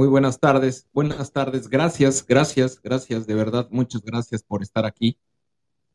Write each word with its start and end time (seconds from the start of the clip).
Muy 0.00 0.08
buenas 0.08 0.40
tardes, 0.40 0.88
buenas 0.94 1.30
tardes, 1.30 1.68
gracias, 1.68 2.26
gracias, 2.26 2.80
gracias, 2.80 3.26
de 3.26 3.34
verdad, 3.34 3.68
muchas 3.70 4.00
gracias 4.00 4.42
por 4.42 4.62
estar 4.62 4.86
aquí. 4.86 5.18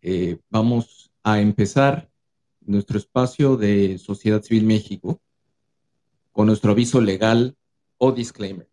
Eh, 0.04 0.38
vamos 0.52 1.12
a 1.24 1.42
empezar 1.42 2.12
nuestro 2.62 3.00
espacio 3.00 3.58
de 3.58 3.98
Sociedad 3.98 4.44
Civil 4.44 4.64
México 4.64 5.20
con 6.32 6.46
nuestro 6.46 6.74
aviso 6.74 7.02
legal 7.02 7.58
o 7.98 8.12
disclaimer. 8.12 8.70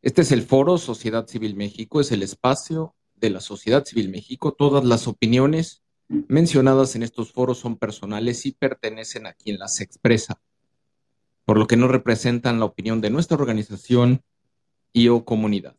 Este 0.00 0.22
es 0.22 0.32
el 0.32 0.42
foro 0.42 0.76
Sociedad 0.76 1.28
Civil 1.28 1.54
México, 1.54 2.00
es 2.00 2.10
el 2.10 2.24
espacio 2.24 2.96
de 3.14 3.30
la 3.30 3.40
Sociedad 3.40 3.84
Civil 3.84 4.08
México. 4.08 4.54
Todas 4.54 4.84
las 4.84 5.06
opiniones 5.06 5.84
mencionadas 6.08 6.96
en 6.96 7.04
estos 7.04 7.30
foros 7.30 7.58
son 7.58 7.76
personales 7.76 8.44
y 8.44 8.50
pertenecen 8.50 9.28
a 9.28 9.34
quien 9.34 9.60
las 9.60 9.80
expresa 9.80 10.42
por 11.44 11.58
lo 11.58 11.66
que 11.66 11.76
no 11.76 11.88
representan 11.88 12.58
la 12.58 12.66
opinión 12.66 13.00
de 13.00 13.10
nuestra 13.10 13.36
organización 13.36 14.22
y 14.92 15.08
o 15.08 15.24
comunidad. 15.24 15.76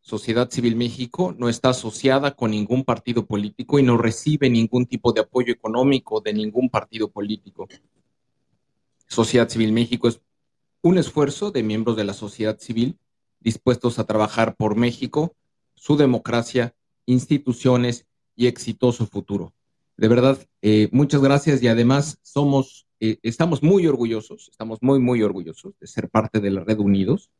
Sociedad 0.00 0.50
Civil 0.50 0.76
México 0.76 1.34
no 1.36 1.48
está 1.48 1.70
asociada 1.70 2.34
con 2.34 2.52
ningún 2.52 2.84
partido 2.84 3.26
político 3.26 3.78
y 3.78 3.82
no 3.82 3.96
recibe 3.98 4.48
ningún 4.48 4.86
tipo 4.86 5.12
de 5.12 5.20
apoyo 5.20 5.52
económico 5.52 6.20
de 6.20 6.32
ningún 6.32 6.70
partido 6.70 7.10
político. 7.10 7.68
Sociedad 9.06 9.48
Civil 9.48 9.72
México 9.72 10.08
es 10.08 10.20
un 10.82 10.98
esfuerzo 10.98 11.50
de 11.50 11.62
miembros 11.62 11.96
de 11.96 12.04
la 12.04 12.14
sociedad 12.14 12.58
civil 12.58 12.98
dispuestos 13.40 13.98
a 13.98 14.04
trabajar 14.04 14.56
por 14.56 14.76
México, 14.76 15.34
su 15.74 15.96
democracia, 15.96 16.74
instituciones 17.06 18.06
y 18.36 18.46
exitoso 18.46 19.06
futuro. 19.06 19.52
De 19.96 20.08
verdad, 20.08 20.38
eh, 20.62 20.88
muchas 20.92 21.20
gracias 21.20 21.62
y 21.62 21.68
además 21.68 22.18
somos 22.22 22.86
eh, 23.02 23.18
estamos 23.22 23.62
muy 23.62 23.86
orgullosos, 23.86 24.48
estamos 24.50 24.78
muy, 24.82 24.98
muy 24.98 25.22
orgullosos 25.22 25.72
de 25.80 25.86
ser 25.86 26.10
parte 26.10 26.38
de 26.38 26.50
la 26.50 26.62
Red 26.62 26.80
Unidos, 26.80 27.30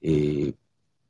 eh, 0.00 0.54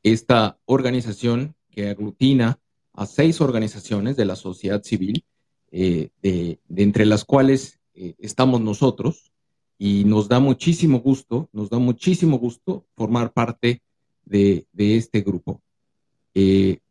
esta 0.03 0.59
organización 0.67 1.55
que 1.71 1.89
aglutina 1.89 2.59
a 2.93 3.07
seis 3.07 3.41
organizaciones 3.41 4.17
de 4.17 4.25
la 4.25 4.37
sociedad 4.37 4.83
civil, 4.83 5.25
eh, 5.73 6.11
de, 6.23 6.61
entre 6.77 7.07
las 7.07 7.25
cuales 7.25 7.81
estamos 7.95 8.61
nosotros, 8.61 9.33
y 9.79 10.05
nos 10.05 10.29
da 10.29 10.41
muchísimo 10.41 11.01
gusto, 11.01 11.49
nos 11.53 11.71
da 11.71 11.79
muchísimo 11.79 12.39
gusto 12.39 12.87
formar 12.95 13.33
parte 13.33 13.83
de 14.25 14.67
este 14.77 15.21
grupo. 15.21 15.63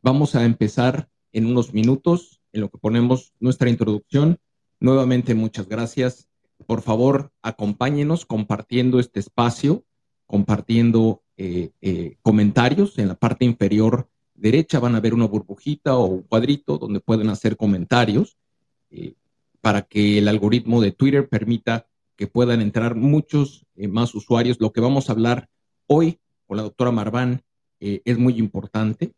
vamos 0.02 0.36
a 0.36 0.46
empezar 0.46 1.10
en 1.34 1.46
unos 1.46 1.74
minutos 1.74 2.42
en 2.52 2.62
lo 2.62 2.70
que 2.70 2.78
ponemos 2.78 3.34
nuestra 3.40 3.70
introducción. 3.70 4.40
Nuevamente, 4.80 5.34
muchas 5.34 5.68
gracias 5.68 6.30
por 6.64 6.82
favor, 6.82 7.32
acompáñenos 7.42 8.26
compartiendo 8.26 9.00
este 9.00 9.20
espacio, 9.20 9.86
compartiendo 10.26 11.23
eh, 11.38 11.72
eh, 11.82 12.18
comentarios. 12.22 12.98
En 12.98 13.08
la 13.08 13.16
parte 13.16 13.46
inferior 13.46 14.10
derecha 14.36 14.80
van 14.80 14.96
a 14.96 15.00
ver 15.00 15.14
una 15.14 15.26
burbujita 15.26 15.98
o 15.98 16.06
un 16.06 16.22
cuadrito 16.24 16.78
donde 16.78 17.00
pueden 17.00 17.30
hacer 17.30 17.58
comentarios 17.58 18.38
eh, 18.90 19.14
para 19.62 19.84
que 19.84 20.18
el 20.18 20.28
algoritmo 20.28 20.82
de 20.82 20.92
Twitter 20.92 21.30
permita 21.30 21.88
que 22.16 22.28
puedan 22.28 22.62
entrar 22.62 22.96
muchos 22.96 23.66
más 23.76 24.14
usuarios. 24.14 24.58
Lo 24.60 24.72
que 24.72 24.82
vamos 24.82 25.10
a 25.10 25.14
hablar 25.14 25.50
hoy 25.88 26.20
con 26.46 26.58
la 26.58 26.64
doctora 26.64 26.92
Marván 26.92 27.44
es 27.80 28.18
muy 28.18 28.38
importante. 28.38 29.14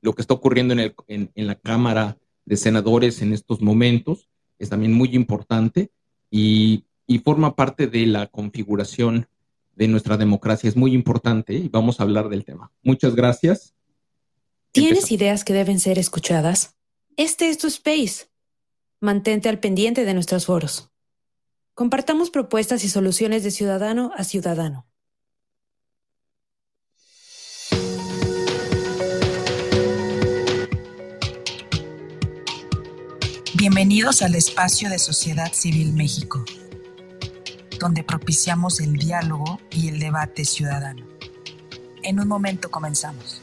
Lo 0.00 0.14
que 0.14 0.22
está 0.22 0.34
ocurriendo 0.34 0.74
en, 0.74 1.30
en 1.34 1.46
la 1.46 1.56
Cámara 1.56 2.16
de 2.44 2.56
Senadores 2.56 3.22
en 3.22 3.32
estos 3.32 3.60
momentos 3.60 4.28
es 4.58 4.70
también 4.70 4.92
muy 4.92 5.14
importante 5.14 5.90
y, 6.30 6.84
forma 7.24 7.54
parte 7.54 7.86
de 7.86 8.06
la 8.06 8.26
configuración 8.26 9.28
de 9.82 9.88
nuestra 9.88 10.16
democracia. 10.16 10.68
Es 10.68 10.76
muy 10.76 10.94
importante 10.94 11.54
y 11.54 11.68
vamos 11.68 12.00
a 12.00 12.04
hablar 12.04 12.28
del 12.28 12.44
tema. 12.44 12.70
Muchas 12.82 13.14
gracias. 13.14 13.74
¿Tienes 14.70 15.12
ideas 15.12 15.44
que 15.44 15.52
deben 15.52 15.80
ser 15.80 15.98
escuchadas? 15.98 16.76
Este 17.16 17.50
es 17.50 17.58
tu 17.58 17.66
space. 17.66 18.28
Mantente 19.00 19.48
al 19.48 19.58
pendiente 19.58 20.04
de 20.04 20.14
nuestros 20.14 20.46
foros. 20.46 20.90
Compartamos 21.74 22.30
propuestas 22.30 22.84
y 22.84 22.88
soluciones 22.88 23.42
de 23.44 23.50
ciudadano 23.50 24.12
a 24.16 24.24
ciudadano. 24.24 24.86
Bienvenidos 33.54 34.22
al 34.22 34.34
espacio 34.34 34.90
de 34.90 34.98
Sociedad 34.98 35.52
Civil 35.52 35.92
México, 35.92 36.44
donde 37.82 38.04
propiciamos 38.04 38.80
el 38.80 38.96
diálogo 38.96 39.60
y 39.70 39.88
el 39.88 39.98
debate 39.98 40.44
ciudadano. 40.44 41.04
En 42.04 42.20
un 42.20 42.28
momento 42.28 42.70
comenzamos. 42.70 43.42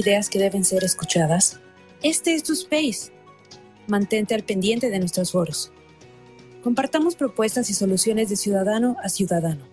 Ideas 0.00 0.30
que 0.30 0.38
deben 0.38 0.64
ser 0.64 0.82
escuchadas? 0.82 1.60
Este 2.02 2.34
es 2.34 2.42
tu 2.42 2.54
space. 2.54 3.12
Mantente 3.86 4.34
al 4.34 4.44
pendiente 4.44 4.88
de 4.90 4.98
nuestros 4.98 5.32
foros. 5.32 5.72
Compartamos 6.62 7.16
propuestas 7.16 7.68
y 7.70 7.74
soluciones 7.74 8.28
de 8.30 8.36
ciudadano 8.36 8.96
a 9.02 9.08
ciudadano. 9.08 9.64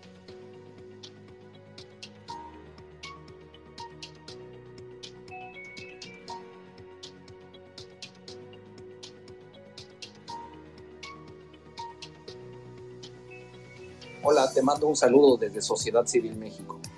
Hola, 14.24 14.52
te 14.54 14.62
mando 14.62 14.88
un 14.88 14.96
saludo 14.98 15.38
desde 15.38 15.62
Sociedad 15.62 16.06
Civil 16.06 16.36
México. 16.36 16.82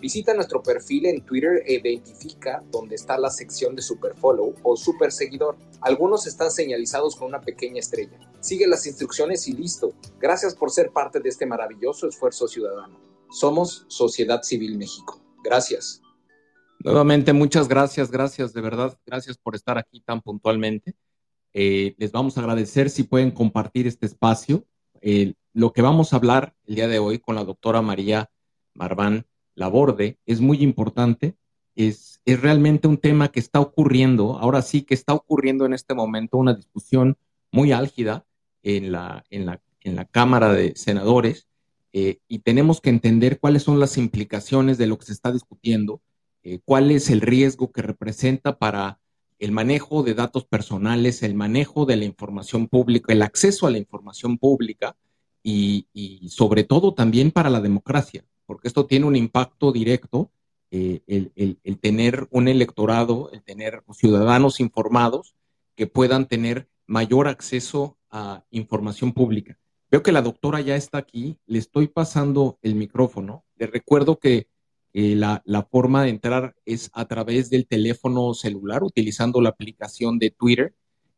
Visita 0.00 0.32
nuestro 0.32 0.62
perfil 0.62 1.06
en 1.06 1.24
Twitter 1.26 1.62
e 1.66 1.74
identifica 1.74 2.62
dónde 2.70 2.94
está 2.94 3.18
la 3.18 3.28
sección 3.28 3.76
de 3.76 3.82
Superfollow 3.82 4.54
o 4.62 4.76
Super 4.76 5.12
Seguidor. 5.12 5.56
Algunos 5.82 6.26
están 6.26 6.50
señalizados 6.50 7.16
con 7.16 7.28
una 7.28 7.42
pequeña 7.42 7.80
estrella. 7.80 8.18
Sigue 8.40 8.66
las 8.66 8.86
instrucciones 8.86 9.46
y 9.46 9.52
listo. 9.52 9.92
Gracias 10.18 10.54
por 10.54 10.70
ser 10.70 10.90
parte 10.90 11.20
de 11.20 11.28
este 11.28 11.44
maravilloso 11.44 12.08
esfuerzo 12.08 12.48
ciudadano. 12.48 12.98
Somos 13.30 13.84
Sociedad 13.88 14.42
Civil 14.42 14.78
México. 14.78 15.20
Gracias. 15.44 16.00
Nuevamente, 16.82 17.34
muchas 17.34 17.68
gracias, 17.68 18.10
gracias, 18.10 18.54
de 18.54 18.62
verdad, 18.62 18.98
gracias 19.04 19.36
por 19.36 19.54
estar 19.54 19.76
aquí 19.76 20.00
tan 20.00 20.22
puntualmente. 20.22 20.94
Eh, 21.52 21.94
les 21.98 22.10
vamos 22.10 22.38
a 22.38 22.40
agradecer 22.40 22.88
si 22.88 23.02
pueden 23.02 23.32
compartir 23.32 23.86
este 23.86 24.06
espacio. 24.06 24.64
Eh, 25.02 25.34
lo 25.52 25.74
que 25.74 25.82
vamos 25.82 26.12
a 26.12 26.16
hablar 26.16 26.54
el 26.64 26.76
día 26.76 26.88
de 26.88 26.98
hoy 26.98 27.18
con 27.18 27.34
la 27.34 27.44
doctora 27.44 27.82
María 27.82 28.30
Marván 28.72 29.26
Laborde 29.60 30.18
es 30.26 30.40
muy 30.40 30.62
importante. 30.62 31.36
Es, 31.76 32.20
es 32.24 32.40
realmente 32.40 32.88
un 32.88 32.98
tema 32.98 33.28
que 33.28 33.40
está 33.40 33.60
ocurriendo, 33.60 34.38
ahora 34.38 34.60
sí 34.60 34.82
que 34.82 34.94
está 34.94 35.14
ocurriendo 35.14 35.64
en 35.66 35.72
este 35.72 35.94
momento 35.94 36.36
una 36.36 36.54
discusión 36.54 37.16
muy 37.52 37.70
álgida 37.70 38.26
en 38.62 38.90
la, 38.90 39.24
en 39.30 39.46
la, 39.46 39.60
en 39.82 39.96
la 39.96 40.04
Cámara 40.04 40.52
de 40.52 40.74
Senadores 40.76 41.46
eh, 41.92 42.18
y 42.28 42.40
tenemos 42.40 42.80
que 42.80 42.90
entender 42.90 43.38
cuáles 43.40 43.62
son 43.62 43.80
las 43.80 43.98
implicaciones 43.98 44.78
de 44.78 44.86
lo 44.86 44.98
que 44.98 45.06
se 45.06 45.12
está 45.12 45.32
discutiendo, 45.32 46.00
eh, 46.42 46.60
cuál 46.64 46.90
es 46.90 47.10
el 47.10 47.20
riesgo 47.20 47.72
que 47.72 47.82
representa 47.82 48.58
para 48.58 48.98
el 49.38 49.52
manejo 49.52 50.02
de 50.02 50.14
datos 50.14 50.44
personales, 50.44 51.22
el 51.22 51.34
manejo 51.34 51.86
de 51.86 51.96
la 51.96 52.04
información 52.04 52.68
pública, 52.68 53.12
el 53.12 53.22
acceso 53.22 53.66
a 53.66 53.70
la 53.70 53.78
información 53.78 54.38
pública 54.38 54.96
y, 55.42 55.86
sobre 56.28 56.64
todo 56.64 56.92
también 56.92 57.30
para 57.30 57.48
la 57.48 57.60
democracia, 57.60 58.24
porque 58.50 58.66
esto 58.66 58.84
tiene 58.84 59.06
un 59.06 59.14
impacto 59.14 59.70
directo, 59.70 60.32
eh, 60.72 61.02
el, 61.06 61.78
tener 61.78 62.26
un 62.32 62.48
electorado, 62.48 63.30
el 63.32 63.44
tener 63.44 63.84
ciudadanos 63.92 64.58
informados 64.58 65.36
que 65.76 65.86
puedan 65.86 66.26
tener 66.26 66.68
mayor 66.88 67.28
acceso 67.28 67.96
a 68.10 68.42
información 68.50 69.12
pública. 69.12 69.56
Veo 69.88 70.02
que 70.02 70.10
la 70.10 70.20
doctora 70.20 70.60
ya 70.62 70.74
está 70.74 70.98
aquí, 70.98 71.38
le 71.46 71.60
estoy 71.60 71.86
pasando 71.86 72.58
el 72.60 72.74
micrófono. 72.74 73.44
Le 73.54 73.68
recuerdo 73.68 74.18
que 74.18 74.48
la, 74.92 75.68
forma 75.70 76.02
de 76.02 76.10
entrar 76.10 76.56
es 76.64 76.90
a 76.92 77.04
través 77.04 77.50
del 77.50 77.68
teléfono 77.68 78.34
celular, 78.34 78.82
utilizando 78.82 79.40
la 79.40 79.50
aplicación 79.50 80.18
de 80.18 80.32
Twitter. 80.32 80.74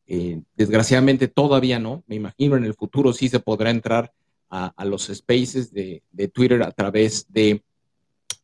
Eh, 0.07 0.43
desgraciadamente 0.55 1.29
todavía 1.29 1.79
no, 1.79 2.05
me 2.07 2.17
imagino 2.17 2.59
en 2.59 2.65
el 2.65 2.75
futuro 2.75 3.15
sí 3.15 3.31
se 3.31 3.41
podrá 3.41 3.71
entrar 3.71 4.13
a, 4.53 4.85
los 4.85 5.07
spaces 5.07 5.73
de, 5.73 6.03
Twitter 6.33 6.63
a 6.63 6.71
través 6.71 7.27
de 7.33 7.63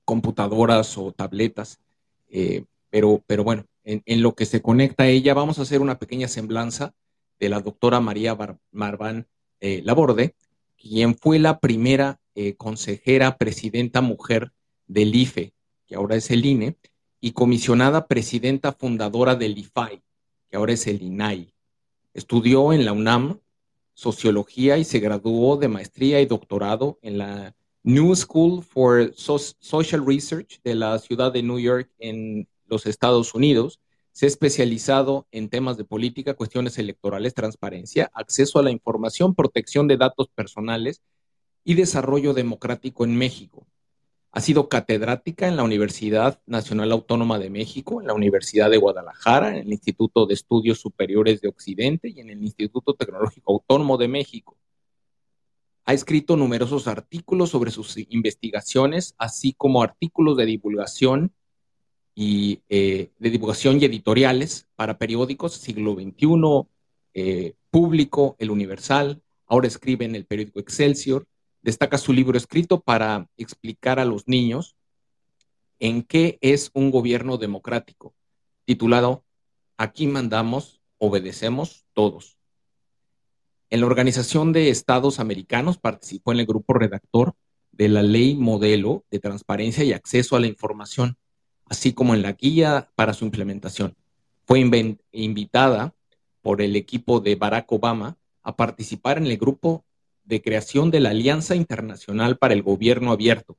computadoras 0.07 0.97
o 0.97 1.13
tabletas. 1.13 1.79
Eh, 2.31 2.65
pero, 2.89 3.23
pero 3.27 3.45
bueno, 3.45 3.67
en, 3.85 4.23
lo 4.23 4.35
que 4.35 4.47
se 4.47 4.63
conecta 4.63 5.05
a 5.05 5.09
ella, 5.09 5.35
vamos 5.35 5.59
a 5.59 5.63
hacer 5.63 5.83
una 5.83 5.99
pequeña 5.99 6.27
semblanza 6.27 6.95
de 7.39 7.51
la 7.51 7.61
doctora 7.61 8.01
María 8.01 8.37
Marván 8.73 9.27
eh, 9.61 9.83
Laborde, 9.85 10.35
quien 10.79 11.15
fue 11.15 11.39
la 11.39 11.59
primera 11.59 12.19
eh, 12.35 12.55
consejera 12.55 13.37
presidenta 13.37 14.01
mujer 14.01 14.53
del 14.87 15.15
IFE, 15.15 15.53
que 15.87 15.95
ahora 15.95 16.17
es 16.17 16.31
el 16.31 16.47
INE, 16.47 16.77
y 17.21 17.33
comisionada 17.33 18.07
presidenta 18.07 18.73
fundadora 18.73 19.35
del 19.35 19.59
IFAI, 19.59 20.03
que 20.49 20.57
ahora 20.57 20.73
es 20.73 20.87
el 20.87 21.03
INAI. 21.03 21.53
Estudió 22.15 22.73
en 22.73 22.87
la 22.87 22.93
UNAM 22.93 23.41
sociología 23.99 24.79
y 24.79 24.85
se 24.85 25.01
graduó 25.01 25.57
de 25.57 25.67
maestría 25.67 26.21
y 26.21 26.27
doctorado 26.27 27.01
en 27.03 27.19
la 27.19 27.57
New 27.83 28.15
School 28.15 28.63
for 28.63 29.13
Social 29.17 30.07
Research 30.07 30.61
de 30.63 30.77
la 30.77 31.01
ciudad 31.01 31.33
de 31.33 31.43
New 31.43 31.59
York 31.59 31.91
en 31.99 32.47
los 32.67 32.87
Estados 32.87 33.35
Unidos 33.35 33.81
se 34.13 34.27
ha 34.27 34.29
especializado 34.29 35.27
en 35.33 35.49
temas 35.49 35.77
de 35.77 35.85
política, 35.85 36.35
cuestiones 36.35 36.79
electorales, 36.79 37.35
transparencia, 37.35 38.09
acceso 38.15 38.61
a 38.61 38.63
la 38.63 38.71
información, 38.71 39.35
protección 39.35 39.89
de 39.89 39.97
datos 39.97 40.29
personales 40.29 41.03
y 41.65 41.75
desarrollo 41.75 42.35
democrático 42.35 43.05
en 43.05 43.17
México. 43.17 43.67
Ha 44.31 44.41
sido 44.41 44.69
catedrática 44.69 45.49
en 45.49 45.57
la 45.57 45.63
Universidad 45.63 46.41
Nacional 46.47 46.93
Autónoma 46.93 47.39
de 47.39 47.51
México, 47.51 48.01
en 48.01 48.07
la 48.07 48.15
Universidad 48.15 48.71
de 48.71 48.77
Guadalajara, 48.77 49.51
en 49.51 49.57
el 49.57 49.73
Instituto 49.73 50.27
de 50.27 50.35
Estudios 50.35 50.81
Superiores 50.81 51.41
de 51.41 51.49
Occidente 51.49 52.09
y 52.09 52.21
en 52.21 52.31
el 52.31 52.43
Instituto 52.43 52.95
Tecnológico 52.95 53.53
Autónomo 53.53 53.97
de 53.97 54.09
México. 54.09 54.57
Ha 55.87 55.95
escrito 55.95 56.37
numerosos 56.37 56.87
artículos 56.87 57.49
sobre 57.49 57.71
sus 57.71 57.97
investigaciones, 58.11 59.15
así 59.17 59.55
como 59.55 59.83
artículos 59.83 60.37
de 60.37 60.45
divulgación 60.45 61.33
y 62.15 62.61
eh, 62.69 63.11
de 63.19 63.31
divulgación 63.31 63.81
y 63.81 63.87
editoriales 63.87 64.69
para 64.77 64.99
periódicos, 64.99 65.55
siglo 65.55 65.95
XXI, 65.95 66.69
eh, 67.15 67.55
Público, 67.71 68.37
El 68.39 68.51
Universal, 68.51 69.23
ahora 69.47 69.69
escribe 69.69 70.05
en 70.05 70.15
el 70.15 70.27
periódico 70.27 70.61
Excelsior, 70.61 71.27
destaca 71.63 71.99
su 71.99 72.13
libro 72.13 72.39
escrito 72.39 72.81
para 72.81 73.29
explicar 73.37 73.99
a 73.99 74.05
los 74.05 74.29
niños 74.29 74.77
en 75.79 76.03
qué 76.03 76.39
es 76.41 76.71
un 76.75 76.91
gobierno 76.91 77.37
democrático, 77.37 78.15
titulado 78.65 79.25
Aquí 79.77 80.09
mandamos, 80.09 80.81
obedecemos 80.99 81.85
todos. 81.93 82.37
En 83.71 83.81
la 83.81 83.87
Organización 83.87 84.53
de 84.53 84.71
Estados 84.71 85.21
Americanos 85.21 85.79
participó 85.79 86.33
en 86.33 86.41
el 86.41 86.47
grupo 86.47 86.75
redactor 86.75 87.35
de 87.71 87.89
la 87.89 88.03
Ley 88.03 88.35
Modelo 88.35 89.05
de 89.11 89.21
Transparencia 89.21 89.85
y 89.85 89.93
Acceso 89.93 90.35
a 90.35 90.41
la 90.41 90.49
Información 90.49 91.17
así 91.69 91.93
como 91.93 92.15
en 92.15 92.23
la 92.23 92.33
guía 92.33 92.91
para 92.95 93.13
su 93.13 93.25
implementación. 93.25 93.97
Fue 94.47 94.61
invitada 95.13 95.95
por 96.43 96.63
el 96.63 96.77
equipo 96.77 97.21
de 97.21 97.37
Barack 97.37 97.71
Obama 97.73 98.17
a 98.43 98.57
participar 98.57 99.19
en 99.19 99.27
el 99.27 99.37
grupo 99.37 99.85
de 100.29 100.43
creación 100.43 100.91
de 100.91 101.01
la 101.01 101.11
Alianza 101.11 101.57
Internacional 101.57 102.37
para 102.37 102.53
el 102.53 102.63
Gobierno 102.63 103.13
Abierto. 103.13 103.57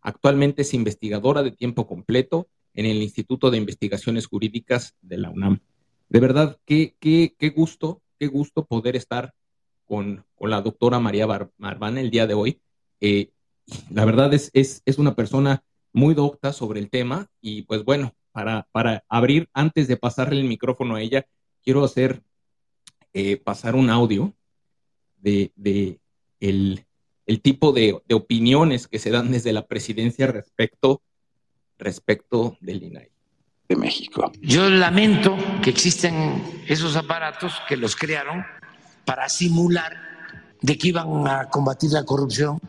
Actualmente 0.00 0.62
es 0.62 0.72
investigadora 0.72 1.42
de 1.42 1.50
tiempo 1.50 1.88
completo 1.88 2.48
en 2.74 2.86
el 2.86 3.02
Instituto 3.02 3.50
de 3.50 3.58
Investigaciones 3.58 4.26
Jurídicas 4.26 4.94
de 5.02 5.18
la 5.18 5.30
UNAM. 5.30 5.58
De 6.08 6.20
verdad, 6.20 6.58
qué, 6.64 6.94
qué, 7.00 7.34
qué 7.36 7.50
gusto, 7.50 8.02
qué 8.20 8.28
gusto 8.28 8.64
poder 8.64 8.94
estar 8.94 9.34
con, 9.84 10.24
la 10.38 10.60
doctora 10.60 11.00
María 11.00 11.26
Marván 11.58 11.98
el 11.98 12.10
día 12.10 12.26
de 12.28 12.34
hoy. 12.34 12.60
Eh, 13.00 13.30
la 13.90 14.04
verdad 14.04 14.32
es, 14.32 14.50
es, 14.54 14.82
es 14.84 14.98
una 14.98 15.16
persona 15.16 15.64
muy 15.92 16.14
docta 16.14 16.52
sobre 16.52 16.78
el 16.78 16.88
tema 16.88 17.26
y 17.40 17.62
pues 17.62 17.84
bueno, 17.84 18.14
para, 18.30 18.68
para 18.70 19.04
abrir, 19.08 19.48
antes 19.52 19.88
de 19.88 19.96
pasarle 19.96 20.40
el 20.40 20.48
micrófono 20.48 20.94
a 20.94 21.02
ella, 21.02 21.26
quiero 21.64 21.84
hacer, 21.84 22.22
eh, 23.12 23.36
pasar 23.38 23.74
un 23.74 23.90
audio 23.90 24.32
de, 25.16 25.52
de 25.56 26.00
el, 26.42 26.84
el, 27.26 27.40
tipo 27.40 27.72
de, 27.72 28.00
de, 28.06 28.14
opiniones 28.14 28.88
que 28.88 28.98
se 28.98 29.10
dan 29.10 29.30
desde 29.30 29.52
la 29.52 29.66
presidencia 29.66 30.26
respecto, 30.26 31.02
respecto 31.78 32.58
del 32.60 32.82
INAI. 32.82 33.10
De 33.68 33.76
México. 33.76 34.30
Yo 34.40 34.68
lamento 34.68 35.36
que 35.62 35.70
existen 35.70 36.64
esos 36.66 36.96
aparatos 36.96 37.54
que 37.68 37.76
los 37.76 37.96
crearon 37.96 38.44
para 39.04 39.28
simular 39.28 39.96
de 40.60 40.76
que 40.76 40.88
iban 40.88 41.26
a 41.26 41.48
combatir 41.48 41.90
la 41.90 42.04
corrupción 42.04 42.60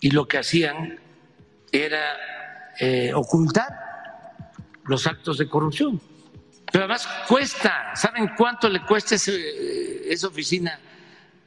y 0.00 0.10
lo 0.10 0.26
que 0.26 0.38
hacían 0.38 0.98
era 1.72 2.16
eh, 2.78 3.12
ocultar 3.12 3.68
los 4.84 5.06
actos 5.06 5.38
de 5.38 5.48
corrupción. 5.48 6.00
Pero 6.70 6.84
además 6.84 7.08
cuesta, 7.28 7.92
¿saben 7.94 8.30
cuánto 8.36 8.68
le 8.68 8.82
cuesta 8.82 9.14
esa 9.14 10.28
oficina 10.28 10.78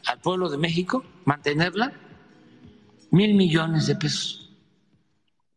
al 0.05 0.19
pueblo 0.19 0.49
de 0.49 0.57
México 0.57 1.03
mantenerla? 1.25 1.93
Mil 3.11 3.33
millones 3.33 3.87
de 3.87 3.95
pesos. 3.95 4.55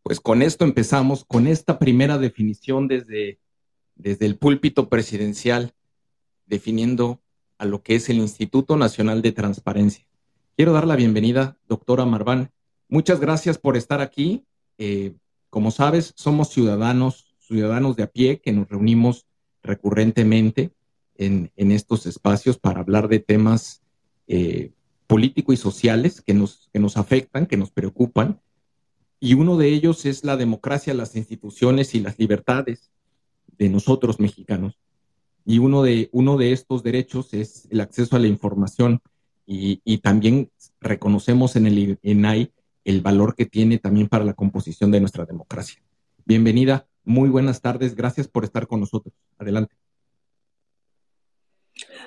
Pues 0.01 0.19
con 0.19 0.41
esto 0.41 0.65
empezamos, 0.65 1.23
con 1.25 1.47
esta 1.47 1.79
primera 1.79 2.17
definición 2.17 2.87
desde, 2.87 3.39
desde 3.95 4.25
el 4.25 4.37
púlpito 4.37 4.89
presidencial, 4.89 5.73
definiendo 6.45 7.21
a 7.57 7.65
lo 7.65 7.83
que 7.83 7.95
es 7.95 8.09
el 8.09 8.17
Instituto 8.17 8.75
Nacional 8.75 9.21
de 9.21 9.31
Transparencia. 9.31 10.05
Quiero 10.55 10.73
dar 10.73 10.87
la 10.87 10.95
bienvenida, 10.95 11.57
doctora 11.67 12.05
Marván. 12.05 12.51
Muchas 12.89 13.19
gracias 13.19 13.57
por 13.57 13.77
estar 13.77 14.01
aquí. 14.01 14.45
Eh, 14.77 15.15
como 15.49 15.71
sabes, 15.71 16.13
somos 16.17 16.49
ciudadanos, 16.49 17.35
ciudadanos 17.39 17.95
de 17.95 18.03
a 18.03 18.07
pie 18.07 18.41
que 18.41 18.51
nos 18.51 18.67
reunimos 18.67 19.27
recurrentemente 19.61 20.71
en, 21.15 21.51
estos 21.55 22.05
espacios 22.05 22.57
para 22.57 22.81
hablar 22.81 23.07
de 23.07 23.19
temas 23.19 23.82
eh, 24.27 24.71
políticos 25.07 25.55
y 25.55 25.57
sociales 25.57 26.21
que 26.21 26.33
nos, 26.33 26.69
que 26.73 26.79
nos 26.79 26.97
afectan, 26.97 27.45
que 27.45 27.57
nos 27.57 27.71
preocupan. 27.71 28.39
Y 29.19 29.35
uno 29.35 29.57
de 29.57 29.69
ellos 29.69 30.05
es 30.05 30.23
la 30.23 30.37
democracia, 30.37 30.93
las 30.93 31.15
instituciones 31.15 31.95
y 31.95 31.99
las 31.99 32.19
libertades 32.19 32.91
de 33.57 33.69
nosotros 33.69 34.19
mexicanos. 34.19 34.77
Y 35.45 35.59
uno 35.59 35.83
de, 35.83 36.09
uno 36.11 36.37
de 36.37 36.53
estos 36.53 36.83
derechos 36.83 37.33
es 37.33 37.67
el 37.69 37.81
acceso 37.81 38.15
a 38.15 38.19
la 38.19 38.27
información. 38.27 39.01
Y, 39.45 39.81
y 39.83 39.97
también 39.97 40.49
reconocemos 40.79 41.55
en 41.55 41.67
el 41.67 41.99
ENAI 42.01 42.51
el 42.85 43.01
valor 43.01 43.35
que 43.35 43.45
tiene 43.45 43.77
también 43.77 44.07
para 44.07 44.25
la 44.25 44.33
composición 44.33 44.91
de 44.91 44.99
nuestra 44.99 45.25
democracia. 45.25 45.81
Bienvenida, 46.25 46.87
muy 47.03 47.29
buenas 47.29 47.61
tardes, 47.61 47.95
gracias 47.95 48.27
por 48.27 48.43
estar 48.45 48.67
con 48.67 48.79
nosotros. 48.79 49.13
Adelante. 49.37 49.82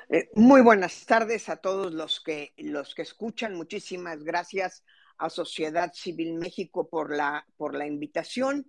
Eh, 0.08 0.30
muy 0.34 0.60
buenas 0.60 1.06
tardes 1.06 1.48
a 1.48 1.56
todos 1.56 1.92
los 1.92 2.20
que, 2.20 2.52
los 2.56 2.94
que 2.94 3.02
escuchan. 3.02 3.54
Muchísimas 3.54 4.22
gracias 4.22 4.84
a 5.18 5.30
Sociedad 5.30 5.92
Civil 5.94 6.34
México 6.34 6.88
por 6.88 7.14
la, 7.14 7.46
por 7.56 7.74
la 7.74 7.86
invitación. 7.86 8.66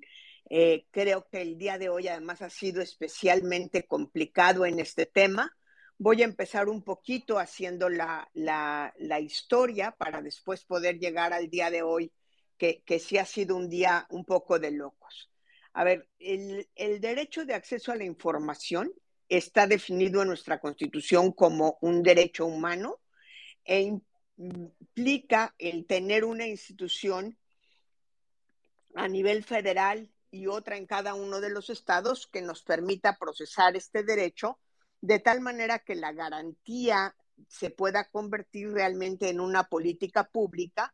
Eh, 0.49 0.87
creo 0.91 1.27
que 1.29 1.41
el 1.41 1.57
día 1.57 1.77
de 1.77 1.89
hoy 1.89 2.07
además 2.07 2.41
ha 2.41 2.49
sido 2.49 2.81
especialmente 2.81 3.85
complicado 3.85 4.65
en 4.65 4.79
este 4.79 5.05
tema. 5.05 5.55
Voy 5.97 6.21
a 6.21 6.25
empezar 6.25 6.69
un 6.69 6.83
poquito 6.83 7.37
haciendo 7.37 7.89
la, 7.89 8.29
la, 8.33 8.93
la 8.97 9.19
historia 9.19 9.91
para 9.91 10.21
después 10.21 10.63
poder 10.63 10.99
llegar 10.99 11.33
al 11.33 11.49
día 11.49 11.69
de 11.69 11.81
hoy, 11.81 12.13
que, 12.57 12.81
que 12.83 12.99
sí 12.99 13.17
ha 13.17 13.25
sido 13.25 13.55
un 13.55 13.69
día 13.69 14.07
un 14.09 14.23
poco 14.23 14.57
de 14.57 14.71
locos. 14.71 15.31
A 15.73 15.83
ver, 15.83 16.09
el, 16.17 16.69
el 16.75 17.01
derecho 17.01 17.45
de 17.45 17.53
acceso 17.53 17.91
a 17.91 17.95
la 17.95 18.03
información 18.05 18.91
está 19.29 19.67
definido 19.67 20.21
en 20.21 20.29
nuestra 20.29 20.59
Constitución 20.59 21.31
como 21.31 21.77
un 21.81 22.03
derecho 22.03 22.45
humano 22.45 22.99
e 23.65 23.99
implica 24.37 25.53
el 25.57 25.85
tener 25.85 26.23
una 26.23 26.47
institución 26.47 27.37
a 28.95 29.07
nivel 29.07 29.43
federal 29.43 30.09
y 30.31 30.47
otra 30.47 30.77
en 30.77 30.85
cada 30.85 31.13
uno 31.13 31.41
de 31.41 31.49
los 31.49 31.69
estados 31.69 32.27
que 32.27 32.41
nos 32.41 32.63
permita 32.63 33.17
procesar 33.17 33.75
este 33.75 34.03
derecho 34.03 34.59
de 35.01 35.19
tal 35.19 35.41
manera 35.41 35.79
que 35.79 35.95
la 35.95 36.11
garantía 36.11 37.15
se 37.47 37.69
pueda 37.69 38.09
convertir 38.09 38.71
realmente 38.71 39.29
en 39.29 39.39
una 39.39 39.65
política 39.65 40.23
pública 40.23 40.93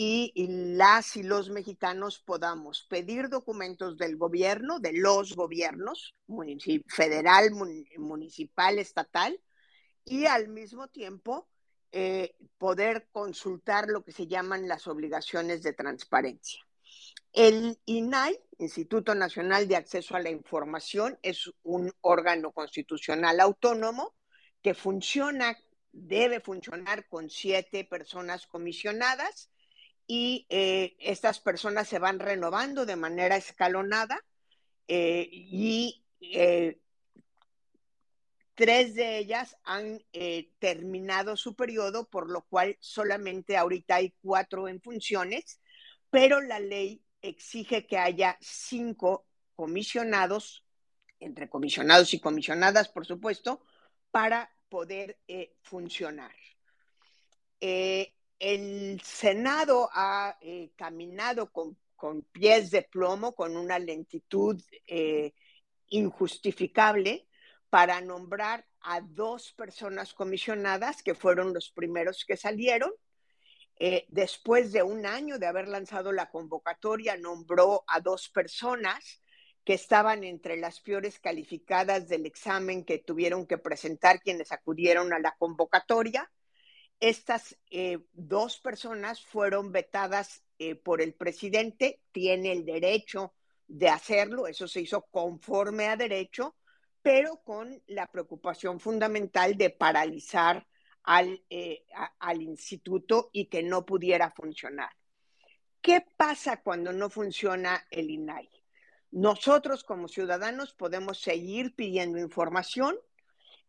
y, 0.00 0.32
las 0.76 1.16
y 1.16 1.24
los 1.24 1.50
mexicanos 1.50 2.20
podamos 2.20 2.86
pedir 2.88 3.28
documentos 3.28 3.98
del 3.98 4.16
gobierno, 4.16 4.78
de 4.78 4.92
los 4.92 5.34
gobiernos, 5.34 6.14
federal, 6.86 7.50
municipal, 7.96 8.78
estatal, 8.78 9.40
y 10.04 10.26
al 10.26 10.50
mismo 10.50 10.86
tiempo 10.86 11.48
eh, 11.90 12.36
poder 12.58 13.08
consultar 13.10 13.88
lo 13.88 14.04
que 14.04 14.12
se 14.12 14.28
llaman 14.28 14.68
las 14.68 14.86
obligaciones 14.86 15.64
de 15.64 15.72
transparencia. 15.72 16.60
El 17.32 17.76
INAI, 17.84 18.38
Instituto 18.58 19.16
Nacional 19.16 19.66
de 19.66 19.74
Acceso 19.74 20.14
a 20.14 20.20
la 20.20 20.30
Información, 20.30 21.18
es 21.22 21.50
un 21.64 21.92
órgano 22.02 22.52
constitucional 22.52 23.40
autónomo 23.40 24.14
que 24.62 24.74
funciona, 24.74 25.58
debe 25.90 26.38
funcionar 26.38 27.08
con 27.08 27.30
siete 27.30 27.84
personas 27.84 28.46
comisionadas 28.46 29.50
y 30.10 30.46
eh, 30.48 30.96
estas 31.00 31.38
personas 31.38 31.86
se 31.86 31.98
van 31.98 32.18
renovando 32.18 32.86
de 32.86 32.96
manera 32.96 33.36
escalonada 33.36 34.18
eh, 34.88 35.28
y 35.30 36.02
eh, 36.22 36.80
tres 38.54 38.94
de 38.94 39.18
ellas 39.18 39.58
han 39.64 40.02
terminado 40.58 41.36
su 41.36 41.54
periodo, 41.54 42.08
por 42.08 42.30
lo 42.30 42.40
cual 42.46 42.76
solamente 42.80 43.58
ahorita 43.58 43.96
hay 43.96 44.14
cuatro 44.22 44.66
en 44.66 44.80
funciones, 44.80 45.60
pero 46.10 46.40
la 46.40 46.58
ley 46.58 47.04
exige 47.20 47.86
que 47.86 47.98
haya 47.98 48.38
cinco 48.40 49.26
comisionados, 49.54 50.64
entre 51.20 51.50
comisionados 51.50 52.14
y 52.14 52.20
comisionadas, 52.20 52.88
por 52.88 53.06
supuesto, 53.06 53.60
para 54.10 54.50
poder 54.70 55.18
funcionar 55.60 56.34
el 58.38 59.00
Senado 59.02 59.90
ha 59.92 60.36
eh, 60.40 60.70
caminado 60.76 61.50
con, 61.50 61.76
pies 62.30 62.70
de 62.70 62.82
plomo, 62.82 63.34
con 63.34 63.56
una 63.56 63.78
lentitud 63.78 64.62
eh, 64.86 65.34
injustificable 65.88 67.26
para 67.70 68.00
nombrar 68.00 68.66
a 68.80 69.00
dos 69.00 69.52
personas 69.52 70.14
comisionadas 70.14 71.02
que 71.02 71.14
fueron 71.14 71.52
los 71.52 71.70
primeros 71.70 72.24
que 72.24 72.36
salieron. 72.36 72.92
Eh, 73.80 74.06
después 74.08 74.72
de 74.72 74.82
un 74.82 75.06
año 75.06 75.38
de 75.38 75.46
haber 75.46 75.68
lanzado 75.68 76.12
la 76.12 76.30
convocatoria, 76.30 77.16
nombró 77.16 77.84
a 77.86 78.00
dos 78.00 78.28
personas 78.28 79.22
que 79.64 79.74
estaban 79.74 80.24
entre 80.24 80.56
las 80.56 80.80
peores 80.80 81.18
calificadas 81.18 82.08
del 82.08 82.26
examen 82.26 82.84
que 82.84 82.98
tuvieron 82.98 83.46
que 83.46 83.58
presentar 83.58 84.22
quienes 84.22 84.52
acudieron 84.52 85.12
a 85.12 85.18
la 85.18 85.34
convocatoria 85.36 86.30
estas 87.00 87.56
eh, 87.70 87.98
dos 88.12 88.58
personas 88.58 89.24
fueron 89.24 89.72
vetadas 89.72 90.42
eh, 90.58 90.74
por 90.74 91.00
el 91.00 91.14
presidente, 91.14 92.02
tiene 92.12 92.52
el 92.52 92.64
derecho 92.64 93.34
de 93.66 93.88
hacerlo, 93.88 94.46
eso 94.46 94.66
se 94.66 94.80
hizo 94.80 95.02
conforme 95.10 95.86
a 95.86 95.96
derecho, 95.96 96.56
pero 97.02 97.42
con 97.44 97.82
la 97.86 98.10
preocupación 98.10 98.80
fundamental 98.80 99.56
de 99.56 99.70
paralizar 99.70 100.66
al, 101.04 101.42
eh, 101.48 101.86
al 102.18 102.42
instituto 102.42 103.30
y 103.32 103.46
que 103.46 103.62
no 103.62 103.86
pudiera 103.86 104.30
funcionar. 104.30 104.90
¿Qué 105.80 106.04
pasa 106.16 106.60
cuando 106.62 106.92
no 106.92 107.08
funciona 107.08 107.86
el 107.90 108.10
INAI? 108.10 108.48
Nosotros 109.10 109.84
como 109.84 110.08
ciudadanos 110.08 110.74
podemos 110.74 111.20
seguir 111.20 111.74
pidiendo 111.74 112.18
información, 112.18 112.96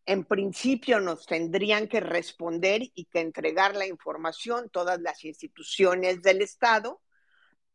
en 0.09 0.23
principio 0.23 0.99
nos 0.99 1.27
tendrían 1.27 1.87
que 1.87 1.99
responder 1.99 2.81
y 2.95 3.05
que 3.05 3.19
entregar 3.19 3.75
la 3.75 3.85
información 3.85 4.67
todas 4.71 4.99
las 4.99 5.23
instituciones 5.23 6.23
del 6.23 6.41
Estado, 6.41 6.99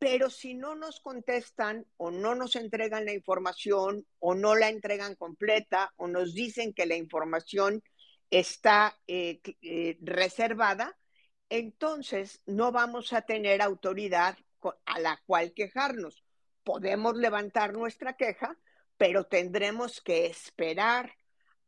pero 0.01 0.29
si 0.31 0.55
no 0.55 0.75
nos 0.75 0.99
contestan 0.99 1.87
o 1.97 2.11
no 2.11 2.35
nos 2.35 2.57
entregan 2.57 3.05
la 3.05 3.13
información 3.13 4.05
o 4.19 4.35
no 4.35 4.57
la 4.57 4.69
entregan 4.69 5.15
completa 5.15 5.93
o 5.95 6.09
nos 6.09 6.35
dicen 6.35 6.75
que 6.75 6.87
la 6.87 6.97
información 6.97 7.85
está 8.31 8.99
eh, 9.07 9.41
eh, 9.63 9.97
reservada, 10.01 10.99
entonces 11.49 12.43
no 12.47 12.73
vamos 12.73 13.13
a 13.13 13.23
tener 13.23 13.63
autoridad 13.63 14.37
a 14.87 14.99
la 14.99 15.23
cual 15.25 15.53
quejarnos. 15.55 16.25
Podemos 16.65 17.17
levantar 17.17 17.75
nuestra 17.75 18.17
queja, 18.17 18.59
pero 18.97 19.25
tendremos 19.25 20.01
que 20.01 20.27
esperar 20.27 21.15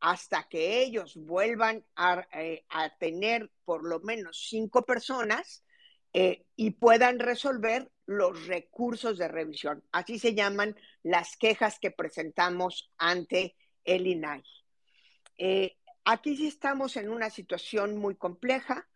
hasta 0.00 0.48
que 0.48 0.82
ellos 0.82 1.16
vuelvan 1.16 1.84
a, 1.96 2.26
eh, 2.32 2.64
tener 2.98 3.50
por 3.64 3.84
lo 3.84 4.00
menos 4.00 4.46
cinco 4.48 4.84
personas 4.84 5.64
eh, 6.12 6.44
y 6.54 6.72
puedan 6.72 7.18
resolver 7.18 7.90
los 8.06 8.46
recursos 8.46 9.18
de 9.18 9.28
revisión. 9.28 9.82
Así 9.92 10.18
se 10.18 10.34
llaman 10.34 10.76
las 11.02 11.36
quejas 11.36 11.78
que 11.78 11.90
presentamos 11.90 12.90
ante 12.96 13.56
el 13.84 14.06
INAI. 14.06 14.42
Eh, 15.38 15.76
aquí 16.04 16.36
sí 16.36 16.46
estamos 16.46 16.96
en 16.96 17.10
una 17.10 17.30
situación 17.30 17.96
muy 17.96 18.16
compleja. 18.16 18.88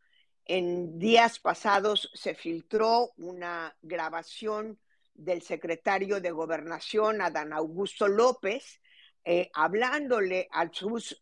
En 0.45 0.99
días 0.99 1.39
pasados 1.39 2.11
se 2.15 2.35
filtró 2.35 3.13
una 3.17 3.77
grabación 3.83 4.79
del 5.15 5.43
secretario 5.43 6.21
de 6.21 6.31
Gobernación, 6.31 7.21
Adán 7.21 7.53
Augusto 7.53 8.09
López, 8.09 8.80
eh, 9.23 9.51
hablándole 9.53 10.49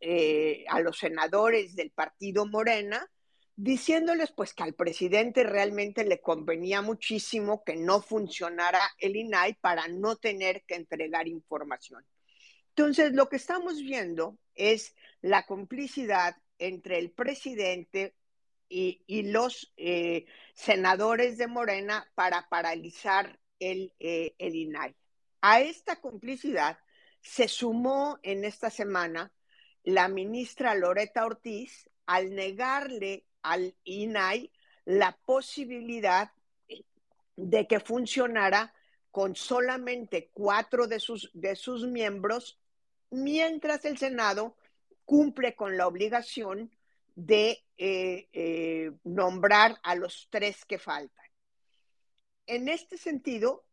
eh, 0.01 0.65
a 0.69 0.81
los 0.81 0.99
senadores 0.99 1.75
del 1.75 1.91
partido 1.91 2.47
Morena, 2.47 3.11
diciéndoles 3.57 4.31
pues 4.31 4.55
que 4.55 4.63
al 4.63 4.75
presidente 4.75 5.43
realmente 5.43 6.05
le 6.05 6.21
convenía 6.21 6.81
muchísimo 6.81 7.65
que 7.65 7.75
no 7.75 8.01
funcionara 8.01 8.81
el 8.99 9.17
INAI 9.17 9.55
para 9.55 9.89
no 9.89 10.15
tener 10.15 10.63
que 10.65 10.77
entregar 10.77 11.27
información. 11.27 12.07
Entonces, 12.69 13.13
lo 13.15 13.29
que 13.29 13.35
estamos 13.35 13.79
viendo 13.79 14.39
es 14.55 14.95
la 15.21 15.45
complicidad 15.45 16.37
entre 16.59 16.99
el 17.01 17.11
presidente 17.11 18.15
y, 18.69 19.23
los 19.33 19.73
eh, 19.77 20.27
senadores 20.55 21.37
de 21.37 21.49
Morena 21.49 22.09
para 22.15 22.49
paralizar 22.49 23.41
el, 23.59 23.93
el 23.99 24.55
INAI. 24.55 24.95
A 25.41 25.61
esta 25.63 26.01
complicidad 26.01 26.79
se 27.29 27.47
sumó 27.47 28.19
en 28.23 28.47
esta 28.47 28.71
semana 28.71 29.31
la 29.85 30.09
ministra 30.09 30.75
Loreta 30.75 31.27
Ortiz 31.27 31.91
al 32.07 32.35
negarle 32.35 33.27
al 33.43 33.75
INAI 33.85 34.51
la 34.87 35.19
posibilidad 35.27 36.33
de 37.37 37.67
que 37.67 37.81
funcionara 37.81 38.73
con 39.11 39.37
solamente 39.37 40.31
cuatro 40.33 40.87
de 40.87 41.01
sus, 41.01 41.31
de 41.35 41.55
sus 41.55 41.87
miembros, 41.87 42.59
mientras 43.11 43.85
el 43.85 43.99
Senado 43.99 44.57
cumple 45.05 45.55
con 45.55 45.77
la 45.77 45.87
obligación 45.87 46.71
de 47.15 47.63
eh, 47.77 48.29
eh, 48.33 48.93
nombrar 49.05 49.79
a 49.83 49.95
los 49.97 50.29
tres 50.31 50.65
que 50.65 50.79
faltan. 50.79 51.27
En 52.47 52.71
este 52.71 52.97
sentido, 52.97 53.68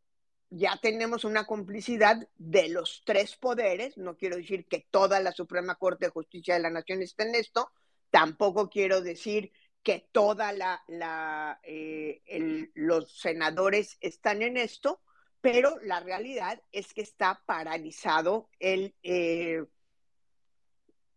ya 0.58 0.80
tenemos 0.82 1.26
una 1.26 1.46
complicidad 1.46 2.30
de 2.38 2.70
los 2.70 3.04
tres 3.06 3.36
poderes, 3.36 3.98
no 3.98 4.16
quiero 4.16 4.38
decir 4.38 4.66
que 4.68 4.88
toda 4.90 5.20
la 5.20 5.34
Suprema 5.34 5.76
Corte 5.76 6.06
de 6.06 6.12
Justicia 6.12 6.54
de 6.54 6.62
la 6.62 6.70
Nación 6.70 7.02
esté 7.02 7.24
en 7.24 7.36
esto, 7.36 7.72
tampoco 8.10 8.70
quiero 8.70 9.02
decir 9.02 9.52
que 9.84 10.08
toda 10.14 10.54
la, 10.54 11.60
eh, 11.64 12.72
los 12.74 13.20
senadores 13.20 13.98
están 14.00 14.42
en 14.42 14.56
esto, 14.56 15.02
pero 15.42 15.78
la 15.82 16.00
realidad 16.00 16.62
es 16.72 16.94
que 16.94 17.02
está 17.02 17.44
paralizado 17.46 18.50
el, 18.60 18.96
eh, 19.04 19.62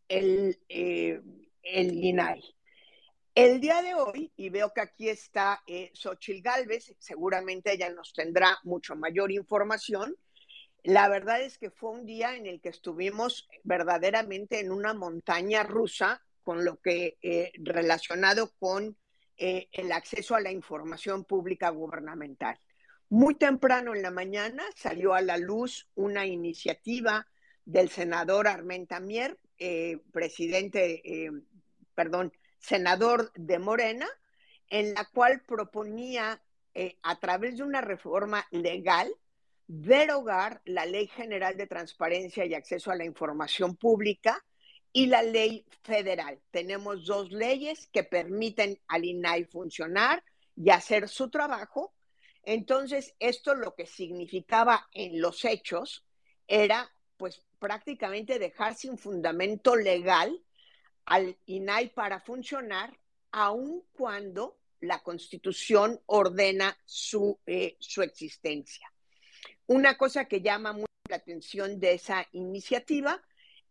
el, 0.09 0.59
eh, 0.69 1.23
el 1.63 2.05
INAI. 2.05 2.58
El 3.41 3.61
día 3.61 3.83
de 3.83 3.95
hoy, 3.95 4.33
y 4.37 4.49
veo 4.49 4.73
que 4.75 4.81
aquí 4.81 5.09
está 5.09 5.63
eh, 5.69 5.93
Xochil 5.95 6.43
Gálvez, 6.43 6.97
seguramente 6.99 7.73
ella 7.73 7.89
nos 7.89 8.13
tendrá 8.13 8.59
mucho 8.65 8.97
mayor 8.97 9.31
información. 9.31 10.17
La 10.83 11.09
verdad 11.09 11.41
es 11.41 11.57
que 11.57 11.71
fue 11.71 11.91
un 11.91 12.05
día 12.05 12.35
en 12.35 12.47
el 12.47 12.61
que 12.61 12.71
estuvimos 12.71 13.49
verdaderamente 13.63 14.59
en 14.59 14.73
una 14.73 14.93
montaña 14.93 15.63
rusa 15.63 16.21
con 16.43 16.65
lo 16.65 16.81
que 16.81 17.17
eh, 17.23 17.53
relacionado 17.59 18.51
con 18.59 18.97
eh, 19.37 19.69
el 19.71 19.93
acceso 19.93 20.35
a 20.35 20.41
la 20.41 20.51
información 20.51 21.25
pública 21.25 21.69
gubernamental. 21.69 22.59
Muy 23.09 23.37
temprano 23.37 23.95
en 23.95 24.03
la 24.03 24.11
mañana 24.11 24.65
salió 24.75 25.15
a 25.15 25.21
la 25.21 25.39
luz 25.39 25.89
una 25.95 26.27
iniciativa 26.27 27.29
del 27.65 27.89
senador 27.89 28.49
Armenta 28.49 28.99
Mier, 28.99 29.39
eh, 29.59 30.01
presidente, 30.11 31.31
perdón, 31.95 32.33
senador 32.59 33.33
de 33.35 33.59
Morena, 33.59 34.09
en 34.69 34.95
la 34.95 35.05
cual 35.07 35.43
proponía 35.47 36.43
a 37.03 37.19
través 37.19 37.57
de 37.57 37.65
una 37.65 37.81
reforma 37.81 38.47
legal 38.51 39.13
derogar 39.67 40.63
la 40.65 40.87
Ley 40.87 41.09
General 41.09 41.57
de 41.57 41.67
Transparencia 41.67 42.45
y 42.45 42.55
Acceso 42.55 42.91
a 42.91 42.97
la 42.97 43.05
Información 43.05 43.77
Pública 43.77 44.45
y 44.93 45.07
la 45.07 45.23
ley 45.23 45.67
federal. 45.83 46.41
Tenemos 46.51 47.05
dos 47.05 47.31
leyes 47.31 47.89
que 47.93 48.05
permiten 48.05 48.81
al 48.89 49.05
INAI 49.05 49.45
funcionar 49.45 50.25
y 50.57 50.71
hacer 50.71 51.09
su 51.09 51.31
trabajo. 51.31 51.95
Entonces, 52.43 53.15
esto 53.19 53.55
lo 53.55 53.75
que 53.75 53.87
significaba 53.87 54.89
en 54.93 55.21
los 55.21 55.45
hechos 55.45 56.07
era, 56.47 56.91
pues, 57.19 57.45
prácticamente 57.59 58.39
dejar 58.39 58.75
sin 58.75 58.97
fundamento 58.97 59.77
legal 59.77 60.41
al 61.09 61.39
INAI 61.47 61.89
para 61.95 62.21
funcionar, 62.21 62.95
aun 63.33 63.83
cuando 63.93 64.59
la 64.81 65.03
Constitución 65.03 66.01
ordena 66.07 66.77
su, 66.85 67.39
eh, 67.47 67.77
su 67.81 68.03
existencia. 68.03 68.93
Una 69.67 69.97
cosa 69.97 70.27
que 70.27 70.43
llama 70.43 70.73
mucho 70.73 70.87
la 71.09 71.17
atención 71.17 71.81
de 71.81 71.95
esa 71.95 72.27
iniciativa 72.33 73.23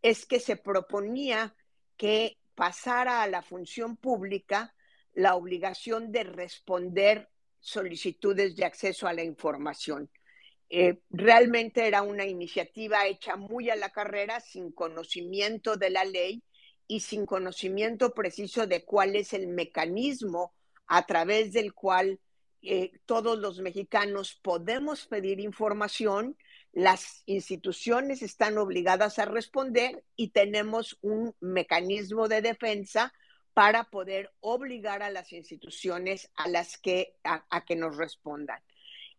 es 0.02 0.26
que 0.26 0.40
se 0.40 0.58
proponía 0.58 1.56
que 1.96 2.38
pasara 2.56 3.22
a 3.22 3.28
la 3.28 3.44
función 3.44 3.98
pública 3.98 4.74
la 5.14 5.36
obligación 5.36 6.12
de 6.12 6.24
responder 6.24 7.30
solicitudes 7.60 8.56
de 8.56 8.66
acceso 8.66 9.08
a 9.08 9.14
la 9.14 9.24
información. 9.24 10.10
Eh, 10.70 11.02
realmente 11.12 11.88
era 11.88 12.02
una 12.02 12.26
iniciativa 12.26 13.06
hecha 13.06 13.36
muy 13.36 13.70
a 13.70 13.76
la 13.76 13.92
carrera, 13.92 14.40
sin 14.40 14.72
conocimiento 14.72 15.78
de 15.78 15.90
la 15.92 16.04
ley 16.04 16.44
y 16.88 17.02
sin 17.02 17.26
conocimiento 17.26 18.14
preciso 18.14 18.68
de 18.68 18.84
cuál 18.84 19.16
es 19.16 19.34
el 19.34 19.48
mecanismo 19.48 20.54
a 20.88 21.06
través 21.06 21.54
del 21.54 21.74
cual 21.74 22.20
eh, 22.62 22.92
todos 23.06 23.38
los 23.38 23.60
mexicanos 23.60 24.40
podemos 24.42 25.06
pedir 25.06 25.40
información 25.40 26.38
las 26.78 27.24
instituciones 27.26 28.22
están 28.22 28.60
obligadas 28.60 29.18
a 29.18 29.26
responder 29.26 30.04
y 30.16 30.30
tenemos 30.30 31.00
un 31.02 31.34
mecanismo 31.40 32.28
de 32.28 32.42
defensa 32.42 33.14
para 33.56 33.86
poder 33.86 34.32
obligar 34.42 35.02
a 35.02 35.10
las 35.10 35.34
instituciones 35.34 36.30
a 36.36 36.48
las 36.48 36.78
que 36.78 37.16
a, 37.24 37.66
que 37.66 37.76
nos 37.76 37.98
respondan. 37.98 38.62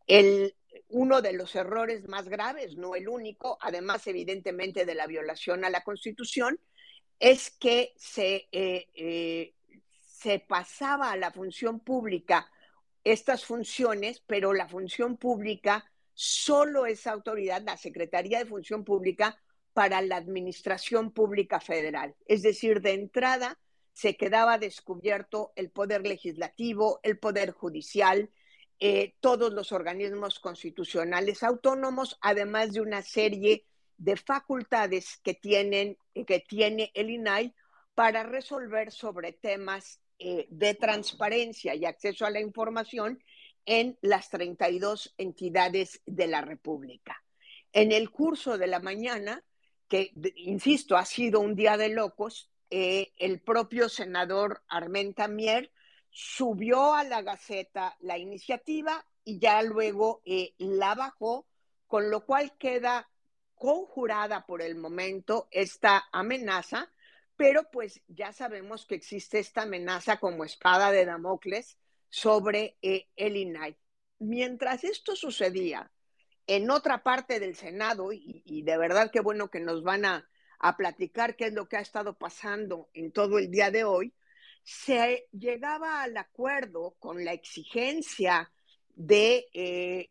El, 0.06 0.54
uno 0.86 1.20
de 1.20 1.32
los 1.32 1.56
errores 1.56 2.06
más 2.06 2.28
graves, 2.28 2.76
no 2.76 2.94
el 2.94 3.08
único, 3.08 3.58
además 3.60 4.06
evidentemente 4.06 4.86
de 4.86 4.94
la 4.94 5.08
violación 5.08 5.64
a 5.64 5.70
la 5.70 5.82
Constitución, 5.82 6.60
es 7.18 7.50
que 7.50 7.94
se, 7.96 8.48
eh, 8.52 8.88
eh, 8.94 9.54
se 10.00 10.38
pasaba 10.38 11.12
a 11.12 11.16
la 11.16 11.30
función 11.30 11.80
pública 11.80 12.50
estas 13.04 13.44
funciones, 13.44 14.22
pero 14.26 14.52
la 14.52 14.68
función 14.68 15.16
pública 15.16 15.90
solo 16.14 16.86
esa 16.86 17.12
autoridad, 17.12 17.62
la 17.62 17.76
Secretaría 17.76 18.38
de 18.38 18.46
Función 18.46 18.84
Pública, 18.84 19.38
para 19.72 20.02
la 20.02 20.16
Administración 20.16 21.12
Pública 21.12 21.60
Federal. 21.60 22.16
Es 22.26 22.42
decir, 22.42 22.80
de 22.80 22.94
entrada 22.94 23.58
se 23.92 24.16
quedaba 24.16 24.58
descubierto 24.58 25.52
el 25.54 25.70
poder 25.70 26.06
legislativo, 26.06 26.98
el 27.04 27.18
poder 27.18 27.52
judicial, 27.52 28.30
eh, 28.80 29.14
todos 29.20 29.52
los 29.52 29.72
organismos 29.72 30.40
constitucionales 30.40 31.42
autónomos, 31.42 32.18
además 32.20 32.72
de 32.72 32.80
una 32.80 33.02
serie 33.02 33.40
de 33.50 33.66
facultades 34.16 35.18
que, 35.22 35.34
tienen, 35.34 35.98
que 36.26 36.40
tiene 36.40 36.90
el 36.94 37.10
INAI 37.10 37.54
para 37.94 38.22
resolver 38.22 38.92
sobre 38.92 39.32
temas 39.32 40.00
eh, 40.18 40.46
de 40.50 40.74
transparencia 40.74 41.74
y 41.74 41.84
acceso 41.84 42.26
a 42.26 42.30
la 42.30 42.40
información 42.40 43.22
en 43.66 43.98
las 44.00 44.30
32 44.30 45.14
entidades 45.18 46.00
de 46.06 46.26
la 46.26 46.40
República. 46.40 47.22
En 47.72 47.92
el 47.92 48.10
curso 48.10 48.56
de 48.56 48.66
la 48.66 48.80
mañana, 48.80 49.44
que, 49.88 50.12
insisto, 50.36 50.96
ha 50.96 51.04
sido 51.04 51.40
un 51.40 51.54
día 51.54 51.76
de 51.76 51.90
locos, 51.90 52.50
eh, 52.70 53.12
el 53.16 53.40
propio 53.40 53.88
senador 53.88 54.62
Armenta 54.68 55.28
Mier 55.28 55.70
subió 56.10 56.94
a 56.94 57.04
la 57.04 57.22
Gaceta 57.22 57.96
la 58.00 58.18
iniciativa 58.18 59.04
y 59.24 59.38
ya 59.38 59.62
luego 59.62 60.22
eh, 60.24 60.54
la 60.58 60.94
bajó, 60.94 61.46
con 61.86 62.10
lo 62.10 62.24
cual 62.24 62.56
queda 62.58 63.08
conjurada 63.58 64.46
por 64.46 64.62
el 64.62 64.76
momento 64.76 65.48
esta 65.50 66.08
amenaza, 66.12 66.90
pero 67.36 67.70
pues 67.70 68.02
ya 68.08 68.32
sabemos 68.32 68.86
que 68.86 68.94
existe 68.94 69.38
esta 69.38 69.62
amenaza 69.62 70.18
como 70.18 70.44
espada 70.44 70.90
de 70.90 71.04
Damocles 71.04 71.78
sobre 72.08 72.76
eh, 72.82 73.08
el 73.16 73.36
INAI. 73.36 73.76
Mientras 74.18 74.84
esto 74.84 75.14
sucedía 75.14 75.90
en 76.46 76.70
otra 76.70 77.02
parte 77.02 77.38
del 77.38 77.54
Senado, 77.54 78.10
y, 78.12 78.62
de 78.62 78.78
verdad 78.78 79.10
que 79.10 79.20
bueno 79.20 79.50
que 79.50 79.60
nos 79.60 79.82
van 79.82 80.04
a, 80.04 80.28
platicar 80.76 81.36
qué 81.36 81.46
es 81.46 81.52
lo 81.52 81.68
que 81.68 81.76
ha 81.76 81.80
estado 81.80 82.18
pasando 82.18 82.88
en 82.92 83.12
todo 83.12 83.38
el 83.38 83.48
día 83.48 83.70
de 83.70 83.84
hoy, 83.84 84.12
se 84.64 85.28
llegaba 85.30 86.02
al 86.02 86.16
acuerdo 86.16 86.96
con 86.98 87.24
la 87.24 87.32
exigencia 87.32 88.50
de 88.96 89.46
eh, 89.52 90.08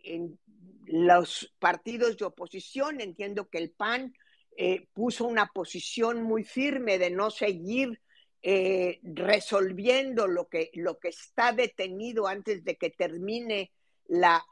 los 0.87 1.53
partidos 1.59 2.17
de 2.17 2.25
oposición. 2.25 3.01
Entiendo 3.01 3.49
que 3.49 3.59
el 3.59 3.71
PAN 3.71 4.13
eh, 4.57 4.87
puso 4.93 5.25
una 5.25 5.47
posición 5.47 6.23
muy 6.23 6.43
firme 6.43 6.97
de 6.97 7.11
no 7.11 7.29
seguir 7.29 8.01
eh, 8.43 8.99
resolviendo 9.03 10.27
lo 10.27 10.47
que, 10.47 10.69
lo 10.75 10.99
que 10.99 11.09
está 11.09 11.51
detenido 11.51 12.27
antes 12.27 12.63
de 12.63 12.77
que 12.77 12.91
termine 12.91 13.71
la, 14.07 14.45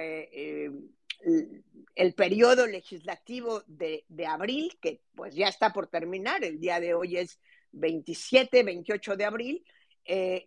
eh, 0.00 0.28
eh, 0.32 0.70
el 1.94 2.14
periodo 2.14 2.66
legislativo 2.66 3.62
de, 3.66 4.04
abril, 4.26 4.76
que 4.80 5.02
pues 5.14 5.34
ya 5.34 5.48
está 5.48 5.72
por 5.72 5.86
terminar, 5.86 6.44
el 6.44 6.58
día 6.58 6.80
de 6.80 6.94
hoy 6.94 7.18
es 7.18 7.38
27, 7.72 8.62
28 8.62 9.16
de 9.16 9.24
abril, 9.24 9.64
el 10.04 10.46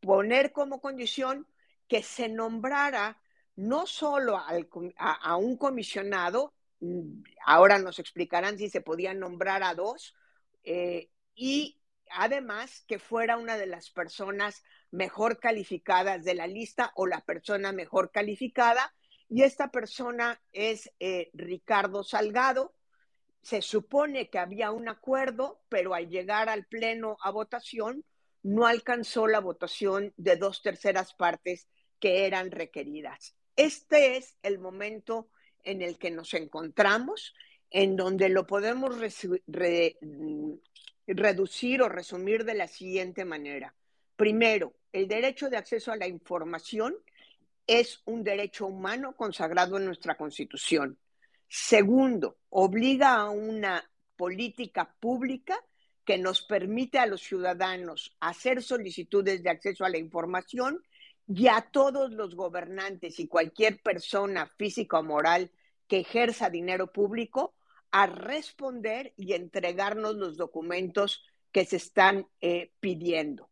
poner 0.00 0.52
como 0.52 0.80
condición 0.80 1.46
que 1.88 2.02
se 2.02 2.28
nombrara 2.28 3.20
no 3.60 3.86
solo 3.86 4.38
a, 4.38 5.36
un 5.36 5.58
comisionado, 5.58 6.54
mm, 6.80 7.22
ahora 7.44 7.78
nos 7.78 7.98
explicarán 7.98 8.56
si 8.56 8.70
se 8.70 8.80
podían 8.80 9.18
nombrar 9.18 9.62
a 9.62 9.74
dos, 9.74 10.14
eh, 10.64 11.10
y 11.34 11.78
además 12.10 12.84
que 12.88 12.98
fuera 12.98 13.36
una 13.36 13.58
de 13.58 13.66
las 13.66 13.90
personas 13.90 14.62
mejor 14.90 15.38
calificadas 15.38 16.24
de 16.24 16.34
la 16.34 16.46
lista 16.46 16.90
o 16.96 17.06
la 17.06 17.20
persona 17.20 17.70
mejor 17.72 18.10
calificada. 18.10 18.94
Y 19.28 19.42
esta 19.42 19.70
persona 19.70 20.40
es 20.52 20.90
eh, 20.98 21.30
Ricardo 21.34 22.02
Salgado. 22.02 22.74
Se 23.42 23.60
supone 23.60 24.30
que 24.30 24.38
había 24.38 24.70
un 24.70 24.88
acuerdo, 24.88 25.62
pero 25.68 25.94
al 25.94 26.08
llegar 26.08 26.48
al 26.48 26.64
Pleno 26.64 27.18
a 27.22 27.30
votación, 27.30 28.06
no 28.42 28.66
alcanzó 28.66 29.26
la 29.26 29.40
votación 29.40 30.14
de 30.16 30.36
dos 30.36 30.62
terceras 30.62 31.12
partes 31.12 31.68
que 32.00 32.26
eran 32.26 32.50
requeridas. 32.50 33.36
Este 33.56 34.16
es 34.16 34.36
el 34.42 34.58
momento 34.58 35.28
en 35.62 35.82
el 35.82 35.98
que 35.98 36.10
nos 36.10 36.34
encontramos 36.34 37.34
en 37.70 37.96
donde 37.96 38.28
lo 38.28 38.46
podemos 38.46 38.96
mm, 38.96 40.52
reducir 41.06 41.82
o 41.82 41.88
resumir 41.88 42.44
de 42.44 42.54
la 42.54 42.68
siguiente 42.68 43.24
manera. 43.24 43.74
Primero, 44.16 44.74
el 44.92 45.06
derecho 45.08 45.48
de 45.48 45.56
acceso 45.56 45.92
a 45.92 45.96
la 45.96 46.08
información 46.08 46.96
es 47.66 48.02
un 48.04 48.24
derecho 48.24 48.66
humano 48.66 49.14
consagrado 49.16 49.76
en 49.76 49.84
nuestra 49.84 50.16
Constitución. 50.16 50.98
Segundo, 51.48 52.38
obliga 52.48 53.14
a 53.14 53.30
una 53.30 53.88
política 54.16 54.94
pública 54.98 55.56
que 56.04 56.18
nos 56.18 56.42
permite 56.42 56.98
a 56.98 57.06
los 57.06 57.22
ciudadanos 57.22 58.16
hacer 58.20 58.62
solicitudes 58.62 59.42
de 59.42 59.50
acceso 59.50 59.84
a 59.84 59.88
la 59.88 59.98
información 59.98 60.82
y 61.32 61.46
a 61.46 61.60
todos 61.60 62.10
los 62.10 62.34
gobernantes 62.34 63.20
y 63.20 63.28
cualquier 63.28 63.80
persona 63.80 64.46
física 64.46 64.98
o 64.98 65.04
moral 65.04 65.52
que 65.86 66.00
ejerza 66.00 66.50
dinero 66.50 66.92
público 66.92 67.54
a 67.92 68.06
responder 68.06 69.14
y 69.16 69.34
entregarnos 69.34 70.16
los 70.16 70.36
documentos 70.36 71.24
que 71.52 71.64
se 71.64 71.76
están 71.76 72.26
eh, 72.40 72.72
pidiendo. 72.80 73.48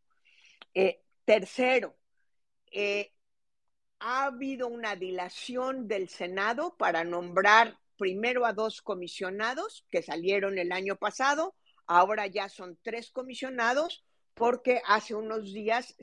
Eh, 0.74 1.04
tercero, 1.24 1.96
eh, 2.72 3.12
ha 4.00 4.24
habido 4.24 4.66
una 4.66 4.96
dilación 4.96 5.86
del 5.86 6.08
Senado 6.08 6.76
para 6.76 7.04
nombrar 7.04 7.78
primero 7.96 8.44
a 8.44 8.52
dos 8.52 8.82
comisionados 8.82 9.86
que 9.88 10.02
salieron 10.02 10.58
el 10.58 10.72
año 10.72 10.96
pasado, 10.96 11.54
ahora 11.86 12.26
ya 12.26 12.48
son 12.48 12.76
tres 12.82 13.12
comisionados 13.12 14.04
porque 14.38 14.80
hace 14.86 15.14
unos 15.14 15.52
días 15.52 15.94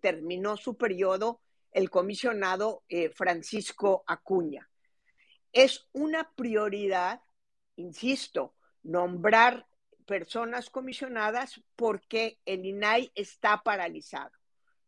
terminó 0.00 0.56
su 0.56 0.76
periodo 0.76 1.40
el 1.70 1.90
comisionado 1.90 2.82
Francisco 3.14 4.02
Acuña. 4.06 4.68
Es 5.52 5.88
una 5.92 6.32
prioridad, 6.34 7.20
insisto, 7.76 8.54
nombrar 8.82 9.66
personas 10.06 10.70
comisionadas 10.70 11.62
porque 11.76 12.38
el 12.44 12.64
INAI 12.64 13.12
está 13.14 13.62
paralizado. 13.62 14.32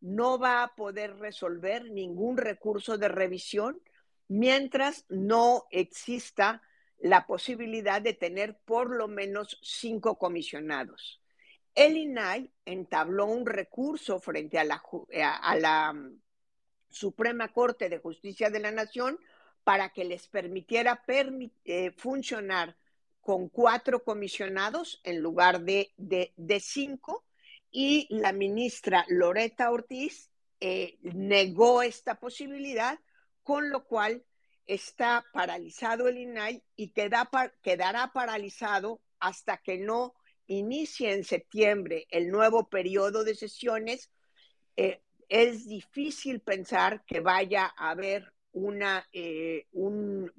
No 0.00 0.38
va 0.38 0.62
a 0.62 0.74
poder 0.74 1.16
resolver 1.18 1.90
ningún 1.90 2.36
recurso 2.36 2.98
de 2.98 3.08
revisión 3.08 3.80
mientras 4.28 5.04
no 5.08 5.64
exista 5.70 6.62
la 6.98 7.26
posibilidad 7.26 8.00
de 8.00 8.14
tener 8.14 8.58
por 8.64 8.94
lo 8.94 9.08
menos 9.08 9.58
cinco 9.62 10.18
comisionados. 10.18 11.22
El 11.74 11.96
INAI 11.96 12.50
entabló 12.64 13.26
un 13.26 13.46
recurso 13.46 14.20
frente 14.20 14.58
a 14.58 14.64
la, 14.64 14.82
la 15.58 15.92
mm, 15.92 16.20
Suprema 16.88 17.52
Corte 17.52 17.88
de 17.88 17.98
Justicia 17.98 18.50
de 18.50 18.60
la 18.60 18.70
Nación 18.70 19.18
para 19.64 19.90
que 19.90 20.04
les 20.04 20.28
permitiera 20.28 21.02
eh, 21.08 21.90
funcionar 21.96 22.76
con 23.20 23.48
cuatro 23.48 24.04
comisionados 24.04 25.00
en 25.02 25.20
lugar 25.20 25.62
de, 25.62 25.92
de, 25.96 26.60
cinco. 26.60 27.24
Y 27.70 28.06
la 28.10 28.32
ministra 28.32 29.04
Loreta 29.08 29.70
Ortiz 29.70 30.30
eh, 30.60 30.98
negó 31.02 31.82
esta 31.82 32.20
posibilidad, 32.20 33.00
con 33.42 33.70
lo 33.70 33.84
cual 33.84 34.24
está 34.66 35.24
paralizado 35.32 36.06
el 36.06 36.18
INAI 36.18 36.62
y 36.76 36.90
quedará 36.90 38.12
paralizado 38.12 39.00
hasta 39.18 39.56
que 39.56 39.78
no 39.78 40.14
inicie 40.46 41.12
en 41.12 41.24
septiembre 41.24 42.06
el 42.10 42.30
nuevo 42.30 42.68
periodo 42.68 43.24
de 43.24 43.34
sesiones. 43.34 44.10
Eh, 44.76 45.00
es 45.28 45.66
difícil 45.66 46.40
pensar 46.40 47.04
que 47.06 47.20
vaya 47.20 47.72
a 47.76 47.90
haber 47.90 48.32
una, 48.52 49.08
eh, 49.12 49.66
un, 49.72 50.30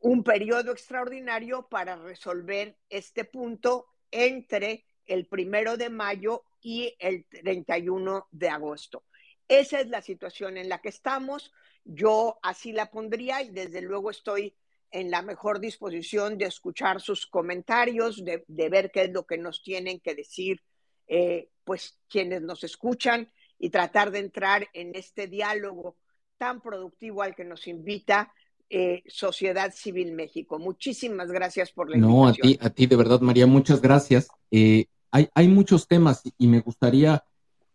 un 0.00 0.24
periodo 0.24 0.72
extraordinario 0.72 1.68
para 1.68 1.96
resolver 1.96 2.76
este 2.88 3.24
punto 3.24 3.86
entre 4.10 4.84
el 5.06 5.26
primero 5.26 5.76
de 5.76 5.90
mayo 5.90 6.44
y 6.60 6.94
el 6.98 7.26
31 7.26 8.28
de 8.30 8.48
agosto. 8.48 9.04
Esa 9.48 9.80
es 9.80 9.88
la 9.88 10.02
situación 10.02 10.56
en 10.56 10.68
la 10.68 10.80
que 10.80 10.88
estamos. 10.88 11.52
Yo 11.84 12.38
así 12.42 12.72
la 12.72 12.90
pondría 12.90 13.42
y 13.42 13.50
desde 13.50 13.82
luego 13.82 14.10
estoy 14.10 14.54
en 14.94 15.10
la 15.10 15.22
mejor 15.22 15.58
disposición 15.58 16.38
de 16.38 16.44
escuchar 16.44 17.00
sus 17.00 17.26
comentarios, 17.26 18.24
de, 18.24 18.44
ver 18.46 18.92
qué 18.92 19.02
es 19.02 19.10
lo 19.10 19.26
que 19.26 19.36
nos 19.36 19.60
tienen 19.60 19.98
que 19.98 20.14
decir, 20.14 20.62
eh, 21.08 21.48
pues 21.64 21.98
quienes 22.08 22.42
nos 22.42 22.62
escuchan 22.62 23.28
y 23.58 23.70
tratar 23.70 24.12
de 24.12 24.20
entrar 24.20 24.68
en 24.72 24.94
este 24.94 25.26
diálogo 25.26 25.96
tan 26.38 26.60
productivo 26.60 27.22
al 27.22 27.34
que 27.34 27.44
nos 27.44 27.66
invita 27.66 28.32
eh, 28.70 29.02
Sociedad 29.08 29.74
Civil 29.74 30.12
México. 30.12 30.60
Muchísimas 30.60 31.28
gracias 31.28 31.72
por 31.72 31.90
la 31.90 31.96
invitación. 31.96 32.22
No, 32.22 32.28
a 32.28 32.32
ti, 32.32 32.58
a 32.60 32.70
ti 32.70 32.86
de 32.86 32.96
verdad, 32.96 33.20
María, 33.20 33.48
muchas 33.48 33.82
gracias. 33.82 34.28
Eh, 34.52 34.86
hay, 35.10 35.28
hay, 35.34 35.48
muchos 35.48 35.88
temas 35.88 36.22
y 36.38 36.46
me 36.46 36.60
gustaría, 36.60 37.24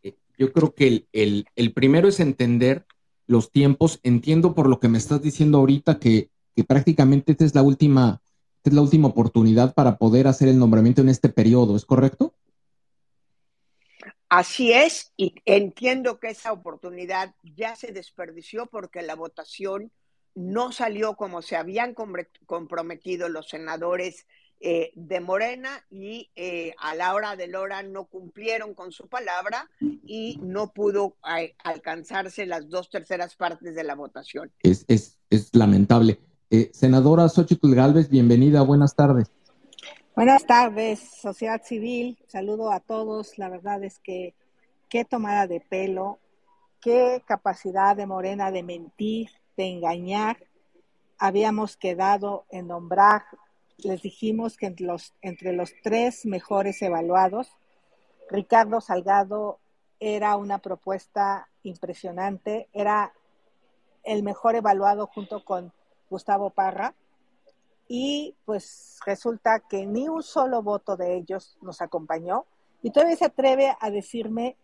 eh, 0.03 0.15
yo 0.37 0.53
creo 0.53 0.73
que 0.73 1.05
el, 1.11 1.45
el, 1.53 1.73
primero 1.73 2.07
es 2.07 2.21
entender 2.21 2.85
los 3.27 3.51
tiempos. 3.51 3.99
Entiendo 4.03 4.55
por 4.55 4.69
lo 4.69 4.79
que 4.79 4.87
me 4.87 4.97
estás 4.97 5.21
diciendo 5.21 5.57
ahorita 5.57 5.99
que, 5.99 6.29
que 6.59 6.65
prácticamente 6.65 7.31
esta 7.31 7.45
es 7.45 7.55
la 7.55 7.61
última, 7.61 8.21
esta 8.57 8.71
es 8.71 8.73
la 8.73 8.81
última 8.81 9.07
oportunidad 9.07 9.73
para 9.73 9.97
poder 9.97 10.27
hacer 10.27 10.49
el 10.49 10.59
nombramiento 10.59 10.99
en 10.99 11.07
este 11.07 11.29
periodo, 11.29 11.77
¿es 11.77 11.85
correcto? 11.85 12.33
Así 14.27 14.73
es, 14.73 15.13
y 15.15 15.35
entiendo 15.45 16.19
que 16.19 16.27
esa 16.27 16.51
oportunidad 16.51 17.33
ya 17.43 17.77
se 17.77 17.93
desperdició 17.93 18.65
porque 18.65 19.01
la 19.01 19.15
votación 19.15 19.89
no 20.35 20.73
salió 20.73 21.15
como 21.15 21.41
se 21.41 21.55
habían 21.55 21.95
comprometido 22.45 23.29
los 23.29 23.47
senadores 23.47 24.27
eh, 24.59 24.91
de 24.95 25.21
Morena 25.21 25.85
y 25.89 26.29
eh, 26.35 26.73
a 26.77 26.93
la 26.93 27.13
hora 27.13 27.37
de 27.37 27.55
hora 27.55 27.83
no 27.83 28.03
cumplieron 28.03 28.73
con 28.73 28.91
su 28.91 29.07
palabra 29.07 29.69
y 29.79 30.37
no 30.41 30.73
pudo 30.73 31.15
eh, 31.39 31.55
alcanzarse 31.63 32.45
las 32.45 32.67
dos 32.67 32.89
terceras 32.89 33.37
partes 33.37 33.75
de 33.75 33.83
la 33.85 33.95
votación. 33.95 34.51
Es, 34.61 34.83
es, 34.89 35.19
es 35.29 35.55
lamentable. 35.55 36.19
Senadora 36.71 37.29
Xochitl 37.29 37.75
Galvez, 37.75 38.09
bienvenida, 38.09 38.61
buenas 38.61 38.95
tardes. 38.95 39.31
Buenas 40.15 40.45
tardes, 40.45 40.99
sociedad 40.99 41.61
civil. 41.63 42.17
Saludo 42.27 42.71
a 42.71 42.79
todos. 42.79 43.37
La 43.37 43.49
verdad 43.49 43.83
es 43.83 43.99
que 43.99 44.33
qué 44.89 45.05
tomada 45.05 45.47
de 45.47 45.61
pelo, 45.61 46.19
qué 46.81 47.23
capacidad 47.25 47.95
de 47.95 48.07
Morena 48.07 48.51
de 48.51 48.63
mentir, 48.63 49.29
de 49.55 49.65
engañar. 49.67 50.37
Habíamos 51.19 51.77
quedado 51.77 52.45
en 52.49 52.67
nombrar, 52.67 53.23
les 53.77 54.01
dijimos 54.01 54.57
que 54.57 54.65
entre 54.65 54.87
los, 54.87 55.13
entre 55.21 55.53
los 55.53 55.71
tres 55.83 56.25
mejores 56.25 56.81
evaluados, 56.81 57.47
Ricardo 58.29 58.81
Salgado 58.81 59.59
era 59.99 60.35
una 60.35 60.57
propuesta 60.59 61.47
impresionante, 61.63 62.69
era 62.73 63.13
el 64.03 64.23
mejor 64.23 64.55
evaluado 64.55 65.07
junto 65.07 65.43
con 65.45 65.71
Gustavo 66.09 66.49
Parra 66.49 66.93
y 67.91 68.35
pues 68.45 68.99
resulta 69.05 69.59
que 69.61 69.85
ni 69.87 70.07
un 70.07 70.21
solo 70.21 70.61
voto 70.61 70.95
de 70.95 71.17
ellos 71.17 71.57
nos 71.61 71.81
acompañó. 71.81 72.45
Y 72.83 72.91
todavía 72.91 73.17
se 73.17 73.25
atreve 73.25 73.75
a 73.79 73.89
decirme 73.89 74.55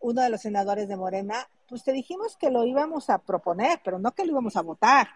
uno 0.00 0.20
de 0.20 0.28
los 0.28 0.42
senadores 0.42 0.88
de 0.88 0.96
Morena, 0.96 1.48
pues 1.68 1.84
te 1.84 1.92
dijimos 1.92 2.36
que 2.36 2.50
lo 2.50 2.64
íbamos 2.64 3.08
a 3.10 3.18
proponer, 3.18 3.80
pero 3.82 3.98
no 3.98 4.12
que 4.12 4.24
lo 4.24 4.32
íbamos 4.32 4.56
a 4.56 4.62
votar. 4.62 5.08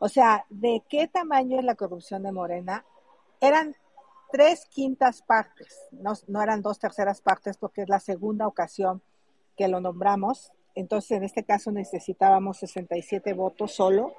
O 0.00 0.08
sea, 0.08 0.44
¿de 0.50 0.82
qué 0.88 1.06
tamaño 1.06 1.58
es 1.58 1.64
la 1.64 1.76
corrupción 1.76 2.24
de 2.24 2.32
Morena? 2.32 2.84
Eran 3.40 3.74
tres 4.30 4.66
quintas 4.66 5.22
partes, 5.22 5.80
no, 5.92 6.12
no 6.26 6.42
eran 6.42 6.62
dos 6.62 6.78
terceras 6.78 7.20
partes 7.20 7.56
porque 7.56 7.82
es 7.82 7.88
la 7.88 8.00
segunda 8.00 8.46
ocasión 8.46 9.02
que 9.56 9.68
lo 9.68 9.80
nombramos. 9.80 10.52
Entonces, 10.74 11.12
en 11.12 11.24
este 11.24 11.44
caso 11.44 11.70
necesitábamos 11.70 12.58
67 12.58 13.32
votos 13.34 13.72
solo 13.72 14.14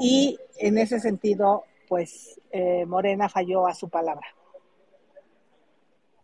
y 0.00 0.38
en 0.58 0.78
ese 0.78 1.00
sentido 1.00 1.64
pues 1.88 2.40
eh, 2.52 2.84
Morena 2.86 3.28
falló 3.28 3.66
a 3.66 3.74
su 3.74 3.88
palabra. 3.88 4.26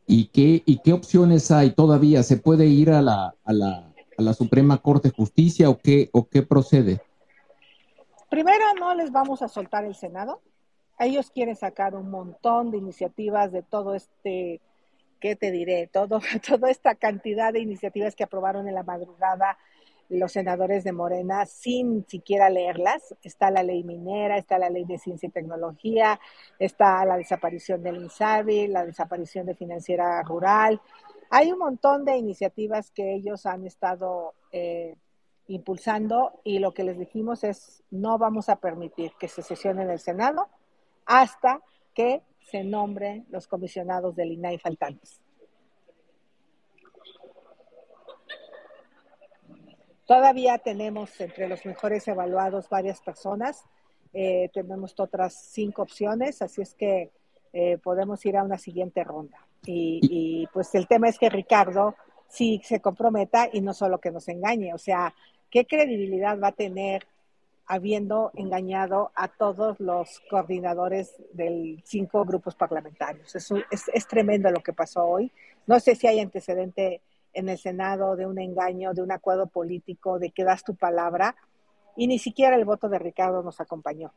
¿Y 0.07 0.27
qué, 0.27 0.63
¿Y 0.67 0.79
qué 0.79 0.93
opciones 0.93 1.51
hay 1.51 1.71
todavía? 1.71 2.23
¿Se 2.23 2.37
puede 2.37 2.67
ir 2.67 2.91
a 2.91 3.01
la, 3.01 3.35
a 3.43 3.53
la, 3.53 3.93
a 4.19 4.23
la 4.23 4.35
Suprema 4.35 4.79
Corte 4.79 5.09
de 5.09 5.15
Justicia 5.15 5.71
o 5.71 5.79
qué, 5.79 6.11
o 6.13 6.29
qué 6.29 6.43
procede? 6.43 7.01
Primero, 8.29 8.65
no 8.79 8.95
les 8.95 9.11
vamos 9.11 9.41
a 9.41 9.49
soltar 9.49 9.85
el 9.85 9.95
Senado. 9.95 10.43
Ellos 10.99 11.31
quieren 11.31 11.57
sacar 11.57 11.95
un 11.95 12.11
montón 12.11 12.71
de 12.71 12.79
iniciativas 12.79 13.51
de 13.51 13.63
todo 13.63 13.95
este, 13.95 14.61
¿qué 15.21 15.37
te 15.37 15.51
diré? 15.51 15.89
Todo, 15.91 16.21
toda 16.47 16.71
esta 16.71 16.95
cantidad 16.95 17.53
de 17.53 17.61
iniciativas 17.61 18.15
que 18.15 18.25
aprobaron 18.25 18.69
en 18.69 18.75
la 18.75 18.83
madrugada 18.83 19.57
los 20.09 20.33
senadores 20.33 20.85
de 20.85 20.93
Morena 20.93 21.47
sin 21.47 22.07
siquiera 22.07 22.51
leerlas. 22.51 23.15
Está 23.23 23.51
la 23.51 23.63
ley 23.63 23.85
minera, 23.85 24.37
está 24.37 24.59
la 24.59 24.71
ley 24.71 24.85
de 24.85 24.99
ciencia 24.99 25.29
y 25.29 25.33
tecnología, 25.33 26.21
está 26.59 27.05
la 27.05 27.17
desaparición 27.17 27.83
del 27.83 27.97
INSABI, 27.97 28.69
la 28.69 28.85
desaparición 28.85 29.47
de 29.47 29.55
financiera 29.55 30.23
rural. 30.23 30.81
Hay 31.31 31.53
un 31.53 31.59
montón 31.59 32.05
de 32.05 32.17
iniciativas 32.17 32.91
que 32.91 33.15
ellos 33.15 33.47
han 33.47 33.67
estado 33.67 34.35
eh, 34.53 34.95
impulsando 35.49 36.41
y 36.45 36.59
lo 36.59 36.73
que 36.73 36.85
les 36.85 36.99
dijimos 36.99 37.45
es 37.45 37.83
no 37.91 38.19
vamos 38.19 38.49
a 38.49 38.57
permitir 38.57 39.13
que 39.19 39.29
se 39.29 39.43
sesione 39.43 39.83
en 39.83 39.91
el 39.91 39.99
Senado 39.99 40.49
hasta 41.07 41.61
que 41.95 42.23
se 42.41 42.65
nombren 42.65 43.27
los 43.31 43.47
comisionados 43.47 44.15
del 44.17 44.33
INAI 44.33 44.59
faltantes. 44.59 45.24
Todavía 50.07 50.59
tenemos 50.59 51.21
entre 51.21 51.49
los 51.49 51.65
mejores 51.65 52.07
evaluados 52.09 52.69
varias 52.69 53.01
personas. 53.01 53.65
Eh, 54.13 54.51
tenemos 54.53 54.95
otras 54.99 55.35
cinco 55.51 55.83
opciones, 55.83 56.43
así 56.43 56.63
es 56.63 56.75
que 56.75 57.11
eh, 57.53 57.79
podemos 57.79 58.25
ir 58.27 58.37
a 58.37 58.45
una 58.45 58.59
siguiente 58.59 59.03
ronda. 59.03 59.39
Y, 59.67 60.47
pues 60.53 60.75
el 60.75 60.87
tema 60.87 61.09
es 61.09 61.19
que 61.19 61.31
Ricardo 61.31 61.95
sí 62.29 62.61
se 62.65 62.81
comprometa 62.81 63.49
y 63.51 63.63
no 63.63 63.73
solo 63.73 63.99
que 63.99 64.11
nos 64.11 64.29
engañe. 64.29 64.75
O 64.75 64.79
sea, 64.79 65.15
¿qué 65.51 65.67
credibilidad 65.67 66.39
va 66.39 66.49
a 66.49 66.53
tener 66.53 67.07
habiendo 67.67 68.31
engañado 68.35 69.11
a 69.15 69.29
todos 69.29 69.81
los 69.81 70.21
coordinadores 70.29 71.15
de 71.33 71.81
cinco 71.85 72.25
grupos 72.25 72.55
parlamentarios. 72.55 73.35
Es, 73.35 73.51
es, 73.93 74.07
tremendo 74.07 74.51
lo 74.51 74.63
que 74.63 74.73
pasó 74.73 75.05
hoy. 75.05 75.33
No 75.67 75.81
sé 75.81 75.95
si 75.95 76.07
hay 76.07 76.21
antecedente 76.21 77.01
en 77.35 77.49
el 77.49 77.59
Senado 77.59 78.17
de 78.17 78.27
un 78.27 78.39
engaño, 78.39 78.95
de 78.95 79.03
un 79.03 79.13
acuerdo 79.13 79.47
político, 79.47 80.19
de 80.19 80.31
que 80.31 80.45
das 80.45 80.65
tu 80.65 80.75
palabra, 80.75 81.37
y 81.97 82.07
ni 82.07 82.19
siquiera 82.19 82.57
el 82.57 82.65
voto 82.65 82.89
de 82.89 82.99
Ricardo 82.99 83.43
nos 83.43 83.61
acompañó. 83.61 84.13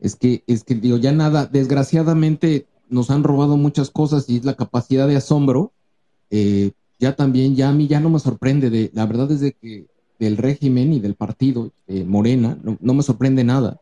Es 0.00 0.16
que, 0.16 0.42
es 0.46 0.64
que 0.64 0.74
digo, 0.74 0.98
ya 0.98 1.12
nada, 1.12 1.46
desgraciadamente 1.46 2.66
nos 2.88 3.10
han 3.10 3.24
robado 3.24 3.56
muchas 3.56 3.90
cosas 3.90 4.28
y 4.28 4.38
es 4.38 4.44
la 4.44 4.54
capacidad 4.54 5.08
de 5.08 5.16
asombro. 5.16 5.72
Eh, 6.30 6.72
ya 6.98 7.14
también, 7.16 7.56
ya 7.56 7.68
a 7.68 7.72
mí 7.72 7.86
ya 7.86 8.00
no 8.00 8.10
me 8.10 8.18
sorprende, 8.18 8.70
de, 8.70 8.90
la 8.94 9.06
verdad 9.06 9.30
es 9.30 9.40
de 9.40 9.52
que 9.52 9.86
del 10.18 10.38
régimen 10.38 10.92
y 10.94 11.00
del 11.00 11.14
partido 11.14 11.70
Morena, 11.86 12.58
no, 12.62 12.94
me 12.94 13.02
sorprende 13.02 13.44
nada. 13.44 13.78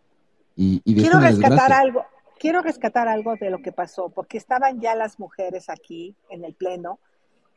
Y, 0.56 0.80
quiero 0.80 1.20
rescatar 1.20 1.72
algo, 1.72 2.04
quiero 2.38 2.60
rescatar 2.60 3.08
algo 3.08 3.36
de 3.36 3.50
lo 3.50 3.62
que 3.62 3.72
pasó, 3.72 4.08
porque 4.08 4.36
estaban 4.36 4.80
ya 4.80 4.94
las 4.94 5.18
mujeres 5.20 5.68
aquí 5.68 6.16
en 6.28 6.44
el 6.44 6.54
Pleno 6.54 6.98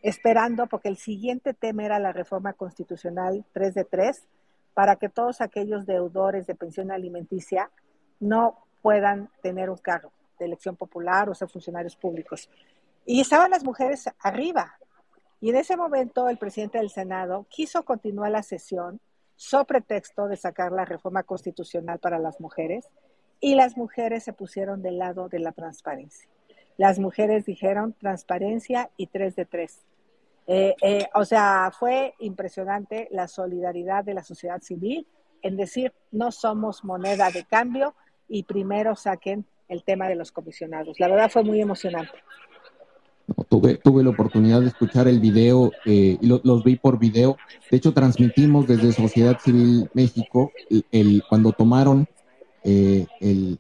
esperando, 0.02 0.68
porque 0.68 0.90
el 0.90 0.98
siguiente 0.98 1.54
tema 1.54 1.86
era 1.86 2.00
la 2.00 2.14
reforma 2.14 2.54
constitucional 2.54 3.46
3 3.54 3.74
de 3.74 3.84
3, 3.84 4.24
para 4.74 4.96
que 4.98 5.10
todos 5.10 5.42
aquellos 5.42 5.86
deudores 5.86 6.46
de 6.46 6.56
pensión 6.56 6.92
alimenticia 6.92 7.72
no 8.20 8.64
puedan 8.82 9.30
tener 9.42 9.70
un 9.70 9.78
cargo 9.78 10.12
de 10.40 10.46
elección 10.46 10.76
popular 10.76 11.30
o 11.30 11.36
ser 11.36 11.50
funcionarios 11.50 11.96
públicos. 11.96 12.50
Y 13.06 13.22
estaban 13.22 13.52
las 13.52 13.64
mujeres 13.64 14.10
arriba, 14.20 14.78
y 15.40 15.50
en 15.50 15.56
ese 15.56 15.78
momento 15.78 16.30
el 16.30 16.38
presidente 16.38 16.80
del 16.80 16.90
Senado 16.90 17.46
quiso 17.50 17.84
continuar 17.84 18.32
la 18.32 18.44
sesión 18.44 19.00
so 19.36 19.66
pretexto 19.66 20.28
de 20.28 20.36
sacar 20.36 20.72
la 20.72 20.84
reforma 20.84 21.24
constitucional 21.24 22.00
para 22.00 22.18
las 22.18 22.40
mujeres 22.40 22.90
y 23.40 23.54
las 23.54 23.78
mujeres 23.78 24.24
se 24.24 24.34
pusieron 24.34 24.82
del 24.82 24.98
lado 24.98 25.30
de 25.30 25.40
la 25.40 25.52
transparencia. 25.52 26.28
Las 26.78 27.00
mujeres 27.00 27.46
dijeron 27.46 27.96
transparencia 28.00 28.90
y 28.98 29.08
tres 29.08 29.36
de 29.36 29.46
tres. 29.46 29.80
Eh, 30.46 30.76
eh, 30.82 31.08
o 31.14 31.26
sea, 31.26 31.72
fue 31.78 32.14
impresionante 32.20 33.10
la 33.12 33.28
solidaridad 33.28 34.04
de 34.04 34.14
la 34.14 34.24
sociedad 34.24 34.62
civil 34.62 35.06
en 35.42 35.58
decir 35.58 35.92
no 36.12 36.32
somos 36.32 36.84
moneda 36.84 37.30
de 37.32 37.44
cambio 37.44 37.96
y 38.30 38.44
primero 38.44 38.96
saquen 38.96 39.46
el 39.68 39.84
tema 39.84 40.08
de 40.08 40.16
los 40.16 40.32
comisionados. 40.32 41.00
La 41.00 41.08
verdad 41.08 41.30
fue 41.30 41.44
muy 41.44 41.62
emocionante. 41.62 42.14
Tuve, 43.50 43.76
tuve 43.76 44.04
la 44.04 44.12
oportunidad 44.12 44.62
de 44.62 44.68
escuchar 44.68 45.08
el 45.10 45.20
video 45.20 45.72
eh, 45.86 46.18
y 46.22 46.28
los 46.28 46.64
vi 46.64 46.78
por 46.78 46.98
video. 46.98 47.36
De 47.70 47.76
hecho, 47.76 47.94
transmitimos 47.94 48.68
desde 48.68 48.94
Sociedad 48.94 49.38
Civil 49.40 49.90
México 49.94 50.52
el, 50.92 51.22
cuando 51.28 51.52
tomaron 51.52 52.08
eh, 52.64 53.06
el, 53.20 53.60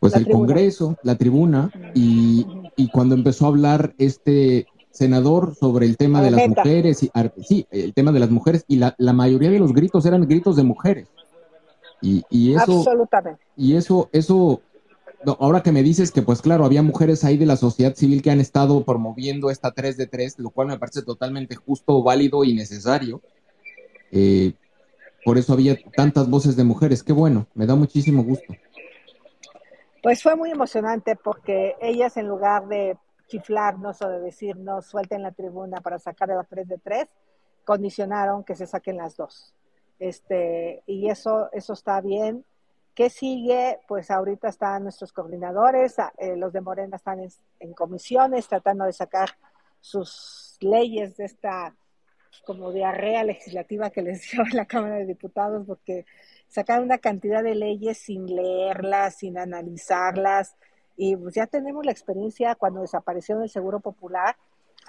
pues 0.00 0.14
el 0.14 0.28
Congreso, 0.28 0.96
la 1.02 1.16
tribuna, 1.16 1.70
y, 1.94 2.46
cuando 2.92 3.14
empezó 3.14 3.46
a 3.46 3.48
hablar 3.48 3.94
este 3.98 4.66
senador 4.90 5.54
sobre 5.54 5.86
el 5.86 5.96
tema 5.96 6.22
de 6.22 6.30
las 6.30 6.48
mujeres, 6.48 7.02
y, 7.02 7.10
sí, 7.42 7.66
el 7.70 7.92
tema 7.94 8.12
de 8.12 8.20
las 8.20 8.30
mujeres, 8.30 8.64
y 8.68 8.76
la, 8.76 8.94
la 8.98 9.12
mayoría 9.12 9.50
de 9.50 9.58
los 9.58 9.72
gritos 9.72 10.06
eran 10.06 10.26
gritos 10.26 10.56
de 10.56 10.62
mujeres. 10.62 11.08
Y, 12.00 12.22
y 12.30 12.54
eso, 12.54 12.78
Absolutamente. 12.78 13.42
Y 13.56 13.74
eso, 13.74 14.08
eso 14.12 14.62
ahora 15.38 15.62
que 15.62 15.72
me 15.72 15.82
dices 15.82 16.12
que, 16.12 16.22
pues 16.22 16.40
claro, 16.40 16.64
había 16.64 16.82
mujeres 16.82 17.24
ahí 17.24 17.36
de 17.36 17.46
la 17.46 17.56
sociedad 17.56 17.94
civil 17.94 18.22
que 18.22 18.30
han 18.30 18.40
estado 18.40 18.84
promoviendo 18.84 19.50
esta 19.50 19.72
3 19.72 19.96
de 19.96 20.06
3, 20.06 20.38
lo 20.38 20.50
cual 20.50 20.68
me 20.68 20.78
parece 20.78 21.02
totalmente 21.02 21.56
justo, 21.56 22.02
válido 22.02 22.44
y 22.44 22.54
necesario. 22.54 23.20
Eh, 24.12 24.52
por 25.24 25.36
eso 25.38 25.52
había 25.52 25.76
tantas 25.96 26.30
voces 26.30 26.56
de 26.56 26.64
mujeres. 26.64 27.02
Qué 27.02 27.12
bueno, 27.12 27.46
me 27.54 27.66
da 27.66 27.74
muchísimo 27.74 28.22
gusto. 28.22 28.54
Pues 30.02 30.22
fue 30.22 30.36
muy 30.36 30.50
emocionante 30.50 31.16
porque 31.16 31.76
ellas 31.80 32.16
en 32.16 32.28
lugar 32.28 32.66
de 32.68 32.96
chiflarnos 33.26 34.00
o 34.02 34.08
de 34.08 34.20
decirnos 34.20 34.86
suelten 34.86 35.22
la 35.22 35.32
tribuna 35.32 35.80
para 35.80 35.98
sacar 35.98 36.30
a 36.30 36.36
la 36.36 36.44
3 36.44 36.68
de 36.68 36.78
3, 36.78 37.06
condicionaron 37.64 38.44
que 38.44 38.54
se 38.54 38.66
saquen 38.66 38.96
las 38.96 39.16
dos. 39.16 39.54
Este, 39.98 40.82
y 40.86 41.10
eso, 41.10 41.50
eso 41.52 41.72
está 41.72 42.00
bien 42.00 42.44
¿Qué 42.98 43.10
sigue? 43.10 43.78
Pues 43.86 44.10
ahorita 44.10 44.48
están 44.48 44.82
nuestros 44.82 45.12
coordinadores, 45.12 45.94
eh, 46.18 46.34
los 46.34 46.52
de 46.52 46.60
Morena 46.60 46.96
están 46.96 47.20
en, 47.60 47.72
comisiones 47.72 48.48
tratando 48.48 48.86
de 48.86 48.92
sacar 48.92 49.28
sus 49.80 50.56
leyes 50.58 51.16
de 51.16 51.26
esta 51.26 51.76
como 52.44 52.72
diarrea 52.72 53.22
legislativa 53.22 53.90
que 53.90 54.02
les 54.02 54.28
dio 54.32 54.42
la 54.52 54.66
Cámara 54.66 54.96
de 54.96 55.06
Diputados, 55.06 55.64
porque 55.64 56.06
sacaron 56.48 56.84
una 56.84 56.98
cantidad 56.98 57.42
de 57.42 57.54
leyes 57.54 57.98
sin 57.98 58.26
leerlas, 58.26 59.16
sin 59.16 59.38
analizarlas, 59.38 60.56
y 60.96 61.16
pues 61.16 61.34
ya 61.34 61.46
tenemos 61.46 61.84
la 61.84 61.92
experiencia 61.92 62.54
cuando 62.54 62.80
desapareció 62.80 63.40
el 63.42 63.50
Seguro 63.50 63.80
Popular, 63.80 64.36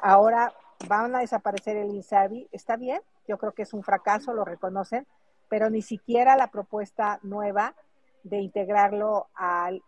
ahora 0.02 0.54
van 0.88 1.16
a 1.16 1.20
desaparecer 1.20 1.78
el 1.78 1.94
INSABI, 1.94 2.48
está 2.52 2.78
bien, 2.78 3.02
yo 3.28 3.38
creo 3.38 3.52
que 3.52 3.64
es 3.64 3.74
un 3.74 3.84
fracaso, 3.84 4.34
lo 4.34 4.46
reconocen, 4.46 5.06
pero 5.50 5.70
ni 5.70 5.82
siquiera 5.82 6.36
la 6.36 6.48
propuesta 6.48 7.20
nueva 7.22 7.76
de 8.24 8.40
integrarlo 8.40 9.28
al 9.36 9.84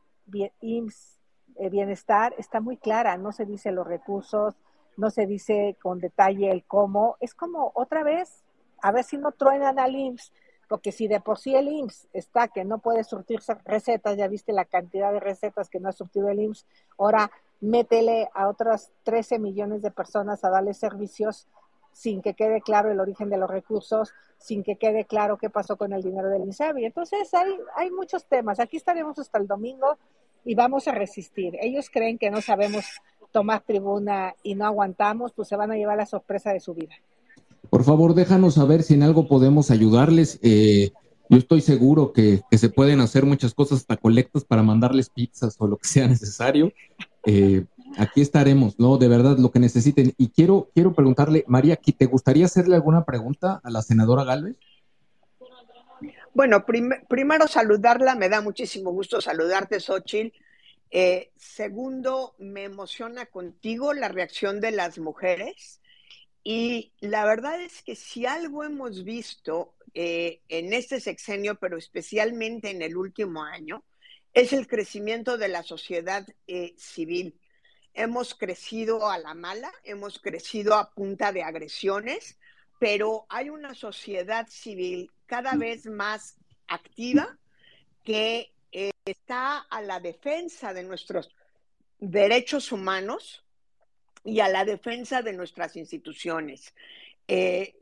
IMSS 0.62 1.22
eh, 1.58 1.70
bienestar 1.70 2.34
está 2.38 2.62
muy 2.62 2.78
clara, 2.78 3.18
no 3.18 3.32
se 3.32 3.46
dice 3.46 3.72
los 3.72 3.86
recursos, 3.86 4.56
no 4.98 5.10
se 5.10 5.26
dice 5.26 5.78
con 5.82 6.00
detalle 6.00 6.52
el 6.52 6.64
cómo, 6.64 7.18
es 7.20 7.34
como 7.34 7.72
otra 7.76 8.04
vez, 8.04 8.44
a 8.82 8.92
ver 8.92 9.04
si 9.04 9.18
no 9.18 9.32
truenan 9.32 9.80
al 9.80 9.96
IMSS, 9.96 10.32
porque 10.72 10.94
si 10.94 11.10
de 11.10 11.20
por 11.20 11.38
sí 11.38 11.54
el 11.54 11.68
IMSS 11.68 12.08
está 12.14 12.48
que 12.48 12.64
no 12.64 12.80
puede 12.80 13.04
surtir 13.04 13.42
recetas, 13.66 14.16
ya 14.16 14.30
viste 14.30 14.54
la 14.54 14.64
cantidad 14.64 15.12
de 15.12 15.20
recetas 15.20 15.68
que 15.68 15.82
no 15.82 15.90
ha 15.90 15.92
surtido 15.92 16.30
el 16.30 16.40
IMSS, 16.40 16.66
ahora 16.98 17.30
métele 17.60 18.30
a 18.34 18.48
otras 18.48 18.90
13 19.04 19.38
millones 19.38 19.82
de 19.82 19.92
personas 19.92 20.46
a 20.46 20.50
darle 20.50 20.74
servicios 20.74 21.46
sin 21.92 22.22
que 22.22 22.36
quede 22.36 22.62
claro 22.62 22.90
el 22.90 23.02
origen 23.02 23.30
de 23.30 23.36
los 23.36 23.50
recursos, 23.50 24.14
sin 24.38 24.64
que 24.64 24.78
quede 24.78 25.04
claro 25.04 25.36
qué 25.36 25.50
pasó 25.50 25.76
con 25.76 25.92
el 25.92 26.04
dinero 26.04 26.30
del 26.30 26.44
INSABI. 26.44 26.86
Entonces 26.86 27.34
hay, 27.34 27.52
hay 27.76 27.92
muchos 27.92 28.24
temas. 28.24 28.62
Aquí 28.62 28.78
estaremos 28.78 29.20
hasta 29.20 29.40
el 29.40 29.48
domingo 29.48 29.98
y 30.46 30.56
vamos 30.56 30.88
a 30.88 30.94
resistir. 30.94 31.58
Ellos 31.60 31.90
creen 31.90 32.18
que 32.18 32.32
no 32.32 32.40
sabemos 32.40 32.86
tomar 33.34 33.60
tribuna 33.60 34.36
y 34.42 34.56
no 34.56 34.66
aguantamos, 34.66 35.34
pues 35.34 35.50
se 35.50 35.58
van 35.58 35.72
a 35.72 35.76
llevar 35.76 35.98
la 35.98 36.06
sorpresa 36.06 36.54
de 36.54 36.62
su 36.62 36.74
vida. 36.74 36.96
Por 37.72 37.86
favor, 37.86 38.16
déjanos 38.16 38.56
saber 38.56 38.84
si 38.84 38.96
en 38.96 39.02
algo 39.02 39.30
podemos 39.30 39.72
ayudarles. 39.72 40.40
Eh, 40.44 40.92
yo 41.30 41.38
estoy 41.38 41.62
seguro 41.62 42.12
que, 42.12 42.42
se 42.52 42.68
pueden 42.68 43.00
hacer 43.00 43.26
muchas 43.26 43.54
cosas, 43.54 43.80
hasta 43.80 43.96
colectas 43.96 44.44
para 44.44 44.62
mandarles 44.62 45.10
pizzas 45.10 45.56
o 45.58 45.68
lo 45.68 45.78
que 45.78 45.88
sea 45.88 46.06
necesario. 46.06 46.74
Eh, 47.26 47.64
aquí 47.98 48.20
estaremos, 48.20 48.78
¿no? 48.78 48.98
De 48.98 49.08
verdad, 49.08 49.38
lo 49.38 49.52
que 49.52 49.60
necesiten. 49.60 50.14
Y 50.18 50.32
quiero, 50.32 50.70
quiero 50.74 50.94
preguntarle, 50.94 51.46
María, 51.48 51.78
¿te 51.78 52.06
gustaría 52.08 52.44
hacerle 52.44 52.76
alguna 52.76 53.06
pregunta 53.06 53.62
a 53.64 53.70
la 53.70 53.82
senadora 53.82 54.26
Galvez? 54.26 54.58
Bueno, 56.34 56.66
primero 57.08 57.48
saludarla, 57.48 58.16
me 58.16 58.28
da 58.28 58.42
muchísimo 58.42 58.92
gusto 58.92 59.22
saludarte, 59.22 59.80
Xochitl. 59.80 60.38
Eh, 60.90 61.32
segundo, 61.38 62.36
me 62.38 62.66
emociona 62.66 63.28
contigo 63.28 63.94
la 63.94 64.10
reacción 64.10 64.60
de 64.60 64.72
las 64.72 65.00
mujeres. 65.00 65.81
Y 66.44 66.94
la 67.00 67.26
verdad 67.26 67.62
es 67.62 67.84
que 67.84 67.96
si 67.96 68.26
algo 68.26 68.64
hemos 68.64 69.04
visto 69.04 69.76
eh, 69.94 70.42
en 70.48 70.74
este 70.74 71.00
sexenio, 71.00 71.56
pero 71.56 71.78
especialmente 71.78 72.72
en 72.72 72.82
el 72.82 72.98
último 72.98 73.44
año, 73.44 73.84
es 74.34 74.54
el 74.54 74.68
crecimiento 74.68 75.38
de 75.38 75.50
la 75.50 75.64
sociedad 75.64 76.26
eh, 76.48 76.74
civil. 76.78 77.40
Hemos 77.94 78.34
crecido 78.34 79.10
a 79.10 79.18
la 79.18 79.34
mala, 79.34 79.72
hemos 79.84 80.20
crecido 80.20 80.76
a 80.76 80.92
punta 80.94 81.32
de 81.34 81.44
agresiones, 81.44 82.40
pero 82.80 83.26
hay 83.30 83.50
una 83.50 83.76
sociedad 83.76 84.48
civil 84.50 85.12
cada 85.26 85.56
vez 85.56 85.86
más 85.86 86.38
activa 86.68 87.38
que 88.04 88.54
eh, 88.72 88.92
está 89.06 89.60
a 89.60 89.82
la 89.82 90.00
defensa 90.00 90.74
de 90.74 90.84
nuestros 90.84 91.30
derechos 92.00 92.72
humanos 92.72 93.44
y 94.24 94.40
a 94.40 94.50
la 94.50 94.66
defensa 94.66 95.22
de 95.22 95.34
nuestras 95.34 95.76
instituciones. 95.76 96.74
Eh, 97.28 97.76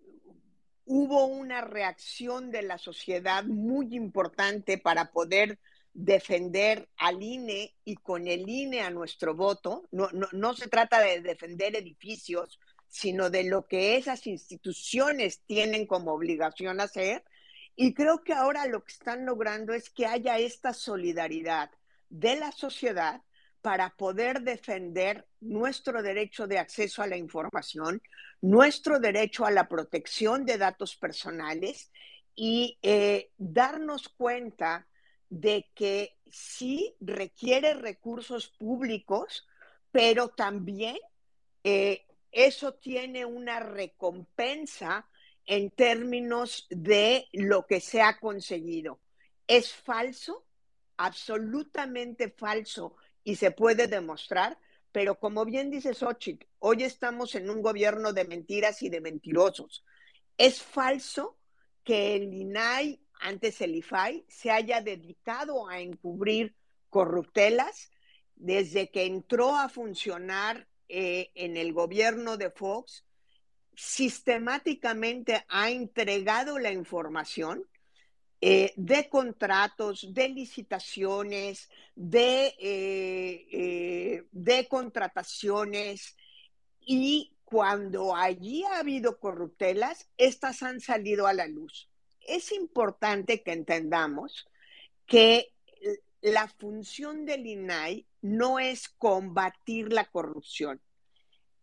hubo 0.86 1.25
una 1.25 1.62
reacción 1.62 2.52
de 2.52 2.63
la 2.63 2.78
sociedad 2.78 3.43
muy 3.43 3.95
importante 3.95 4.78
para 4.78 5.12
poder 5.12 5.60
defender 5.93 6.89
al 6.97 7.21
INE 7.21 7.75
y 7.84 7.95
con 7.95 8.28
el 8.28 8.47
INE 8.49 8.82
a 8.82 8.89
nuestro 8.89 9.36
voto. 9.36 9.88
No, 9.91 10.10
no, 10.12 10.54
se 10.54 10.67
trata 10.67 10.99
de 11.02 11.21
defender 11.21 11.75
edificios, 11.75 12.60
sino 12.88 13.30
de 13.30 13.43
lo 13.43 13.67
que 13.67 13.97
esas 13.97 14.25
instituciones 14.28 15.41
tienen 15.45 15.86
como 15.86 16.13
obligación 16.13 16.80
hacer. 16.80 17.23
Y 17.75 17.93
creo 17.93 18.23
que 18.23 18.34
ahora 18.34 18.65
lo 18.65 18.84
que 18.84 18.93
están 18.93 19.25
logrando 19.25 19.73
es 19.73 19.89
que 19.89 20.06
haya 20.06 20.38
esta 20.38 20.73
solidaridad 20.73 21.69
de 22.10 22.36
la 22.36 22.52
sociedad 22.52 23.21
para 23.61 23.89
poder 23.95 24.41
defender 24.41 25.27
nuestro 25.41 26.01
derecho 26.01 26.47
de 26.47 26.59
acceso 26.59 27.01
a 27.01 27.07
la 27.07 27.17
información, 27.17 28.01
nuestro 28.41 28.99
derecho 28.99 29.45
a 29.45 29.51
la 29.51 29.67
protección 29.67 30.45
de 30.45 30.57
datos 30.57 30.95
personales 30.95 31.91
y 32.35 32.79
eh, 32.81 33.31
darnos 33.37 34.09
cuenta 34.09 34.87
de 35.29 35.69
que 35.75 36.17
sí 36.31 36.95
requiere 36.99 37.73
recursos 37.73 38.47
públicos, 38.47 39.47
pero 39.91 40.29
también 40.29 40.97
eh, 41.63 42.05
eso 42.31 42.73
tiene 42.75 43.25
una 43.25 43.59
recompensa 43.59 45.07
en 45.45 45.71
términos 45.71 46.67
de 46.69 47.27
lo 47.33 47.65
que 47.65 47.81
se 47.81 48.01
ha 48.01 48.19
conseguido. 48.19 48.99
Es 49.47 49.73
falso, 49.73 50.45
absolutamente 50.97 52.29
falso, 52.29 52.95
y 53.23 53.36
se 53.36 53.51
puede 53.51 53.88
demostrar, 53.88 54.58
pero 54.91 55.19
como 55.19 55.45
bien 55.45 55.69
dice 55.69 55.93
Xochitl, 55.93 56.45
hoy 56.60 56.84
estamos 56.84 57.36
en 57.36 57.49
un 57.49 57.62
gobierno 57.62 58.13
de 58.13 58.25
mentiras 58.25 58.82
y 58.82 58.89
de 58.89 59.01
mentirosos. 59.01 59.84
Es 60.38 60.62
falso 60.62 61.38
que 61.84 62.15
el 62.15 62.34
INAI, 62.34 63.01
antes 63.21 63.62
el 63.62 63.75
IFAI, 63.75 64.25
se 64.27 64.51
haya 64.51 64.82
dedicado 64.82 65.67
a 65.67 65.79
encubrir 65.79 66.55
corruptelas 66.89 67.91
desde 68.36 68.89
que 68.89 69.05
entró 69.05 69.55
a 69.55 69.69
funcionar 69.69 70.67
eh, 70.88 71.29
en 71.36 71.58
el 71.58 71.73
gobierno 71.73 72.38
de 72.38 72.49
Fox, 72.49 73.05
sistemáticamente 73.75 75.45
ha 75.47 75.69
entregado 75.69 76.58
la 76.58 76.71
información 76.71 77.68
eh, 78.41 78.73
de 78.75 79.10
contratos, 79.10 80.13
de 80.13 80.30
licitaciones, 80.30 81.69
de, 81.95 82.56
eh, 82.60 84.23
de 84.32 84.67
contrataciones 84.67 86.15
y 86.80 87.36
cuando 87.43 88.15
allí 88.15 88.63
ha 88.63 88.80
habido 88.80 89.19
corruptelas, 89.19 90.08
estas 90.17 90.63
han 90.63 90.80
salido 90.80 91.28
a 91.28 91.34
la 91.34 91.47
luz. 91.47 91.89
Es 92.21 92.52
importante 92.52 93.41
que 93.41 93.54
entendamos 93.54 94.47
que 95.06 95.52
la 96.21 96.47
función 96.47 97.25
del 97.25 97.45
INAI 97.47 98.06
no 98.21 98.60
es 98.60 98.89
combatir 98.89 99.91
la 99.91 100.06
corrupción, 100.06 100.82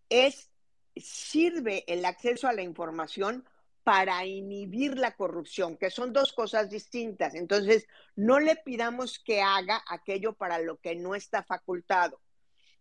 es 0.09 0.51
sirve 0.97 1.85
el 1.87 2.05
acceso 2.05 2.49
a 2.49 2.53
la 2.53 2.62
información 2.62 3.45
para 3.87 4.27
inhibir 4.27 4.99
la 4.99 5.14
corrupción, 5.14 5.77
que 5.77 5.90
son 5.90 6.12
dos 6.12 6.33
cosas 6.33 6.70
distintas. 6.70 7.37
Entonces, 7.37 7.87
no 8.16 8.40
le 8.40 8.57
pidamos 8.57 9.20
que 9.20 9.42
haga 9.42 9.81
aquello 9.87 10.33
para 10.33 10.59
lo 10.59 10.81
que 10.81 10.96
no 10.96 11.14
está 11.14 11.44
facultado. 11.44 12.20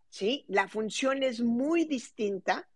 ¿Sí? 0.08 0.44
La 0.48 0.66
función 0.66 1.22
es 1.22 1.40
muy 1.40 1.84
distinta 1.84 2.68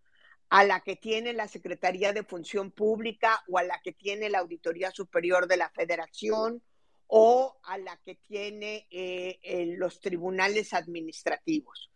a 0.48 0.62
la 0.62 0.78
que 0.78 0.94
tiene 0.94 1.32
la 1.32 1.48
Secretaría 1.48 2.12
de 2.12 2.22
Función 2.22 2.70
Pública 2.70 3.42
o 3.48 3.58
a 3.58 3.64
la 3.64 3.80
que 3.82 3.90
tiene 3.90 4.30
la 4.30 4.38
Auditoría 4.38 4.92
Superior 4.92 5.48
de 5.48 5.56
la 5.56 5.70
Federación 5.70 6.62
o 7.08 7.58
a 7.64 7.78
la 7.78 7.96
que 7.96 8.14
tiene 8.14 8.86
eh, 8.92 9.74
los 9.76 10.00
tribunales 10.00 10.72
administrativos. 10.72 11.90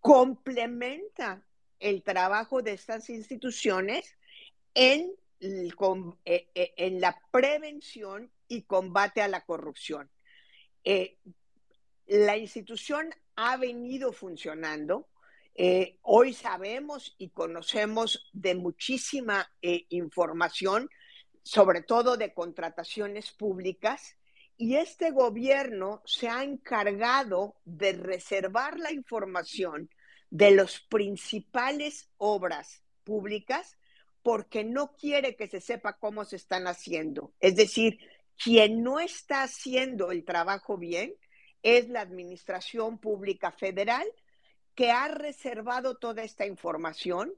Complementa 0.00 1.46
el 1.78 2.02
trabajo 2.02 2.60
de 2.60 2.72
estas 2.72 3.08
instituciones 3.08 4.16
en, 4.74 5.12
eh, 5.40 6.48
eh, 6.54 6.74
en 6.76 7.00
la 7.00 7.20
prevención 7.30 8.30
y 8.48 8.62
combate 8.62 9.20
a 9.20 9.28
la 9.28 9.44
corrupción. 9.44 10.10
la 12.06 12.36
institución 12.36 13.12
ha 13.34 13.56
venido 13.56 14.12
funcionando. 14.12 15.08
hoy 16.02 16.32
sabemos 16.32 17.14
y 17.18 17.30
conocemos 17.30 18.30
de 18.32 18.54
muchísima 18.54 19.50
información, 19.88 20.88
sobre 21.42 21.82
todo 21.82 22.16
de 22.16 22.32
contrataciones 22.32 23.32
públicas, 23.32 24.16
y 24.56 24.76
este 24.76 25.10
gobierno 25.10 26.02
se 26.06 26.28
ha 26.28 26.42
encargado 26.44 27.56
de 27.64 27.92
reservar 27.92 28.78
la 28.78 28.92
información 28.92 29.90
de 30.30 30.50
las 30.52 30.80
principales 30.80 32.10
obras 32.16 32.82
públicas 33.04 33.76
porque 34.26 34.64
no 34.64 34.90
quiere 34.96 35.36
que 35.36 35.46
se 35.46 35.60
sepa 35.60 35.98
cómo 35.98 36.24
se 36.24 36.34
están 36.34 36.66
haciendo. 36.66 37.32
Es 37.38 37.54
decir, 37.54 38.00
quien 38.36 38.82
no 38.82 38.98
está 38.98 39.44
haciendo 39.44 40.10
el 40.10 40.24
trabajo 40.24 40.76
bien 40.76 41.14
es 41.62 41.88
la 41.88 42.00
Administración 42.00 42.98
Pública 42.98 43.52
Federal, 43.52 44.04
que 44.74 44.90
ha 44.90 45.06
reservado 45.06 45.98
toda 45.98 46.24
esta 46.24 46.44
información, 46.44 47.34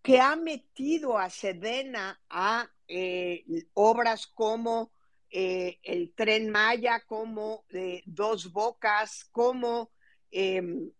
que 0.00 0.18
ha 0.18 0.34
metido 0.34 1.18
a 1.18 1.28
Sedena 1.28 2.18
a 2.30 2.70
eh, 2.88 3.44
obras 3.74 4.26
como 4.26 4.92
eh, 5.28 5.78
el 5.82 6.14
tren 6.14 6.48
Maya, 6.48 7.04
como 7.06 7.66
eh, 7.68 8.02
Dos 8.06 8.50
Bocas, 8.50 9.26
como 9.30 9.90
em, 10.30 10.90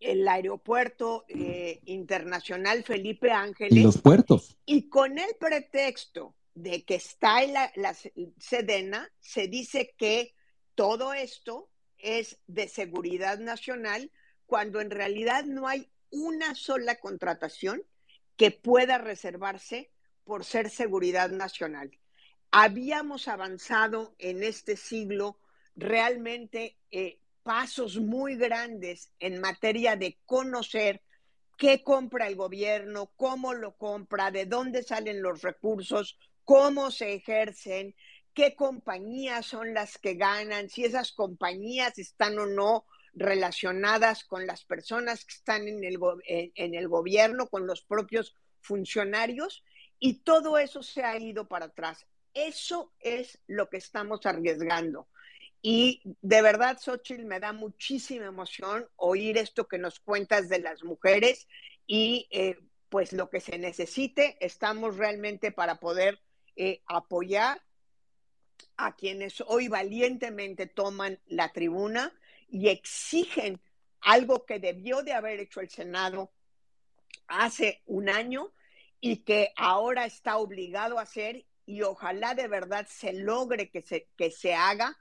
el 0.00 0.26
aeropuerto 0.28 1.24
eh, 1.28 1.80
internacional 1.86 2.84
Felipe 2.84 3.30
Ángeles. 3.32 3.72
Y 3.72 3.82
los 3.82 3.98
puertos. 3.98 4.56
Y 4.66 4.88
con 4.88 5.18
el 5.18 5.34
pretexto 5.38 6.34
de 6.54 6.84
que 6.84 6.96
está 6.96 7.42
en 7.42 7.52
la, 7.52 7.72
la 7.76 7.94
Sedena, 8.38 9.10
se 9.20 9.48
dice 9.48 9.94
que 9.96 10.34
todo 10.74 11.14
esto 11.14 11.70
es 11.98 12.38
de 12.46 12.68
seguridad 12.68 13.38
nacional, 13.38 14.10
cuando 14.46 14.80
en 14.80 14.90
realidad 14.90 15.44
no 15.44 15.68
hay 15.68 15.90
una 16.10 16.54
sola 16.54 16.96
contratación 16.96 17.82
que 18.36 18.50
pueda 18.50 18.98
reservarse 18.98 19.90
por 20.24 20.44
ser 20.44 20.70
seguridad 20.70 21.30
nacional 21.30 21.90
habíamos 22.50 23.28
avanzado 23.28 24.14
en 24.18 24.42
este 24.42 24.76
siglo 24.76 25.38
realmente 25.76 26.78
eh, 26.90 27.20
pasos 27.48 27.96
muy 27.96 28.36
grandes 28.36 29.10
en 29.20 29.40
materia 29.40 29.96
de 29.96 30.18
conocer 30.26 31.00
qué 31.56 31.82
compra 31.82 32.28
el 32.28 32.36
gobierno, 32.36 33.10
cómo 33.16 33.54
lo 33.54 33.74
compra, 33.78 34.30
de 34.30 34.44
dónde 34.44 34.82
salen 34.82 35.22
los 35.22 35.40
recursos, 35.40 36.18
cómo 36.44 36.90
se 36.90 37.14
ejercen, 37.14 37.94
qué 38.34 38.54
compañías 38.54 39.46
son 39.46 39.72
las 39.72 39.96
que 39.96 40.12
ganan, 40.12 40.68
si 40.68 40.84
esas 40.84 41.12
compañías 41.12 41.98
están 41.98 42.38
o 42.38 42.44
no 42.44 42.84
relacionadas 43.14 44.24
con 44.24 44.46
las 44.46 44.66
personas 44.66 45.24
que 45.24 45.36
están 45.36 45.66
en 45.68 45.82
el, 45.84 45.98
en 46.26 46.74
el 46.74 46.86
gobierno, 46.86 47.48
con 47.48 47.66
los 47.66 47.80
propios 47.80 48.36
funcionarios, 48.60 49.64
y 49.98 50.18
todo 50.18 50.58
eso 50.58 50.82
se 50.82 51.02
ha 51.02 51.18
ido 51.18 51.48
para 51.48 51.64
atrás. 51.64 52.06
Eso 52.34 52.92
es 53.00 53.38
lo 53.46 53.70
que 53.70 53.78
estamos 53.78 54.26
arriesgando. 54.26 55.08
Y 55.60 56.02
de 56.22 56.42
verdad, 56.42 56.78
Xochitl, 56.80 57.24
me 57.24 57.40
da 57.40 57.52
muchísima 57.52 58.26
emoción 58.26 58.88
oír 58.96 59.38
esto 59.38 59.66
que 59.66 59.78
nos 59.78 59.98
cuentas 59.98 60.48
de 60.48 60.60
las 60.60 60.84
mujeres 60.84 61.48
y 61.86 62.28
eh, 62.30 62.58
pues 62.88 63.12
lo 63.12 63.28
que 63.28 63.40
se 63.40 63.58
necesite, 63.58 64.36
estamos 64.40 64.96
realmente 64.96 65.52
para 65.52 65.80
poder 65.80 66.20
eh, 66.56 66.82
apoyar 66.86 67.62
a 68.76 68.94
quienes 68.94 69.42
hoy 69.46 69.68
valientemente 69.68 70.66
toman 70.66 71.20
la 71.26 71.52
tribuna 71.52 72.12
y 72.48 72.68
exigen 72.68 73.60
algo 74.00 74.46
que 74.46 74.58
debió 74.58 75.02
de 75.02 75.12
haber 75.12 75.40
hecho 75.40 75.60
el 75.60 75.68
Senado 75.68 76.32
hace 77.26 77.82
un 77.86 78.08
año 78.08 78.52
y 79.00 79.18
que 79.18 79.52
ahora 79.56 80.06
está 80.06 80.38
obligado 80.38 80.98
a 80.98 81.02
hacer 81.02 81.46
y 81.66 81.82
ojalá 81.82 82.34
de 82.34 82.48
verdad 82.48 82.86
se 82.88 83.12
logre 83.12 83.70
que 83.70 83.82
se, 83.82 84.08
que 84.16 84.30
se 84.30 84.54
haga 84.54 84.96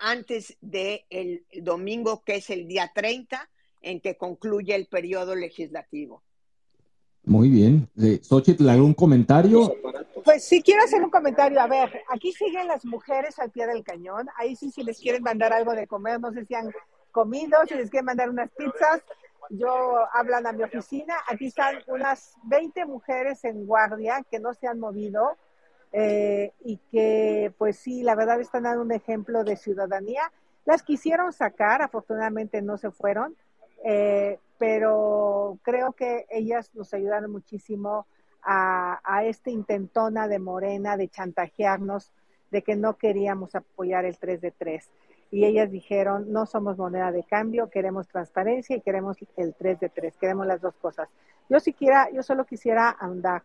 antes 0.00 0.56
del 0.60 1.04
el 1.10 1.44
domingo, 1.62 2.22
que 2.24 2.36
es 2.36 2.50
el 2.50 2.66
día 2.66 2.90
30, 2.94 3.48
en 3.82 4.00
que 4.00 4.16
concluye 4.16 4.74
el 4.74 4.86
periodo 4.86 5.34
legislativo. 5.34 6.22
Muy 7.24 7.50
bien. 7.50 7.88
Xochitl, 8.22 8.68
¿algún 8.68 8.94
comentario? 8.94 9.74
Pues 10.24 10.44
sí, 10.44 10.62
quiero 10.62 10.82
hacer 10.82 11.02
un 11.02 11.10
comentario. 11.10 11.60
A 11.60 11.66
ver, 11.66 12.02
aquí 12.08 12.32
siguen 12.32 12.66
las 12.66 12.84
mujeres 12.84 13.38
al 13.38 13.50
pie 13.50 13.66
del 13.66 13.84
cañón. 13.84 14.28
Ahí 14.36 14.56
sí, 14.56 14.70
si 14.70 14.82
les 14.82 14.98
quieren 14.98 15.22
mandar 15.22 15.52
algo 15.52 15.72
de 15.72 15.86
comer, 15.86 16.18
no 16.18 16.32
sé 16.32 16.44
si 16.46 16.54
han 16.54 16.72
comido, 17.12 17.58
si 17.68 17.74
les 17.74 17.90
quieren 17.90 18.06
mandar 18.06 18.30
unas 18.30 18.50
pizzas, 18.52 19.02
yo 19.50 19.98
hablan 20.12 20.46
a 20.46 20.52
mi 20.52 20.62
oficina. 20.62 21.14
Aquí 21.28 21.46
están 21.46 21.76
unas 21.88 22.34
20 22.44 22.86
mujeres 22.86 23.44
en 23.44 23.66
guardia 23.66 24.24
que 24.30 24.40
no 24.40 24.54
se 24.54 24.66
han 24.66 24.78
movido 24.80 25.36
eh, 25.92 26.52
y 26.64 26.76
que 26.90 27.52
pues 27.58 27.76
sí, 27.78 28.02
la 28.02 28.14
verdad 28.14 28.40
están 28.40 28.64
dando 28.64 28.82
un 28.82 28.92
ejemplo 28.92 29.44
de 29.44 29.56
ciudadanía. 29.56 30.32
Las 30.64 30.82
quisieron 30.82 31.32
sacar, 31.32 31.82
afortunadamente 31.82 32.62
no 32.62 32.76
se 32.76 32.90
fueron, 32.90 33.34
eh, 33.84 34.38
pero 34.58 35.58
creo 35.62 35.92
que 35.92 36.26
ellas 36.30 36.70
nos 36.74 36.92
ayudaron 36.94 37.30
muchísimo 37.32 38.06
a, 38.42 39.00
a 39.04 39.24
esta 39.24 39.50
intentona 39.50 40.28
de 40.28 40.38
Morena 40.38 40.96
de 40.96 41.08
chantajearnos 41.08 42.12
de 42.50 42.62
que 42.62 42.76
no 42.76 42.96
queríamos 42.96 43.54
apoyar 43.54 44.04
el 44.04 44.18
3 44.18 44.40
de 44.40 44.50
3. 44.50 44.90
y 45.32 45.44
ellas 45.44 45.70
dijeron, 45.70 46.32
no 46.32 46.44
somos 46.44 46.76
moneda 46.76 47.12
de 47.12 47.22
cambio, 47.22 47.70
queremos 47.70 48.08
transparencia 48.08 48.76
y 48.76 48.80
queremos 48.80 49.16
el 49.36 49.54
3 49.54 49.78
de 49.78 49.88
3, 49.88 50.16
queremos 50.16 50.44
las 50.46 50.60
dos 50.60 50.74
cosas. 50.74 51.08
Yo 51.48 51.60
siquiera, 51.60 52.10
yo 52.12 52.22
solo 52.22 52.44
quisiera 52.44 52.96
andar. 52.98 53.42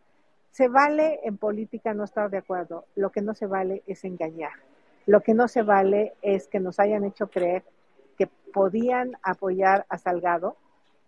Se 0.55 0.69
vale 0.69 1.19
en 1.23 1.35
política 1.35 1.93
no 1.93 2.05
estar 2.05 2.29
de 2.29 2.37
acuerdo, 2.37 2.85
lo 2.95 3.11
que 3.11 3.21
no 3.21 3.33
se 3.33 3.45
vale 3.45 3.83
es 3.87 4.05
engañar. 4.05 4.53
Lo 5.05 5.19
que 5.19 5.33
no 5.33 5.49
se 5.49 5.63
vale 5.63 6.13
es 6.21 6.47
que 6.47 6.61
nos 6.61 6.79
hayan 6.79 7.03
hecho 7.03 7.27
creer 7.27 7.65
que 8.17 8.27
podían 8.53 9.17
apoyar 9.21 9.85
a 9.89 9.97
Salgado 9.97 10.55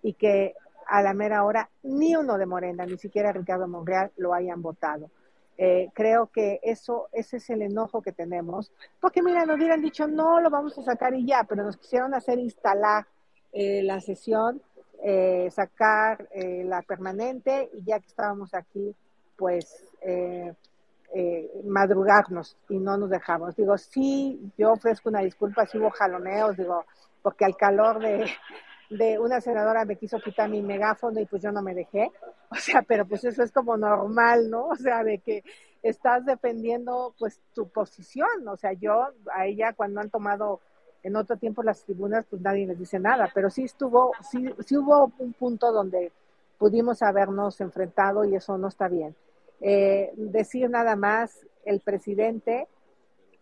y 0.02 0.16
que 0.16 0.54
a 0.86 1.02
la 1.02 1.14
mera 1.14 1.46
hora 1.46 1.70
ni 1.82 2.14
uno 2.14 2.38
de 2.38 2.46
Morena, 2.46 2.86
ni 2.86 2.98
siquiera 2.98 3.32
Ricardo 3.32 3.70
Monreal, 3.70 4.12
lo 4.18 4.34
hayan 4.34 4.62
votado. 4.62 5.10
Eh, 5.58 5.92
creo 5.94 6.28
que 6.28 6.60
eso, 6.62 7.08
ese 7.14 7.38
es 7.38 7.50
el 7.50 7.62
enojo 7.62 8.02
que 8.02 8.12
tenemos, 8.12 8.74
porque 9.00 9.24
mira, 9.24 9.46
nos 9.46 9.56
hubieran 9.56 9.82
dicho 9.82 10.10
no, 10.10 10.42
lo 10.42 10.50
vamos 10.50 10.78
a 10.78 10.84
sacar 10.84 11.14
y 11.14 11.26
ya, 11.26 11.46
pero 11.46 11.64
nos 11.64 11.78
quisieron 11.78 12.14
hacer 12.14 12.38
instalar 12.38 13.08
eh, 13.54 13.82
la 13.82 14.02
sesión, 14.02 14.62
eh, 15.02 15.48
sacar 15.52 16.28
la 16.34 16.82
permanente 16.82 17.70
y 17.72 17.86
ya 17.86 18.02
que 18.02 18.08
estábamos 18.08 18.54
aquí, 18.54 18.94
pues 19.38 19.88
madrugarnos 21.64 22.58
y 22.70 22.78
no 22.78 22.98
nos 22.98 23.10
dejamos. 23.10 23.56
Digo, 23.56 23.78
sí, 23.78 24.52
yo 24.58 24.74
ofrezco 24.74 25.10
una 25.10 25.22
disculpa 25.22 25.66
si 25.66 25.78
hubo 25.78 25.90
jaloneos, 25.90 26.58
digo, 26.58 26.86
porque 27.22 27.46
al 27.46 27.56
calor 27.56 28.00
de, 28.00 28.26
de 28.90 29.20
una 29.20 29.42
senadora 29.42 29.86
me 29.86 29.98
quiso 29.98 30.20
quitar 30.20 30.50
mi 30.50 30.62
megáfono 30.62 31.20
y 31.20 31.26
pues 31.26 31.42
yo 31.42 31.52
no 31.52 31.62
me 31.62 31.74
dejé. 31.74 32.12
O 32.50 32.56
sea, 32.56 32.82
pero 32.82 33.06
pues 33.06 33.26
eso 33.26 33.44
es 33.44 33.52
como 33.52 33.76
normal, 33.76 34.50
¿no? 34.50 34.68
O 34.68 34.76
sea, 34.78 35.04
de 35.04 35.18
que 35.18 35.44
estás 35.84 36.26
defendiendo 36.26 37.14
pues 37.20 37.42
tu 37.54 37.68
posición. 37.68 38.48
O 38.48 38.56
sea, 38.56 38.72
yo 38.72 39.10
a 39.34 39.46
ella 39.46 39.74
cuando 39.74 40.00
han 40.00 40.10
tomado 40.10 40.62
en 41.04 41.18
otro 41.18 41.36
tiempo 41.36 41.62
las 41.62 41.84
tribunas, 41.84 42.26
pues 42.30 42.42
nadie 42.42 42.66
les 42.66 42.80
dice 42.80 43.00
nada, 43.00 43.30
pero 43.34 43.50
sí 43.50 43.66
estuvo, 43.66 44.14
sí, 44.32 44.50
sí 44.66 44.78
hubo 44.78 45.12
un 45.20 45.34
punto 45.34 45.74
donde 45.74 46.14
pudimos 46.58 47.02
habernos 47.02 47.60
enfrentado 47.60 48.24
y 48.24 48.36
eso 48.36 48.58
no 48.58 48.70
está 48.70 48.88
bien. 48.88 49.14
Eh, 49.62 50.12
decir 50.16 50.70
nada 50.70 50.96
más, 50.96 51.46
el 51.66 51.82
presidente 51.82 52.68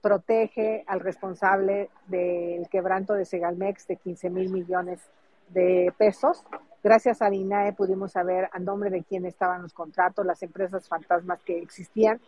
protege 0.01 0.83
al 0.87 0.99
responsable 0.99 1.89
del 2.07 2.69
quebranto 2.69 3.13
de 3.13 3.25
Segalmex 3.25 3.87
de 3.87 3.97
15 3.97 4.29
mil 4.29 4.49
millones 4.51 4.99
de 5.49 5.93
pesos. 5.97 6.43
Gracias 6.83 7.21
al 7.21 7.33
INAE 7.33 7.73
pudimos 7.73 8.11
saber 8.11 8.49
a 8.51 8.59
nombre 8.59 8.91
de 8.91 9.03
quién 9.03 9.25
estaban 9.25 9.63
los 9.63 9.73
contratos, 9.73 10.25
las 10.25 10.43
empresas 10.43 10.87
fantasmas 10.87 11.41
que 11.43 11.57
existían. 11.59 12.21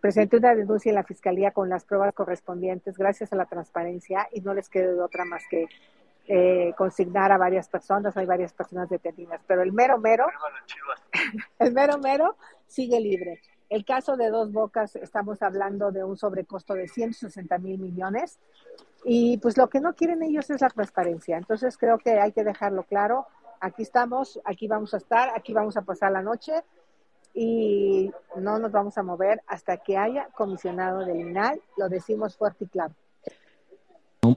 Presenté 0.00 0.36
una 0.36 0.54
denuncia 0.54 0.90
en 0.90 0.94
la 0.94 1.02
fiscalía 1.02 1.50
con 1.50 1.68
las 1.68 1.84
pruebas 1.84 2.14
correspondientes 2.14 2.96
gracias 2.96 3.32
a 3.32 3.36
la 3.36 3.46
transparencia 3.46 4.28
y 4.32 4.40
no 4.40 4.54
les 4.54 4.68
quedó 4.68 4.94
de 4.94 5.02
otra 5.02 5.24
más 5.24 5.42
que 5.50 5.66
eh, 6.28 6.72
consignar 6.78 7.32
a 7.32 7.38
varias 7.38 7.68
personas, 7.68 8.16
hay 8.16 8.26
varias 8.26 8.52
personas 8.52 8.88
detenidas, 8.88 9.40
pero 9.46 9.62
el 9.62 9.72
mero 9.72 9.98
mero, 9.98 10.26
el 11.58 11.72
mero 11.72 11.98
mero 11.98 12.36
sigue 12.72 13.00
libre. 13.00 13.40
El 13.68 13.84
caso 13.84 14.16
de 14.16 14.30
Dos 14.30 14.52
Bocas, 14.52 14.96
estamos 14.96 15.42
hablando 15.42 15.92
de 15.92 16.04
un 16.04 16.16
sobrecosto 16.16 16.74
de 16.74 16.88
160 16.88 17.58
mil 17.58 17.78
millones 17.78 18.38
y 19.04 19.38
pues 19.38 19.56
lo 19.56 19.68
que 19.68 19.80
no 19.80 19.94
quieren 19.94 20.22
ellos 20.22 20.50
es 20.50 20.60
la 20.60 20.68
transparencia. 20.68 21.36
Entonces 21.36 21.76
creo 21.78 21.98
que 21.98 22.18
hay 22.18 22.32
que 22.32 22.44
dejarlo 22.44 22.84
claro. 22.84 23.26
Aquí 23.60 23.82
estamos, 23.82 24.40
aquí 24.44 24.68
vamos 24.68 24.92
a 24.94 24.96
estar, 24.96 25.30
aquí 25.34 25.52
vamos 25.52 25.76
a 25.76 25.82
pasar 25.82 26.12
la 26.12 26.22
noche 26.22 26.52
y 27.34 28.10
no 28.36 28.58
nos 28.58 28.72
vamos 28.72 28.98
a 28.98 29.02
mover 29.02 29.40
hasta 29.46 29.78
que 29.78 29.96
haya 29.96 30.28
comisionado 30.34 31.04
del 31.04 31.20
INAL. 31.20 31.60
Lo 31.76 31.88
decimos 31.88 32.36
fuerte 32.36 32.64
y 32.64 32.68
claro. 32.68 32.94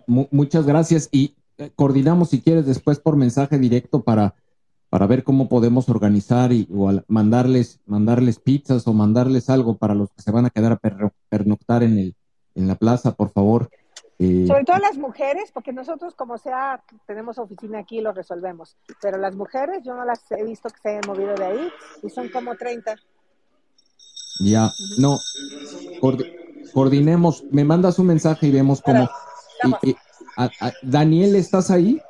Muchas 0.08 0.66
gracias 0.66 1.10
y 1.12 1.36
eh, 1.58 1.72
coordinamos 1.76 2.30
si 2.30 2.42
quieres 2.42 2.66
después 2.66 3.00
por 3.00 3.16
mensaje 3.16 3.58
directo 3.58 4.02
para, 4.02 4.34
para 4.96 5.08
ver 5.08 5.26
cómo 5.26 5.50
podemos 5.50 5.90
organizar 5.90 6.54
y 6.54 6.70
o 6.74 6.90
mandarles, 7.10 7.82
mandarles 7.86 8.40
pizzas 8.40 8.88
o 8.88 8.94
mandarles 8.94 9.50
algo 9.50 9.76
para 9.76 9.94
los 9.94 10.10
que 10.12 10.22
se 10.22 10.32
van 10.32 10.46
a 10.46 10.50
quedar 10.50 10.72
a 10.72 10.80
pernoctar 11.28 11.84
en, 11.84 12.00
el, 12.00 12.16
en 12.56 12.68
la 12.70 12.76
plaza, 12.76 13.12
por 13.12 13.30
favor. 13.30 13.70
Sobre 14.18 14.64
todo 14.64 14.78
las 14.78 14.98
mujeres, 14.98 15.52
porque 15.54 15.74
nosotros 15.74 16.16
como 16.16 16.38
sea 16.38 16.82
tenemos 17.06 17.38
oficina 17.40 17.80
aquí 17.80 17.98
y 17.98 18.02
lo 18.02 18.14
resolvemos, 18.14 18.78
pero 19.02 19.18
las 19.18 19.36
mujeres 19.36 19.84
yo 19.84 19.96
no 19.96 20.06
las 20.06 20.32
he 20.32 20.46
visto 20.46 20.70
que 20.70 20.80
se 20.82 20.90
hayan 20.92 21.04
movido 21.06 21.36
de 21.36 21.44
ahí 21.44 21.70
y 22.02 22.10
son 22.10 22.30
como 22.30 22.56
30. 22.56 22.96
Ya, 24.46 24.70
no, 24.98 25.18
coordinemos, 26.74 27.44
me 27.52 27.66
mandas 27.66 28.00
un 28.00 28.08
mensaje 28.08 28.48
y 28.48 28.52
vemos 28.52 28.82
cómo. 28.82 29.10
Daniel, 30.84 31.36
¿estás 31.36 31.70
ahí? 31.70 32.02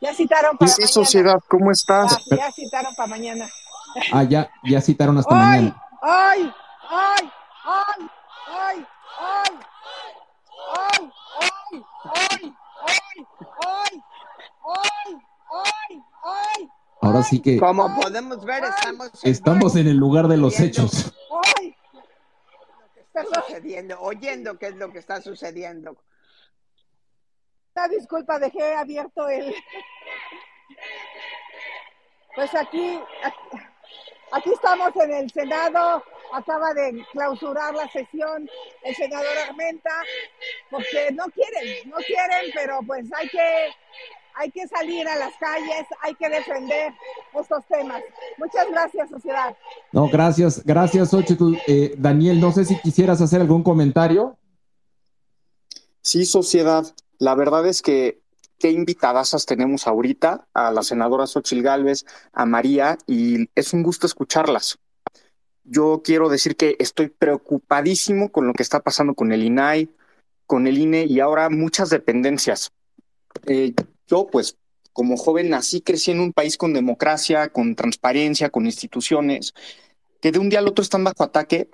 Ya 0.00 0.14
citaron 0.14 0.58
para 0.58 0.70
sí, 0.70 0.86
sociedad, 0.86 1.40
¿cómo 1.48 1.70
estás? 1.70 2.18
Ya, 2.30 2.50
citaron 2.52 2.94
para 2.94 3.08
mañana. 3.08 3.48
Ah, 4.12 4.24
ya, 4.24 4.50
ya 4.64 4.80
citaron 4.80 5.18
hasta 5.18 5.34
mañana. 5.34 5.82
¡Ay! 6.02 6.52
¡Ay! 6.88 7.30
¡Ay! 7.64 8.10
¡Ay! 8.46 8.86
¡Ay! 9.18 9.52
¡Ay! 10.74 11.14
¡Ay! 12.14 12.54
¡Ay! 12.84 13.26
¡Ay! 13.60 14.02
¡Ay! 14.66 15.22
¡Ay! 15.50 16.02
¡Ay! 16.24 16.68
Ahora 17.00 17.22
sí 17.22 17.40
que. 17.40 17.58
Como 17.58 17.94
podemos 17.94 18.44
ver, 18.44 18.64
estamos. 18.64 19.10
Estamos 19.22 19.76
en 19.76 19.88
el 19.88 19.96
lugar 19.96 20.28
de 20.28 20.36
los 20.36 20.58
hechos. 20.60 21.14
¡Ay! 21.58 21.74
Está 22.96 23.24
sucediendo, 23.42 24.00
oyendo 24.00 24.58
qué 24.58 24.68
es 24.68 24.76
lo 24.76 24.92
que 24.92 24.98
está 24.98 25.22
sucediendo. 25.22 25.96
Una 27.76 27.88
disculpa, 27.88 28.38
dejé 28.38 28.74
abierto 28.74 29.28
el. 29.28 29.54
Pues 32.34 32.54
aquí, 32.54 33.00
aquí 34.32 34.52
estamos 34.52 34.94
en 34.96 35.12
el 35.12 35.30
Senado 35.30 36.02
acaba 36.34 36.74
de 36.74 37.04
clausurar 37.12 37.74
la 37.74 37.88
sesión 37.88 38.48
el 38.82 38.94
senador 38.94 39.36
Armenta, 39.48 39.90
porque 40.70 41.10
no 41.12 41.24
quieren, 41.26 41.90
no 41.90 41.96
quieren, 41.96 42.52
pero 42.54 42.80
pues 42.86 43.06
hay 43.12 43.28
que, 43.28 43.70
hay 44.34 44.50
que 44.50 44.66
salir 44.68 45.06
a 45.08 45.16
las 45.16 45.32
calles, 45.38 45.86
hay 46.02 46.14
que 46.14 46.28
defender 46.28 46.92
estos 47.34 47.64
temas. 47.66 48.02
Muchas 48.36 48.68
gracias, 48.70 49.10
sociedad. 49.10 49.56
No, 49.92 50.08
gracias, 50.08 50.64
gracias, 50.64 51.10
Xochitl. 51.10 51.54
Eh, 51.66 51.94
Daniel, 51.96 52.40
no 52.40 52.52
sé 52.52 52.64
si 52.64 52.78
quisieras 52.80 53.20
hacer 53.20 53.40
algún 53.40 53.62
comentario. 53.62 54.36
Sí, 56.00 56.26
sociedad. 56.26 56.84
La 57.18 57.34
verdad 57.34 57.66
es 57.66 57.82
que 57.82 58.20
qué 58.58 58.70
invitadasas 58.70 59.46
tenemos 59.46 59.86
ahorita, 59.86 60.46
a 60.54 60.70
la 60.70 60.82
senadora 60.82 61.26
Xochitl 61.26 61.62
Gálvez, 61.62 62.04
a 62.32 62.46
María, 62.46 62.98
y 63.06 63.48
es 63.54 63.72
un 63.72 63.82
gusto 63.82 64.06
escucharlas 64.06 64.78
yo 65.64 66.02
quiero 66.04 66.28
decir 66.28 66.56
que 66.56 66.76
estoy 66.78 67.08
preocupadísimo 67.08 68.30
con 68.30 68.46
lo 68.46 68.52
que 68.52 68.62
está 68.62 68.80
pasando 68.80 69.14
con 69.14 69.32
el 69.32 69.42
INAI, 69.42 69.88
con 70.46 70.66
el 70.66 70.78
INE 70.78 71.06
y 71.06 71.20
ahora 71.20 71.48
muchas 71.48 71.90
dependencias. 71.90 72.70
Eh, 73.46 73.72
yo, 74.06 74.26
pues, 74.26 74.56
como 74.92 75.16
joven 75.16 75.50
nací, 75.50 75.80
crecí 75.80 76.10
en 76.10 76.20
un 76.20 76.32
país 76.32 76.56
con 76.56 76.74
democracia, 76.74 77.48
con 77.48 77.74
transparencia, 77.74 78.50
con 78.50 78.66
instituciones, 78.66 79.54
que 80.20 80.30
de 80.30 80.38
un 80.38 80.50
día 80.50 80.58
al 80.58 80.68
otro 80.68 80.82
están 80.82 81.02
bajo 81.02 81.24
ataque 81.24 81.70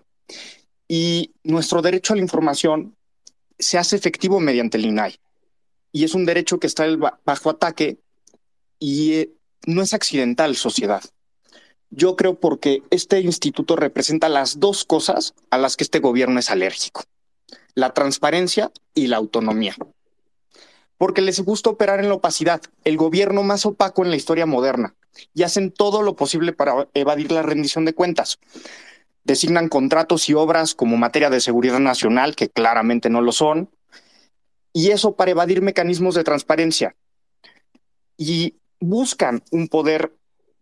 y 0.88 1.32
nuestro 1.42 1.82
derecho 1.82 2.12
a 2.12 2.16
la 2.16 2.22
información 2.22 2.96
se 3.58 3.76
hace 3.76 3.96
efectivo 3.96 4.40
mediante 4.40 4.78
el 4.78 4.86
INAI. 4.86 5.16
Y 5.92 6.04
es 6.04 6.14
un 6.14 6.24
derecho 6.24 6.58
que 6.58 6.66
está 6.66 6.86
bajo 7.24 7.50
ataque 7.50 7.98
y 8.78 9.12
eh, 9.14 9.30
no 9.66 9.82
es 9.82 9.94
accidental, 9.94 10.56
sociedad. 10.56 11.02
Yo 11.90 12.14
creo 12.16 12.38
porque 12.38 12.82
este 12.90 13.20
instituto 13.20 13.74
representa 13.76 14.28
las 14.28 14.60
dos 14.60 14.84
cosas 14.84 15.34
a 15.50 15.58
las 15.58 15.76
que 15.76 15.84
este 15.84 15.98
gobierno 15.98 16.38
es 16.38 16.50
alérgico, 16.50 17.02
la 17.74 17.92
transparencia 17.92 18.70
y 18.94 19.08
la 19.08 19.16
autonomía. 19.16 19.74
Porque 20.96 21.20
les 21.20 21.40
gusta 21.40 21.70
operar 21.70 21.98
en 21.98 22.08
la 22.08 22.14
opacidad, 22.14 22.60
el 22.84 22.96
gobierno 22.96 23.42
más 23.42 23.66
opaco 23.66 24.04
en 24.04 24.10
la 24.10 24.16
historia 24.16 24.46
moderna, 24.46 24.94
y 25.34 25.42
hacen 25.42 25.72
todo 25.72 26.02
lo 26.02 26.14
posible 26.14 26.52
para 26.52 26.88
evadir 26.94 27.32
la 27.32 27.42
rendición 27.42 27.84
de 27.84 27.94
cuentas. 27.94 28.38
Designan 29.24 29.68
contratos 29.68 30.28
y 30.28 30.34
obras 30.34 30.74
como 30.74 30.96
materia 30.96 31.30
de 31.30 31.40
seguridad 31.40 31.80
nacional, 31.80 32.36
que 32.36 32.48
claramente 32.48 33.10
no 33.10 33.20
lo 33.20 33.32
son, 33.32 33.68
y 34.72 34.90
eso 34.90 35.16
para 35.16 35.32
evadir 35.32 35.62
mecanismos 35.62 36.14
de 36.14 36.24
transparencia. 36.24 36.96
Y 38.16 38.56
buscan 38.80 39.42
un 39.50 39.68
poder 39.68 40.14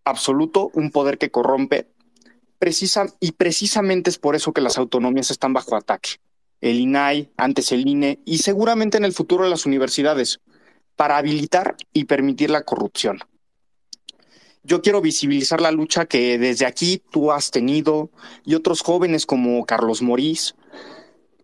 absoluto, 0.04 0.70
un 0.74 0.90
poder 0.90 1.18
que 1.18 1.30
corrompe, 1.30 1.88
y 3.20 3.32
precisamente 3.32 4.11
es 4.11 4.18
por 4.18 4.34
eso 4.34 4.52
que 4.52 4.61
las 4.61 4.78
autonomías 4.78 5.30
están 5.30 5.52
bajo 5.52 5.76
ataque. 5.76 6.16
El 6.61 6.80
INAI, 6.80 7.30
antes 7.36 7.70
el 7.70 7.86
INE 7.86 8.18
y 8.24 8.38
seguramente 8.38 8.98
en 8.98 9.04
el 9.04 9.12
futuro 9.12 9.48
las 9.48 9.64
universidades, 9.64 10.40
para 10.96 11.16
habilitar 11.16 11.76
y 11.92 12.04
permitir 12.06 12.50
la 12.50 12.64
corrupción. 12.64 13.20
Yo 14.64 14.82
quiero 14.82 15.00
visibilizar 15.00 15.61
la 15.61 15.70
lucha 15.70 16.06
que 16.06 16.36
desde 16.36 16.66
aquí 16.66 17.00
tú 17.12 17.30
has 17.30 17.52
tenido 17.52 18.11
y 18.44 18.56
otros 18.56 18.82
jóvenes 18.82 19.24
como 19.24 19.64
Carlos 19.64 20.02
Morís 20.02 20.56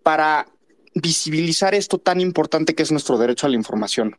para 0.03 0.49
visibilizar 0.95 1.75
esto 1.75 1.99
tan 1.99 2.21
importante 2.21 2.75
que 2.75 2.83
es 2.83 2.93
nuestro 2.93 3.19
derecho 3.19 3.47
a 3.47 3.51
la 3.51 3.57
información. 3.57 4.17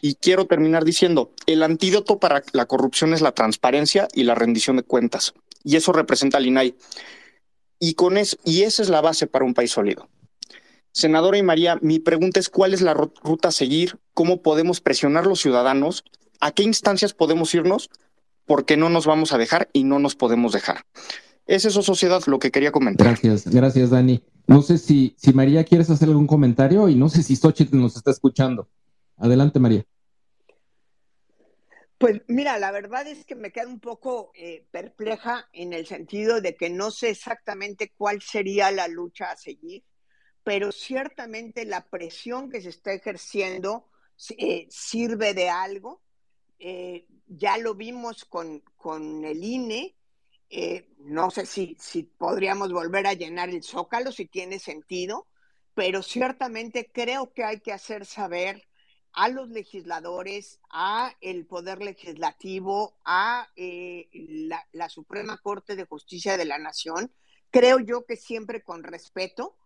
Y 0.00 0.14
quiero 0.14 0.46
terminar 0.46 0.84
diciendo, 0.84 1.32
el 1.46 1.62
antídoto 1.62 2.18
para 2.18 2.42
la 2.52 2.66
corrupción 2.66 3.14
es 3.14 3.20
la 3.20 3.32
transparencia 3.32 4.08
y 4.12 4.24
la 4.24 4.34
rendición 4.34 4.76
de 4.76 4.82
cuentas. 4.82 5.34
Y 5.62 5.76
eso 5.76 5.92
representa 5.92 6.38
al 6.38 6.46
INAI. 6.46 6.74
Y, 7.78 7.94
con 7.94 8.16
y 8.44 8.62
esa 8.62 8.82
es 8.82 8.88
la 8.88 9.00
base 9.00 9.26
para 9.26 9.44
un 9.44 9.54
país 9.54 9.70
sólido. 9.70 10.08
Senadora 10.92 11.38
y 11.38 11.42
María, 11.42 11.78
mi 11.82 11.98
pregunta 11.98 12.38
es 12.38 12.48
cuál 12.48 12.72
es 12.72 12.80
la 12.80 12.94
ruta 12.94 13.48
a 13.48 13.52
seguir, 13.52 13.98
cómo 14.14 14.42
podemos 14.42 14.80
presionar 14.80 15.26
los 15.26 15.40
ciudadanos, 15.40 16.04
a 16.40 16.52
qué 16.52 16.62
instancias 16.62 17.14
podemos 17.14 17.52
irnos, 17.54 17.90
porque 18.46 18.76
no 18.76 18.90
nos 18.90 19.06
vamos 19.06 19.32
a 19.32 19.38
dejar 19.38 19.68
y 19.72 19.84
no 19.84 19.98
nos 19.98 20.14
podemos 20.14 20.52
dejar. 20.52 20.84
Es 21.46 21.64
eso, 21.64 21.82
sociedad, 21.82 22.22
lo 22.26 22.38
que 22.38 22.50
quería 22.50 22.72
comentar. 22.72 23.06
Gracias, 23.06 23.46
gracias, 23.46 23.90
Dani. 23.90 24.22
No 24.46 24.62
sé 24.62 24.78
si, 24.78 25.14
si 25.18 25.32
María 25.32 25.64
quieres 25.64 25.90
hacer 25.90 26.08
algún 26.08 26.26
comentario 26.26 26.88
y 26.88 26.94
no 26.94 27.08
sé 27.08 27.22
si 27.22 27.36
Xochitl 27.36 27.78
nos 27.78 27.96
está 27.96 28.10
escuchando. 28.10 28.68
Adelante, 29.16 29.58
María. 29.58 29.84
Pues 31.98 32.22
mira, 32.26 32.58
la 32.58 32.70
verdad 32.70 33.06
es 33.06 33.24
que 33.24 33.34
me 33.34 33.52
queda 33.52 33.66
un 33.66 33.80
poco 33.80 34.32
eh, 34.34 34.66
perpleja 34.70 35.48
en 35.52 35.72
el 35.72 35.86
sentido 35.86 36.40
de 36.40 36.56
que 36.56 36.68
no 36.68 36.90
sé 36.90 37.10
exactamente 37.10 37.92
cuál 37.96 38.20
sería 38.20 38.70
la 38.70 38.88
lucha 38.88 39.30
a 39.30 39.36
seguir 39.36 39.84
pero 40.44 40.70
ciertamente 40.70 41.64
la 41.64 41.86
presión 41.88 42.50
que 42.50 42.60
se 42.60 42.68
está 42.68 42.92
ejerciendo 42.92 43.88
eh, 44.36 44.68
sirve 44.70 45.32
de 45.32 45.48
algo. 45.48 46.02
Eh, 46.58 47.06
ya 47.26 47.56
lo 47.56 47.74
vimos 47.74 48.26
con, 48.26 48.62
el 49.24 49.42
INE. 49.42 49.96
Eh, 50.56 50.86
no 51.00 51.32
sé 51.32 51.46
si, 51.46 51.76
si 51.80 52.04
podríamos 52.04 52.72
volver 52.72 53.08
a 53.08 53.14
llenar 53.14 53.50
el 53.50 53.64
zócalo, 53.64 54.12
si 54.12 54.26
tiene 54.26 54.60
sentido, 54.60 55.26
pero 55.74 56.00
ciertamente 56.00 56.92
creo 56.92 57.32
que 57.32 57.42
hay 57.42 57.58
que 57.58 57.72
hacer 57.72 58.06
saber 58.06 58.62
a 59.12 59.28
los 59.30 59.48
legisladores, 59.48 60.60
a 60.70 61.12
el 61.20 61.44
Poder 61.44 61.82
Legislativo, 61.82 62.96
a 63.04 63.48
la, 63.56 64.64
la 64.70 64.88
Suprema 64.88 65.38
Corte 65.38 65.74
de 65.74 65.86
Justicia 65.86 66.36
de 66.36 66.44
la 66.44 66.58
Nación, 66.58 67.12
creo 67.50 67.80
yo 67.80 68.06
que 68.06 68.16
siempre 68.16 68.62
con 68.62 68.84
respeto, 68.84 69.56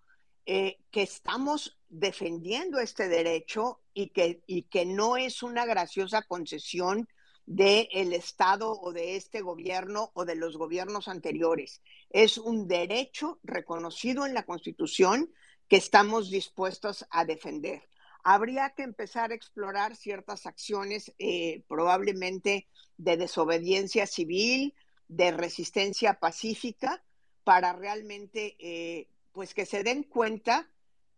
eh, 0.46 0.78
que 0.90 1.02
estamos 1.02 1.78
defendiendo 1.90 2.78
este 2.78 3.08
derecho 3.08 3.82
y 3.92 4.08
que, 4.08 4.42
y 4.46 4.62
que 4.62 4.86
no 4.86 5.18
es 5.18 5.42
una 5.42 5.66
graciosa 5.66 6.22
concesión 6.22 7.10
del 7.48 8.12
Estado 8.12 8.78
o 8.78 8.92
de 8.92 9.16
este 9.16 9.40
gobierno 9.40 10.10
o 10.12 10.26
de 10.26 10.34
los 10.34 10.58
gobiernos 10.58 11.08
anteriores. 11.08 11.80
Es 12.10 12.36
un 12.36 12.68
derecho 12.68 13.40
reconocido 13.42 14.26
en 14.26 14.34
la 14.34 14.44
Constitución 14.44 15.32
que 15.66 15.76
estamos 15.76 16.30
dispuestos 16.30 17.06
a 17.10 17.24
defender. 17.24 17.88
Habría 18.22 18.74
que 18.76 18.82
empezar 18.82 19.30
a 19.30 19.34
explorar 19.34 19.96
ciertas 19.96 20.44
acciones, 20.44 21.14
eh, 21.18 21.64
probablemente 21.68 22.68
de 22.98 23.16
desobediencia 23.16 24.06
civil, 24.06 24.74
de 25.08 25.30
resistencia 25.30 26.20
pacífica, 26.20 27.02
para 27.44 27.72
realmente 27.72 28.56
eh, 28.58 29.08
pues 29.32 29.54
que 29.54 29.64
se 29.64 29.82
den 29.82 30.02
cuenta 30.02 30.70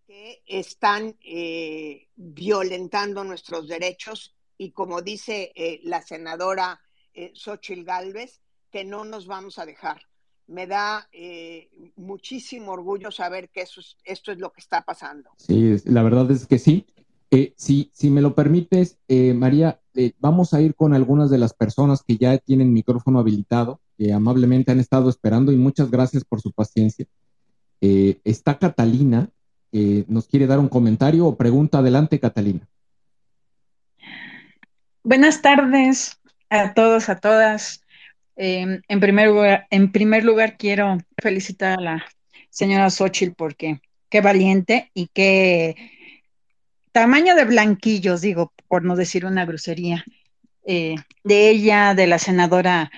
que 0.07 0.45
están 0.47 1.19
eh, 1.25 2.07
violentando 2.15 3.25
nuestros 3.25 3.67
derechos 3.67 4.37
y 4.61 4.73
como 4.73 5.01
dice 5.01 5.53
eh, 5.55 5.81
la 5.85 6.03
senadora 6.03 6.83
eh, 7.15 7.33
Xochil 7.35 7.83
Gálvez, 7.83 8.43
que 8.71 8.85
no 8.85 9.07
nos 9.07 9.27
vamos 9.27 9.59
a 9.59 9.65
dejar. 9.65 10.03
Me 10.49 10.67
da 10.67 11.09
eh, 11.13 11.71
muchísimo 11.97 12.73
orgullo 12.73 13.11
saber 13.11 13.49
que 13.49 13.63
eso 13.63 13.81
esto 14.05 14.33
es 14.33 14.39
lo 14.39 14.53
que 14.53 14.61
está 14.61 14.83
pasando. 14.83 15.31
Sí, 15.39 15.77
la 15.87 16.03
verdad 16.03 16.31
es 16.31 16.47
que 16.47 16.59
sí. 16.59 16.85
si, 17.57 17.91
si 17.95 18.11
me 18.11 18.21
lo 18.21 18.35
permites, 18.35 18.99
María, 19.35 19.81
vamos 20.19 20.53
a 20.53 20.61
ir 20.61 20.75
con 20.75 20.93
algunas 20.93 21.31
de 21.31 21.39
las 21.39 21.55
personas 21.55 22.03
que 22.03 22.19
ya 22.19 22.37
tienen 22.37 22.75
micrófono 22.75 23.19
habilitado, 23.21 23.81
que 23.97 24.13
amablemente 24.13 24.73
han 24.73 24.81
estado 24.81 25.09
esperando 25.09 25.53
y 25.53 25.57
muchas 25.57 25.91
gracias 25.91 26.23
por 26.25 26.43
su 26.43 26.53
paciencia. 26.53 27.07
Eh, 27.81 28.21
está 28.25 28.59
Catalina, 28.59 29.31
nos 29.73 30.27
quiere 30.27 30.47
dar 30.47 30.59
un 30.59 30.69
comentario 30.69 31.27
o 31.27 31.37
pregunta. 31.37 31.79
Adelante, 31.79 32.21
Catalina. 32.21 32.69
Buenas 35.03 35.41
tardes 35.41 36.21
a 36.51 36.75
todos, 36.75 37.09
a 37.09 37.17
todas. 37.17 37.83
Em, 38.37 38.83
en, 38.87 39.01
primer 39.01 39.29
lugar, 39.29 39.67
en 39.71 39.93
primer 39.93 40.25
lugar, 40.25 40.59
quiero 40.59 40.99
felicitar 41.17 41.79
a 41.79 41.83
la 41.83 42.05
señora 42.51 42.91
Xochitl 42.91 43.35
porque 43.35 43.81
qué 44.11 44.21
valiente 44.21 44.91
y 44.93 45.09
qué 45.15 45.75
tamaño 46.93 47.35
de 47.35 47.47
blanquillos, 47.47 48.21
digo, 48.21 48.53
por 48.69 48.85
no 48.85 48.95
decir 48.95 49.25
una 49.25 49.47
grosería, 49.47 50.05
eh, 50.67 50.97
de 51.25 51.49
ella, 51.49 51.95
de 51.95 52.07
la 52.07 52.19
senadora 52.19 52.91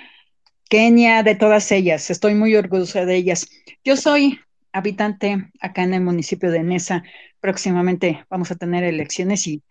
Kenia, 0.68 1.22
de 1.22 1.36
todas 1.36 1.70
ellas. 1.70 2.10
Estoy 2.10 2.34
muy 2.34 2.56
orgullosa 2.56 3.04
de 3.04 3.14
ellas. 3.14 3.48
Yo 3.84 3.96
soy 3.96 4.40
habitante 4.72 5.52
acá 5.60 5.84
en 5.84 5.94
el 5.94 6.00
municipio 6.00 6.50
de 6.50 6.64
Nesa. 6.64 7.04
Próximamente 7.40 8.24
vamos 8.28 8.50
a 8.50 8.56
tener 8.56 8.82
elecciones 8.82 9.46
y 9.46 9.62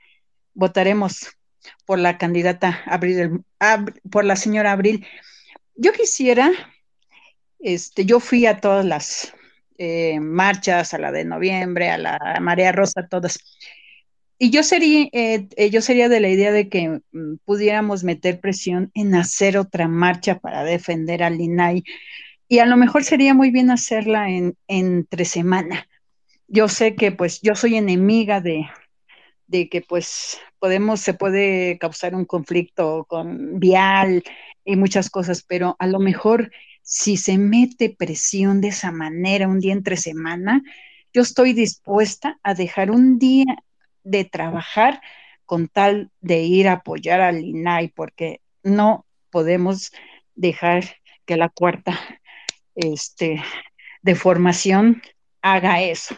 votaremos 0.53 1.35
por 1.85 1.99
la 1.99 2.17
candidata 2.17 2.81
Abril, 2.85 3.43
por 4.09 4.25
la 4.25 4.35
señora 4.35 4.71
Abril. 4.71 5.05
Yo 5.75 5.93
quisiera, 5.93 6.51
este, 7.59 8.05
yo 8.05 8.19
fui 8.19 8.45
a 8.45 8.59
todas 8.59 8.85
las 8.85 9.33
eh, 9.77 10.19
marchas, 10.19 10.93
a 10.93 10.99
la 10.99 11.11
de 11.11 11.25
noviembre, 11.25 11.89
a 11.89 11.97
la 11.97 12.37
Marea 12.41 12.71
Rosa, 12.71 13.07
todas. 13.07 13.39
Y 14.37 14.49
yo 14.49 14.63
sería, 14.63 15.07
eh, 15.11 15.69
yo 15.71 15.81
sería 15.81 16.09
de 16.09 16.19
la 16.19 16.29
idea 16.29 16.51
de 16.51 16.69
que 16.69 17.01
mm, 17.11 17.37
pudiéramos 17.45 18.03
meter 18.03 18.39
presión 18.39 18.91
en 18.93 19.15
hacer 19.15 19.57
otra 19.57 19.87
marcha 19.87 20.39
para 20.39 20.63
defender 20.63 21.23
al 21.23 21.39
INAI 21.39 21.83
y 22.51 22.59
a 22.59 22.65
lo 22.65 22.75
mejor 22.75 23.05
sería 23.05 23.33
muy 23.33 23.49
bien 23.49 23.71
hacerla 23.71 24.29
en 24.29 24.57
entre 24.67 25.23
semana. 25.25 25.87
Yo 26.47 26.67
sé 26.67 26.95
que 26.95 27.13
pues 27.13 27.39
yo 27.41 27.55
soy 27.55 27.75
enemiga 27.75 28.41
de, 28.41 28.67
de 29.51 29.67
que 29.67 29.81
pues 29.81 30.39
podemos, 30.59 31.01
se 31.01 31.13
puede 31.13 31.77
causar 31.77 32.15
un 32.15 32.25
conflicto 32.25 33.05
con 33.07 33.59
vial 33.59 34.23
y 34.63 34.77
muchas 34.77 35.09
cosas, 35.09 35.43
pero 35.43 35.75
a 35.77 35.87
lo 35.87 35.99
mejor 35.99 36.51
si 36.81 37.17
se 37.17 37.37
mete 37.37 37.89
presión 37.89 38.61
de 38.61 38.69
esa 38.69 38.91
manera 38.91 39.49
un 39.49 39.59
día 39.59 39.73
entre 39.73 39.97
semana, 39.97 40.63
yo 41.13 41.21
estoy 41.21 41.51
dispuesta 41.51 42.39
a 42.43 42.53
dejar 42.53 42.91
un 42.91 43.19
día 43.19 43.45
de 44.03 44.23
trabajar 44.23 45.01
con 45.45 45.67
tal 45.67 46.11
de 46.21 46.43
ir 46.43 46.69
a 46.69 46.73
apoyar 46.73 47.19
al 47.19 47.43
INAI, 47.43 47.89
porque 47.89 48.39
no 48.63 49.05
podemos 49.31 49.91
dejar 50.33 50.85
que 51.25 51.35
la 51.35 51.49
cuarta 51.49 51.99
este, 52.73 53.43
de 54.01 54.15
formación 54.15 55.01
haga 55.41 55.81
eso. 55.81 56.15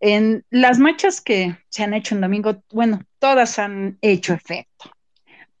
En 0.00 0.44
las 0.50 0.78
marchas 0.78 1.20
que 1.20 1.56
se 1.68 1.82
han 1.82 1.94
hecho 1.94 2.14
en 2.14 2.20
domingo, 2.20 2.62
bueno, 2.70 3.00
todas 3.18 3.58
han 3.58 3.98
hecho 4.02 4.34
efecto, 4.34 4.90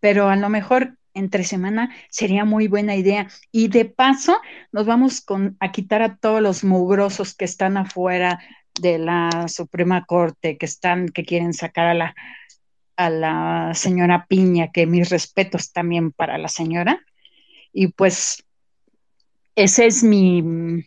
pero 0.00 0.28
a 0.28 0.36
lo 0.36 0.48
mejor 0.48 0.96
entre 1.14 1.44
semana 1.44 1.94
sería 2.10 2.44
muy 2.44 2.68
buena 2.68 2.94
idea. 2.94 3.28
Y 3.50 3.68
de 3.68 3.86
paso, 3.86 4.38
nos 4.70 4.86
vamos 4.86 5.22
con, 5.22 5.56
a 5.60 5.72
quitar 5.72 6.02
a 6.02 6.16
todos 6.16 6.42
los 6.42 6.62
mugrosos 6.62 7.34
que 7.34 7.46
están 7.46 7.78
afuera 7.78 8.38
de 8.78 8.98
la 8.98 9.46
Suprema 9.48 10.04
Corte, 10.04 10.58
que 10.58 10.66
están, 10.66 11.08
que 11.08 11.24
quieren 11.24 11.54
sacar 11.54 11.86
a 11.86 11.94
la, 11.94 12.14
a 12.96 13.08
la 13.08 13.70
señora 13.74 14.26
Piña, 14.28 14.70
que 14.70 14.86
mis 14.86 15.08
respetos 15.08 15.72
también 15.72 16.12
para 16.12 16.36
la 16.36 16.48
señora. 16.48 17.00
Y 17.72 17.88
pues 17.88 18.44
ese 19.54 19.86
es 19.86 20.02
mi, 20.02 20.84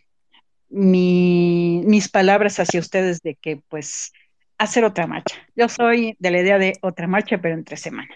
mis 0.70 2.08
palabras 2.08 2.58
hacia 2.60 2.80
ustedes 2.80 3.20
de 3.22 3.34
que 3.34 3.62
pues 3.68 4.12
hacer 4.58 4.84
otra 4.84 5.06
marcha. 5.06 5.36
Yo 5.56 5.68
soy 5.68 6.16
de 6.18 6.30
la 6.30 6.40
idea 6.40 6.58
de 6.58 6.74
otra 6.82 7.06
marcha, 7.06 7.40
pero 7.40 7.54
entre 7.54 7.76
semana. 7.76 8.10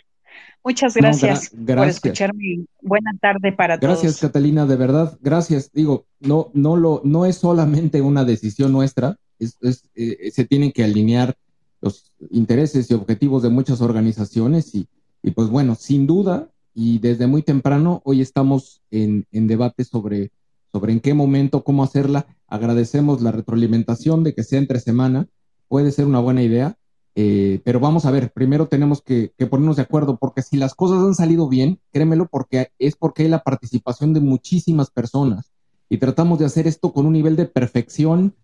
Muchas 0.62 0.94
gracias, 0.94 1.50
por 1.50 1.86
escucharme. 1.86 2.64
Buena 2.80 3.12
tarde 3.20 3.52
para 3.52 3.78
todos. 3.78 4.00
Gracias, 4.00 4.20
Catalina, 4.20 4.64
de 4.64 4.76
verdad, 4.76 5.18
gracias. 5.20 5.70
Digo, 5.72 6.06
no, 6.20 6.50
no, 6.54 6.76
lo, 6.76 7.02
no 7.04 7.26
es 7.26 7.36
solamente 7.36 8.00
una 8.00 8.24
decisión 8.24 8.72
nuestra, 8.72 9.18
es, 9.38 9.58
eh, 9.94 10.30
se 10.32 10.44
tienen 10.44 10.72
que 10.72 10.84
alinear 10.84 11.34
los 11.82 12.12
intereses 12.30 12.90
y 12.90 12.94
objetivos 12.94 13.42
de 13.42 13.50
muchas 13.50 13.82
organizaciones 13.82 14.74
y, 14.74 14.88
y, 15.22 15.32
pues 15.32 15.48
bueno, 15.48 15.74
sin 15.74 16.06
duda, 16.06 16.48
y 16.74 16.98
desde 16.98 17.26
muy 17.26 17.42
temprano, 17.42 18.00
hoy 18.04 18.22
estamos 18.22 18.80
en, 18.90 19.26
en 19.32 19.46
debate 19.46 19.84
sobre 19.84 20.30
sobre 20.74 20.92
en 20.92 20.98
qué 20.98 21.14
momento, 21.14 21.62
cómo 21.62 21.84
hacerla. 21.84 22.26
Agradecemos 22.46 23.22
la 23.22 23.32
retroalimentación 23.32 24.24
de 24.24 24.34
que 24.34 24.44
sea 24.44 24.58
entre 24.58 24.80
semana, 24.80 25.28
puede 25.68 25.92
ser 25.92 26.06
una 26.06 26.20
buena 26.20 26.42
idea, 26.42 26.76
eh, 27.16 27.60
pero 27.64 27.78
vamos 27.78 28.06
a 28.06 28.10
ver, 28.10 28.32
primero 28.32 28.66
tenemos 28.66 29.00
que, 29.00 29.32
ponernos 29.48 29.76
de 29.76 29.82
acuerdo, 29.82 30.18
porque 30.18 30.42
si 30.42 30.56
las 30.56 30.74
cosas 30.74 30.98
han 31.04 31.14
salido 31.14 31.48
bien, 31.48 31.80
créemelo, 31.92 32.26
porque 32.28 32.70
es 32.78 32.96
porque 32.96 33.22
hay 33.22 33.28
la 33.28 33.42
participación 33.42 34.12
de 34.12 34.20
muchísimas 34.20 34.90
personas 34.90 35.52
y 35.88 35.98
tratamos 35.98 36.38
de 36.38 36.46
hacer 36.46 36.66
esto 36.66 36.92
con 36.92 37.06
un 37.06 37.12
nivel 37.12 37.36
de 37.36 37.46
perfección, 37.46 38.34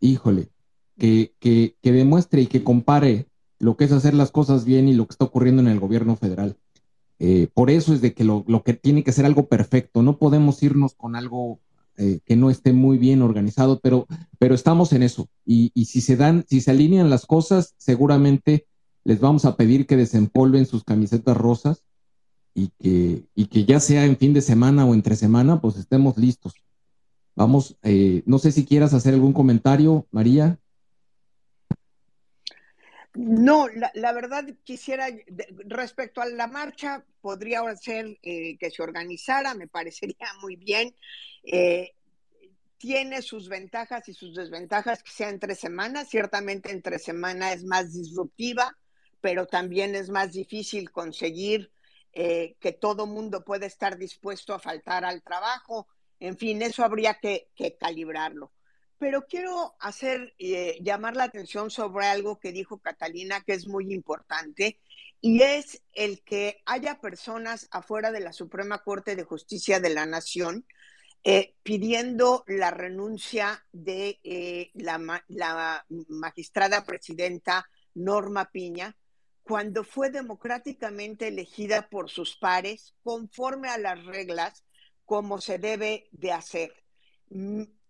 híjole, 0.00 0.50
que, 0.98 1.34
que, 1.38 1.92
demuestre 1.92 2.42
y 2.42 2.46
que 2.46 2.64
compare 2.64 3.28
lo 3.58 3.76
que 3.76 3.84
es 3.84 3.92
hacer 3.92 4.14
las 4.14 4.30
cosas 4.30 4.64
bien 4.64 4.88
y 4.88 4.94
lo 4.94 5.06
que 5.06 5.12
está 5.12 5.24
ocurriendo 5.24 5.62
en 5.62 5.68
el 5.68 5.80
gobierno 5.80 6.16
federal. 6.16 6.56
Eh, 7.20 7.48
por 7.54 7.70
eso 7.70 7.94
es 7.94 8.00
de 8.00 8.12
que 8.12 8.24
lo, 8.24 8.44
que 8.64 8.74
tiene 8.74 9.04
que 9.04 9.12
ser 9.12 9.24
algo 9.24 9.46
perfecto, 9.46 10.02
no 10.02 10.18
podemos 10.18 10.62
irnos 10.62 10.94
con 10.94 11.14
algo 11.14 11.60
eh, 11.96 12.20
que 12.24 12.36
no 12.36 12.50
esté 12.50 12.72
muy 12.72 12.98
bien 12.98 13.22
organizado, 13.22 13.80
pero, 13.80 14.06
pero 14.38 14.54
estamos 14.54 14.92
en 14.92 15.02
eso. 15.02 15.28
Y, 15.46 15.70
si 15.84 16.00
se 16.00 16.16
dan, 16.16 16.44
si 16.48 16.60
se 16.60 16.70
alinean 16.70 17.10
las 17.10 17.26
cosas, 17.26 17.74
seguramente 17.76 18.66
les 19.04 19.20
vamos 19.20 19.44
a 19.44 19.56
pedir 19.56 19.86
que 19.86 19.96
desempolven 19.96 20.66
sus 20.66 20.84
camisetas 20.84 21.36
rosas 21.36 21.84
y 22.54 22.70
que, 22.78 23.24
y 23.34 23.46
que 23.46 23.64
ya 23.64 23.80
sea 23.80 24.04
en 24.06 24.16
fin 24.16 24.32
de 24.32 24.40
semana 24.40 24.86
o 24.86 24.94
entre 24.94 25.16
semana, 25.16 25.60
pues 25.60 25.76
estemos 25.76 26.16
listos. 26.16 26.54
Vamos, 27.36 27.76
eh, 27.82 28.22
no 28.26 28.38
sé 28.38 28.52
si 28.52 28.64
quieras 28.64 28.94
hacer 28.94 29.14
algún 29.14 29.32
comentario, 29.32 30.06
María. 30.10 30.58
No, 33.14 33.68
la, 33.94 34.12
verdad 34.12 34.44
quisiera, 34.64 35.06
respecto 35.66 36.20
a 36.20 36.26
la 36.26 36.48
marcha, 36.48 37.04
podría 37.20 37.62
ser 37.76 38.18
eh, 38.22 38.58
que 38.58 38.70
se 38.72 38.82
organizara, 38.82 39.54
me 39.54 39.68
parecería 39.68 40.16
muy 40.42 40.56
bien. 40.56 40.96
Eh, 41.44 41.92
tiene 42.76 43.22
sus 43.22 43.48
ventajas 43.48 44.08
y 44.08 44.14
sus 44.14 44.34
desventajas 44.34 45.02
que 45.02 45.12
sea 45.12 45.28
entre 45.28 45.54
semanas. 45.54 46.08
Ciertamente 46.08 46.72
entre 46.72 46.98
semana 46.98 47.52
es 47.52 47.64
más 47.64 47.92
disruptiva, 47.94 48.76
pero 49.20 49.46
también 49.46 49.94
es 49.94 50.10
más 50.10 50.32
difícil 50.32 50.90
conseguir 50.90 51.70
eh, 52.12 52.56
que 52.58 52.72
todo 52.72 53.06
mundo 53.06 53.44
pueda 53.44 53.66
estar 53.66 53.96
dispuesto 53.96 54.54
a 54.54 54.58
faltar 54.58 55.04
al 55.04 55.22
trabajo. 55.22 55.86
En 56.18 56.36
fin, 56.36 56.62
eso 56.62 56.84
habría 56.84 57.14
que 57.14 57.48
calibrarlo. 57.78 58.50
Pero 59.04 59.26
quiero 59.26 59.76
hacer, 59.80 60.34
eh, 60.38 60.78
llamar 60.80 61.14
la 61.14 61.24
atención 61.24 61.70
sobre 61.70 62.06
algo 62.06 62.40
que 62.40 62.52
dijo 62.52 62.78
Catalina, 62.78 63.42
que 63.42 63.52
es 63.52 63.68
muy 63.68 63.92
importante, 63.92 64.80
y 65.20 65.42
es 65.42 65.82
el 65.92 66.22
que 66.22 66.62
haya 66.64 67.02
personas 67.02 67.68
afuera 67.70 68.12
de 68.12 68.20
la 68.20 68.32
Suprema 68.32 68.82
Corte 68.82 69.14
de 69.14 69.24
Justicia 69.24 69.78
de 69.78 69.90
la 69.90 70.06
Nación 70.06 70.64
eh, 71.22 71.54
pidiendo 71.62 72.44
la 72.46 72.70
renuncia 72.70 73.66
de 73.72 74.20
eh, 74.24 74.70
la, 74.72 75.22
la 75.28 75.84
magistrada 76.08 76.86
presidenta 76.86 77.68
Norma 77.92 78.50
Piña, 78.52 78.96
cuando 79.42 79.84
fue 79.84 80.08
democráticamente 80.08 81.28
elegida 81.28 81.90
por 81.90 82.08
sus 82.08 82.38
pares 82.38 82.94
conforme 83.02 83.68
a 83.68 83.76
las 83.76 84.02
reglas 84.06 84.64
como 85.04 85.42
se 85.42 85.58
debe 85.58 86.08
de 86.10 86.32
hacer. 86.32 86.72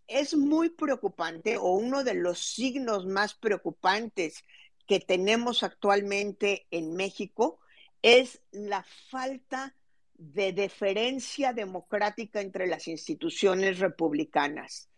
Es 0.07 0.35
muy 0.35 0.71
preocupante 0.71 1.57
o 1.57 1.73
uno 1.73 2.05
de 2.05 2.15
los 2.15 2.39
signos 2.39 3.07
más 3.07 3.35
preocupantes 3.35 4.45
que 4.87 5.01
tenemos 5.01 5.63
actualmente 5.63 6.67
en 6.71 6.95
México 6.95 7.61
es 8.03 8.43
la 8.53 8.85
falta 9.11 9.75
de 10.15 10.53
deferencia 10.53 11.53
democrática 11.53 12.41
entre 12.41 12.67
las 12.67 12.87
instituciones 12.87 13.79
republicanas. 13.79 14.91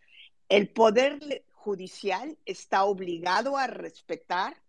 El 0.49 0.69
poder 0.69 1.45
judicial 1.53 2.37
está 2.45 2.83
obligado 2.83 3.57
a 3.57 3.67
respetar 3.67 4.61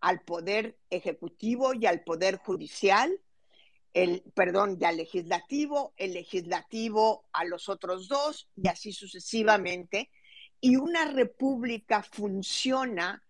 al 0.00 0.20
poder 0.20 0.78
ejecutivo 0.90 1.74
y 1.74 1.86
al 1.86 2.04
poder 2.04 2.36
judicial 2.36 3.18
el, 3.96 4.20
perdón, 4.34 4.78
al 4.84 4.98
legislativo, 4.98 5.94
el 5.96 6.12
legislativo 6.12 7.24
a 7.32 7.46
los 7.46 7.70
otros 7.70 8.08
dos 8.08 8.46
y 8.54 8.68
así 8.68 8.92
sucesivamente. 8.92 10.10
Y 10.60 10.76
una 10.76 11.06
república 11.10 12.02
funciona 12.02 13.24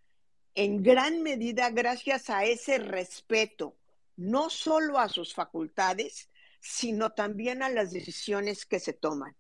en 0.57 0.83
gran 0.83 1.23
medida 1.23 1.71
gracias 1.71 2.31
a 2.31 2.45
ese 2.45 2.79
respeto, 2.79 3.77
no 4.17 4.51
solo 4.51 4.99
a 4.99 5.09
sus 5.09 5.35
facultades, 5.35 6.31
sino 6.59 7.11
también 7.11 7.63
a 7.63 7.69
las 7.69 7.93
decisiones 7.93 8.67
que 8.67 8.81
se 8.81 8.93
toman. 8.93 9.37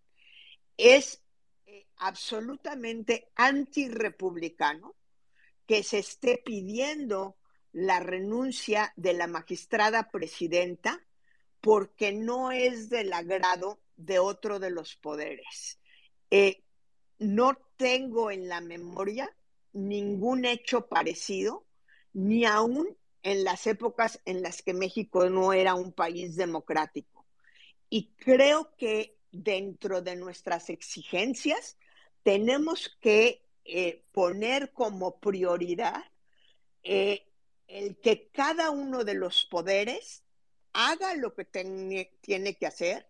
Es 0.77 1.25
eh, 1.67 1.89
absolutamente 1.97 3.33
antirepublicano 3.35 4.95
que 5.67 5.83
se 5.83 5.99
esté 5.99 6.41
pidiendo 6.45 7.37
la 7.73 7.99
renuncia 7.99 8.93
de 8.95 9.13
la 9.13 9.27
magistrada 9.27 10.09
presidenta 10.13 11.03
porque 11.67 12.13
no 12.13 12.53
es 12.53 12.91
del 12.91 13.13
agrado 13.13 13.81
de 13.97 14.21
otro 14.21 14.61
de 14.61 14.71
los 14.71 14.95
poderes. 14.95 15.81
Eh, 16.31 16.63
no 17.19 17.59
tengo 17.77 18.31
en 18.31 18.49
la 18.49 18.61
memoria 18.61 19.37
ningún 19.73 20.45
hecho 20.45 20.87
parecido, 20.87 21.67
ni 22.13 22.45
aún 22.45 22.97
en 23.25 23.43
las 23.43 23.67
épocas 23.67 24.21
en 24.27 24.43
las 24.43 24.63
que 24.63 24.75
México 24.75 25.29
no 25.29 25.53
era 25.53 25.75
un 25.75 25.93
país 25.93 26.37
democrático. 26.37 27.27
Y 27.91 28.13
creo 28.15 28.77
que 28.77 29.19
dentro 29.33 30.03
de 30.03 30.15
nuestras 30.15 30.71
exigencias 30.71 31.79
tenemos 32.23 32.97
que 33.01 33.43
eh, 33.65 34.05
poner 34.13 34.73
como 34.73 35.19
prioridad 35.19 36.05
eh, 36.85 37.27
el 37.67 37.97
que 37.97 38.29
cada 38.29 38.71
uno 38.71 39.03
de 39.03 39.15
los 39.15 39.45
poderes 39.47 40.23
haga 40.77 41.15
lo 41.15 41.35
que 41.35 41.47
tiene 41.47 42.55
que 42.59 42.67
hacer, 42.67 43.09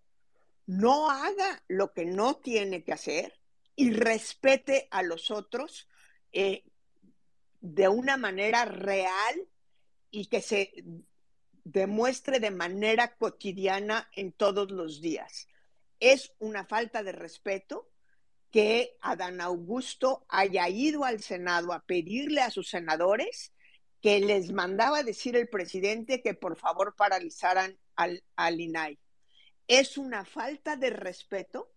no 0.66 1.10
haga 1.10 1.64
lo 1.66 1.92
que 1.92 2.04
no 2.04 2.36
tiene 2.36 2.84
que 2.84 2.92
hacer 2.92 3.34
y 3.74 3.90
respete 3.90 4.86
a 4.92 5.02
los 5.02 5.32
otros 5.32 5.88
eh, 6.32 6.64
de 7.60 7.88
una 7.88 8.16
manera 8.16 8.66
real 8.66 9.48
y 10.12 10.26
que 10.26 10.42
se 10.42 10.84
demuestre 11.64 12.38
de 12.38 12.52
manera 12.52 13.16
cotidiana 13.16 14.08
en 14.12 14.30
todos 14.30 14.70
los 14.70 15.00
días. 15.00 15.48
Es 15.98 16.32
una 16.38 16.64
falta 16.66 17.02
de 17.02 17.12
respeto 17.12 17.90
que 18.52 18.96
Adán 19.00 19.40
Augusto 19.40 20.24
haya 20.28 20.68
ido 20.68 21.04
al 21.04 21.20
Senado 21.20 21.72
a 21.72 21.84
pedirle 21.84 22.42
a 22.42 22.50
sus 22.50 22.68
senadores 22.68 23.52
que 24.00 24.20
les 24.20 24.52
mandaba 24.52 25.02
decir 25.02 25.36
el 25.36 25.48
presidente 25.48 26.22
que 26.22 26.34
por 26.34 26.56
favor 26.56 26.94
paralizaran 26.96 27.78
al, 27.96 28.22
al 28.36 28.60
INAI. 28.60 28.98
Es 29.68 29.98
una 29.98 30.24
falta 30.24 30.76
de 30.76 30.90
respeto 30.90 31.72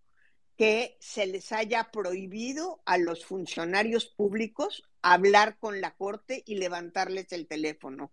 que 0.58 0.98
se 1.00 1.26
les 1.26 1.52
haya 1.54 1.90
prohibido 1.90 2.82
a 2.86 2.98
los 2.98 3.26
funcionarios 3.26 4.06
públicos 4.06 4.84
hablar 5.02 5.58
con 5.58 5.80
la 5.80 5.96
Corte 5.96 6.44
y 6.46 6.56
levantarles 6.56 7.32
el 7.32 7.48
teléfono. 7.48 8.12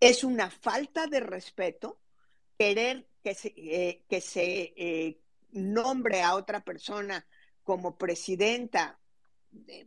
Es 0.00 0.24
una 0.24 0.50
falta 0.50 1.06
de 1.06 1.20
respeto 1.20 2.00
querer 2.58 3.08
que 3.22 3.34
se, 3.34 3.54
eh, 3.56 4.04
que 4.08 4.20
se 4.20 4.74
eh, 4.76 5.20
nombre 5.52 6.22
a 6.22 6.34
otra 6.34 6.64
persona 6.64 7.26
como 7.62 7.96
presidenta 7.96 8.98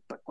pues, 0.07 0.21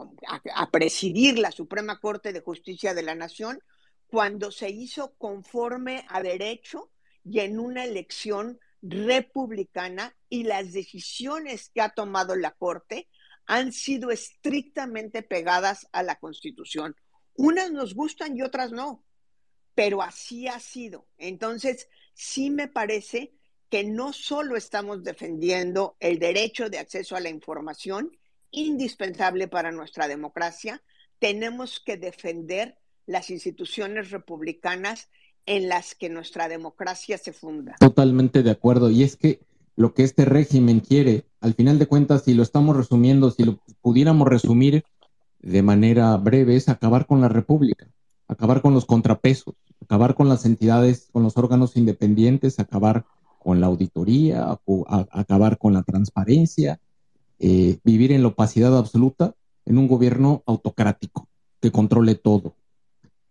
a, 0.54 0.70
presidir 0.70 1.38
la 1.38 1.52
Suprema 1.52 2.00
Corte 2.00 2.32
de 2.32 2.40
Justicia 2.40 2.94
de 2.94 3.02
la 3.02 3.14
Nación 3.14 3.60
cuando 4.06 4.50
se 4.50 4.70
hizo 4.70 5.14
conforme 5.16 6.04
a 6.08 6.22
derecho 6.22 6.90
y 7.24 7.40
en 7.40 7.58
una 7.58 7.84
elección 7.84 8.58
republicana 8.82 10.16
y 10.28 10.44
las 10.44 10.72
decisiones 10.72 11.70
que 11.74 11.80
ha 11.80 11.90
tomado 11.90 12.36
la 12.36 12.52
Corte 12.52 13.08
han 13.46 13.72
sido 13.72 14.10
estrictamente 14.10 15.22
pegadas 15.22 15.88
a 15.92 16.02
la 16.02 16.18
Constitución. 16.18 16.96
Unas 17.34 17.70
nos 17.70 17.94
gustan 17.94 18.36
y 18.36 18.42
otras 18.42 18.72
no, 18.72 19.04
pero 19.74 20.02
así 20.02 20.48
ha 20.48 20.58
sido. 20.58 21.06
Entonces, 21.18 21.88
sí 22.14 22.50
me 22.50 22.68
parece 22.68 23.34
que 23.68 23.84
no 23.84 24.12
solo 24.12 24.56
estamos 24.56 25.02
defendiendo 25.02 25.96
el 26.00 26.18
derecho 26.18 26.70
de 26.70 26.78
acceso 26.78 27.16
a 27.16 27.20
la 27.20 27.28
información, 27.28 28.16
indispensable 28.50 29.48
para 29.48 29.72
nuestra 29.72 30.08
democracia, 30.08 30.82
tenemos 31.18 31.80
que 31.80 31.96
defender 31.96 32.76
las 33.06 33.30
instituciones 33.30 34.10
republicanas 34.10 35.08
en 35.46 35.68
las 35.68 35.94
que 35.94 36.08
nuestra 36.08 36.48
democracia 36.48 37.18
se 37.18 37.32
funda. 37.32 37.76
Totalmente 37.78 38.42
de 38.42 38.50
acuerdo. 38.50 38.90
Y 38.90 39.04
es 39.04 39.16
que 39.16 39.40
lo 39.76 39.94
que 39.94 40.02
este 40.02 40.24
régimen 40.24 40.80
quiere, 40.80 41.24
al 41.40 41.54
final 41.54 41.78
de 41.78 41.86
cuentas, 41.86 42.24
si 42.24 42.34
lo 42.34 42.42
estamos 42.42 42.76
resumiendo, 42.76 43.30
si 43.30 43.44
lo 43.44 43.60
pudiéramos 43.80 44.26
resumir 44.26 44.84
de 45.40 45.62
manera 45.62 46.16
breve, 46.16 46.56
es 46.56 46.68
acabar 46.68 47.06
con 47.06 47.20
la 47.20 47.28
república, 47.28 47.86
acabar 48.26 48.60
con 48.60 48.74
los 48.74 48.86
contrapesos, 48.86 49.54
acabar 49.80 50.14
con 50.14 50.28
las 50.28 50.44
entidades, 50.44 51.08
con 51.12 51.22
los 51.22 51.36
órganos 51.36 51.76
independientes, 51.76 52.58
acabar 52.58 53.04
con 53.38 53.60
la 53.60 53.68
auditoría, 53.68 54.58
acabar 55.12 55.58
con 55.58 55.74
la 55.74 55.84
transparencia, 55.84 56.80
eh, 57.38 57.78
vivir 57.84 58.12
en 58.12 58.22
la 58.22 58.28
opacidad 58.28 58.76
absoluta 58.76 59.34
en 59.64 59.78
un 59.78 59.88
gobierno 59.88 60.42
autocrático 60.46 61.28
que 61.60 61.70
controle 61.70 62.14
todo 62.14 62.54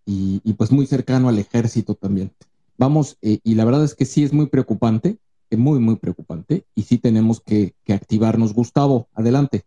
y, 0.05 0.53
pues 0.53 0.71
muy 0.71 0.85
cercano 0.85 1.29
al 1.29 1.39
ejército 1.39 1.95
también. 1.95 2.31
Vamos, 2.77 3.17
eh, 3.21 3.39
y 3.43 3.55
la 3.55 3.65
verdad 3.65 3.83
es 3.83 3.95
que 3.95 4.05
sí 4.05 4.23
es 4.23 4.33
muy 4.33 4.47
preocupante, 4.47 5.17
es 5.49 5.57
muy, 5.57 5.79
muy 5.79 5.95
preocupante 5.95 6.65
y 6.75 6.83
sí 6.83 6.97
tenemos 6.97 7.41
que, 7.41 7.73
activarnos. 7.87 8.53
Gustavo, 8.53 9.07
adelante. 9.13 9.65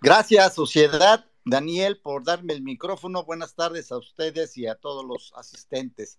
Gracias, 0.00 0.54
sociedad. 0.54 1.26
Daniel, 1.44 1.98
por 1.98 2.24
darme 2.24 2.52
el 2.52 2.62
micrófono. 2.62 3.24
Buenas 3.24 3.54
tardes 3.54 3.92
a 3.92 3.98
ustedes 3.98 4.56
y 4.56 4.66
a 4.66 4.76
todos 4.76 5.04
los 5.04 5.32
asistentes. 5.36 6.18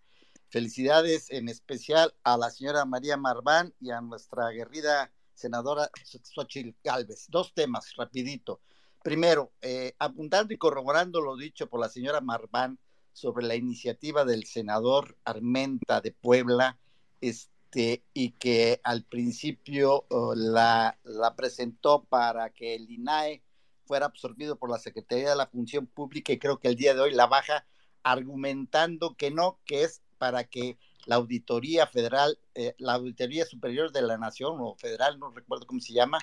Felicidades 0.49 1.31
en 1.31 1.47
especial 1.47 2.13
a 2.23 2.37
la 2.37 2.49
señora 2.49 2.85
María 2.85 3.17
Marván 3.17 3.73
y 3.79 3.91
a 3.91 4.01
nuestra 4.01 4.47
aguerrida 4.47 5.11
senadora 5.41 5.89
Xochitl 6.03 6.75
Galvez. 6.83 7.25
Dos 7.29 7.53
temas, 7.53 7.95
rapidito. 7.95 8.61
Primero, 9.03 9.51
eh, 9.61 9.95
apuntando 9.97 10.53
y 10.53 10.57
corroborando 10.57 11.21
lo 11.21 11.35
dicho 11.35 11.67
por 11.67 11.79
la 11.79 11.89
señora 11.89 12.21
Marván 12.21 12.77
sobre 13.13 13.45
la 13.45 13.55
iniciativa 13.55 14.23
del 14.23 14.45
senador 14.45 15.17
Armenta 15.25 16.01
de 16.01 16.11
Puebla, 16.11 16.79
este, 17.19 18.03
y 18.13 18.31
que 18.31 18.79
al 18.83 19.03
principio 19.03 20.05
oh, 20.09 20.35
la 20.35 20.97
presentó 21.35 22.03
para 22.03 22.51
que 22.51 22.75
el 22.75 22.89
INAE 22.89 23.43
fuera 23.85 24.05
absorbido 24.05 24.57
por 24.57 24.69
la 24.69 24.79
Secretaría 24.79 25.31
de 25.31 25.35
la 25.35 25.47
Función 25.47 25.87
Pública 25.87 26.31
y 26.31 26.39
creo 26.39 26.59
que 26.59 26.69
el 26.69 26.75
día 26.75 26.93
de 26.93 27.01
hoy 27.01 27.13
la 27.13 27.27
baja 27.27 27.65
argumentando 28.03 29.15
que 29.15 29.31
no, 29.31 29.59
que 29.65 29.83
es 29.83 30.01
para 30.17 30.43
que 30.45 30.77
la 31.05 31.15
Auditoría 31.15 31.87
Federal, 31.87 32.37
eh, 32.55 32.75
la 32.77 32.93
Auditoría 32.93 33.45
Superior 33.45 33.91
de 33.91 34.01
la 34.01 34.17
Nación 34.17 34.57
o 34.59 34.75
Federal, 34.75 35.19
no 35.19 35.31
recuerdo 35.31 35.65
cómo 35.65 35.79
se 35.79 35.93
llama, 35.93 36.19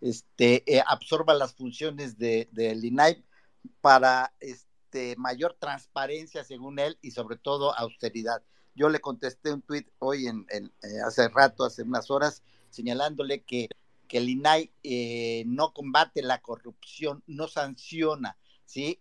este, 0.00 0.62
eh, 0.66 0.82
absorba 0.86 1.34
las 1.34 1.54
funciones 1.54 2.18
del 2.18 2.48
de, 2.52 2.80
INAI 2.82 3.24
para 3.80 4.32
este, 4.40 5.16
mayor 5.16 5.56
transparencia, 5.58 6.44
según 6.44 6.78
él, 6.78 6.98
y 7.02 7.10
sobre 7.10 7.36
todo 7.36 7.76
austeridad. 7.76 8.42
Yo 8.74 8.88
le 8.88 9.00
contesté 9.00 9.52
un 9.52 9.62
tuit 9.62 9.88
hoy, 9.98 10.26
en, 10.26 10.46
en 10.50 10.66
eh, 10.82 11.00
hace 11.04 11.28
rato, 11.28 11.64
hace 11.64 11.82
unas 11.82 12.10
horas, 12.10 12.42
señalándole 12.70 13.42
que, 13.42 13.68
que 14.06 14.18
el 14.18 14.28
INAI 14.28 14.70
no 15.46 15.72
combate 15.74 16.22
la 16.22 16.40
corrupción, 16.40 17.22
no 17.26 17.48
sanciona, 17.48 18.36
¿sí? 18.64 19.00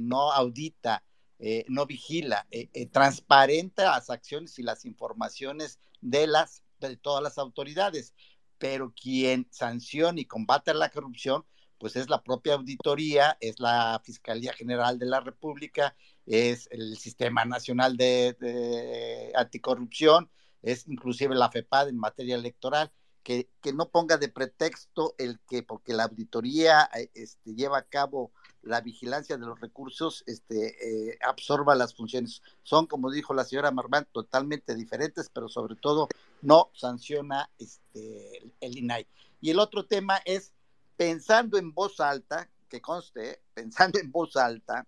no 0.00 0.32
audita, 0.32 1.02
eh, 1.42 1.64
no 1.68 1.86
vigila, 1.86 2.46
eh, 2.50 2.68
eh, 2.74 2.84
transparenta 2.84 3.84
las 3.92 4.10
acciones 4.10 4.58
y 4.58 4.62
las 4.62 4.84
informaciones 4.84 5.80
de 6.02 6.26
las 6.26 6.62
de 6.80 6.98
todas 6.98 7.22
las 7.22 7.38
autoridades, 7.38 8.14
pero 8.58 8.92
quien 8.94 9.48
sanciona 9.50 10.20
y 10.20 10.26
combate 10.26 10.74
la 10.74 10.90
corrupción, 10.90 11.46
pues 11.78 11.96
es 11.96 12.10
la 12.10 12.22
propia 12.22 12.54
auditoría, 12.54 13.38
es 13.40 13.58
la 13.58 14.02
Fiscalía 14.04 14.52
General 14.52 14.98
de 14.98 15.06
la 15.06 15.20
República, 15.20 15.96
es 16.26 16.68
el 16.72 16.98
Sistema 16.98 17.46
Nacional 17.46 17.96
de, 17.96 19.32
Anticorrupción, 19.34 20.30
es 20.60 20.86
inclusive 20.88 21.34
la 21.34 21.50
FEPAD 21.50 21.88
en 21.88 21.98
materia 21.98 22.34
electoral, 22.34 22.92
que, 23.22 23.48
que, 23.62 23.72
no 23.72 23.90
ponga 23.90 24.18
de 24.18 24.28
pretexto 24.28 25.14
el 25.18 25.40
que 25.48 25.62
porque 25.62 25.94
la 25.94 26.04
auditoría 26.04 26.90
este, 27.14 27.54
lleva 27.54 27.78
a 27.78 27.88
cabo 27.88 28.32
la 28.62 28.80
vigilancia 28.80 29.36
de 29.36 29.46
los 29.46 29.60
recursos 29.60 30.22
este, 30.26 31.10
eh, 31.10 31.18
absorba 31.22 31.74
las 31.74 31.94
funciones. 31.94 32.42
Son, 32.62 32.86
como 32.86 33.10
dijo 33.10 33.34
la 33.34 33.44
señora 33.44 33.70
Marván, 33.70 34.06
totalmente 34.12 34.74
diferentes, 34.74 35.30
pero 35.32 35.48
sobre 35.48 35.76
todo 35.76 36.08
no 36.42 36.70
sanciona 36.74 37.50
este, 37.58 38.52
el 38.60 38.78
INAI. 38.78 39.06
Y 39.40 39.50
el 39.50 39.58
otro 39.58 39.86
tema 39.86 40.20
es, 40.24 40.52
pensando 40.96 41.58
en 41.58 41.72
voz 41.72 42.00
alta, 42.00 42.50
que 42.68 42.80
conste, 42.80 43.42
pensando 43.54 43.98
en 43.98 44.12
voz 44.12 44.36
alta, 44.36 44.86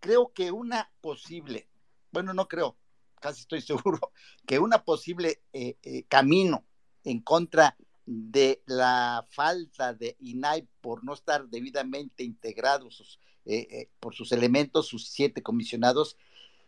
creo 0.00 0.32
que 0.32 0.50
una 0.50 0.90
posible, 1.00 1.68
bueno, 2.10 2.34
no 2.34 2.46
creo, 2.48 2.76
casi 3.20 3.40
estoy 3.40 3.60
seguro, 3.62 4.12
que 4.46 4.58
una 4.58 4.84
posible 4.84 5.42
eh, 5.52 5.76
eh, 5.82 6.04
camino 6.04 6.64
en 7.04 7.20
contra 7.20 7.76
de 8.06 8.62
la 8.66 9.26
falta 9.30 9.94
de 9.94 10.16
INAI 10.20 10.68
por 10.80 11.04
no 11.04 11.14
estar 11.14 11.48
debidamente 11.48 12.22
integrados 12.22 13.18
eh, 13.46 13.66
eh, 13.70 13.90
por 14.00 14.14
sus 14.14 14.32
elementos, 14.32 14.86
sus 14.86 15.08
siete 15.08 15.42
comisionados, 15.42 16.16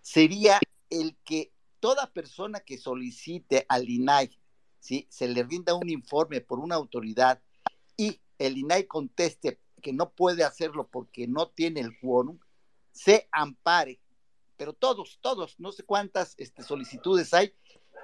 sería 0.00 0.60
el 0.90 1.16
que 1.24 1.52
toda 1.80 2.12
persona 2.12 2.60
que 2.60 2.78
solicite 2.78 3.66
al 3.68 3.88
INAI, 3.88 4.30
¿sí? 4.80 5.06
se 5.10 5.28
le 5.28 5.42
rinda 5.42 5.74
un 5.74 5.90
informe 5.90 6.40
por 6.40 6.58
una 6.58 6.74
autoridad 6.74 7.42
y 7.96 8.20
el 8.38 8.58
INAI 8.58 8.86
conteste 8.86 9.60
que 9.82 9.92
no 9.92 10.10
puede 10.10 10.44
hacerlo 10.44 10.88
porque 10.88 11.26
no 11.28 11.48
tiene 11.48 11.80
el 11.80 11.98
quórum, 12.00 12.38
se 12.92 13.28
ampare. 13.30 14.00
Pero 14.56 14.72
todos, 14.72 15.18
todos, 15.20 15.60
no 15.60 15.70
sé 15.70 15.82
cuántas 15.82 16.34
este, 16.38 16.62
solicitudes 16.62 17.32
hay 17.34 17.54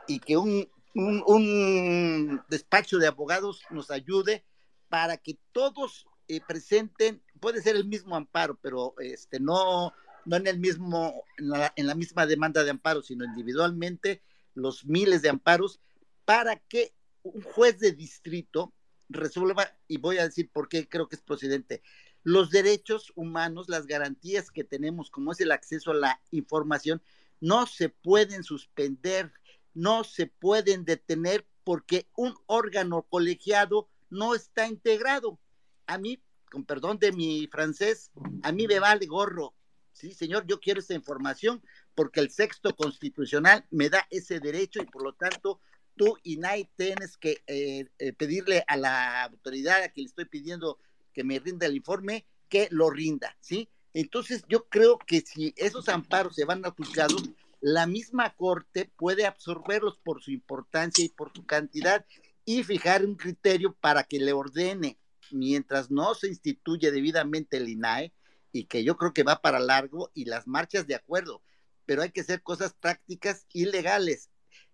y 0.06 0.20
que 0.20 0.36
un 0.36 0.68
un, 0.94 2.42
despacho 2.48 2.98
de 2.98 3.06
abogados 3.06 3.62
nos 3.70 3.90
ayude 3.90 4.44
para 4.88 5.16
que 5.16 5.38
todos 5.52 6.06
eh, 6.28 6.40
presenten, 6.46 7.22
puede 7.40 7.62
ser 7.62 7.76
el 7.76 7.86
mismo 7.86 8.14
amparo, 8.14 8.58
pero 8.60 8.94
este 8.98 9.40
no, 9.40 9.92
no 10.24 10.36
en 10.36 10.46
el 10.46 10.58
mismo, 10.58 11.24
en 11.38 11.48
la, 11.48 11.72
en 11.76 11.86
la 11.86 11.94
misma 11.94 12.26
demanda 12.26 12.62
de 12.64 12.70
amparo, 12.70 13.02
sino 13.02 13.24
individualmente 13.24 14.22
los 14.54 14.84
miles 14.84 15.22
de 15.22 15.30
amparos 15.30 15.80
para 16.24 16.56
que 16.56 16.94
un 17.22 17.42
juez 17.42 17.78
de 17.78 17.92
distrito 17.92 18.72
resuelva, 19.08 19.76
y 19.88 19.98
voy 19.98 20.18
a 20.18 20.24
decir 20.24 20.50
por 20.52 20.68
qué 20.68 20.88
creo 20.88 21.08
que 21.08 21.16
es 21.16 21.22
procedente, 21.22 21.82
los 22.24 22.50
derechos 22.50 23.12
humanos, 23.16 23.68
las 23.68 23.86
garantías 23.86 24.50
que 24.50 24.64
tenemos, 24.64 25.10
como 25.10 25.32
es 25.32 25.40
el 25.40 25.52
acceso 25.52 25.90
a 25.90 25.94
la 25.94 26.20
información, 26.30 27.02
no 27.40 27.66
se 27.66 27.88
pueden 27.88 28.44
suspender 28.44 29.32
no 29.74 30.04
se 30.04 30.26
pueden 30.26 30.84
detener 30.84 31.46
porque 31.64 32.06
un 32.16 32.34
órgano 32.46 33.02
colegiado 33.02 33.88
no 34.10 34.34
está 34.34 34.66
integrado. 34.66 35.38
A 35.86 35.98
mí, 35.98 36.20
con 36.50 36.64
perdón 36.64 36.98
de 36.98 37.12
mi 37.12 37.46
francés, 37.46 38.10
a 38.42 38.52
mí 38.52 38.66
me 38.66 38.78
vale 38.78 39.06
gorro. 39.06 39.54
Sí, 39.92 40.12
señor, 40.12 40.46
yo 40.46 40.60
quiero 40.60 40.80
esa 40.80 40.94
información 40.94 41.62
porque 41.94 42.20
el 42.20 42.30
sexto 42.30 42.74
constitucional 42.74 43.64
me 43.70 43.90
da 43.90 44.06
ese 44.10 44.40
derecho 44.40 44.82
y 44.82 44.86
por 44.86 45.02
lo 45.02 45.12
tanto 45.14 45.60
tú, 45.96 46.16
y 46.22 46.34
INAI, 46.34 46.70
tienes 46.76 47.16
que 47.16 47.42
eh, 47.46 47.88
eh, 47.98 48.12
pedirle 48.14 48.64
a 48.66 48.76
la 48.76 49.24
autoridad 49.24 49.82
a 49.82 49.88
quien 49.90 50.04
le 50.04 50.08
estoy 50.08 50.24
pidiendo 50.24 50.78
que 51.12 51.24
me 51.24 51.38
rinda 51.38 51.66
el 51.66 51.76
informe, 51.76 52.26
que 52.48 52.68
lo 52.70 52.90
rinda, 52.90 53.36
¿sí? 53.40 53.68
Entonces 53.94 54.44
yo 54.48 54.68
creo 54.68 54.98
que 54.98 55.20
si 55.20 55.52
esos 55.56 55.88
amparos 55.88 56.34
se 56.34 56.46
van 56.46 56.64
a 56.64 56.70
juzgados, 56.70 57.30
la 57.62 57.86
misma 57.86 58.34
Corte 58.34 58.92
puede 58.96 59.24
absorberlos 59.24 59.96
por 60.02 60.20
su 60.20 60.32
importancia 60.32 61.04
y 61.04 61.08
por 61.08 61.32
su 61.32 61.46
cantidad 61.46 62.04
y 62.44 62.64
fijar 62.64 63.04
un 63.04 63.14
criterio 63.14 63.72
para 63.80 64.02
que 64.02 64.18
le 64.18 64.32
ordene, 64.32 64.98
mientras 65.30 65.88
no 65.88 66.14
se 66.16 66.26
instituye 66.26 66.90
debidamente 66.90 67.58
el 67.58 67.68
INAE, 67.68 68.12
y 68.50 68.64
que 68.64 68.82
yo 68.82 68.96
creo 68.96 69.14
que 69.14 69.22
va 69.22 69.40
para 69.40 69.60
largo, 69.60 70.10
y 70.12 70.24
las 70.24 70.48
marchas 70.48 70.88
de 70.88 70.96
acuerdo, 70.96 71.40
pero 71.86 72.02
hay 72.02 72.10
que 72.10 72.22
hacer 72.22 72.42
cosas 72.42 72.74
prácticas 72.74 73.46
y 73.52 73.66
legales, 73.66 74.28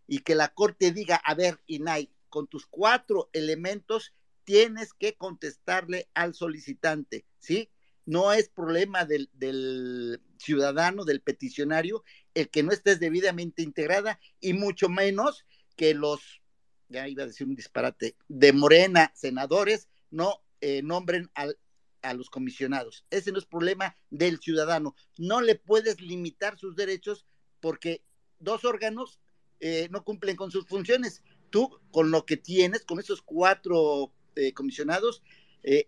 y 0.07 0.21
que 0.21 0.35
la 0.35 0.49
Corte 0.49 0.91
diga, 0.91 1.17
a 1.17 1.35
ver, 1.35 1.61
INAE, 1.67 2.11
con 2.31 2.47
tus 2.47 2.67
cuatro 2.67 3.29
elementos 3.35 4.15
tienes 4.45 4.95
que 4.95 5.15
contestarle 5.15 6.09
al 6.15 6.33
solicitante, 6.33 7.27
¿sí? 7.39 7.71
No 8.07 8.33
es 8.33 8.49
problema 8.49 9.05
del, 9.05 9.29
del 9.35 10.23
ciudadano, 10.39 11.05
del 11.05 11.21
peticionario, 11.21 12.03
el 12.41 12.51
que 12.51 12.63
no 12.63 12.73
estés 12.73 13.01
debidamente 13.01 13.63
integrada 13.63 14.21
y 14.41 14.53
mucho 14.53 14.89
menos 14.89 15.45
que 15.77 15.95
los, 15.95 16.41
ya 16.89 17.09
iba 17.09 17.25
a 17.25 17.27
decir 17.27 17.47
un 17.47 17.57
disparate, 17.57 18.17
de 18.29 18.53
Morena, 18.53 19.13
senadores, 19.15 19.89
no 20.11 20.43
eh, 20.61 20.83
nombren 20.83 21.31
al, 21.35 21.59
a 22.03 22.15
los 22.15 22.31
comisionados. 22.31 23.05
Ese 23.11 23.33
no 23.33 23.39
es 23.39 23.47
problema 23.47 23.97
del 24.11 24.39
ciudadano. 24.39 24.95
No 25.17 25.41
le 25.41 25.57
puedes 25.57 26.01
limitar 26.01 26.59
sus 26.59 26.77
derechos 26.77 27.27
porque 27.61 28.03
dos 28.39 28.65
órganos 28.65 29.21
eh, 29.61 29.89
no 29.91 30.05
cumplen 30.05 30.37
con 30.37 30.51
sus 30.51 30.67
funciones. 30.67 31.23
Tú, 31.51 31.81
con 31.91 32.11
lo 32.11 32.25
que 32.25 32.37
tienes, 32.37 32.85
con 32.85 33.01
esos 33.01 33.23
cuatro 33.23 34.13
eh, 34.37 34.53
comisionados, 34.53 35.23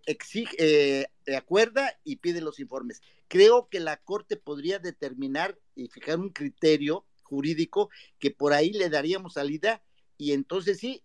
exige, 0.06 1.08
acuerda 1.36 1.98
y 2.04 2.16
pide 2.16 2.40
los 2.40 2.60
informes 2.60 3.00
creo 3.30 3.68
que 3.70 3.78
la 3.78 3.96
Corte 3.96 4.36
podría 4.36 4.80
determinar 4.80 5.56
y 5.76 5.86
fijar 5.86 6.18
un 6.18 6.30
criterio 6.30 7.06
jurídico 7.22 7.88
que 8.18 8.32
por 8.32 8.52
ahí 8.52 8.72
le 8.72 8.90
daríamos 8.90 9.34
salida 9.34 9.82
y 10.18 10.32
entonces 10.32 10.80
sí 10.80 11.04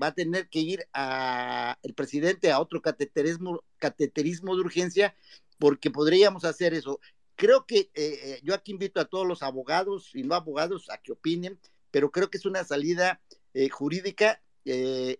va 0.00 0.08
a 0.08 0.14
tener 0.14 0.48
que 0.48 0.58
ir 0.58 0.88
a 0.92 1.78
el 1.84 1.94
presidente 1.94 2.50
a 2.50 2.58
otro 2.58 2.82
cateterismo, 2.82 3.62
cateterismo 3.78 4.56
de 4.56 4.62
urgencia 4.62 5.14
porque 5.58 5.92
podríamos 5.92 6.44
hacer 6.44 6.74
eso. 6.74 6.98
Creo 7.36 7.64
que 7.64 7.78
eh, 7.78 7.90
eh, 7.94 8.40
yo 8.42 8.54
aquí 8.54 8.72
invito 8.72 9.00
a 9.00 9.04
todos 9.04 9.26
los 9.26 9.44
abogados 9.44 10.10
y 10.14 10.24
no 10.24 10.34
abogados 10.34 10.90
a 10.90 10.98
que 10.98 11.12
opinen, 11.12 11.60
pero 11.92 12.10
creo 12.10 12.28
que 12.28 12.38
es 12.38 12.44
una 12.44 12.64
salida 12.64 13.20
eh, 13.54 13.68
jurídica 13.68 14.42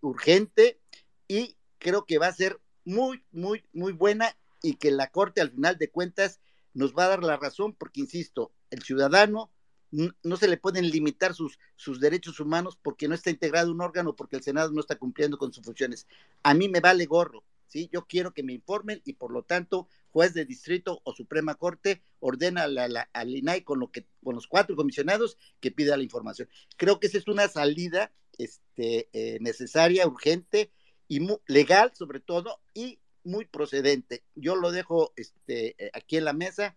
urgente 0.01 0.81
y 1.27 1.57
creo 1.79 2.05
que 2.05 2.19
va 2.19 2.29
a 2.29 2.33
ser 2.33 2.61
muy, 2.85 3.23
muy, 3.33 3.65
muy 3.73 3.93
buena 3.93 4.37
y 4.63 4.75
que 4.75 4.91
la 4.91 5.11
Corte 5.11 5.41
al 5.41 5.51
final 5.51 5.79
de 5.79 5.91
cuentas 5.91 6.41
nos 6.75 6.95
va 6.95 7.05
a 7.05 7.09
dar 7.09 7.23
la 7.23 7.37
razón 7.37 7.75
porque, 7.75 8.01
insisto, 8.01 8.53
el 8.71 8.83
ciudadano 8.83 9.51
no 9.91 10.37
se 10.39 10.49
le 10.49 10.57
pueden 10.57 10.91
limitar 10.91 11.35
sus, 11.35 11.59
sus 11.77 12.01
derechos 12.01 12.41
humanos 12.41 12.79
porque 12.81 13.09
no 13.09 13.15
está 13.15 13.29
integrado 13.29 13.71
un 13.71 13.83
órgano, 13.83 14.17
porque 14.17 14.37
el 14.37 14.43
Senado 14.43 14.71
no 14.73 14.81
está 14.81 14.97
cumpliendo 14.97 15.37
con 15.37 15.53
sus 15.53 15.65
funciones. 15.65 16.07
A 16.43 16.55
mí 16.55 16.69
me 16.69 16.81
vale 16.81 17.05
gorro 17.05 17.45
¿sí? 17.73 17.89
Yo 17.91 18.07
quiero 18.07 18.35
que 18.35 18.43
me 18.43 18.53
informen 18.53 19.01
y 19.07 19.15
por 19.15 19.33
lo 19.33 19.45
tanto, 19.45 19.89
juez 20.11 20.35
de 20.35 20.45
distrito 20.45 21.01
o 21.05 21.15
Suprema 21.15 21.55
Corte 21.55 22.03
ordena 22.21 22.65
al 22.65 23.31
INAI 23.31 23.63
con, 23.63 23.81
lo 23.81 23.91
que, 23.91 24.07
con 24.23 24.35
los 24.35 24.47
cuatro 24.47 24.77
comisionados 24.77 25.39
que 25.59 25.71
pida 25.71 25.97
la 25.97 26.03
información. 26.03 26.51
Creo 26.77 27.01
que 27.01 27.07
esa 27.07 27.17
es 27.17 27.29
una 27.29 27.49
salida 27.49 28.13
este, 28.37 29.09
eh, 29.15 29.39
necesaria, 29.41 30.07
urgente 30.07 30.71
y 31.13 31.21
legal 31.47 31.93
sobre 31.95 32.21
todo 32.21 32.59
y 32.73 32.99
muy 33.23 33.45
procedente. 33.45 34.23
Yo 34.35 34.57
lo 34.57 34.73
dejo 34.73 35.13
este, 35.17 35.75
eh, 35.77 35.91
aquí 35.93 36.17
en 36.17 36.25
la 36.25 36.33
mesa 36.33 36.75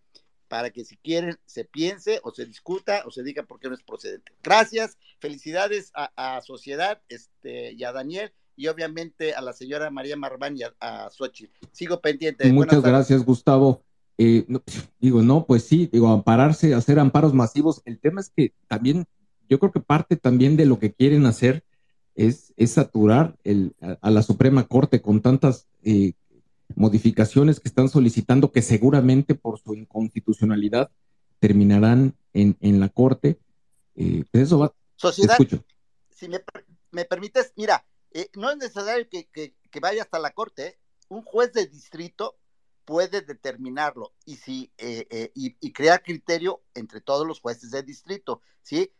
para 0.50 0.72
que 0.72 0.84
si 0.84 0.98
quieren 0.98 1.38
se 1.46 1.64
piense 1.64 2.20
o 2.22 2.32
se 2.32 2.46
discuta 2.46 3.04
o 3.06 3.12
se 3.12 3.24
diga 3.24 3.44
por 3.44 3.62
qué 3.62 3.70
no 3.70 3.76
es 3.76 3.84
procedente. 3.84 4.34
Gracias, 4.44 4.98
felicidades 5.20 5.94
a, 5.96 6.42
Sociedad 6.42 7.02
este, 7.08 7.72
y 7.72 7.86
a 7.86 7.94
Daniel 7.94 8.34
y 8.58 8.68
obviamente 8.68 9.34
a 9.34 9.42
la 9.42 9.54
señora 9.54 9.90
María 9.90 10.18
Marván 10.18 10.58
y 10.58 10.64
a, 10.64 11.10
Xochitl. 11.10 11.54
Sigo 11.72 12.02
pendiente. 12.02 12.52
Muchas 12.52 12.84
gracias, 12.84 13.24
Gustavo. 13.24 13.84
Eh, 14.18 14.46
digo, 15.00 15.22
no, 15.22 15.46
pues 15.46 15.64
sí, 15.64 15.90
digo, 15.90 16.10
ampararse, 16.10 16.76
hacer 16.76 17.00
amparos 17.00 17.34
masivos. 17.34 17.82
El 17.86 18.00
tema 18.00 18.20
es 18.20 18.30
que 18.36 18.54
también, 18.68 19.06
yo 19.48 19.60
creo 19.60 19.72
que 19.72 19.80
parte 19.80 20.18
también 20.18 20.58
de 20.58 20.66
lo 20.66 20.78
que 20.78 20.92
quieren 20.92 21.26
hacer 21.26 21.64
es, 22.16 22.54
es 22.58 22.72
saturar 22.72 23.36
el, 23.44 23.76
a, 24.02 24.10
la 24.10 24.24
Suprema 24.24 24.68
Corte 24.68 25.02
con 25.02 25.22
tantas 25.22 25.68
eh, 25.84 26.14
modificaciones 26.76 27.60
que 27.60 27.68
están 27.68 27.90
solicitando 27.90 28.52
que 28.52 28.62
seguramente 28.62 29.36
por 29.36 29.60
su 29.60 29.74
inconstitucionalidad 29.74 30.90
terminarán 31.40 32.16
en, 32.34 32.58
en 32.62 32.80
la 32.80 32.90
Corte. 32.90 33.40
Eh, 33.96 34.24
pues 34.32 34.44
eso 34.44 34.60
va. 34.60 34.74
Sociedad, 34.96 35.38
si 36.10 36.30
me, 36.30 36.40
me 36.92 37.06
permites, 37.06 37.54
mira, 37.58 37.86
eh, 38.12 38.30
no 38.36 38.50
es 38.50 38.58
necesario 38.58 39.08
que, 39.10 39.54
vaya 39.82 40.04
hasta 40.04 40.20
la 40.20 40.32
corte, 40.32 40.68
¿eh? 40.68 40.80
un 41.10 41.22
juez 41.22 41.52
de 41.52 41.68
distrito 41.68 42.38
puede 42.86 43.22
determinarlo 43.22 44.14
y, 44.24 44.38
si, 44.38 44.72
eh, 44.78 45.32
y, 45.36 45.74
crear 45.74 46.02
criterio 46.02 46.64
entre 46.74 47.02
todos 47.02 47.28
los 47.28 47.42
jueces 47.42 47.72
de 47.72 47.84
distrito, 47.84 48.42
¿sí? 48.62 48.94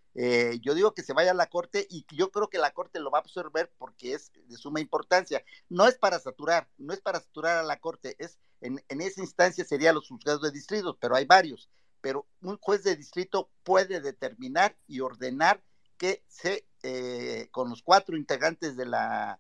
Yo 0.62 0.74
digo 0.74 0.94
que 0.94 1.04
se 1.04 1.14
vaya 1.14 1.32
a 1.32 1.36
la 1.36 1.48
corte 1.48 1.86
y 1.90 2.06
yo 2.16 2.32
creo 2.32 2.50
que 2.50 2.58
la 2.58 2.72
corte 2.72 3.00
lo 3.00 3.12
va 3.12 3.20
a 3.20 3.22
absorber 3.22 3.72
porque 3.78 4.14
es 4.14 4.32
de 4.48 4.56
suma 4.56 4.80
importancia. 4.80 5.44
No 5.68 5.88
es 5.88 5.96
para 5.98 6.20
saturar, 6.20 6.70
no 6.78 6.94
es 6.94 7.02
para 7.02 7.20
saturar 7.20 7.58
a 7.58 7.64
la 7.64 7.80
corte, 7.80 8.16
es 8.18 8.38
en, 8.62 9.02
esa 9.02 9.22
instancia 9.22 9.64
serían 9.66 9.96
los 9.96 10.08
juzgados 10.08 10.42
de 10.42 10.52
distrito, 10.52 10.98
pero 11.00 11.16
hay 11.16 11.26
varios. 11.26 11.70
Pero 12.02 12.28
un 12.42 12.58
juez 12.58 12.84
de 12.84 12.96
distrito 12.96 13.50
puede 13.64 14.02
determinar 14.02 14.76
y 14.88 15.00
ordenar 15.00 15.62
que 15.98 16.24
se, 16.28 16.66
eh, 16.84 17.48
con 17.52 17.70
los 17.70 17.82
cuatro 17.82 18.18
integrantes 18.18 18.76
de 18.76 18.86
la, 18.86 19.40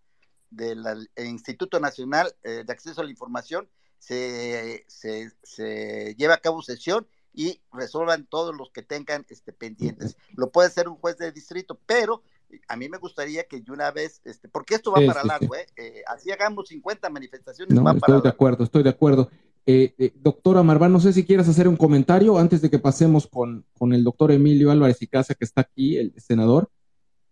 del 0.49 1.09
Instituto 1.17 1.79
Nacional 1.79 2.35
eh, 2.43 2.63
de 2.65 2.73
Acceso 2.73 3.01
a 3.01 3.03
la 3.03 3.11
Información, 3.11 3.69
se, 3.99 4.85
se, 4.87 6.15
lleva 6.15 6.35
a 6.35 6.41
cabo 6.41 6.61
sesión 6.61 7.07
y 7.35 7.61
resuelvan 7.71 8.25
todos 8.25 8.55
los 8.55 8.71
que 8.71 8.81
tengan 8.81 9.25
este, 9.29 9.51
pendientes. 9.53 10.17
Lo 10.35 10.49
puede 10.49 10.67
hacer 10.67 10.87
un 10.87 10.95
juez 10.95 11.17
de 11.17 11.31
distrito, 11.31 11.79
pero 11.85 12.23
a 12.67 12.75
mí 12.75 12.87
me 12.89 12.97
gustaría 12.97 13.43
que 13.43 13.61
de 13.61 13.71
una 13.71 13.91
vez, 13.91 14.21
este, 14.23 14.47
porque 14.47 14.75
esto 14.75 14.91
va 14.91 15.01
para 15.05 15.23
largo, 15.23 15.55
¿eh? 15.55 15.65
¿eh? 15.75 16.03
así 16.07 16.31
hagamos 16.31 16.69
50 16.69 17.09
manifestaciones. 17.09 17.75
No, 17.75 17.91
estoy 17.91 18.21
de 18.21 18.29
acuerdo, 18.29 18.63
estoy 18.63 18.83
de 18.83 18.89
acuerdo. 18.89 19.29
Eh, 19.67 19.95
eh, 19.97 20.13
doctora 20.15 20.61
Marván, 20.61 20.93
no 20.93 20.99
sé 20.99 21.11
si 21.11 21.25
quieras 21.25 21.49
hacer 21.49 21.67
un 21.67 21.75
comentario 21.75 22.37
antes 22.37 22.61
de 22.61 22.69
que 22.69 22.77
pasemos 22.77 23.27
con, 23.27 23.65
el 23.91 24.03
doctor 24.03 24.31
Emilio 24.31 24.69
Álvarez 24.69 25.01
y 25.01 25.07
Casa, 25.07 25.33
que 25.33 25.45
está 25.45 25.61
aquí, 25.61 25.97
el 25.97 26.13
senador. 26.17 26.69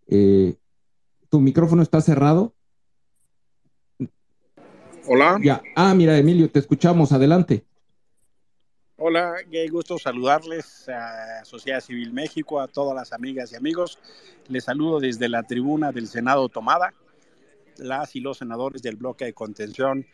Eh, 0.08 0.56
tu 1.30 1.40
micrófono 1.40 1.82
está 1.82 2.00
cerrado. 2.00 2.54
Hola. 5.06 5.38
Ya. 5.42 5.62
Ah, 5.76 5.94
mira, 5.94 6.18
Emilio, 6.18 6.50
te 6.50 6.58
escuchamos. 6.58 7.12
Adelante. 7.12 7.64
Hola, 8.96 9.34
qué 9.50 9.66
gusto 9.66 9.98
saludarles 9.98 10.88
a 10.88 11.44
Sociedad 11.44 11.80
Civil 11.80 12.12
México, 12.12 12.60
a 12.60 12.68
todas 12.68 12.94
las 12.94 13.12
amigas 13.12 13.50
y 13.50 13.56
amigos. 13.56 13.98
Les 14.46 14.62
saludo 14.62 15.00
desde 15.00 15.28
la 15.28 15.42
tribuna 15.42 15.90
del 15.90 16.06
Senado 16.06 16.48
Tomada. 16.48 16.94
Las 17.76 18.14
y 18.14 18.20
los 18.20 18.38
senadores 18.38 18.82
del 18.82 18.94
bloque 18.94 19.24
de 19.24 19.32
contención 19.32 20.06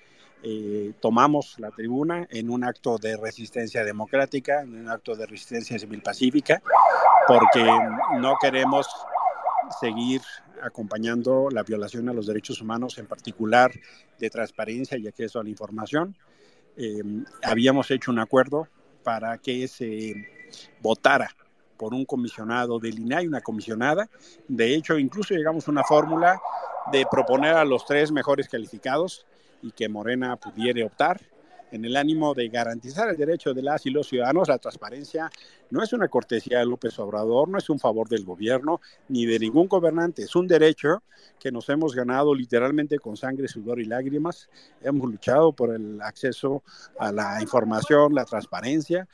eh, 0.43 0.95
tomamos 0.99 1.57
la 1.59 1.70
tribuna 1.72 2.26
en 2.31 2.49
un 2.49 2.64
acto 2.64 2.97
de 2.97 3.18
resistencia 3.18 3.85
democrática, 3.85 4.62
en 4.62 4.74
un 4.74 4.89
acto 4.89 5.14
de 5.14 5.26
resistencia 5.26 5.78
civil 5.78 6.01
pacífica, 6.01 6.62
porque 7.28 7.62
no 8.18 8.37
queremos 8.41 8.89
seguir 9.78 10.22
acompañando 10.62 11.51
la 11.51 11.64
violación 11.64 12.09
a 12.09 12.14
los 12.14 12.26
derechos 12.26 12.62
humanos, 12.62 12.97
en 12.97 13.07
particular 13.07 13.72
de 14.18 14.31
transparencia 14.31 14.97
y 14.97 15.07
acceso 15.07 15.39
a 15.39 15.45
la 15.45 15.51
información. 15.51 16.16
Eh, 16.77 17.03
habíamos 17.43 17.91
hecho 17.91 18.11
un 18.11 18.18
acuerdo 18.18 18.68
para 19.03 19.39
que 19.39 19.66
se 19.68 20.29
votara 20.81 21.35
por 21.77 21.95
un 21.95 22.05
comisionado 22.05 22.79
del 22.79 22.99
INAI, 22.99 23.27
una 23.27 23.41
comisionada. 23.41 24.09
De 24.49 24.75
hecho, 24.75 24.99
incluso 24.99 25.35
llegamos 25.35 25.66
a 25.66 25.71
una 25.71 25.85
fórmula 25.85 26.41
de 26.93 27.07
proponer 27.11 27.55
a 27.55 27.64
los 27.64 27.87
tres 27.87 28.12
mejores 28.12 28.49
calificados 28.49 29.27
y 29.62 29.71
que 29.73 29.89
Morena 29.89 30.37
pudiera 30.37 30.85
optar 30.85 31.21
en 31.71 31.85
el 31.85 31.97
ánimo 31.97 32.35
de 32.35 32.49
garantizar 32.49 33.09
el 33.09 33.16
derecho 33.16 33.55
de 33.55 33.62
las 33.62 33.87
y 33.87 33.91
los 33.91 34.09
ciudadanos. 34.09 34.49
La 34.49 34.59
transparencia 34.59 35.31
no 35.71 35.83
es 35.83 35.93
una 35.93 36.09
cortesía 36.09 36.59
de 36.59 36.66
López 36.66 36.99
Obrador, 36.99 37.49
no 37.49 37.59
es 37.59 37.71
un 37.71 37.79
favor 37.79 38.09
del 38.09 38.25
gobierno 38.25 38.81
ni 39.09 39.27
de 39.27 39.39
ningún 39.39 39.68
gobernante, 39.68 40.23
es 40.23 40.35
un 40.37 40.47
derecho 40.47 41.03
que 41.39 41.53
nos 41.53 41.68
hemos 41.68 41.95
ganado 41.95 42.35
literalmente 42.35 42.99
con 42.99 43.16
sangre, 43.16 43.49
sudor 43.49 43.81
y 43.81 43.85
lágrimas. 43.85 44.49
Hemos 44.83 45.11
luchado 45.11 45.53
por 45.53 45.75
el 45.75 46.01
acceso 46.03 46.62
a 46.99 47.12
la 47.12 47.41
información, 47.41 48.14
la 48.14 48.25
transparencia 48.25 49.09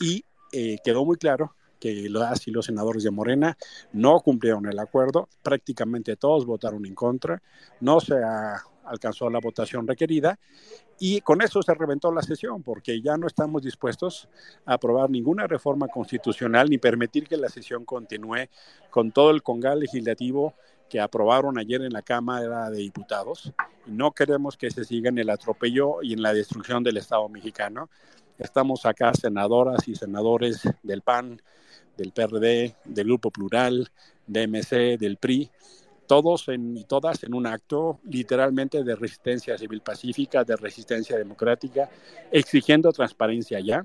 y 0.00 0.24
eh, 0.52 0.78
quedó 0.84 1.04
muy 1.04 1.16
claro 1.16 1.54
que 1.80 2.08
las 2.08 2.46
y 2.48 2.50
los 2.50 2.66
senadores 2.66 3.02
de 3.02 3.10
Morena 3.10 3.56
no 3.92 4.20
cumplieron 4.20 4.66
el 4.66 4.78
acuerdo, 4.78 5.28
prácticamente 5.42 6.16
todos 6.16 6.46
votaron 6.46 6.86
en 6.86 6.94
contra, 6.94 7.42
no 7.80 8.00
se 8.00 8.14
ha 8.14 8.62
alcanzó 8.86 9.28
la 9.30 9.40
votación 9.40 9.86
requerida 9.86 10.38
y 10.98 11.20
con 11.20 11.42
eso 11.42 11.62
se 11.62 11.74
reventó 11.74 12.12
la 12.12 12.22
sesión 12.22 12.62
porque 12.62 13.00
ya 13.00 13.16
no 13.16 13.26
estamos 13.26 13.62
dispuestos 13.62 14.28
a 14.64 14.74
aprobar 14.74 15.10
ninguna 15.10 15.46
reforma 15.46 15.88
constitucional 15.88 16.70
ni 16.70 16.78
permitir 16.78 17.28
que 17.28 17.36
la 17.36 17.48
sesión 17.48 17.84
continúe 17.84 18.48
con 18.90 19.12
todo 19.12 19.30
el 19.30 19.42
congal 19.42 19.80
legislativo 19.80 20.54
que 20.88 21.00
aprobaron 21.00 21.58
ayer 21.58 21.82
en 21.82 21.92
la 21.92 22.02
Cámara 22.02 22.70
de 22.70 22.78
Diputados. 22.78 23.52
No 23.86 24.12
queremos 24.12 24.56
que 24.56 24.70
se 24.70 24.84
siga 24.84 25.08
en 25.08 25.18
el 25.18 25.30
atropello 25.30 26.02
y 26.02 26.12
en 26.12 26.22
la 26.22 26.32
destrucción 26.32 26.82
del 26.82 26.96
Estado 26.96 27.28
mexicano. 27.28 27.90
Estamos 28.38 28.86
acá 28.86 29.12
senadoras 29.14 29.88
y 29.88 29.94
senadores 29.94 30.62
del 30.82 31.02
PAN, 31.02 31.40
del 31.96 32.12
PRD, 32.12 32.76
del 32.84 33.06
Grupo 33.06 33.30
Plural, 33.30 33.90
de 34.26 34.46
MC, 34.46 34.98
del 34.98 35.16
PRI, 35.16 35.50
todos 36.06 36.46
y 36.48 36.84
todas 36.84 37.22
en 37.24 37.34
un 37.34 37.46
acto 37.46 38.00
literalmente 38.04 38.82
de 38.84 38.96
resistencia 38.96 39.58
civil 39.58 39.80
pacífica, 39.80 40.44
de 40.44 40.56
resistencia 40.56 41.16
democrática, 41.16 41.88
exigiendo 42.30 42.92
transparencia 42.92 43.60
ya, 43.60 43.84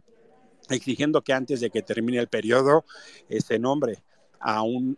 exigiendo 0.70 1.22
que 1.22 1.34
antes 1.34 1.62
de 1.62 1.70
que 1.70 1.82
termine 1.82 2.20
el 2.20 2.28
periodo 2.28 2.86
se 3.30 3.60
nombre 3.60 4.04
a 4.40 4.62
un 4.62 4.98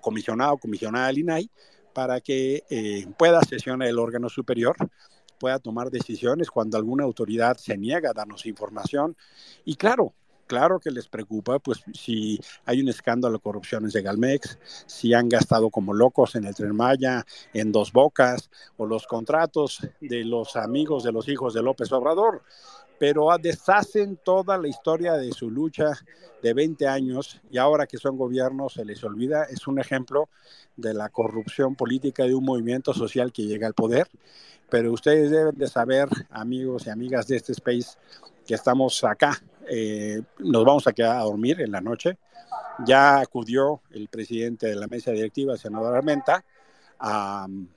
comisionado 0.00 0.54
o 0.54 0.58
comisionada 0.58 1.06
del 1.06 1.18
INAI 1.18 1.50
para 1.92 2.20
que 2.20 2.64
eh, 2.68 3.06
pueda 3.16 3.40
sesionar 3.42 3.88
el 3.88 3.98
órgano 3.98 4.28
superior 4.28 4.76
pueda 5.38 5.58
tomar 5.58 5.90
decisiones 5.90 6.50
cuando 6.50 6.78
alguna 6.78 7.04
autoridad 7.04 7.56
se 7.58 7.76
niega 7.76 8.10
a 8.10 8.12
darnos 8.14 8.46
información. 8.46 9.16
Y 9.64 9.76
claro, 9.76 10.14
claro 10.46 10.78
que 10.80 10.90
les 10.90 11.08
preocupa, 11.08 11.58
pues 11.58 11.82
si 11.92 12.40
hay 12.64 12.80
un 12.80 12.88
escándalo 12.88 13.38
de 13.38 13.42
corrupción 13.42 13.84
en 13.84 13.90
Segalmex, 13.90 14.58
si 14.86 15.14
han 15.14 15.28
gastado 15.28 15.70
como 15.70 15.92
locos 15.92 16.34
en 16.34 16.44
el 16.44 16.54
Tren 16.54 16.76
Maya, 16.76 17.24
en 17.52 17.72
Dos 17.72 17.92
Bocas, 17.92 18.50
o 18.76 18.86
los 18.86 19.06
contratos 19.06 19.80
de 20.00 20.24
los 20.24 20.56
amigos 20.56 21.04
de 21.04 21.12
los 21.12 21.28
hijos 21.28 21.54
de 21.54 21.62
López 21.62 21.92
Obrador, 21.92 22.42
pero 22.98 23.28
deshacen 23.38 24.18
toda 24.22 24.56
la 24.58 24.68
historia 24.68 25.14
de 25.14 25.32
su 25.32 25.50
lucha 25.50 25.92
de 26.42 26.54
20 26.54 26.86
años 26.86 27.40
y 27.50 27.58
ahora 27.58 27.86
que 27.86 27.98
son 27.98 28.16
gobiernos 28.16 28.74
se 28.74 28.84
les 28.84 29.02
olvida, 29.02 29.44
es 29.44 29.66
un 29.66 29.78
ejemplo 29.78 30.28
de 30.76 30.94
la 30.94 31.08
corrupción 31.08 31.74
política 31.74 32.24
de 32.24 32.34
un 32.34 32.44
movimiento 32.44 32.92
social 32.94 33.32
que 33.32 33.46
llega 33.46 33.66
al 33.66 33.74
poder, 33.74 34.08
pero 34.70 34.92
ustedes 34.92 35.30
deben 35.30 35.56
de 35.56 35.68
saber, 35.68 36.08
amigos 36.30 36.86
y 36.86 36.90
amigas 36.90 37.26
de 37.26 37.36
este 37.36 37.52
space, 37.52 37.98
que 38.46 38.54
estamos 38.54 39.02
acá 39.04 39.42
eh, 39.68 40.22
nos 40.38 40.64
vamos 40.64 40.86
a 40.86 40.92
quedar 40.92 41.16
a 41.16 41.24
dormir 41.24 41.60
en 41.60 41.72
la 41.72 41.80
noche. 41.80 42.18
Ya 42.86 43.20
acudió 43.20 43.82
el 43.90 44.08
presidente 44.08 44.66
de 44.66 44.76
la 44.76 44.86
mesa 44.86 45.12
directiva, 45.12 45.56
senador 45.56 45.96
Armenta, 45.96 46.44
a 46.98 47.46
mm, 47.48 47.68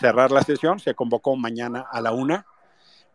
cerrar 0.00 0.30
la 0.30 0.42
sesión. 0.42 0.78
Se 0.78 0.94
convocó 0.94 1.36
mañana 1.36 1.86
a 1.90 2.00
la 2.00 2.12
una, 2.12 2.46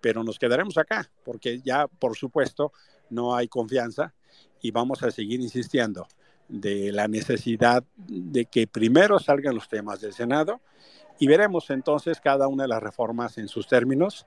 pero 0.02 0.24
nos 0.24 0.40
quedaremos 0.40 0.78
acá 0.78 1.10
porque 1.24 1.62
ya, 1.62 1.88
por 1.88 2.16
supuesto, 2.18 2.74
no 3.10 3.36
hay 3.36 3.48
confianza 3.48 4.14
y 4.62 4.72
vamos 4.72 5.04
a 5.04 5.12
seguir 5.12 5.40
insistiendo 5.42 6.08
de 6.48 6.92
la 6.92 7.08
necesidad 7.08 7.84
de 7.96 8.46
que 8.46 8.68
primero 8.68 9.20
salgan 9.20 9.56
los 9.56 9.70
temas 9.70 10.02
del 10.02 10.14
Senado 10.14 10.60
Y 11.18 11.28
veremos 11.28 11.70
entonces 11.70 12.20
cada 12.20 12.48
una 12.48 12.64
de 12.64 12.70
las 12.70 12.84
reformas 12.84 13.38
en 13.38 13.48
sus 13.48 13.68
términos 13.68 14.26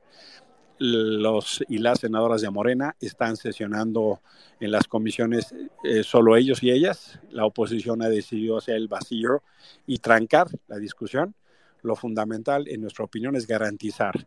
los 0.79 1.65
y 1.69 1.79
las 1.79 2.01
senadoras 2.01 2.41
de 2.41 2.51
Morena 2.51 2.97
están 3.01 3.37
sesionando 3.37 4.21
en 4.61 4.71
las 4.71 4.89
comisiones 4.89 5.55
eh, 5.85 6.03
solo 6.03 6.37
ellos 6.37 6.63
y 6.63 6.71
ellas. 6.71 7.21
La 7.31 7.45
oposición 7.45 8.03
ha 8.03 8.09
decidido 8.09 8.59
hacer 8.59 8.77
el 8.77 8.89
vacío 8.89 9.43
y 9.87 9.99
trancar 9.99 10.49
la 10.69 10.79
discusión. 10.79 11.35
Lo 11.83 11.97
fundamental, 11.97 12.67
en 12.69 12.81
nuestra 12.81 13.05
opinión, 13.05 13.37
es 13.37 13.47
garantizar 13.47 14.27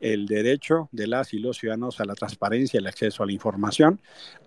el 0.00 0.26
derecho 0.26 0.88
de 0.92 1.06
las 1.06 1.32
y 1.32 1.38
los 1.38 1.58
ciudadanos 1.58 2.00
a 2.00 2.04
la 2.04 2.14
transparencia 2.14 2.78
el 2.78 2.86
acceso 2.86 3.22
a 3.22 3.26
la 3.26 3.32
información. 3.32 4.00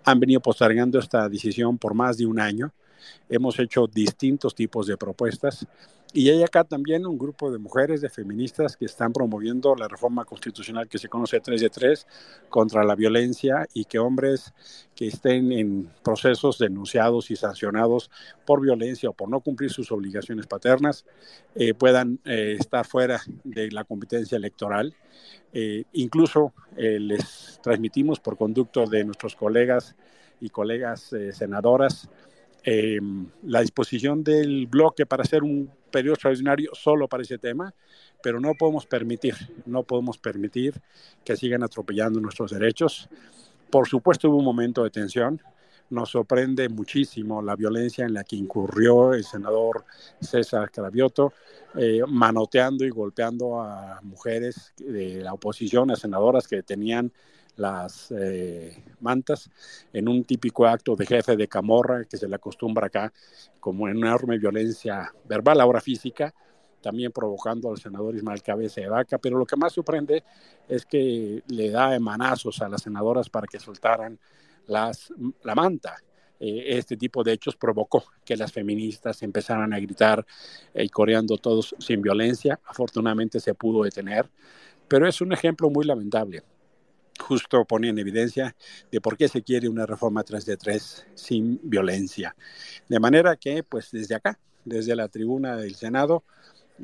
Han 0.04 0.20
venido 0.20 0.40
postergando 0.40 0.98
esta 0.98 1.28
decisión 1.28 1.78
por 1.78 1.94
más 1.94 2.16
de 2.16 2.26
un 2.26 2.40
año. 2.40 2.72
Hemos 3.28 3.58
hecho 3.58 3.86
distintos 3.86 4.54
tipos 4.54 4.86
de 4.86 4.96
propuestas 4.96 5.66
y 6.14 6.30
hay 6.30 6.42
acá 6.42 6.64
también 6.64 7.06
un 7.06 7.18
grupo 7.18 7.50
de 7.52 7.58
mujeres, 7.58 8.00
de 8.00 8.08
feministas, 8.08 8.76
que 8.78 8.86
están 8.86 9.12
promoviendo 9.12 9.74
la 9.74 9.88
reforma 9.88 10.24
constitucional 10.24 10.88
que 10.88 10.98
se 10.98 11.08
conoce 11.08 11.38
3 11.38 11.60
de 11.60 11.68
3 11.68 12.06
contra 12.48 12.82
la 12.82 12.94
violencia 12.94 13.66
y 13.74 13.84
que 13.84 13.98
hombres 13.98 14.54
que 14.94 15.08
estén 15.08 15.52
en 15.52 15.90
procesos 16.02 16.58
denunciados 16.58 17.30
y 17.30 17.36
sancionados 17.36 18.10
por 18.46 18.62
violencia 18.62 19.10
o 19.10 19.12
por 19.12 19.28
no 19.28 19.40
cumplir 19.40 19.70
sus 19.70 19.92
obligaciones 19.92 20.46
paternas 20.46 21.04
eh, 21.54 21.74
puedan 21.74 22.18
eh, 22.24 22.56
estar 22.58 22.86
fuera 22.86 23.20
de 23.44 23.70
la 23.70 23.84
competencia 23.84 24.36
electoral. 24.36 24.94
Eh, 25.52 25.84
incluso 25.92 26.54
les 26.76 27.60
transmitimos 27.62 28.18
por 28.20 28.38
conducto 28.38 28.86
de 28.86 29.04
nuestros 29.04 29.36
colegas 29.36 29.94
y 30.40 30.48
colegas 30.48 31.14
senadoras 31.32 32.08
la 33.42 33.60
disposición 33.62 34.22
del 34.22 34.66
bloque 34.66 35.06
para 35.06 35.22
hacer 35.22 35.42
un 35.42 35.70
periodo 35.90 36.14
extraordinario 36.14 36.70
solo 36.74 37.08
para 37.08 37.22
ese 37.22 37.38
tema, 37.38 37.74
pero 38.22 38.40
no 38.40 38.54
podemos 38.54 38.86
permitir, 38.86 39.34
no 39.66 39.82
podemos 39.82 40.18
permitir 40.18 40.80
que 41.24 41.36
sigan 41.36 41.62
atropellando 41.62 42.20
nuestros 42.20 42.50
derechos. 42.50 43.08
Por 43.70 43.88
supuesto 43.88 44.28
hubo 44.28 44.38
un 44.38 44.44
momento 44.44 44.84
de 44.84 44.90
tensión, 44.90 45.40
nos 45.90 46.10
sorprende 46.10 46.68
muchísimo 46.68 47.40
la 47.40 47.56
violencia 47.56 48.04
en 48.04 48.12
la 48.12 48.24
que 48.24 48.36
incurrió 48.36 49.14
el 49.14 49.24
senador 49.24 49.84
César 50.20 50.70
Cravioto, 50.70 51.32
eh, 51.76 52.02
manoteando 52.06 52.84
y 52.84 52.90
golpeando 52.90 53.60
a 53.60 54.00
mujeres 54.02 54.74
de 54.76 55.22
la 55.22 55.32
oposición, 55.32 55.90
a 55.90 55.96
senadoras 55.96 56.46
que 56.46 56.62
tenían 56.62 57.12
las 57.58 58.12
eh, 58.16 58.82
mantas 59.00 59.50
en 59.92 60.08
un 60.08 60.24
típico 60.24 60.66
acto 60.66 60.96
de 60.96 61.06
jefe 61.06 61.36
de 61.36 61.48
camorra 61.48 62.04
que 62.04 62.16
se 62.16 62.28
le 62.28 62.36
acostumbra 62.36 62.86
acá 62.86 63.12
como 63.60 63.88
enorme 63.88 64.38
violencia 64.38 65.12
verbal, 65.28 65.60
ahora 65.60 65.80
física, 65.80 66.32
también 66.80 67.10
provocando 67.10 67.70
al 67.70 67.78
senador 67.78 68.14
Ismael 68.14 68.42
Cabeza 68.42 68.80
de 68.80 68.88
Vaca, 68.88 69.18
pero 69.18 69.38
lo 69.38 69.44
que 69.44 69.56
más 69.56 69.72
sorprende 69.72 70.22
es 70.68 70.86
que 70.86 71.42
le 71.48 71.70
da 71.70 71.94
emanazos 71.94 72.62
a 72.62 72.68
las 72.68 72.82
senadoras 72.82 73.28
para 73.28 73.48
que 73.48 73.58
soltaran 73.58 74.18
las, 74.66 75.12
la 75.42 75.54
manta. 75.54 75.96
Eh, 76.40 76.78
este 76.78 76.96
tipo 76.96 77.24
de 77.24 77.32
hechos 77.32 77.56
provocó 77.56 78.04
que 78.24 78.36
las 78.36 78.52
feministas 78.52 79.20
empezaran 79.24 79.72
a 79.72 79.80
gritar 79.80 80.24
eh, 80.72 80.84
y 80.84 80.88
coreando 80.88 81.36
todos 81.38 81.74
sin 81.80 82.00
violencia. 82.00 82.60
Afortunadamente 82.64 83.40
se 83.40 83.54
pudo 83.54 83.82
detener, 83.82 84.30
pero 84.86 85.08
es 85.08 85.20
un 85.20 85.32
ejemplo 85.32 85.68
muy 85.70 85.84
lamentable 85.84 86.44
justo 87.18 87.64
pone 87.64 87.88
en 87.88 87.98
evidencia 87.98 88.56
de 88.90 89.00
por 89.00 89.16
qué 89.16 89.28
se 89.28 89.42
quiere 89.42 89.68
una 89.68 89.86
reforma 89.86 90.22
3 90.22 90.44
de 90.46 90.56
3 90.56 91.06
sin 91.14 91.60
violencia. 91.62 92.34
De 92.88 93.00
manera 93.00 93.36
que, 93.36 93.62
pues 93.62 93.90
desde 93.90 94.14
acá, 94.14 94.38
desde 94.64 94.96
la 94.96 95.08
tribuna 95.08 95.56
del 95.56 95.74
Senado, 95.74 96.24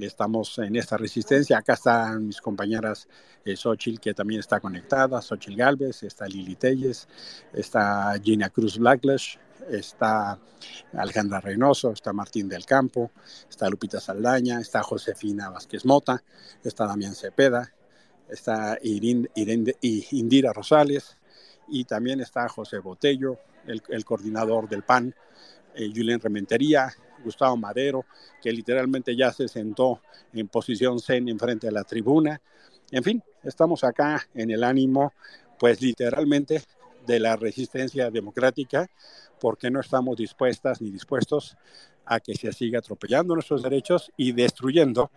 estamos 0.01 0.59
en 0.59 0.77
esta 0.77 0.97
resistencia. 0.97 1.59
Acá 1.59 1.75
están 1.75 2.27
mis 2.27 2.41
compañeras 2.41 3.09
eh, 3.45 3.55
que 4.01 4.15
también 4.15 4.41
está 4.41 4.61
conectada, 4.61 5.21
Xochil 5.23 5.57
Galvez, 5.57 6.03
está 6.03 6.27
Lili 6.27 6.57
Telles, 6.57 7.09
está 7.53 8.15
Gina 8.23 8.51
Cruz 8.51 8.79
Blacklash, 8.79 9.37
está 9.71 10.39
Alejandra 10.93 11.41
Reynoso, 11.41 11.93
está 11.93 12.13
Martín 12.13 12.49
del 12.49 12.65
Campo, 12.65 13.11
está 13.49 13.69
Lupita 13.69 14.01
Saldaña, 14.01 14.61
está 14.61 14.83
Josefina 14.83 15.51
Vázquez 15.51 15.85
Mota, 15.85 16.23
está 16.63 16.87
Damián 16.87 17.15
Cepeda, 17.15 17.73
está 18.29 18.79
Indira 18.83 20.53
Rosales 20.53 21.17
y 21.69 21.85
también 21.85 22.21
está 22.21 22.49
José 22.49 22.79
Botello, 22.79 23.39
el, 23.67 24.05
coordinador 24.05 24.69
del 24.69 24.83
PAN, 24.83 25.15
eh, 25.75 25.91
Julián 25.95 26.21
Rementería, 26.21 26.93
Gustavo 27.25 27.57
Madero, 27.57 28.05
que 28.43 28.53
literalmente 28.53 29.17
ya 29.17 29.33
se 29.33 29.49
sentó 29.49 30.03
en 30.33 30.49
posición 30.49 31.01
zen 31.01 31.29
enfrente 31.29 31.67
de 31.67 31.73
la 31.73 31.85
tribuna. 31.85 32.41
En 32.91 33.03
fin, 33.03 33.23
estamos 33.43 33.83
acá 33.83 34.29
en 34.35 34.51
el 34.51 34.63
ánimo, 34.63 35.15
pues 35.59 35.81
literalmente, 35.81 36.63
de 37.07 37.21
la 37.21 37.37
resistencia 37.37 38.11
democrática, 38.11 38.89
porque 39.41 39.71
no 39.71 39.81
estamos 39.81 40.17
dispuestas 40.17 40.81
ni 40.81 40.91
dispuestos 40.91 41.57
a 42.07 42.21
que 42.21 42.35
se 42.35 42.53
siga 42.53 42.79
atropellando 42.81 43.35
nuestros 43.35 43.63
derechos 43.63 44.13
y 44.17 44.33
destruyendo 44.33 45.11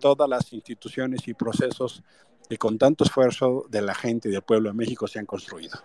todas 0.00 0.28
las 0.28 0.52
instituciones 0.52 1.26
y 1.28 1.34
procesos 1.34 2.02
y 2.50 2.56
con 2.56 2.78
tanto 2.78 3.04
esfuerzo 3.04 3.64
de 3.70 3.82
la 3.82 3.94
gente 3.94 4.28
y 4.28 4.32
del 4.32 4.42
pueblo 4.42 4.68
de 4.68 4.74
México 4.74 5.06
se 5.06 5.18
han 5.18 5.26
construido. 5.26 5.78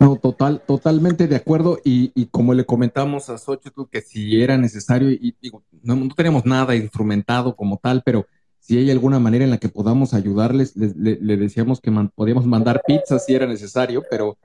No, 0.00 0.16
total, 0.16 0.60
totalmente 0.66 1.28
de 1.28 1.36
acuerdo. 1.36 1.78
Y, 1.84 2.26
como 2.26 2.52
le 2.54 2.66
comentamos 2.66 3.30
a 3.30 3.38
Xochitl, 3.38 3.82
que 3.90 4.00
si 4.00 4.42
era 4.42 4.58
necesario, 4.58 5.10
y 5.10 5.36
digo, 5.40 5.62
no, 5.82 6.08
tenemos 6.14 6.44
nada 6.44 6.74
instrumentado 6.74 7.54
como 7.54 7.78
tal, 7.78 8.02
pero 8.04 8.26
si 8.58 8.76
hay 8.78 8.90
alguna 8.90 9.18
manera 9.18 9.44
en 9.44 9.50
la 9.50 9.58
que 9.58 9.68
podamos 9.68 10.14
ayudarles, 10.14 10.74
le, 10.76 11.36
decíamos 11.36 11.80
que 11.80 11.92
podíamos 12.14 12.46
mandar 12.46 12.82
pizzas 12.86 13.24
si 13.24 13.34
era 13.34 13.46
necesario, 13.46 14.02
pero, 14.10 14.36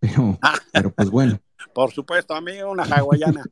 pero, 0.00 0.38
pero 0.72 0.90
pues 0.90 1.10
bueno. 1.10 1.38
Por 1.74 1.90
supuesto, 1.92 2.34
amigo, 2.34 2.70
una 2.70 2.84
hawaiana. 2.84 3.44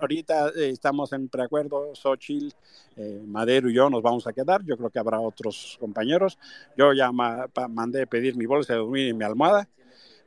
Ahorita 0.00 0.50
eh, 0.50 0.70
estamos 0.70 1.12
en 1.12 1.28
preacuerdo, 1.28 1.94
Xochitl, 1.94 2.54
eh, 2.96 3.22
Madero 3.26 3.70
y 3.70 3.74
yo 3.74 3.88
nos 3.88 4.02
vamos 4.02 4.26
a 4.26 4.32
quedar. 4.32 4.62
Yo 4.64 4.76
creo 4.76 4.90
que 4.90 4.98
habrá 4.98 5.18
otros 5.20 5.76
compañeros. 5.80 6.38
Yo 6.76 6.92
ya 6.92 7.10
mandé 7.10 8.06
pedir 8.06 8.36
mi 8.36 8.46
bolsa 8.46 8.74
de 8.74 8.80
dormir 8.80 9.08
y 9.08 9.14
mi 9.14 9.24
almohada, 9.24 9.68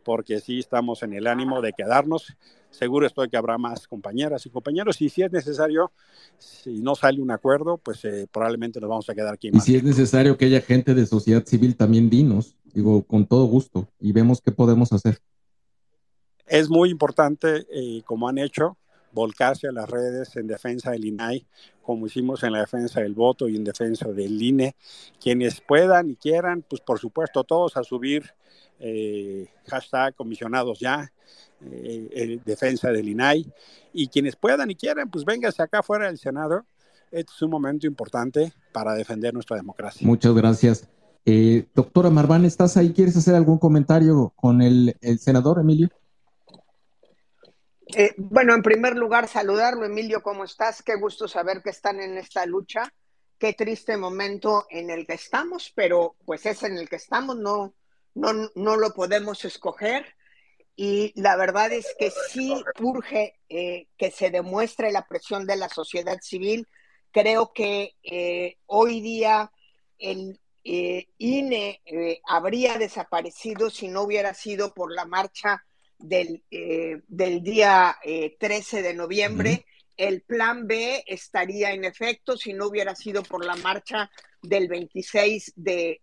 porque 0.04 0.40
sí 0.40 0.60
estamos 0.60 1.04
en 1.04 1.14
el 1.14 1.28
ánimo 1.28 1.62
de 1.62 1.74
quedarnos. 1.74 2.36
Seguro 2.72 3.08
estoy 3.08 3.30
que 3.30 3.38
habrá 3.38 3.58
más 3.58 3.88
compañeras 3.88 4.46
y 4.46 4.50
compañeros. 4.50 5.02
Y 5.02 5.10
si 5.10 5.22
es 5.24 5.32
necesario, 5.32 5.92
si 6.38 6.82
no 6.82 6.96
sale 6.96 7.22
un 7.22 7.32
acuerdo, 7.32 7.78
pues 7.78 8.06
eh, 8.06 8.28
probablemente 8.32 8.80
nos 8.80 8.90
vamos 8.90 9.10
a 9.10 9.16
quedar 9.16 9.34
aquí. 9.34 9.50
Y 9.54 9.60
si 9.60 9.76
es 9.76 9.84
necesario 9.84 10.38
que 10.38 10.46
haya 10.46 10.62
gente 10.62 10.94
de 10.94 11.06
sociedad 11.06 11.44
civil, 11.46 11.76
también 11.76 12.10
dinos, 12.10 12.56
digo, 12.74 13.04
con 13.04 13.26
todo 13.26 13.46
gusto, 13.46 13.88
y 14.00 14.12
vemos 14.12 14.42
qué 14.42 14.52
podemos 14.52 14.92
hacer. 14.94 15.20
Es 16.48 16.70
muy 16.70 16.90
importante, 16.90 17.66
como 18.06 18.28
han 18.28 18.40
hecho, 18.40 18.78
volcarse 19.12 19.68
a 19.68 19.72
las 19.72 19.90
redes 19.90 20.36
en 20.36 20.48
defensa 20.48 20.92
del 20.92 21.06
INAI, 21.06 21.46
como 21.82 22.08
hicimos 22.08 22.44
en 22.44 22.54
la 22.54 22.60
defensa 22.60 23.02
del 23.02 23.14
voto 23.14 23.48
y 23.48 23.56
en 23.56 23.64
defensa 23.64 24.08
del 24.10 24.42
INE. 24.42 24.76
Quienes 25.20 25.62
puedan 25.62 26.10
y 26.10 26.16
quieran, 26.16 26.64
pues 26.68 26.82
por 26.82 27.00
supuesto 27.00 27.44
todos 27.44 27.78
a 27.78 27.84
subir 27.84 28.32
eh, 28.80 29.48
hashtag 29.68 30.16
comisionados 30.16 30.80
ya, 30.80 31.12
eh, 31.62 32.40
defensa 32.46 32.92
del 32.92 33.10
INAI. 33.10 33.52
Y 33.94 34.08
quienes 34.08 34.36
puedan 34.36 34.70
y 34.72 34.76
quieran, 34.76 35.10
pues 35.10 35.26
véngase 35.26 35.62
acá 35.62 35.82
fuera 35.82 36.08
del 36.08 36.18
Senado. 36.18 36.66
Este 37.12 37.32
es 37.36 37.42
un 37.42 37.50
momento 37.50 37.88
importante 37.88 38.54
para 38.72 38.94
defender 38.94 39.34
nuestra 39.34 39.58
democracia. 39.58 40.06
Muchas 40.06 40.34
gracias. 40.34 40.88
Eh, 41.26 41.68
doctora 41.76 42.10
Marván, 42.10 42.46
¿estás 42.46 42.78
ahí? 42.78 42.94
¿Quieres 42.94 43.16
hacer 43.18 43.36
algún 43.36 43.60
comentario 43.60 44.34
con 44.36 44.62
el 44.62 44.96
senador 45.20 45.60
Emilio? 45.60 45.90
Eh, 47.96 48.14
bueno, 48.18 48.54
en 48.54 48.62
primer 48.62 48.96
lugar, 48.96 49.28
saludarlo, 49.28 49.86
Emilio, 49.86 50.22
¿cómo 50.22 50.44
estás? 50.44 50.84
Qué 50.84 50.96
gusto 50.96 51.28
saber 51.28 51.62
que 51.64 51.72
están 51.72 52.00
en 52.00 52.18
esta 52.18 52.46
lucha. 52.46 52.94
Qué 53.40 53.54
triste 53.54 53.98
momento 53.98 54.68
en 54.70 54.92
el 54.92 55.08
que 55.08 55.14
estamos, 55.14 55.72
pero 55.74 56.16
pues 56.26 56.46
es 56.46 56.62
en 56.64 56.78
el 56.78 56.88
que 56.88 56.98
estamos, 56.98 57.38
no, 57.38 57.74
no, 58.14 58.34
no 58.54 58.76
lo 58.78 58.94
podemos 58.94 59.44
escoger. 59.44 60.06
Y 60.76 61.20
la 61.20 61.36
verdad 61.36 61.72
es 61.72 61.88
que 61.98 62.12
sí 62.30 62.54
urge 62.80 63.40
eh, 63.50 63.88
que 63.98 64.12
se 64.12 64.30
demuestre 64.30 64.92
la 64.92 65.08
presión 65.08 65.48
de 65.48 65.56
la 65.56 65.70
sociedad 65.70 66.20
civil. 66.22 66.68
Creo 67.12 67.54
que 67.54 67.96
hoy 68.68 69.02
día 69.02 69.52
el 69.98 70.40
INE 70.64 71.82
habría 72.28 72.78
desaparecido 72.78 73.70
si 73.70 73.88
no 73.88 74.02
hubiera 74.04 74.34
sido 74.34 74.74
por 74.74 74.94
la 74.94 75.06
marcha 75.06 75.64
del, 76.00 76.44
eh, 76.50 77.02
del 77.08 77.44
día 77.44 77.98
13 78.40 78.80
eh, 78.80 78.82
de 78.82 78.94
noviembre. 78.94 79.66
El 79.96 80.22
plan 80.22 80.66
B 80.66 81.04
estaría 81.06 81.72
en 81.72 81.84
efecto 81.84 82.38
si 82.38 82.54
no 82.54 82.68
hubiera 82.68 82.96
sido 82.96 83.22
por 83.22 83.46
la 83.46 83.58
marcha 83.58 84.10
del 84.42 84.70
26 84.70 85.54
de, 85.58 86.02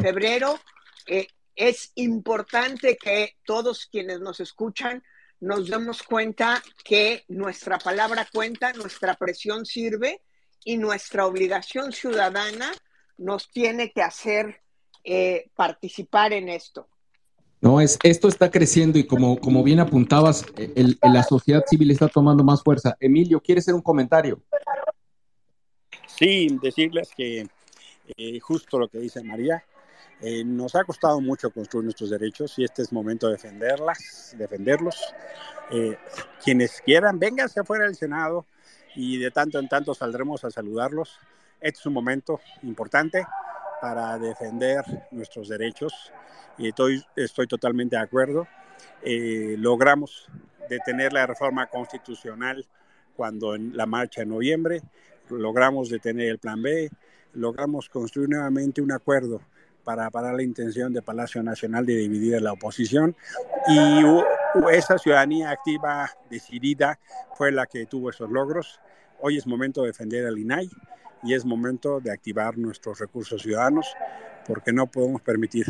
febrero. 0.00 0.60
Eh, 1.06 1.26
es 1.56 1.92
importante 1.94 2.96
que 2.96 3.36
todos 3.44 3.86
quienes 3.86 4.20
nos 4.20 4.40
escuchan 4.40 5.02
nos 5.40 5.68
demos 5.68 6.02
cuenta 6.02 6.62
que 6.84 7.24
nuestra 7.28 7.78
palabra 7.78 8.28
cuenta, 8.32 8.72
nuestra 8.74 9.14
presión 9.14 9.64
sirve 9.66 10.22
y 10.64 10.76
nuestra 10.76 11.26
obligación 11.26 11.92
ciudadana 11.92 12.72
nos 13.18 13.50
tiene 13.50 13.92
que 13.92 14.02
hacer 14.02 14.60
eh, 15.04 15.50
participar 15.54 16.32
en 16.32 16.48
esto. 16.48 16.88
No, 17.60 17.80
es, 17.80 17.98
esto 18.02 18.28
está 18.28 18.50
creciendo 18.50 18.98
y 18.98 19.06
como, 19.06 19.38
como 19.38 19.62
bien 19.62 19.80
apuntabas, 19.80 20.44
el, 20.56 20.98
la 21.02 21.22
sociedad 21.22 21.62
civil 21.66 21.90
está 21.90 22.08
tomando 22.08 22.44
más 22.44 22.62
fuerza. 22.62 22.94
Emilio, 23.00 23.40
¿quieres 23.40 23.64
hacer 23.64 23.74
un 23.74 23.82
comentario? 23.82 24.42
Sí, 26.06 26.58
decirles 26.62 27.10
que 27.16 27.46
eh, 28.16 28.38
justo 28.40 28.78
lo 28.78 28.88
que 28.88 28.98
dice 28.98 29.22
María, 29.22 29.64
eh, 30.20 30.44
nos 30.44 30.74
ha 30.74 30.84
costado 30.84 31.20
mucho 31.20 31.50
construir 31.50 31.84
nuestros 31.84 32.10
derechos 32.10 32.58
y 32.58 32.64
este 32.64 32.82
es 32.82 32.92
momento 32.92 33.26
de 33.26 33.32
defenderlas, 33.32 34.34
defenderlos. 34.38 34.96
Eh, 35.70 35.96
quienes 36.42 36.80
quieran, 36.82 37.18
vénganse 37.18 37.60
afuera 37.60 37.86
del 37.86 37.96
Senado 37.96 38.46
y 38.94 39.18
de 39.18 39.30
tanto 39.30 39.58
en 39.58 39.68
tanto 39.68 39.94
saldremos 39.94 40.44
a 40.44 40.50
saludarlos. 40.50 41.18
Este 41.64 41.80
es 41.80 41.86
un 41.86 41.94
momento 41.94 42.42
importante 42.62 43.26
para 43.80 44.18
defender 44.18 44.84
nuestros 45.12 45.48
derechos 45.48 46.12
y 46.58 46.68
estoy, 46.68 47.02
estoy 47.16 47.46
totalmente 47.46 47.96
de 47.96 48.02
acuerdo. 48.02 48.46
logramos 49.02 50.28
detener 50.68 51.14
la 51.14 51.26
reforma 51.26 51.66
constitucional 51.68 52.66
cuando 53.16 53.54
en 53.54 53.74
la 53.74 53.86
marcha 53.86 54.20
en 54.20 54.28
noviembre, 54.28 54.82
logramos 55.30 55.88
detener 55.88 56.28
el 56.28 56.38
plan 56.38 56.60
B, 56.60 56.90
logramos 57.32 57.88
construir 57.88 58.28
nuevamente 58.28 58.82
un 58.82 58.92
acuerdo 58.92 59.40
para 59.84 60.10
parar 60.10 60.34
la 60.34 60.42
intención 60.42 60.92
de 60.92 61.00
Palacio 61.00 61.42
Nacional 61.42 61.86
de 61.86 61.96
dividir 61.96 62.36
a 62.36 62.40
la 62.40 62.52
oposición 62.52 63.16
y 63.68 64.02
esa 64.70 64.98
ciudadanía 64.98 65.48
activa, 65.48 66.10
decidida, 66.28 66.98
fue 67.36 67.52
la 67.52 67.64
que 67.64 67.86
tuvo 67.86 68.10
esos 68.10 68.30
logros. 68.30 68.80
Hoy 69.18 69.38
es 69.38 69.46
momento 69.46 69.80
de 69.80 69.86
defender 69.86 70.26
al 70.26 70.38
INAI 70.38 70.68
y 71.24 71.34
es 71.34 71.44
momento 71.44 72.00
de 72.00 72.10
activar 72.10 72.58
nuestros 72.58 72.98
recursos 72.98 73.42
ciudadanos 73.42 73.86
porque 74.46 74.72
no 74.72 74.86
podemos 74.86 75.22
permitir 75.22 75.66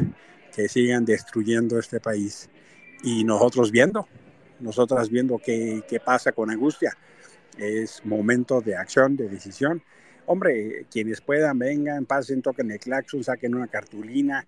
que 0.54 0.68
sigan 0.68 1.04
destruyendo 1.04 1.78
este 1.78 2.00
país. 2.00 2.48
Y 3.02 3.24
nosotros 3.24 3.70
viendo, 3.70 4.08
nosotras 4.60 5.08
viendo 5.10 5.38
qué, 5.38 5.82
qué 5.88 6.00
pasa 6.00 6.32
con 6.32 6.50
angustia. 6.50 6.96
Es 7.56 8.04
momento 8.04 8.60
de 8.60 8.76
acción, 8.76 9.16
de 9.16 9.28
decisión 9.28 9.82
hombre, 10.26 10.86
quienes 10.90 11.20
puedan, 11.20 11.58
vengan, 11.58 12.06
pasen, 12.06 12.42
toquen 12.42 12.70
el 12.70 12.78
claxon, 12.78 13.24
saquen 13.24 13.54
una 13.54 13.68
cartulina 13.68 14.46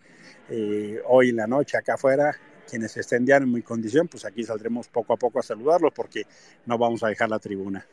eh, 0.48 1.00
hoy 1.07 1.30
en 1.30 1.36
la 1.36 1.46
noche 1.46 1.76
acá 1.76 1.94
afuera. 1.94 2.36
Quienes 2.68 2.96
estén 2.96 3.24
ya 3.24 3.36
en 3.36 3.52
mi 3.52 3.62
condición, 3.62 4.09
pues 4.09 4.24
aquí 4.24 4.42
saldremos 4.42 4.88
poco 4.88 5.12
a 5.12 5.16
poco 5.16 5.38
a 5.38 5.42
saludarlos 5.42 5.92
porque 5.94 6.24
no 6.64 6.76
vamos 6.76 7.04
a 7.04 7.09
dejar 7.09 7.30
la 7.30 7.38
tribuna. 7.38 7.86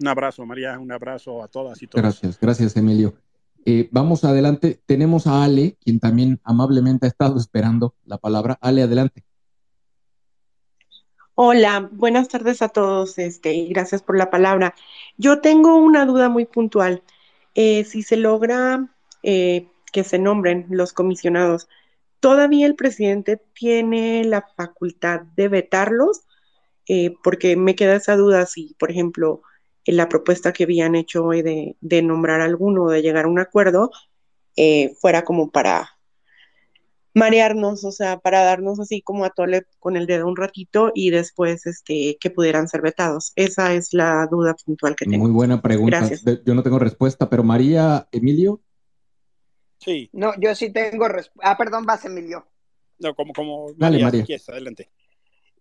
Un 0.00 0.08
abrazo, 0.08 0.44
María, 0.44 0.78
un 0.78 0.92
abrazo 0.92 1.42
a 1.42 1.48
todas 1.48 1.80
y 1.82 1.86
todos. 1.86 2.02
Gracias, 2.02 2.38
gracias, 2.40 2.76
Emilio. 2.76 3.14
Eh, 3.64 3.88
vamos 3.92 4.24
adelante. 4.24 4.80
Tenemos 4.86 5.26
a 5.26 5.44
Ale, 5.44 5.76
quien 5.82 6.00
también 6.00 6.40
amablemente 6.44 7.06
ha 7.06 7.08
estado 7.08 7.38
esperando 7.38 7.94
la 8.04 8.18
palabra. 8.18 8.58
Ale, 8.60 8.82
adelante. 8.82 9.24
Hola, 11.36 11.88
buenas 11.90 12.28
tardes 12.28 12.62
a 12.62 12.68
todos 12.68 13.18
este, 13.18 13.54
y 13.54 13.68
gracias 13.68 14.02
por 14.02 14.16
la 14.16 14.30
palabra. 14.30 14.74
Yo 15.16 15.40
tengo 15.40 15.74
una 15.76 16.06
duda 16.06 16.28
muy 16.28 16.44
puntual. 16.44 17.02
Eh, 17.56 17.82
si 17.82 18.02
se 18.02 18.16
logra 18.16 18.88
eh, 19.24 19.66
que 19.92 20.04
se 20.04 20.20
nombren 20.20 20.66
los 20.70 20.92
comisionados, 20.92 21.68
¿todavía 22.20 22.66
el 22.66 22.76
presidente 22.76 23.40
tiene 23.52 24.22
la 24.24 24.46
facultad 24.56 25.22
de 25.34 25.48
vetarlos? 25.48 26.22
Eh, 26.86 27.16
porque 27.24 27.56
me 27.56 27.74
queda 27.74 27.96
esa 27.96 28.14
duda 28.16 28.46
si, 28.46 28.76
por 28.78 28.92
ejemplo, 28.92 29.42
la 29.86 30.08
propuesta 30.08 30.52
que 30.52 30.64
habían 30.64 30.94
hecho 30.94 31.24
hoy 31.24 31.42
de, 31.42 31.76
de 31.80 32.02
nombrar 32.02 32.40
alguno 32.40 32.84
o 32.84 32.90
de 32.90 33.02
llegar 33.02 33.24
a 33.26 33.28
un 33.28 33.38
acuerdo, 33.38 33.90
fuera 35.00 35.24
como 35.24 35.50
para 35.50 35.94
marearnos, 37.14 37.84
o 37.84 37.92
sea, 37.92 38.18
para 38.18 38.42
darnos 38.42 38.80
así 38.80 39.00
como 39.00 39.24
a 39.24 39.30
tole 39.30 39.66
con 39.78 39.96
el 39.96 40.06
dedo 40.06 40.26
un 40.26 40.36
ratito 40.36 40.90
y 40.94 41.10
después 41.10 41.64
este, 41.64 42.16
que 42.20 42.30
pudieran 42.30 42.68
ser 42.68 42.82
vetados. 42.82 43.32
Esa 43.36 43.72
es 43.72 43.94
la 43.94 44.26
duda 44.30 44.54
puntual 44.54 44.96
que 44.96 45.06
tengo. 45.06 45.24
Muy 45.24 45.32
buena 45.32 45.62
pregunta. 45.62 46.00
Gracias. 46.00 46.24
Yo 46.44 46.54
no 46.54 46.62
tengo 46.62 46.78
respuesta, 46.78 47.30
pero 47.30 47.44
María, 47.44 48.08
Emilio. 48.10 48.60
Sí. 49.78 50.10
No, 50.12 50.32
yo 50.40 50.54
sí 50.54 50.70
tengo 50.70 51.08
respuesta. 51.08 51.50
Ah, 51.50 51.56
perdón, 51.56 51.86
vas, 51.86 52.04
Emilio. 52.04 52.46
No, 52.98 53.14
como, 53.14 53.32
como 53.32 53.72
Dale, 53.76 54.02
María. 54.02 54.24
adelante. 54.48 54.90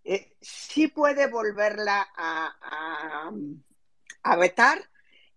Eh, 0.03 0.33
sí 0.41 0.87
puede 0.87 1.27
volverla 1.27 2.07
a, 2.17 2.47
a, 2.61 3.31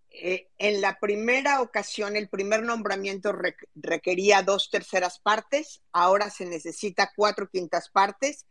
eh, 0.09 0.49
en 0.57 0.81
la 0.81 0.99
primera 0.99 1.61
ocasión, 1.61 2.15
el 2.15 2.27
primer 2.29 2.63
nombramiento 2.63 3.33
requería 3.75 4.41
dos 4.41 4.69
terceras 4.71 5.19
partes, 5.19 5.81
ahora 5.91 6.29
se 6.29 6.45
necesita 6.45 7.11
cuatro 7.15 7.49
quintas 7.49 7.89
partes. 7.89 8.45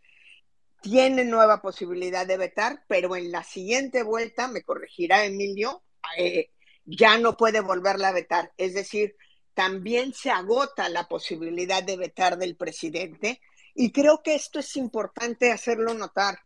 Tiene 0.81 1.25
nueva 1.25 1.61
posibilidad 1.63 2.27
de 2.27 2.37
vetar, 2.37 2.85
pero 2.87 3.17
en 3.17 3.33
la 3.33 3.43
siguiente 3.43 4.03
vuelta, 4.05 4.47
me 4.47 4.63
corregirá 4.63 5.25
Emilio, 5.25 5.83
eh, 6.17 6.51
ya 6.85 7.19
no 7.19 7.37
puede 7.37 7.61
volverla 7.61 8.09
a 8.09 8.13
vetar. 8.13 8.53
Es 8.57 8.75
decir, 8.75 9.17
también 9.55 10.13
se 10.13 10.31
agota 10.31 10.89
la 10.89 11.09
posibilidad 11.09 11.83
de 11.83 11.97
vetar 11.97 12.39
del 12.39 12.57
presidente 12.57 13.41
y 13.75 13.91
creo 13.91 14.23
que 14.23 14.35
esto 14.35 14.61
es 14.61 14.77
importante 14.77 15.51
hacerlo 15.51 15.95
notar. 15.95 16.39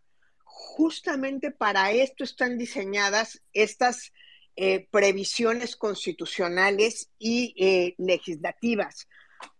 Justamente 0.63 1.51
para 1.51 1.91
esto 1.91 2.23
están 2.23 2.59
diseñadas 2.59 3.43
estas 3.55 4.13
eh, 4.57 4.87
previsiones 4.91 5.75
constitucionales 5.75 7.09
y 7.19 7.55
eh, 7.57 7.95
legislativas 7.97 9.09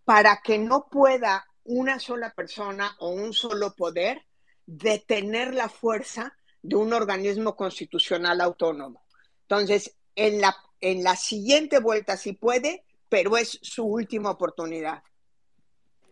para 0.05 0.43
que 0.45 0.59
no 0.59 0.89
pueda 0.91 1.47
una 1.65 1.99
sola 1.99 2.35
persona 2.35 2.95
o 2.99 3.09
un 3.09 3.33
solo 3.33 3.75
poder 3.75 4.27
detener 4.67 5.55
la 5.55 5.71
fuerza 5.71 6.37
de 6.61 6.77
un 6.77 6.93
organismo 6.93 7.57
constitucional 7.57 8.43
autónomo. 8.43 9.03
Entonces, 9.43 9.97
en 10.15 10.43
la, 10.43 10.55
en 10.81 11.03
la 11.03 11.17
siguiente 11.17 11.81
vuelta 11.81 12.19
sí 12.19 12.35
puede, 12.35 12.85
pero 13.09 13.39
es 13.39 13.59
su 13.63 13.85
última 13.85 14.31
oportunidad. 14.31 15.03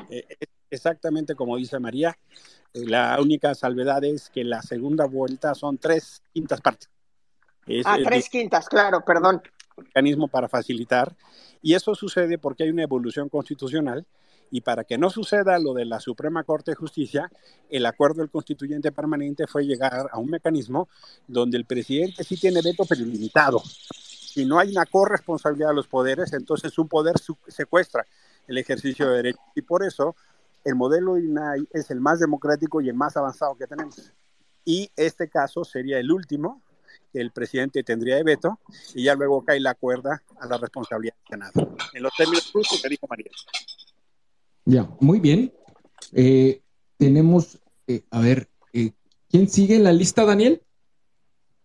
Eh, 0.09 0.27
exactamente 0.71 1.35
como 1.35 1.57
dice 1.57 1.79
María, 1.79 2.17
la 2.73 3.19
única 3.21 3.55
salvedad 3.55 4.05
es 4.05 4.31
que 4.31 4.45
la 4.45 4.63
segunda 4.63 5.07
vuelta 5.07 5.55
son 5.55 5.79
tres 5.79 6.23
quintas 6.33 6.61
partes 6.61 6.91
ah, 7.85 7.99
tres 8.05 8.29
quintas, 8.29 8.69
claro, 8.69 9.05
perdón. 9.05 9.43
Mecanismo 9.77 10.29
para 10.29 10.49
facilitar. 10.49 11.15
Y 11.63 11.75
eso 11.75 11.95
sucede 11.95 12.39
porque 12.39 12.65
hay 12.65 12.71
una 12.71 12.83
evolución 12.83 13.29
constitucional 13.29 14.07
y 14.51 14.63
para 14.63 14.85
que 14.85 14.97
no 14.97 15.11
suceda 15.11 15.59
lo 15.59 15.75
de 15.75 15.85
la 15.85 16.01
Suprema 16.01 16.43
Corte 16.43 16.71
de 16.71 16.77
Justicia, 16.77 17.31
el 17.69 17.85
acuerdo 17.85 18.23
del 18.23 18.31
constituyente 18.31 18.93
permanente 18.93 19.47
fue 19.47 19.65
llegar 19.65 20.09
a 20.11 20.19
un 20.19 20.31
mecanismo 20.31 20.89
donde 21.27 21.59
el 21.59 21.67
presidente 21.67 22.25
sí 22.25 22.37
tiene 22.37 22.63
veto 22.63 22.85
pero 22.89 23.05
limitado. 23.05 23.61
Si 23.61 24.47
no 24.47 24.59
hay 24.59 24.71
una 24.71 24.87
corresponsabilidad 24.87 25.69
de 25.69 25.75
los 25.75 25.89
poderes, 25.89 26.33
entonces 26.33 26.79
un 26.79 26.89
poder 26.89 27.17
secuestra 27.49 28.07
el 28.47 28.57
ejercicio 28.57 29.09
de 29.09 29.17
derecho. 29.17 29.41
Y 29.55 29.63
por 29.63 29.85
eso 29.85 30.17
el 30.65 30.75
modelo 30.75 31.19
INAI 31.19 31.69
es 31.73 31.91
el 31.91 32.01
más 32.01 32.21
democrático 32.21 32.81
y 32.81 32.89
el 32.89 32.95
más 32.95 33.17
avanzado 33.17 33.57
que 33.57 33.67
tenemos. 33.67 34.13
Y 34.65 34.91
este 34.97 35.29
caso 35.29 35.65
sería 35.65 35.99
el 35.99 36.11
último 36.13 36.63
el 37.13 37.31
presidente 37.31 37.83
tendría 37.83 38.17
de 38.17 38.23
veto 38.23 38.61
y 38.95 39.05
ya 39.05 39.15
luego 39.15 39.45
cae 39.45 39.61
la 39.61 39.75
cuerda 39.75 40.23
a 40.41 40.47
la 40.47 40.59
responsabilidad 40.59 41.15
del 41.15 41.41
Senado. 41.53 41.77
En 41.93 42.03
los 42.03 42.13
términos 42.17 42.51
justos 42.53 42.81
que 42.83 42.89
dijo 42.89 43.07
María. 43.09 43.31
Ya, 44.65 44.89
muy 45.01 45.21
bien. 45.21 45.53
Eh, 46.13 46.63
tenemos, 46.97 47.59
eh, 47.87 48.05
a 48.11 48.21
ver, 48.21 48.49
eh, 48.73 48.93
¿quién 49.29 49.49
sigue 49.49 49.77
en 49.77 49.85
la 49.85 49.93
lista, 49.93 50.25
Daniel? 50.25 50.63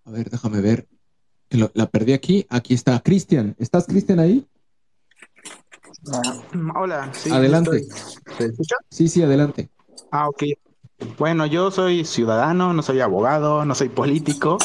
A 0.05 0.11
ver, 0.11 0.29
déjame 0.29 0.61
ver. 0.61 0.87
la 1.49 1.89
perdí 1.89 2.13
aquí. 2.13 2.45
Aquí 2.49 2.73
está 2.73 2.99
Cristian. 3.01 3.55
¿Estás, 3.59 3.85
Cristian, 3.85 4.19
ahí? 4.19 4.47
Ah, 6.11 6.21
hola, 6.75 7.13
sí. 7.13 7.31
Adelante. 7.31 7.85
¿Se 8.37 8.45
escucha? 8.45 8.75
Sí, 8.89 9.07
sí, 9.07 9.23
adelante. 9.23 9.69
Ah, 10.11 10.27
ok. 10.27 10.43
Bueno, 11.17 11.45
yo 11.45 11.71
soy 11.71 12.05
ciudadano, 12.05 12.73
no 12.73 12.81
soy 12.81 12.99
abogado, 13.01 13.65
no 13.65 13.75
soy 13.75 13.89
político, 13.89 14.57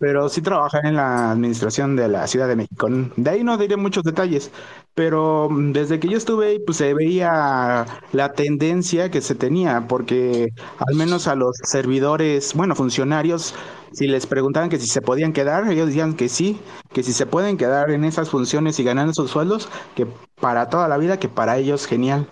pero 0.00 0.30
sí 0.30 0.40
trabaja 0.40 0.80
en 0.82 0.96
la 0.96 1.32
administración 1.32 1.94
de 1.94 2.08
la 2.08 2.26
Ciudad 2.26 2.48
de 2.48 2.56
México. 2.56 2.88
De 3.16 3.30
ahí 3.30 3.44
no 3.44 3.58
diré 3.58 3.76
muchos 3.76 4.02
detalles, 4.02 4.50
pero 4.94 5.48
mm, 5.50 5.72
desde 5.72 6.00
que 6.00 6.08
yo 6.08 6.16
estuve 6.16 6.58
pues 6.60 6.78
se 6.78 6.94
veía 6.94 7.84
la 8.12 8.32
tendencia 8.32 9.10
que 9.10 9.20
se 9.20 9.34
tenía, 9.34 9.86
porque 9.88 10.48
al 10.88 10.94
menos 10.96 11.28
a 11.28 11.34
los 11.34 11.54
servidores, 11.64 12.54
bueno, 12.54 12.74
funcionarios, 12.74 13.54
si 13.92 14.06
les 14.08 14.26
preguntaban 14.26 14.70
que 14.70 14.78
si 14.78 14.86
se 14.86 15.02
podían 15.02 15.34
quedar, 15.34 15.70
ellos 15.70 15.88
decían 15.88 16.14
que 16.14 16.30
sí, 16.30 16.58
que 16.94 17.02
si 17.02 17.12
se 17.12 17.26
pueden 17.26 17.58
quedar 17.58 17.90
en 17.90 18.04
esas 18.04 18.30
funciones 18.30 18.78
y 18.80 18.84
ganar 18.84 19.06
esos 19.08 19.30
sueldos, 19.30 19.68
que 19.94 20.06
para 20.40 20.70
toda 20.70 20.88
la 20.88 20.96
vida, 20.96 21.18
que 21.18 21.28
para 21.28 21.58
ellos 21.58 21.86
genial. 21.86 22.26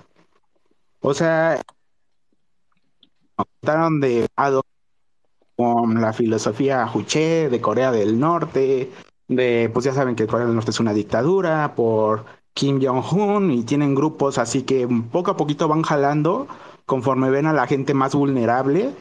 O 1.01 1.13
sea, 1.15 1.61
trataron 3.61 4.01
de 4.01 4.27
con 5.59 6.01
la 6.01 6.13
filosofía 6.13 6.87
Juche 6.87 7.49
de 7.49 7.61
Corea 7.61 7.91
del 7.91 8.21
Norte, 8.21 8.93
de, 9.27 9.69
pues 9.75 9.85
ya 9.85 9.93
saben 9.93 10.15
que 10.15 10.29
Corea 10.29 10.47
del 10.47 10.55
Norte 10.55 10.71
es 10.71 10.79
una 10.79 10.95
dictadura, 10.95 11.75
por 11.75 12.27
Kim 12.55 12.81
Jong-un, 12.81 13.51
y 13.51 13.65
tienen 13.65 13.97
grupos 13.97 14.39
así 14.39 14.63
que 14.63 14.89
poco 15.11 15.33
a 15.33 15.37
poquito 15.37 15.67
van 15.67 15.83
jalando 15.83 16.47
conforme 16.87 17.29
ven 17.31 17.47
a 17.47 17.53
la 17.53 17.67
gente 17.67 17.93
más 17.93 18.15
vulnerable 18.15 18.93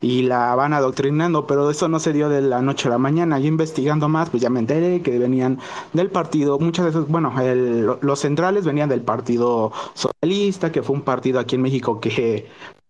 y 0.00 0.22
la 0.22 0.54
van 0.54 0.72
adoctrinando, 0.72 1.46
pero 1.46 1.70
eso 1.70 1.88
no 1.88 2.00
se 2.00 2.14
dio 2.14 2.30
de 2.30 2.40
la 2.40 2.62
noche 2.62 2.88
a 2.88 2.92
la 2.92 2.98
mañana. 2.98 3.38
Yo 3.38 3.48
investigando 3.48 4.08
más, 4.08 4.30
pues 4.30 4.42
ya 4.42 4.48
me 4.48 4.60
enteré 4.60 5.02
que 5.02 5.18
venían 5.18 5.58
del 5.92 6.10
partido, 6.10 6.58
muchas 6.58 6.86
veces, 6.86 7.06
bueno, 7.06 7.34
los 8.00 8.18
centrales 8.18 8.64
venían 8.64 8.88
del 8.88 9.02
Partido 9.02 9.72
Socialista, 9.92 10.72
que 10.72 10.82
fue 10.82 10.96
un 10.96 11.02
partido 11.02 11.38
aquí 11.38 11.56
en 11.56 11.62
México 11.62 12.00
que 12.00 12.48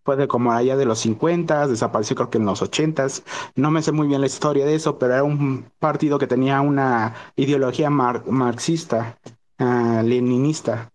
fue 0.09 0.17
de 0.17 0.27
como 0.27 0.53
allá 0.53 0.75
de 0.75 0.87
los 0.87 1.01
50, 1.01 1.67
desapareció 1.67 2.17
creo 2.17 2.31
que 2.31 2.39
en 2.39 2.47
los 2.47 2.63
80. 2.63 3.09
No 3.57 3.71
me 3.71 3.83
sé 3.83 3.93
muy 3.93 4.09
bien 4.09 4.23
la 4.23 4.27
historia 4.27 4.65
de 4.65 4.75
eso, 4.75 4.99
pero 4.99 5.13
era 5.13 5.23
un 5.23 5.67
partido 5.79 6.19
que 6.19 6.27
tenía 6.27 6.63
una 6.63 7.13
ideología 7.37 7.91
marxista, 7.91 9.19
uh, 9.59 10.03
leninista. 10.03 10.91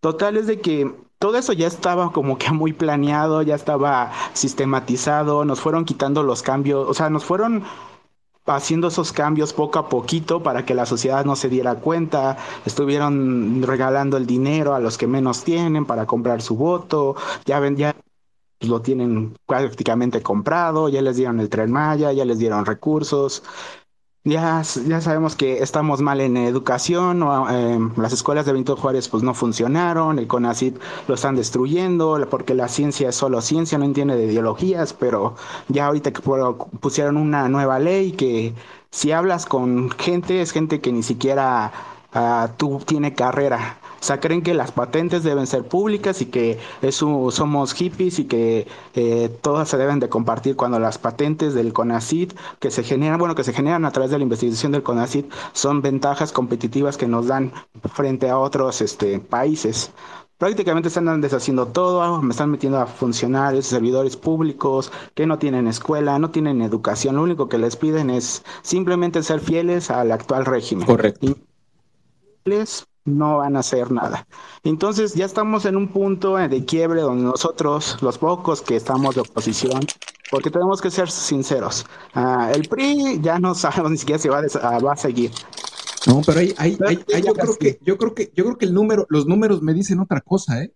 Total 0.00 0.38
es 0.38 0.46
de 0.46 0.58
que 0.58 0.90
todo 1.18 1.36
eso 1.36 1.52
ya 1.52 1.66
estaba 1.66 2.12
como 2.12 2.38
que 2.38 2.50
muy 2.50 2.72
planeado, 2.72 3.42
ya 3.42 3.56
estaba 3.56 4.10
sistematizado, 4.32 5.44
nos 5.44 5.60
fueron 5.60 5.84
quitando 5.84 6.22
los 6.22 6.40
cambios, 6.40 6.88
o 6.88 6.94
sea, 6.94 7.10
nos 7.10 7.26
fueron 7.26 7.62
haciendo 8.46 8.88
esos 8.88 9.12
cambios 9.12 9.52
poco 9.52 9.78
a 9.78 9.88
poquito 9.88 10.42
para 10.42 10.64
que 10.64 10.74
la 10.74 10.86
sociedad 10.86 11.24
no 11.24 11.36
se 11.36 11.50
diera 11.50 11.74
cuenta, 11.76 12.38
estuvieron 12.64 13.62
regalando 13.62 14.16
el 14.16 14.26
dinero 14.26 14.74
a 14.74 14.80
los 14.80 14.96
que 14.96 15.06
menos 15.06 15.44
tienen 15.44 15.86
para 15.86 16.06
comprar 16.06 16.42
su 16.42 16.56
voto, 16.56 17.16
ya 17.44 17.60
ven, 17.60 17.76
ya 17.76 17.94
lo 18.60 18.80
tienen 18.82 19.36
prácticamente 19.46 20.22
comprado, 20.22 20.88
ya 20.88 21.02
les 21.02 21.16
dieron 21.16 21.40
el 21.40 21.48
tren 21.48 21.70
Maya, 21.70 22.12
ya 22.12 22.24
les 22.24 22.38
dieron 22.38 22.64
recursos, 22.66 23.42
ya, 24.26 24.62
ya 24.86 25.00
sabemos 25.02 25.36
que 25.36 25.58
estamos 25.58 26.00
mal 26.00 26.20
en 26.22 26.38
educación, 26.38 27.22
eh, 27.50 27.78
las 27.98 28.14
escuelas 28.14 28.46
de 28.46 28.52
Benito 28.52 28.74
Juárez 28.74 29.08
pues 29.10 29.22
no 29.22 29.34
funcionaron, 29.34 30.18
el 30.18 30.26
CONACYT 30.26 30.78
lo 31.08 31.14
están 31.14 31.36
destruyendo, 31.36 32.26
porque 32.30 32.54
la 32.54 32.68
ciencia 32.68 33.10
es 33.10 33.16
solo 33.16 33.42
ciencia, 33.42 33.76
no 33.76 33.84
entiende 33.84 34.16
de 34.16 34.24
ideologías, 34.32 34.94
pero 34.94 35.34
ya 35.68 35.86
ahorita 35.86 36.12
que 36.12 36.22
pusieron 36.80 37.18
una 37.18 37.50
nueva 37.50 37.78
ley 37.78 38.12
que 38.12 38.54
si 38.90 39.12
hablas 39.12 39.44
con 39.44 39.90
gente, 39.90 40.40
es 40.40 40.52
gente 40.52 40.80
que 40.80 40.92
ni 40.92 41.02
siquiera 41.02 41.72
uh, 42.14 42.48
tú 42.56 42.80
tiene 42.86 43.12
carrera, 43.12 43.78
o 44.04 44.06
sea, 44.06 44.20
creen 44.20 44.42
que 44.42 44.52
las 44.52 44.70
patentes 44.70 45.22
deben 45.22 45.46
ser 45.46 45.66
públicas 45.66 46.20
y 46.20 46.26
que 46.26 46.58
eso, 46.82 47.30
somos 47.30 47.72
hippies 47.72 48.18
y 48.18 48.26
que 48.26 48.66
eh, 48.94 49.34
todas 49.40 49.70
se 49.70 49.78
deben 49.78 49.98
de 49.98 50.10
compartir 50.10 50.56
cuando 50.56 50.78
las 50.78 50.98
patentes 50.98 51.54
del 51.54 51.72
CONACID 51.72 52.32
que 52.58 52.70
se 52.70 52.82
generan, 52.82 53.18
bueno, 53.18 53.34
que 53.34 53.44
se 53.44 53.54
generan 53.54 53.86
a 53.86 53.92
través 53.92 54.10
de 54.10 54.18
la 54.18 54.24
investigación 54.24 54.72
del 54.72 54.82
CONACID 54.82 55.24
son 55.54 55.80
ventajas 55.80 56.32
competitivas 56.32 56.98
que 56.98 57.08
nos 57.08 57.28
dan 57.28 57.54
frente 57.94 58.28
a 58.28 58.38
otros 58.38 58.82
este, 58.82 59.20
países. 59.20 59.90
Prácticamente 60.36 60.88
están 60.88 61.22
deshaciendo 61.22 61.68
todo, 61.68 62.20
me 62.20 62.32
están 62.32 62.50
metiendo 62.50 62.78
a 62.78 62.86
funcionarios, 62.86 63.64
servidores 63.64 64.18
públicos 64.18 64.92
que 65.14 65.26
no 65.26 65.38
tienen 65.38 65.66
escuela, 65.66 66.18
no 66.18 66.28
tienen 66.28 66.60
educación, 66.60 67.16
lo 67.16 67.22
único 67.22 67.48
que 67.48 67.56
les 67.56 67.76
piden 67.76 68.10
es 68.10 68.44
simplemente 68.60 69.22
ser 69.22 69.40
fieles 69.40 69.90
al 69.90 70.12
actual 70.12 70.44
régimen. 70.44 70.86
Correcto 70.86 71.38
no 73.04 73.38
van 73.38 73.56
a 73.56 73.60
hacer 73.60 73.90
nada. 73.90 74.26
Entonces 74.62 75.14
ya 75.14 75.26
estamos 75.26 75.66
en 75.66 75.76
un 75.76 75.88
punto 75.88 76.36
de 76.36 76.64
quiebre 76.64 77.02
donde 77.02 77.24
nosotros, 77.24 77.98
los 78.00 78.18
pocos 78.18 78.62
que 78.62 78.76
estamos 78.76 79.14
de 79.14 79.20
oposición, 79.20 79.80
porque 80.30 80.50
tenemos 80.50 80.80
que 80.80 80.90
ser 80.90 81.10
sinceros, 81.10 81.84
ah, 82.14 82.50
el 82.54 82.68
PRI 82.68 83.20
ya 83.20 83.38
no 83.38 83.54
sabemos 83.54 83.90
ni 83.90 83.98
siquiera 83.98 84.18
si 84.18 84.28
va 84.28 84.38
a, 84.40 84.78
va 84.78 84.92
a 84.92 84.96
seguir. 84.96 85.30
No, 86.06 86.20
pero 86.24 86.40
hay, 86.40 86.54
hay, 86.58 86.76
yo 87.22 87.32
creo 87.32 87.56
que, 87.56 87.78
yo 87.82 87.96
creo 87.96 88.14
que, 88.14 88.30
yo 88.34 88.44
creo 88.44 88.58
que 88.58 88.66
el 88.66 88.74
número, 88.74 89.06
los 89.08 89.26
números 89.26 89.62
me 89.62 89.72
dicen 89.72 90.00
otra 90.00 90.20
cosa, 90.20 90.62
¿eh? 90.62 90.74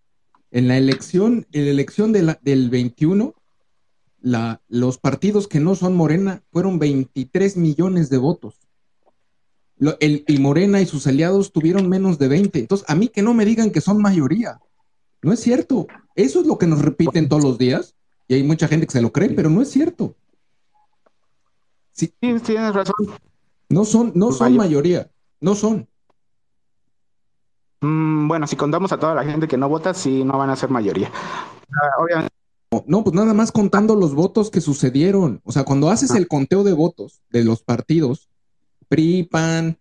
En 0.50 0.68
la 0.68 0.78
elección, 0.78 1.46
en 1.52 1.66
la 1.66 1.70
elección 1.70 2.12
de 2.12 2.22
la, 2.22 2.38
del 2.40 2.70
21, 2.70 3.34
la, 4.20 4.62
los 4.68 4.96
partidos 4.96 5.46
que 5.46 5.60
no 5.60 5.74
son 5.74 5.94
Morena 5.94 6.42
fueron 6.50 6.78
23 6.78 7.58
millones 7.58 8.08
de 8.08 8.16
votos 8.16 8.67
el, 10.00 10.24
y 10.26 10.38
Morena 10.38 10.80
y 10.80 10.86
sus 10.86 11.06
aliados 11.06 11.52
tuvieron 11.52 11.88
menos 11.88 12.18
de 12.18 12.28
20. 12.28 12.58
Entonces, 12.58 12.88
a 12.88 12.94
mí 12.94 13.08
que 13.08 13.22
no 13.22 13.34
me 13.34 13.44
digan 13.44 13.70
que 13.70 13.80
son 13.80 14.00
mayoría. 14.02 14.60
No 15.22 15.32
es 15.32 15.40
cierto. 15.40 15.86
Eso 16.14 16.40
es 16.40 16.46
lo 16.46 16.58
que 16.58 16.66
nos 16.66 16.82
repiten 16.82 17.28
todos 17.28 17.42
los 17.42 17.58
días. 17.58 17.94
Y 18.26 18.34
hay 18.34 18.42
mucha 18.42 18.68
gente 18.68 18.86
que 18.86 18.92
se 18.92 19.02
lo 19.02 19.12
cree, 19.12 19.30
pero 19.30 19.50
no 19.50 19.62
es 19.62 19.70
cierto. 19.70 20.14
Sí, 21.92 22.12
tienes 22.20 22.74
razón. 22.74 22.94
No 23.68 23.84
son, 23.84 24.12
no 24.14 24.32
son 24.32 24.56
mayoría. 24.56 25.10
No 25.40 25.54
son. 25.54 25.88
Mm, 27.80 28.28
bueno, 28.28 28.46
si 28.46 28.56
contamos 28.56 28.92
a 28.92 28.98
toda 28.98 29.14
la 29.14 29.24
gente 29.24 29.48
que 29.48 29.56
no 29.56 29.68
vota, 29.68 29.94
sí, 29.94 30.24
no 30.24 30.38
van 30.38 30.50
a 30.50 30.56
ser 30.56 30.70
mayoría. 30.70 31.10
Ah, 31.12 32.02
obviamente. 32.02 32.34
No, 32.86 33.02
pues 33.02 33.14
nada 33.14 33.32
más 33.32 33.50
contando 33.50 33.94
los 33.94 34.14
votos 34.14 34.50
que 34.50 34.60
sucedieron. 34.60 35.40
O 35.44 35.52
sea, 35.52 35.64
cuando 35.64 35.88
haces 35.90 36.10
ah. 36.10 36.18
el 36.18 36.28
conteo 36.28 36.64
de 36.64 36.72
votos 36.72 37.22
de 37.30 37.44
los 37.44 37.62
partidos, 37.62 38.27
PRI, 38.88 39.24
PAN, 39.24 39.78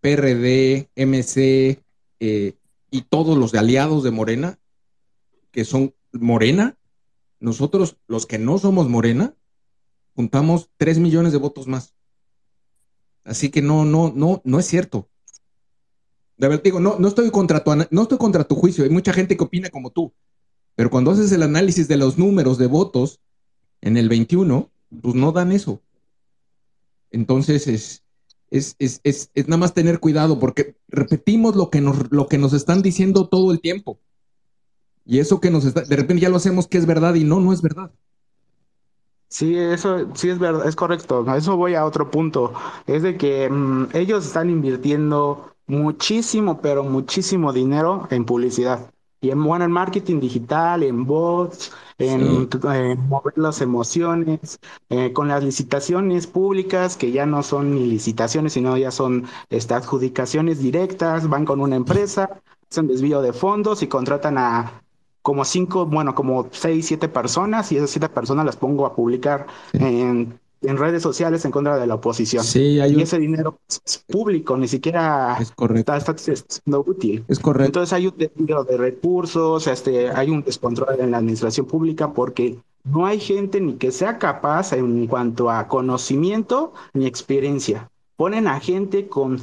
PRD, 0.00 0.88
MC 0.96 1.82
eh, 2.20 2.54
y 2.90 3.02
todos 3.02 3.36
los 3.36 3.52
de 3.52 3.58
aliados 3.58 4.02
de 4.02 4.10
Morena, 4.10 4.58
que 5.52 5.64
son 5.64 5.94
Morena, 6.12 6.76
nosotros, 7.38 7.96
los 8.06 8.26
que 8.26 8.38
no 8.38 8.58
somos 8.58 8.88
Morena, 8.88 9.34
juntamos 10.14 10.70
3 10.76 10.98
millones 10.98 11.32
de 11.32 11.38
votos 11.38 11.66
más. 11.66 11.94
Así 13.24 13.50
que 13.50 13.62
no, 13.62 13.84
no, 13.84 14.12
no, 14.14 14.40
no 14.44 14.58
es 14.58 14.66
cierto. 14.66 15.08
De 16.36 16.48
verdad, 16.48 16.62
digo, 16.62 16.80
no, 16.80 16.98
no 16.98 17.08
estoy 17.08 17.30
contra 17.30 17.62
tu, 17.62 17.72
no 17.90 18.02
estoy 18.02 18.18
contra 18.18 18.44
tu 18.44 18.54
juicio, 18.54 18.84
hay 18.84 18.90
mucha 18.90 19.12
gente 19.12 19.36
que 19.36 19.44
opina 19.44 19.68
como 19.68 19.90
tú, 19.90 20.14
pero 20.74 20.90
cuando 20.90 21.10
haces 21.10 21.30
el 21.32 21.42
análisis 21.42 21.88
de 21.88 21.98
los 21.98 22.16
números 22.16 22.56
de 22.56 22.66
votos 22.66 23.20
en 23.82 23.98
el 23.98 24.08
21, 24.08 24.70
pues 25.02 25.14
no 25.14 25.32
dan 25.32 25.52
eso. 25.52 25.82
Entonces, 27.10 27.66
es, 27.66 28.04
es, 28.50 28.76
es, 28.78 29.00
es, 29.04 29.30
es, 29.34 29.48
nada 29.48 29.58
más 29.58 29.74
tener 29.74 30.00
cuidado 30.00 30.38
porque 30.38 30.76
repetimos 30.88 31.56
lo 31.56 31.70
que, 31.70 31.80
nos, 31.80 32.10
lo 32.10 32.26
que 32.26 32.38
nos 32.38 32.52
están 32.52 32.82
diciendo 32.82 33.28
todo 33.28 33.52
el 33.52 33.60
tiempo. 33.60 33.98
Y 35.06 35.18
eso 35.18 35.40
que 35.40 35.50
nos 35.50 35.64
está, 35.64 35.82
de 35.82 35.96
repente 35.96 36.22
ya 36.22 36.28
lo 36.28 36.36
hacemos 36.36 36.66
que 36.66 36.78
es 36.78 36.86
verdad 36.86 37.14
y 37.14 37.24
no, 37.24 37.40
no 37.40 37.52
es 37.52 37.62
verdad. 37.62 37.90
Sí, 39.28 39.56
eso 39.56 40.08
sí 40.14 40.28
es 40.28 40.40
verdad, 40.40 40.66
es 40.66 40.74
correcto. 40.74 41.24
Eso 41.34 41.56
voy 41.56 41.74
a 41.74 41.84
otro 41.84 42.10
punto. 42.10 42.52
Es 42.86 43.02
de 43.02 43.16
que 43.16 43.48
mm, 43.48 43.90
ellos 43.94 44.26
están 44.26 44.50
invirtiendo 44.50 45.54
muchísimo, 45.66 46.60
pero 46.60 46.82
muchísimo 46.82 47.52
dinero 47.52 48.08
en 48.10 48.24
publicidad. 48.24 48.92
Y 49.20 49.30
en, 49.30 49.42
bueno, 49.44 49.66
en 49.66 49.70
marketing 49.70 50.18
digital, 50.18 50.82
en 50.82 51.04
bots, 51.04 51.72
en, 51.98 52.48
mover 53.08 53.36
las 53.36 53.60
emociones, 53.60 54.58
eh, 54.88 55.12
con 55.12 55.28
las 55.28 55.44
licitaciones 55.44 56.26
públicas, 56.26 56.96
que 56.96 57.12
ya 57.12 57.26
no 57.26 57.42
son 57.42 57.74
ni 57.74 57.86
licitaciones, 57.86 58.54
sino 58.54 58.78
ya 58.78 58.90
son 58.90 59.26
este, 59.50 59.74
adjudicaciones 59.74 60.60
directas, 60.60 61.28
van 61.28 61.44
con 61.44 61.60
una 61.60 61.76
empresa, 61.76 62.40
hacen 62.70 62.86
desvío 62.88 63.20
de 63.20 63.34
fondos 63.34 63.82
y 63.82 63.88
contratan 63.88 64.38
a 64.38 64.82
como 65.22 65.44
cinco, 65.44 65.84
bueno, 65.84 66.14
como 66.14 66.48
seis, 66.50 66.86
siete 66.86 67.08
personas, 67.08 67.70
y 67.72 67.76
esas 67.76 67.90
siete 67.90 68.08
personas 68.08 68.46
las 68.46 68.56
pongo 68.56 68.86
a 68.86 68.94
publicar 68.94 69.46
en 69.74 70.39
en 70.62 70.76
redes 70.76 71.02
sociales 71.02 71.44
en 71.44 71.50
contra 71.50 71.78
de 71.78 71.86
la 71.86 71.94
oposición. 71.94 72.44
Sí, 72.44 72.80
hay 72.80 72.94
Y 72.94 73.02
ese 73.02 73.18
dinero 73.18 73.58
es 73.68 74.04
público, 74.06 74.56
ni 74.56 74.68
siquiera 74.68 75.36
es 75.40 75.50
correcto. 75.52 75.94
Está, 75.94 76.16
siendo 76.16 76.84
útil. 76.86 77.24
Es 77.28 77.38
correcto. 77.38 77.66
Entonces 77.66 77.92
hay 77.92 78.06
un 78.06 78.16
desvío 78.16 78.64
de 78.64 78.76
recursos, 78.76 79.66
este, 79.66 80.10
hay 80.10 80.30
un 80.30 80.42
descontrol 80.42 81.00
en 81.00 81.12
la 81.12 81.18
administración 81.18 81.66
pública 81.66 82.12
porque 82.12 82.58
no 82.84 83.06
hay 83.06 83.20
gente 83.20 83.60
ni 83.60 83.74
que 83.74 83.90
sea 83.90 84.18
capaz 84.18 84.72
en 84.72 85.06
cuanto 85.06 85.50
a 85.50 85.68
conocimiento 85.68 86.72
ni 86.92 87.06
experiencia. 87.06 87.90
Ponen 88.16 88.46
a 88.46 88.60
gente 88.60 89.08
con 89.08 89.42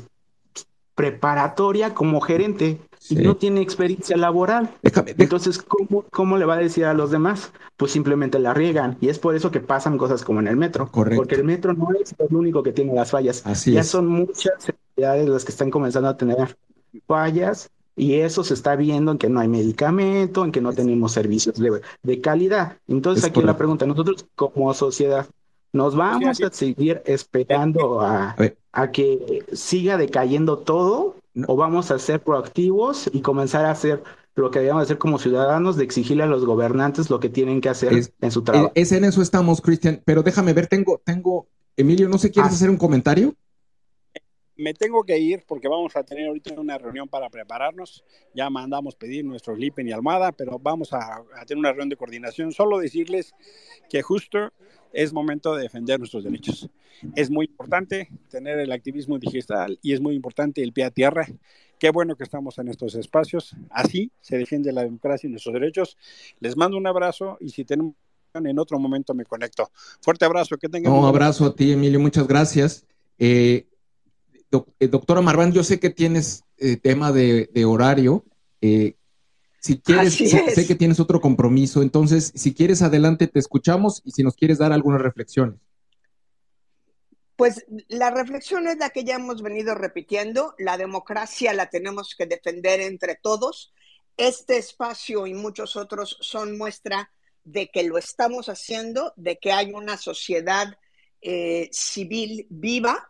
preparatoria 0.95 1.93
como 1.93 2.21
gerente 2.21 2.79
y 3.09 3.15
no 3.15 3.35
tiene 3.35 3.61
experiencia 3.61 4.17
laboral. 4.17 4.69
Entonces, 5.17 5.59
¿cómo, 5.59 6.03
¿cómo 6.11 6.37
le 6.37 6.45
va 6.45 6.55
a 6.55 6.57
decir 6.57 6.85
a 6.85 6.93
los 6.93 7.11
demás? 7.11 7.51
Pues 7.77 7.91
simplemente 7.91 8.39
la 8.39 8.53
riegan. 8.53 8.97
Y 9.01 9.09
es 9.09 9.19
por 9.19 9.35
eso 9.35 9.51
que 9.51 9.59
pasan 9.59 9.97
cosas 9.97 10.23
como 10.23 10.39
en 10.39 10.47
el 10.47 10.57
metro. 10.57 10.89
Correcto. 10.91 11.21
Porque 11.21 11.35
el 11.35 11.43
metro 11.43 11.73
no 11.73 11.89
es 11.99 12.15
el 12.17 12.35
único 12.35 12.63
que 12.63 12.71
tiene 12.71 12.93
las 12.93 13.11
fallas. 13.11 13.45
Así 13.45 13.73
ya 13.73 13.83
son 13.83 14.07
muchas 14.07 14.69
entidades 14.69 15.27
las 15.27 15.45
que 15.45 15.51
están 15.51 15.71
comenzando 15.71 16.09
a 16.09 16.17
tener 16.17 16.57
fallas. 17.05 17.69
Y 17.95 18.15
eso 18.15 18.43
se 18.43 18.53
está 18.53 18.75
viendo 18.75 19.11
en 19.11 19.17
que 19.17 19.27
no 19.27 19.39
hay 19.39 19.47
medicamento, 19.47 20.45
en 20.45 20.51
que 20.51 20.61
no 20.61 20.71
tenemos 20.71 21.13
servicios 21.13 21.55
de, 22.03 22.21
calidad. 22.21 22.77
Entonces, 22.87 23.25
aquí 23.25 23.41
la 23.41 23.57
pregunta, 23.57 23.87
nosotros 23.87 24.27
como 24.35 24.71
sociedad, 24.75 25.25
¿nos 25.73 25.95
vamos 25.95 26.39
a 26.41 26.51
seguir 26.51 27.01
esperando 27.05 28.01
a, 28.01 28.35
a 28.71 28.91
que 28.91 29.43
siga 29.51 29.97
decayendo 29.97 30.59
todo 30.59 31.15
o 31.47 31.55
vamos 31.55 31.91
a 31.91 31.99
ser 31.99 32.21
proactivos 32.21 33.09
y 33.13 33.21
comenzar 33.21 33.65
a 33.65 33.71
hacer 33.71 34.03
lo 34.35 34.51
que 34.51 34.59
debemos 34.59 34.83
hacer 34.83 34.97
como 34.97 35.17
ciudadanos, 35.19 35.77
de 35.77 35.83
exigirle 35.83 36.23
a 36.23 36.27
los 36.27 36.45
gobernantes 36.45 37.09
lo 37.09 37.19
que 37.19 37.29
tienen 37.29 37.59
que 37.59 37.69
hacer 37.69 37.91
en 38.21 38.31
su 38.31 38.43
trabajo. 38.43 38.71
Es, 38.75 38.91
en 38.91 39.03
eso 39.03 39.21
estamos, 39.21 39.61
Cristian, 39.61 40.01
pero 40.05 40.21
déjame 40.23 40.53
ver, 40.53 40.67
tengo, 40.67 41.01
tengo, 41.03 41.47
Emilio, 41.75 42.07
¿no 42.07 42.17
sé, 42.17 42.31
quieres 42.31 42.51
ah. 42.51 42.55
hacer 42.55 42.69
un 42.69 42.77
comentario? 42.77 43.35
me 44.57 44.73
tengo 44.73 45.03
que 45.03 45.17
ir 45.17 45.43
porque 45.47 45.67
vamos 45.67 45.95
a 45.95 46.03
tener 46.03 46.27
ahorita 46.27 46.59
una 46.59 46.77
reunión 46.77 47.07
para 47.07 47.29
prepararnos. 47.29 48.03
Ya 48.33 48.49
mandamos 48.49 48.95
pedir 48.95 49.23
nuestro 49.23 49.55
Lipen 49.55 49.87
y 49.87 49.91
almohada, 49.91 50.31
pero 50.31 50.59
vamos 50.59 50.93
a, 50.93 51.23
tener 51.45 51.59
una 51.59 51.69
reunión 51.69 51.89
de 51.89 51.95
coordinación. 51.95 52.51
Solo 52.51 52.79
decirles 52.79 53.33
que 53.89 54.01
justo 54.01 54.51
es 54.93 55.13
momento 55.13 55.55
de 55.55 55.63
defender 55.63 55.99
nuestros 55.99 56.23
derechos. 56.23 56.69
Es 57.15 57.29
muy 57.29 57.45
importante 57.45 58.09
tener 58.29 58.59
el 58.59 58.71
activismo 58.71 59.19
digital 59.19 59.77
y 59.81 59.93
es 59.93 60.01
muy 60.01 60.15
importante 60.15 60.63
el 60.63 60.73
pie 60.73 60.85
a 60.85 60.91
tierra. 60.91 61.27
Qué 61.79 61.91
bueno 61.91 62.15
que 62.15 62.23
estamos 62.23 62.57
en 62.57 62.69
estos 62.69 62.95
espacios. 62.95 63.55
Así 63.69 64.11
se 64.19 64.37
defiende 64.37 64.71
la 64.71 64.83
democracia 64.83 65.27
y 65.27 65.31
nuestros 65.31 65.53
derechos. 65.53 65.97
Les 66.39 66.57
mando 66.57 66.77
un 66.77 66.87
abrazo 66.87 67.37
y 67.39 67.49
si 67.49 67.65
tenemos 67.65 67.93
en 68.33 68.59
otro 68.59 68.79
momento 68.79 69.13
me 69.13 69.25
conecto. 69.25 69.69
Fuerte 70.01 70.25
abrazo, 70.25 70.57
que 70.57 70.69
tengan 70.69 70.93
un 70.93 71.05
abrazo 71.05 71.45
a 71.45 71.55
ti, 71.55 71.71
Emilio, 71.71 71.99
muchas 71.99 72.27
gracias. 72.27 72.85
Eh, 73.17 73.67
eh, 74.79 74.87
doctora 74.87 75.21
Marván, 75.21 75.51
yo 75.51 75.63
sé 75.63 75.79
que 75.79 75.89
tienes 75.89 76.43
eh, 76.57 76.77
tema 76.77 77.11
de, 77.11 77.49
horario. 77.65 78.23
Eh, 79.57 79.59
si 79.61 79.79
quieres, 79.79 80.15
sé 80.15 80.67
que 80.67 80.75
tienes 80.75 80.99
otro 80.99 81.19
compromiso, 81.19 81.81
entonces, 81.81 82.31
si 82.35 82.53
quieres, 82.53 82.81
adelante, 82.81 83.27
te 83.27 83.39
escuchamos 83.39 84.01
y 84.05 84.11
si 84.11 84.23
nos 84.23 84.35
quieres 84.35 84.57
dar 84.57 84.71
algunas 84.71 85.01
reflexiones. 85.01 85.59
Pues 87.35 87.65
la 87.87 88.09
reflexión 88.09 88.67
es 88.67 88.77
la 88.77 88.89
que 88.89 89.03
ya 89.03 89.15
hemos 89.15 89.41
venido 89.41 89.75
repitiendo. 89.75 90.55
La 90.57 90.77
democracia 90.77 91.53
la 91.53 91.69
tenemos 91.69 92.15
que 92.17 92.25
defender 92.25 92.81
entre 92.81 93.15
todos. 93.15 93.73
Este 94.15 94.57
espacio 94.57 95.27
y 95.27 95.35
muchos 95.35 95.75
otros 95.75 96.17
son 96.19 96.57
muestra 96.57 97.11
de 97.43 97.69
que 97.69 97.83
lo 97.83 97.99
estamos 97.99 98.49
haciendo, 98.49 99.13
de 99.15 99.37
que 99.37 99.51
hay 99.51 99.71
una 99.71 99.97
sociedad 99.97 100.77
civil 101.71 102.47
viva, 102.49 103.07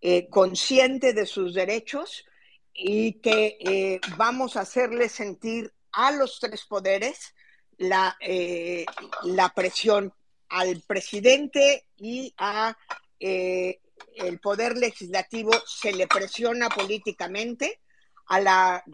eh, 0.00 0.28
consciente 0.28 1.12
de 1.12 1.26
sus 1.26 1.54
derechos 1.54 2.24
y 2.72 3.14
que 3.14 3.58
eh, 3.58 4.00
vamos 4.16 4.56
a 4.56 4.60
hacerle 4.60 5.08
sentir 5.08 5.72
a 5.98 6.12
los 6.12 6.38
tres 6.38 6.64
poderes 6.64 7.34
la, 7.76 8.16
eh, 8.20 8.86
la 9.24 9.48
presión 9.50 10.12
al 10.48 10.80
presidente 10.86 11.86
y 11.96 12.32
a 12.38 12.76
el 13.18 14.38
poder 14.40 14.78
legislativo 14.78 15.50
se 15.66 15.92
le 15.92 16.06
presiona 16.06 16.68
políticamente 16.68 17.80
a 18.26 18.40
la 18.40 18.84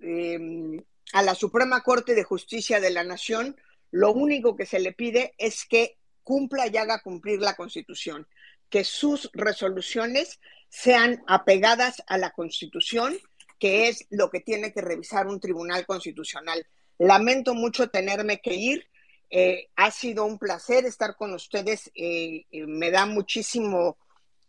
em, 0.00 0.82
a 1.12 1.22
la 1.22 1.34
Suprema 1.34 1.82
Corte 1.82 2.14
de 2.14 2.24
Justicia 2.24 2.80
de 2.80 2.90
la 2.90 3.04
Nación. 3.04 3.56
Lo 3.90 4.12
único 4.12 4.56
que 4.56 4.64
se 4.64 4.80
le 4.80 4.92
pide 4.92 5.34
es 5.36 5.66
que 5.66 5.98
cumpla 6.22 6.66
y 6.66 6.76
haga 6.78 7.02
cumplir 7.02 7.40
la 7.40 7.54
Constitución 7.54 8.26
que 8.70 8.82
sus 8.82 9.30
resoluciones 9.34 10.40
sean 10.68 11.22
apegadas 11.28 12.02
a 12.08 12.18
la 12.18 12.32
Constitución, 12.32 13.16
que 13.58 13.88
es 13.88 14.06
lo 14.10 14.30
que 14.30 14.40
tiene 14.40 14.72
que 14.72 14.80
revisar 14.80 15.26
un 15.26 15.40
tribunal 15.40 15.86
constitucional. 15.86 16.66
Lamento 16.98 17.54
mucho 17.54 17.88
tenerme 17.88 18.40
que 18.40 18.54
ir. 18.54 18.86
Eh, 19.30 19.68
ha 19.76 19.90
sido 19.90 20.24
un 20.24 20.38
placer 20.38 20.84
estar 20.84 21.16
con 21.16 21.32
ustedes. 21.34 21.90
Eh, 21.94 22.44
eh, 22.50 22.66
me 22.66 22.90
da 22.90 23.06
muchísimo, 23.06 23.96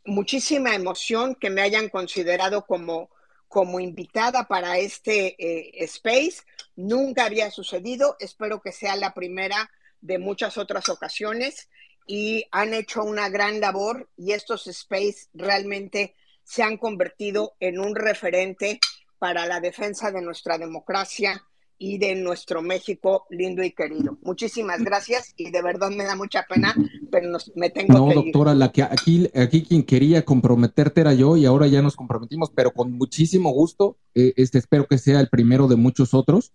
muchísima 0.06 0.76
emoción 0.76 1.36
que 1.36 1.50
me 1.50 1.62
hayan 1.62 1.90
considerado 1.90 2.66
como, 2.66 3.10
como 3.48 3.80
invitada 3.80 4.48
para 4.48 4.78
este 4.78 5.36
space. 5.84 6.42
Nunca 6.76 7.26
había 7.26 7.52
sucedido. 7.52 8.16
Espero 8.20 8.62
que 8.62 8.72
sea 8.72 8.96
la 8.96 9.14
primera 9.14 9.72
de 10.02 10.20
muchas 10.20 10.58
otras 10.58 10.90
ocasiones 10.90 11.70
y 12.08 12.46
han 12.52 12.74
hecho 12.74 13.04
una 13.04 13.30
gran 13.30 13.60
labor 13.60 14.10
y 14.16 14.34
estos 14.34 14.68
space 14.68 15.28
realmente 15.34 16.14
se 16.44 16.62
han 16.62 16.78
convertido 16.78 17.56
en 17.60 17.80
un 17.80 17.96
referente 17.96 18.80
para 19.20 19.46
la 19.46 19.60
defensa 19.60 20.12
de 20.12 20.22
nuestra 20.22 20.58
democracia 20.58 21.42
y 21.78 21.98
de 21.98 22.16
nuestro 22.16 22.62
México 22.62 23.26
lindo 23.30 23.64
y 23.64 23.72
querido. 23.72 24.18
Muchísimas 24.22 24.82
gracias 24.84 25.34
y 25.36 25.52
de 25.52 25.62
verdad 25.62 25.90
me 25.90 26.06
da 26.06 26.16
mucha 26.16 26.46
pena, 26.48 26.74
pero 27.12 27.38
me 27.56 27.70
tengo 27.70 27.94
no, 27.94 28.08
que 28.08 28.16
doctora, 28.16 28.54
la 28.54 28.72
que 28.72 28.84
aquí, 28.84 29.30
aquí 29.36 29.64
quien 29.64 29.84
quería 29.84 30.24
comprometerte 30.24 31.02
era 31.02 31.14
yo 31.14 31.36
y 31.38 31.46
ahora 31.46 31.68
ya 31.68 31.82
nos 31.82 31.96
comprometimos, 31.96 32.52
pero 32.56 32.72
con 32.72 32.94
muchísimo 32.94 33.52
gusto. 33.52 33.98
Eh, 34.14 34.34
este 34.38 34.58
espero 34.58 34.88
que 34.88 34.98
sea 34.98 35.20
el 35.20 35.30
primero 35.30 35.68
de 35.68 35.76
muchos 35.76 36.14
otros. 36.14 36.54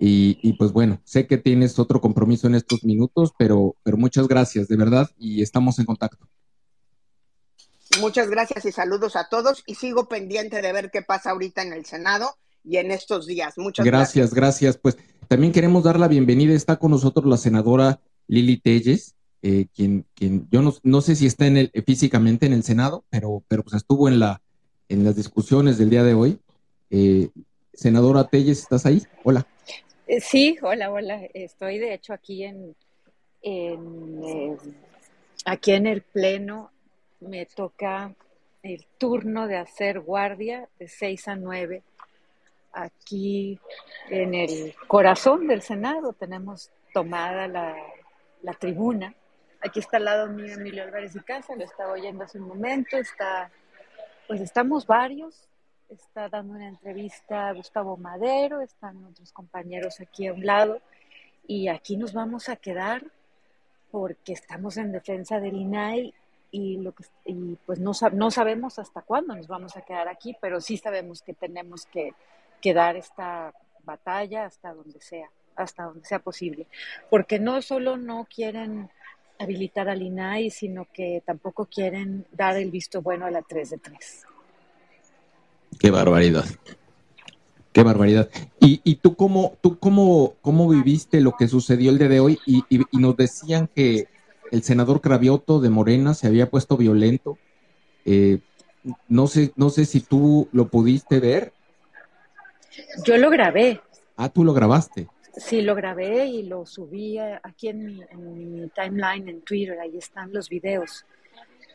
Y, 0.00 0.52
pues 0.52 0.70
bueno, 0.70 1.00
sé 1.02 1.26
que 1.26 1.38
tienes 1.38 1.76
otro 1.80 2.00
compromiso 2.00 2.46
en 2.46 2.54
estos 2.54 2.84
minutos, 2.84 3.32
pero, 3.36 3.74
pero 3.82 3.96
muchas 3.96 4.28
gracias, 4.28 4.68
de 4.68 4.76
verdad, 4.76 5.10
y 5.18 5.42
estamos 5.42 5.80
en 5.80 5.86
contacto. 5.86 6.28
Muchas 8.00 8.28
gracias 8.30 8.64
y 8.64 8.72
saludos 8.72 9.16
a 9.16 9.28
todos 9.28 9.62
y 9.66 9.74
sigo 9.74 10.08
pendiente 10.08 10.62
de 10.62 10.72
ver 10.72 10.90
qué 10.90 11.02
pasa 11.02 11.30
ahorita 11.30 11.62
en 11.62 11.72
el 11.72 11.84
Senado 11.84 12.36
y 12.64 12.76
en 12.76 12.90
estos 12.90 13.26
días. 13.26 13.56
Muchas 13.56 13.84
gracias. 13.84 14.34
Gracias, 14.34 14.76
Pues 14.76 14.96
también 15.26 15.52
queremos 15.52 15.84
dar 15.84 15.98
la 15.98 16.08
bienvenida. 16.08 16.54
Está 16.54 16.76
con 16.76 16.90
nosotros 16.90 17.26
la 17.26 17.36
senadora 17.36 18.00
Lili 18.26 18.58
Telles, 18.58 19.14
eh, 19.42 19.66
quien, 19.74 20.06
quien 20.14 20.48
yo 20.50 20.62
no, 20.62 20.74
no, 20.82 21.00
sé 21.00 21.16
si 21.16 21.26
está 21.26 21.46
en 21.46 21.56
el, 21.56 21.72
físicamente 21.86 22.46
en 22.46 22.52
el 22.52 22.62
Senado, 22.62 23.04
pero, 23.10 23.42
pero 23.48 23.62
pues 23.62 23.74
estuvo 23.76 24.08
en, 24.08 24.18
la, 24.18 24.42
en 24.88 25.04
las 25.04 25.16
discusiones 25.16 25.78
del 25.78 25.90
día 25.90 26.02
de 26.02 26.14
hoy. 26.14 26.38
Eh, 26.90 27.30
senadora 27.72 28.24
Telles, 28.24 28.60
¿estás 28.60 28.86
ahí? 28.86 29.02
Hola. 29.24 29.46
Eh, 30.06 30.20
sí, 30.20 30.56
hola, 30.62 30.90
hola. 30.90 31.20
Estoy 31.34 31.78
de 31.78 31.94
hecho 31.94 32.12
aquí 32.12 32.44
en, 32.44 32.74
eh, 33.42 34.56
aquí 35.44 35.72
en 35.72 35.86
el 35.86 36.02
pleno. 36.02 36.70
Me 37.20 37.46
toca 37.46 38.14
el 38.62 38.86
turno 38.98 39.46
de 39.46 39.56
hacer 39.56 40.00
guardia 40.00 40.68
de 40.78 40.88
6 40.88 41.28
a 41.28 41.36
9 41.36 41.82
aquí 42.72 43.58
en 44.08 44.34
el 44.34 44.74
corazón 44.86 45.46
del 45.46 45.62
Senado. 45.62 46.12
Tenemos 46.12 46.70
tomada 46.92 47.48
la, 47.48 47.76
tribuna. 48.58 49.14
Aquí 49.60 49.80
está 49.80 49.96
al 49.96 50.04
lado 50.04 50.28
mío 50.28 50.54
Emilio 50.54 50.84
Álvarez 50.84 51.16
y 51.16 51.20
Casa, 51.20 51.56
lo 51.56 51.64
estaba 51.64 51.92
oyendo 51.92 52.24
hace 52.24 52.38
un 52.38 52.48
momento. 52.48 52.96
Está, 52.96 53.50
pues 54.26 54.40
estamos 54.40 54.86
varios 54.86 55.48
está 55.88 56.28
dando 56.28 56.54
una 56.54 56.68
entrevista 56.68 57.48
a 57.48 57.52
Gustavo 57.52 57.96
Madero, 57.96 58.60
están 58.60 59.04
otros 59.04 59.32
compañeros 59.32 60.00
aquí 60.00 60.26
a 60.26 60.34
un 60.34 60.44
lado 60.44 60.80
y 61.46 61.68
aquí 61.68 61.96
nos 61.96 62.12
vamos 62.12 62.48
a 62.48 62.56
quedar 62.56 63.04
porque 63.90 64.34
estamos 64.34 64.76
en 64.76 64.92
defensa 64.92 65.40
del 65.40 65.56
INAI 65.56 66.14
y, 66.50 66.78
lo 66.78 66.92
que, 66.92 67.04
y 67.24 67.56
pues 67.66 67.78
no, 67.78 67.92
no 68.12 68.30
sabemos 68.30 68.78
hasta 68.78 69.02
cuándo 69.02 69.34
nos 69.34 69.46
vamos 69.46 69.76
a 69.76 69.82
quedar 69.82 70.08
aquí, 70.08 70.36
pero 70.40 70.60
sí 70.60 70.76
sabemos 70.76 71.22
que 71.22 71.34
tenemos 71.34 71.86
que, 71.86 72.14
que 72.60 72.74
dar 72.74 72.96
esta 72.96 73.52
batalla 73.84 74.46
hasta 74.46 74.74
donde 74.74 75.00
sea, 75.00 75.30
hasta 75.56 75.84
donde 75.84 76.04
sea 76.04 76.18
posible, 76.18 76.66
porque 77.10 77.38
no 77.38 77.60
solo 77.62 77.96
no 77.96 78.26
quieren 78.32 78.90
habilitar 79.38 79.88
al 79.88 80.02
INAI, 80.02 80.50
sino 80.50 80.86
que 80.92 81.22
tampoco 81.24 81.66
quieren 81.66 82.26
dar 82.32 82.56
el 82.56 82.70
visto 82.70 83.02
bueno 83.02 83.26
a 83.26 83.30
la 83.30 83.42
3 83.42 83.70
de 83.70 83.78
3. 83.78 84.26
Qué 85.78 85.90
barbaridad. 85.90 86.44
Qué 87.72 87.82
barbaridad. 87.82 88.28
¿Y, 88.58 88.80
y 88.82 88.96
tú, 88.96 89.14
cómo, 89.14 89.56
tú 89.60 89.78
cómo, 89.78 90.34
cómo 90.40 90.68
viviste 90.68 91.20
lo 91.20 91.32
que 91.32 91.46
sucedió 91.46 91.90
el 91.90 91.98
día 91.98 92.08
de 92.08 92.20
hoy? 92.20 92.38
Y, 92.46 92.64
y, 92.68 92.96
nos 92.98 93.16
decían 93.16 93.68
que 93.72 94.08
el 94.50 94.62
senador 94.62 95.00
Cravioto 95.00 95.60
de 95.60 95.70
Morena 95.70 96.14
se 96.14 96.26
había 96.26 96.50
puesto 96.50 96.76
violento. 96.76 97.38
Eh, 98.04 98.40
no, 99.08 99.26
sé, 99.26 99.52
no 99.56 99.70
sé 99.70 99.84
si 99.84 100.00
tú 100.00 100.48
lo 100.52 100.68
pudiste 100.68 101.20
ver. 101.20 101.52
Yo 103.04 103.16
lo 103.18 103.30
grabé. 103.30 103.80
Ah, 104.16 104.28
tú 104.28 104.44
lo 104.44 104.52
grabaste. 104.52 105.08
Sí, 105.36 105.62
lo 105.62 105.74
grabé 105.74 106.26
y 106.26 106.42
lo 106.42 106.66
subí 106.66 107.18
aquí 107.18 107.68
en 107.68 107.84
mi, 107.84 108.02
en 108.10 108.52
mi 108.52 108.68
timeline 108.70 109.28
en 109.28 109.40
Twitter. 109.42 109.78
Ahí 109.78 109.96
están 109.96 110.32
los 110.32 110.48
videos. 110.48 111.04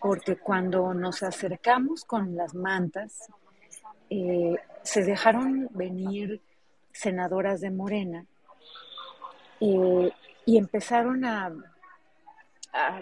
Porque 0.02 0.36
cuando 0.36 0.94
nos 0.94 1.24
acercamos 1.24 2.04
con 2.04 2.36
las 2.36 2.54
mantas, 2.54 3.30
eh, 4.10 4.58
se 4.84 5.04
dejaron 5.04 5.70
venir 5.74 6.42
senadoras 6.92 7.62
de 7.62 7.72
Morena 7.72 8.26
eh, 9.60 10.12
y 10.46 10.58
empezaron 10.58 11.26
a, 11.26 11.52
a, 12.74 13.02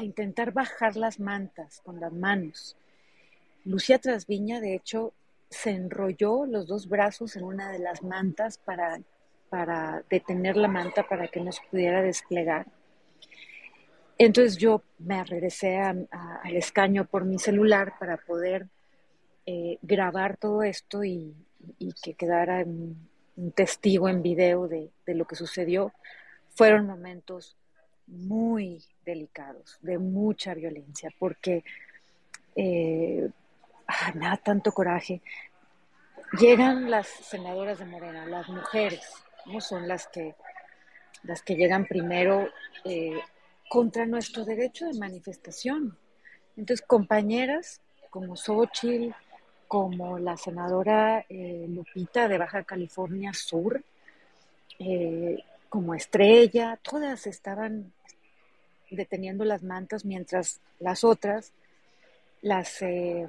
intentar 0.00 0.52
bajar 0.52 0.96
las 0.96 1.20
mantas 1.20 1.80
con 1.84 2.00
las 2.00 2.12
manos. 2.12 2.76
Lucía 3.64 3.98
Trasviña, 3.98 4.60
de 4.60 4.74
hecho, 4.74 5.12
se 5.50 5.70
enrolló 5.70 6.46
los 6.46 6.66
dos 6.66 6.88
brazos 6.88 7.36
en 7.36 7.44
una 7.44 7.70
de 7.70 7.78
las 7.78 8.02
mantas 8.02 8.58
para, 8.58 9.00
para 9.50 10.02
detener 10.08 10.56
la 10.56 10.68
manta 10.68 11.06
para 11.06 11.28
que 11.28 11.40
no 11.40 11.52
se 11.52 11.62
pudiera 11.70 12.02
desplegar. 12.02 12.66
Entonces 14.18 14.56
yo 14.56 14.82
me 14.98 15.24
regresé 15.24 15.78
al 15.78 16.08
escaño 16.44 17.04
por 17.06 17.24
mi 17.24 17.38
celular 17.38 17.94
para 17.98 18.16
poder 18.16 18.68
eh, 19.44 19.78
grabar 19.82 20.36
todo 20.36 20.62
esto 20.62 21.02
y, 21.02 21.34
que 22.02 22.14
quedara 22.14 22.64
un, 22.64 23.08
testigo 23.54 24.08
en 24.08 24.22
video 24.22 24.68
de, 24.68 24.90
lo 25.06 25.24
que 25.24 25.34
sucedió, 25.34 25.92
fueron 26.54 26.86
momentos 26.86 27.56
muy 28.12 28.82
delicados, 29.04 29.78
de 29.82 29.98
mucha 29.98 30.54
violencia, 30.54 31.10
porque 31.18 31.64
eh, 32.54 33.28
ah, 33.86 34.36
tanto 34.42 34.72
coraje. 34.72 35.20
Llegan 36.38 36.90
las 36.90 37.08
senadoras 37.08 37.78
de 37.78 37.84
Morena, 37.84 38.24
las 38.26 38.48
mujeres, 38.48 39.00
no 39.46 39.60
son 39.60 39.86
las 39.86 40.06
que, 40.06 40.34
las 41.24 41.42
que 41.42 41.56
llegan 41.56 41.86
primero 41.86 42.48
eh, 42.84 43.20
contra 43.68 44.06
nuestro 44.06 44.44
derecho 44.44 44.86
de 44.86 44.98
manifestación. 44.98 45.96
Entonces, 46.56 46.84
compañeras 46.86 47.80
como 48.10 48.36
Xochitl, 48.36 49.14
como 49.66 50.18
la 50.18 50.36
senadora 50.36 51.24
eh, 51.30 51.64
Lupita 51.66 52.28
de 52.28 52.36
Baja 52.36 52.62
California 52.62 53.32
Sur, 53.32 53.82
eh, 54.78 55.42
como 55.70 55.94
Estrella, 55.94 56.78
todas 56.82 57.26
estaban 57.26 57.94
deteniendo 58.96 59.44
las 59.44 59.62
mantas 59.62 60.04
mientras 60.04 60.60
las 60.78 61.04
otras 61.04 61.52
las, 62.42 62.82
eh, 62.82 63.28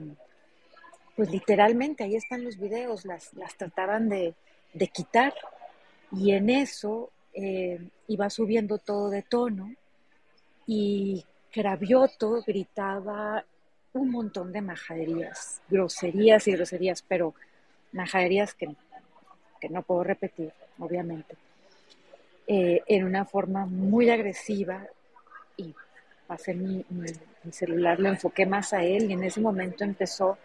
pues 1.15 1.29
literalmente, 1.29 2.03
ahí 2.03 2.15
están 2.15 2.43
los 2.43 2.57
videos, 2.57 3.05
las, 3.05 3.33
las 3.35 3.55
trataban 3.55 4.09
de, 4.09 4.35
quitar. 4.91 5.33
Y 6.11 6.31
en 6.31 6.49
eso 6.49 7.11
iba 8.07 8.29
subiendo 8.29 8.77
todo 8.77 9.09
de 9.09 9.23
tono 9.23 9.73
y 10.67 11.23
Cravioto 11.51 12.43
gritaba 12.45 13.43
un 13.93 14.09
montón 14.09 14.51
de 14.51 14.61
majaderías, 14.61 15.61
groserías 15.69 16.47
y 16.47 16.53
groserías, 16.53 17.03
pero 17.07 17.33
majaderías 17.91 18.53
que, 18.53 18.75
que 19.61 19.69
no 19.69 19.83
puedo 19.83 20.03
repetir, 20.03 20.51
obviamente, 20.79 21.35
eh, 22.47 22.81
en 22.87 23.05
una 23.05 23.25
forma 23.25 23.65
muy 23.65 24.09
agresiva 24.09 24.87
y 25.57 25.73
pasé 26.27 26.53
mi, 26.53 26.85
celular, 27.51 27.99
lo 27.99 28.09
enfoqué 28.09 28.45
más 28.45 28.73
a 28.73 28.83
él 28.83 29.09
y 29.09 29.13
en 29.13 29.23
ese 29.23 29.41
momento 29.41 29.83
empezó 29.83 30.37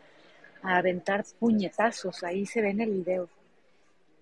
a 0.63 0.77
aventar 0.77 1.25
puñetazos, 1.39 2.25
ahí 2.25 2.45
se 2.47 2.61
ve 2.61 2.71
en 2.71 2.81
el 2.81 2.91
video. 2.91 3.29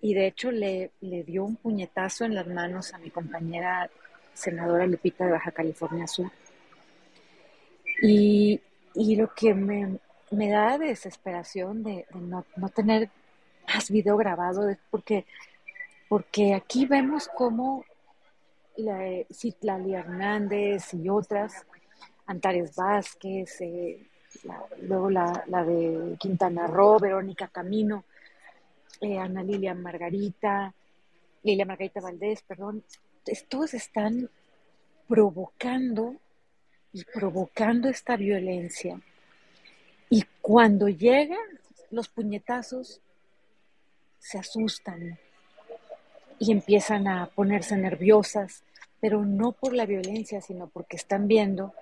Y 0.01 0.13
de 0.13 0.27
hecho 0.27 0.51
le, 0.51 0.91
le 1.01 1.23
dio 1.23 1.43
un 1.43 1.55
puñetazo 1.55 2.25
en 2.25 2.35
las 2.35 2.47
manos 2.47 2.93
a 2.93 2.99
mi 2.99 3.09
compañera 3.09 3.89
senadora 4.33 4.85
Lupita 4.85 5.25
de 5.25 5.31
Baja 5.31 5.51
California 5.51 6.07
Sur. 6.07 6.31
Y, 8.01 8.61
y 8.93 9.15
lo 9.15 9.33
que 9.33 9.53
me, 9.53 9.97
me 10.31 10.49
da 10.49 10.77
desesperación 10.77 11.83
de, 11.83 12.05
no, 12.13 12.45
no, 12.55 12.69
tener 12.69 13.09
más 13.67 13.89
video 13.89 14.17
grabado 14.17 14.75
porque, 14.91 15.25
porque 16.07 16.53
aquí 16.53 16.85
vemos 16.85 17.27
cómo 17.35 17.83
la, 18.77 19.23
Citlali 19.31 19.93
Hernández 19.93 20.93
y 20.93 21.09
otras, 21.09 21.65
Antares 22.25 22.75
Vázquez, 22.75 23.61
eh, 23.61 24.05
luego 24.81 25.09
la, 25.09 25.43
la, 25.47 25.63
de 25.63 26.15
Quintana 26.19 26.67
Roo, 26.67 26.99
Verónica 26.99 27.47
Camino, 27.47 28.03
eh, 29.01 29.17
Ana 29.17 29.43
Lilia 29.43 29.73
Margarita, 29.73 30.73
Lilia 31.43 31.65
Margarita 31.65 32.01
Valdés, 32.01 32.41
perdón, 32.41 32.83
todos 33.47 33.73
están 33.73 34.29
provocando 35.07 36.15
y 36.93 37.03
provocando 37.05 37.89
esta 37.89 38.17
violencia. 38.17 38.99
Y 40.09 40.23
cuando 40.41 40.87
llegan 40.87 41.37
los 41.91 42.07
puñetazos, 42.09 43.01
se 44.19 44.37
asustan 44.37 45.17
y 46.39 46.51
empiezan 46.51 47.07
a 47.07 47.27
ponerse 47.27 47.77
nerviosas, 47.77 48.63
pero 48.99 49.25
no 49.25 49.51
por 49.51 49.73
la 49.73 49.85
violencia, 49.85 50.41
sino 50.41 50.67
porque 50.67 50.97
están 50.97 51.27
viendo 51.27 51.73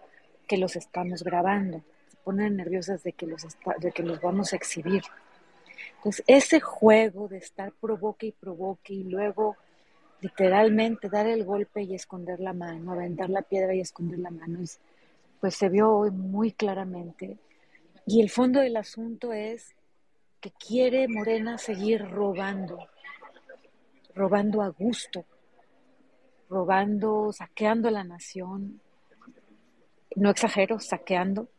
que 0.47 0.57
los 0.57 0.75
estamos 0.75 1.23
grabando. 1.23 1.81
Se 2.09 2.17
ponen 2.23 2.57
nerviosas 2.57 3.03
de 3.03 3.13
que 3.13 3.25
los, 3.25 3.45
de 3.79 3.91
que 3.91 4.03
los 4.03 4.21
vamos 4.21 4.53
a 4.53 4.55
exhibir. 4.55 5.03
Entonces, 5.97 6.23
ese 6.27 6.59
juego 6.59 7.27
de 7.27 7.37
estar 7.37 7.71
provoque 7.71 8.27
y 8.27 8.31
provoque 8.31 8.93
y 8.93 9.03
luego 9.03 9.57
literalmente 10.21 11.09
dar 11.09 11.27
el 11.27 11.43
golpe 11.43 11.83
y 11.83 11.93
esconder 11.93 12.39
la 12.39 12.53
mano, 12.53 12.91
aventar 12.91 13.29
la 13.29 13.41
piedra 13.41 13.75
y 13.75 13.81
esconder 13.81 14.19
la 14.19 14.31
mano, 14.31 14.59
pues 15.39 15.55
se 15.55 15.69
vio 15.69 15.91
hoy 15.91 16.11
muy 16.11 16.51
claramente. 16.51 17.37
Y 18.05 18.21
el 18.21 18.29
fondo 18.29 18.59
del 18.59 18.77
asunto 18.77 19.33
es 19.33 19.75
que 20.39 20.51
quiere 20.51 21.07
Morena 21.07 21.57
seguir 21.57 22.07
robando, 22.07 22.87
robando 24.15 24.61
a 24.61 24.69
gusto, 24.69 25.25
robando, 26.49 27.31
saqueando 27.33 27.89
la 27.91 28.03
nación, 28.03 28.79
no 30.15 30.29
exagero, 30.29 30.79
saqueando, 30.79 31.49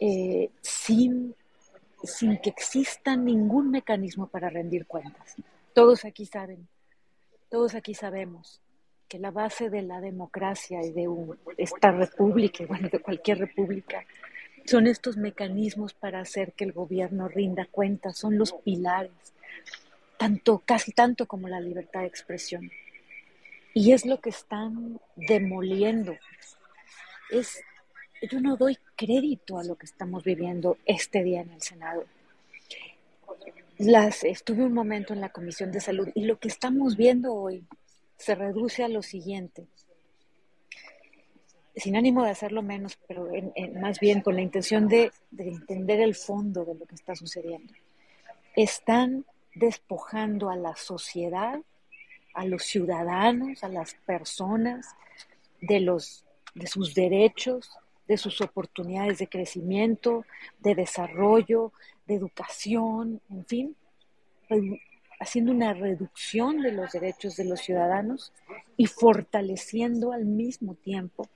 eh, 0.00 0.50
sin, 0.60 1.34
sin 2.02 2.38
que 2.38 2.50
exista 2.50 3.16
ningún 3.16 3.70
mecanismo 3.70 4.26
para 4.26 4.50
rendir 4.50 4.86
cuentas. 4.86 5.36
Todos 5.72 6.04
aquí 6.04 6.26
saben, 6.26 6.66
todos 7.48 7.74
aquí 7.74 7.94
sabemos 7.94 8.60
que 9.08 9.18
la 9.18 9.30
base 9.30 9.70
de 9.70 9.82
la 9.82 10.00
democracia 10.00 10.82
y 10.82 10.90
de 10.90 11.06
esta 11.58 11.92
república, 11.92 12.64
bueno, 12.66 12.88
de 12.90 12.98
cualquier 12.98 13.38
república, 13.38 14.04
son 14.64 14.86
estos 14.86 15.16
mecanismos 15.16 15.92
para 15.94 16.20
hacer 16.20 16.52
que 16.52 16.64
el 16.64 16.72
gobierno 16.72 17.28
rinda 17.28 17.66
cuentas, 17.70 18.16
son 18.16 18.38
los 18.38 18.52
pilares, 18.52 19.12
tanto, 20.22 20.62
casi 20.64 20.92
tanto 20.92 21.26
como 21.26 21.48
la 21.48 21.58
libertad 21.58 22.02
de 22.02 22.06
expresión. 22.06 22.70
Y 23.74 23.90
es 23.90 24.06
lo 24.06 24.20
que 24.20 24.30
están 24.30 25.00
demoliendo. 25.16 26.14
Es, 27.28 27.60
yo 28.30 28.40
no 28.40 28.56
doy 28.56 28.78
crédito 28.94 29.58
a 29.58 29.64
lo 29.64 29.74
que 29.74 29.86
estamos 29.86 30.22
viviendo 30.22 30.78
este 30.86 31.24
día 31.24 31.40
en 31.40 31.50
el 31.50 31.60
Senado. 31.60 32.04
Las, 33.78 34.22
estuve 34.22 34.62
un 34.62 34.74
momento 34.74 35.12
en 35.12 35.20
la 35.20 35.30
Comisión 35.30 35.72
de 35.72 35.80
Salud 35.80 36.08
y 36.14 36.24
lo 36.24 36.38
que 36.38 36.46
estamos 36.46 36.96
viendo 36.96 37.34
hoy 37.34 37.64
se 38.16 38.36
reduce 38.36 38.84
a 38.84 38.88
lo 38.88 39.02
siguiente, 39.02 39.66
sin 41.74 41.96
ánimo 41.96 42.22
de 42.22 42.30
hacerlo 42.30 42.62
menos, 42.62 42.96
pero 43.08 43.28
más 43.80 43.98
bien 43.98 44.20
con 44.20 44.36
la 44.36 44.42
intención 44.42 44.86
de, 44.86 45.10
de 45.32 45.48
entender 45.48 45.98
el 45.98 46.14
fondo 46.14 46.64
de 46.64 46.76
lo 46.76 46.86
que 46.86 46.94
está 46.94 47.16
sucediendo. 47.16 47.74
Están 48.54 49.24
despojando 49.54 50.50
a 50.50 50.56
la 50.56 50.76
sociedad, 50.76 51.60
a 52.34 52.44
los 52.44 52.62
ciudadanos, 52.64 53.62
a 53.64 53.68
las 53.68 53.94
personas, 54.06 54.86
de, 55.60 55.80
los, 55.80 56.24
de 56.54 56.66
sus 56.66 56.94
derechos, 56.94 57.70
de 58.08 58.18
sus 58.18 58.40
oportunidades 58.40 59.18
de 59.18 59.28
crecimiento, 59.28 60.24
de 60.58 60.74
desarrollo, 60.74 61.72
de 62.06 62.14
educación, 62.16 63.20
en 63.30 63.46
fin, 63.46 63.76
haciendo 65.20 65.52
una 65.52 65.72
reducción 65.72 66.60
de 66.60 66.72
los 66.72 66.92
derechos 66.92 67.36
de 67.36 67.44
los 67.44 67.60
ciudadanos 67.60 68.32
y 68.76 68.86
fortaleciendo 68.86 70.12
al 70.12 70.24
mismo 70.24 70.74
tiempo 70.74 71.28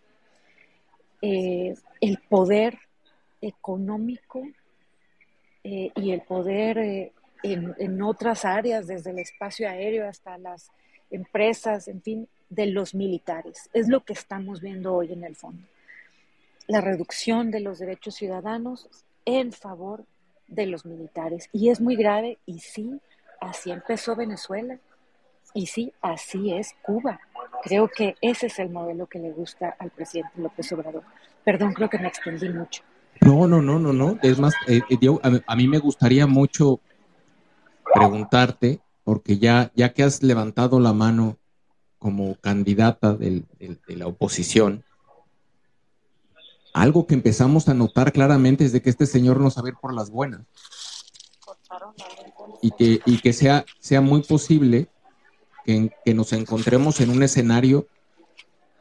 eh, 1.22 1.74
el 2.00 2.18
poder 2.28 2.78
económico 3.40 4.42
eh, 5.62 5.92
y 5.94 6.10
el 6.10 6.22
poder 6.22 6.78
eh, 6.78 7.12
en, 7.52 7.74
en, 7.78 8.02
otras 8.02 8.44
áreas, 8.44 8.86
desde 8.86 9.10
el 9.10 9.18
espacio 9.18 9.68
aéreo 9.68 10.08
hasta 10.08 10.38
las 10.38 10.70
empresas, 11.10 11.88
en 11.88 12.02
fin, 12.02 12.28
de 12.48 12.66
los 12.66 12.94
militares. 12.94 13.70
Es 13.72 13.88
lo 13.88 14.04
que 14.04 14.12
estamos 14.12 14.60
viendo 14.60 14.94
hoy 14.94 15.12
en 15.12 15.24
el 15.24 15.36
fondo. 15.36 15.66
La 16.66 16.80
reducción 16.80 17.50
de 17.50 17.60
los 17.60 17.78
derechos 17.78 18.16
ciudadanos 18.16 18.88
en 19.24 19.52
favor 19.52 20.04
de 20.48 20.66
los 20.66 20.84
militares. 20.84 21.48
Y 21.52 21.70
es 21.70 21.80
muy 21.80 21.96
grave 21.96 22.38
y 22.46 22.60
sí, 22.60 23.00
Así 23.40 23.70
empezó 23.70 24.16
Venezuela 24.16 24.78
y 25.54 25.66
sí, 25.66 25.92
así 26.00 26.52
es 26.52 26.74
Cuba. 26.82 27.20
Creo 27.62 27.88
que 27.88 28.16
ese 28.20 28.46
es 28.46 28.58
el 28.58 28.70
modelo 28.70 29.06
que 29.06 29.18
le 29.18 29.32
gusta 29.32 29.76
al 29.78 29.90
presidente 29.90 30.32
López 30.36 30.70
Obrador. 30.72 31.02
Perdón, 31.44 31.72
creo 31.72 31.88
que 31.88 31.98
me 31.98 32.08
extendí 32.08 32.48
mucho. 32.48 32.82
No, 33.20 33.46
no, 33.46 33.62
no, 33.62 33.78
no, 33.78 33.92
no. 33.92 34.18
Es 34.22 34.38
más, 34.38 34.54
eh, 34.68 34.80
eh, 34.90 35.42
a, 35.46 35.56
mí 35.56 35.68
me 35.68 35.78
gustaría 35.78 36.26
mucho 36.26 36.80
preguntarte, 37.98 38.80
porque 39.04 39.38
ya, 39.38 39.72
ya 39.74 39.92
que 39.92 40.02
has 40.02 40.22
levantado 40.22 40.80
la 40.80 40.92
mano 40.92 41.36
como 41.98 42.36
candidata 42.36 43.14
de 43.14 43.44
la 43.88 44.06
oposición, 44.06 44.84
algo 46.76 47.06
que 47.06 47.14
empezamos 47.14 47.68
a 47.68 47.74
notar 47.74 48.12
claramente 48.12 48.64
es 48.64 48.72
de 48.72 48.82
que 48.82 48.90
este 48.90 49.06
señor 49.06 49.40
no 49.40 49.50
sabe 49.50 49.70
ir 49.70 49.76
por 49.80 49.94
las 49.94 50.10
buenas. 50.10 50.42
Y 52.60 52.70
que, 52.72 53.00
y 53.06 53.18
que 53.18 53.32
sea, 53.32 53.64
sea 53.80 54.00
muy 54.02 54.22
posible 54.22 54.88
que, 55.64 55.90
que, 56.04 56.14
nos 56.14 56.32
encontremos 56.32 57.00
en 57.00 57.10
un 57.10 57.22
escenario 57.22 57.86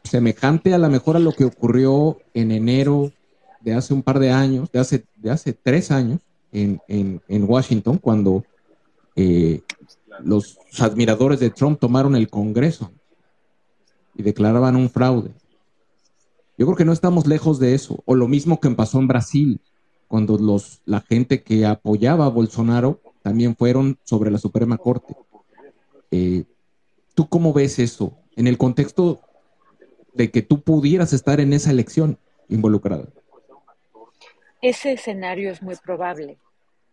semejante 0.03 0.73
a 0.73 0.77
lo 0.77 0.89
mejor 0.89 1.15
a 1.15 1.19
lo 1.19 1.31
que 1.31 1.45
ocurrió 1.45 2.19
en 2.33 2.51
enero 2.51 3.11
de 3.61 3.73
hace 3.73 3.93
un 3.93 4.03
par 4.03 4.19
de 4.19 4.31
años, 4.31 4.71
de 4.71 4.79
hace, 4.79 5.05
de 5.15 5.31
hace 5.31 5.53
tres 5.53 5.89
años 5.89 6.19
en, 6.51 6.81
en, 6.87 7.21
en 7.27 7.49
Washington, 7.49 7.97
cuando 7.97 8.43
eh, 9.15 9.61
los 10.23 10.57
admiradores 10.79 11.39
de 11.39 11.49
Trump 11.49 11.79
tomaron 11.79 12.15
el 12.15 12.29
Congreso 12.29 12.91
y 14.15 14.23
declaraban 14.23 14.75
un 14.75 14.89
fraude. 14.89 15.31
Yo 16.57 16.65
creo 16.65 16.77
que 16.77 16.85
no 16.85 16.93
estamos 16.93 17.27
lejos 17.27 17.59
de 17.59 17.73
eso, 17.73 18.01
o 18.05 18.15
lo 18.15 18.27
mismo 18.27 18.59
que 18.59 18.69
pasó 18.71 18.99
en 18.99 19.07
Brasil, 19.07 19.59
cuando 20.07 20.37
los, 20.37 20.81
la 20.85 21.01
gente 21.01 21.43
que 21.43 21.65
apoyaba 21.65 22.25
a 22.25 22.29
Bolsonaro 22.29 23.01
también 23.21 23.55
fueron 23.55 23.97
sobre 24.03 24.31
la 24.31 24.37
Suprema 24.37 24.77
Corte. 24.77 25.15
Eh, 26.11 26.45
¿Tú 27.13 27.27
cómo 27.27 27.53
ves 27.53 27.79
eso 27.79 28.17
en 28.35 28.47
el 28.47 28.57
contexto 28.57 29.19
de 30.13 30.31
que 30.31 30.41
tú 30.41 30.61
pudieras 30.61 31.11
estar 31.11 31.39
en 31.39 31.51
esa 31.53 31.71
elección 31.71 32.17
involucrada? 32.47 33.07
Ese 34.61 34.93
escenario 34.93 35.51
es 35.51 35.61
muy 35.61 35.75
probable 35.75 36.37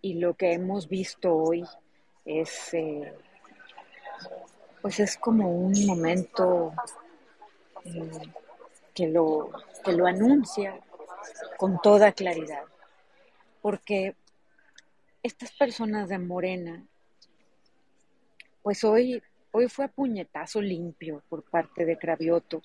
y 0.01 0.15
lo 0.15 0.35
que 0.35 0.53
hemos 0.53 0.89
visto 0.89 1.35
hoy 1.35 1.65
es, 2.25 2.75
eh, 2.75 3.13
pues 4.81 5.01
es 5.01 5.17
como 5.17 5.51
un 5.51 5.87
momento 5.87 6.73
eh, 7.85 8.11
que, 8.95 9.09
lo, 9.09 9.51
que 9.85 9.93
lo 9.93 10.07
anuncia 10.07 10.79
con 11.57 11.81
toda 11.81 12.13
claridad, 12.13 12.65
porque 13.61 14.17
estas 15.23 15.53
personas 15.53 16.09
de 16.09 16.19
Morena, 16.19 16.85
pues 18.63 18.83
hoy, 18.85 19.23
hoy 19.53 19.69
fue 19.69 19.85
a 19.85 19.89
puñetazo 19.89 20.61
limpio 20.61 21.23
por 21.29 21.45
parte 21.45 21.85
de 21.85 21.97
Cravioto. 21.97 22.63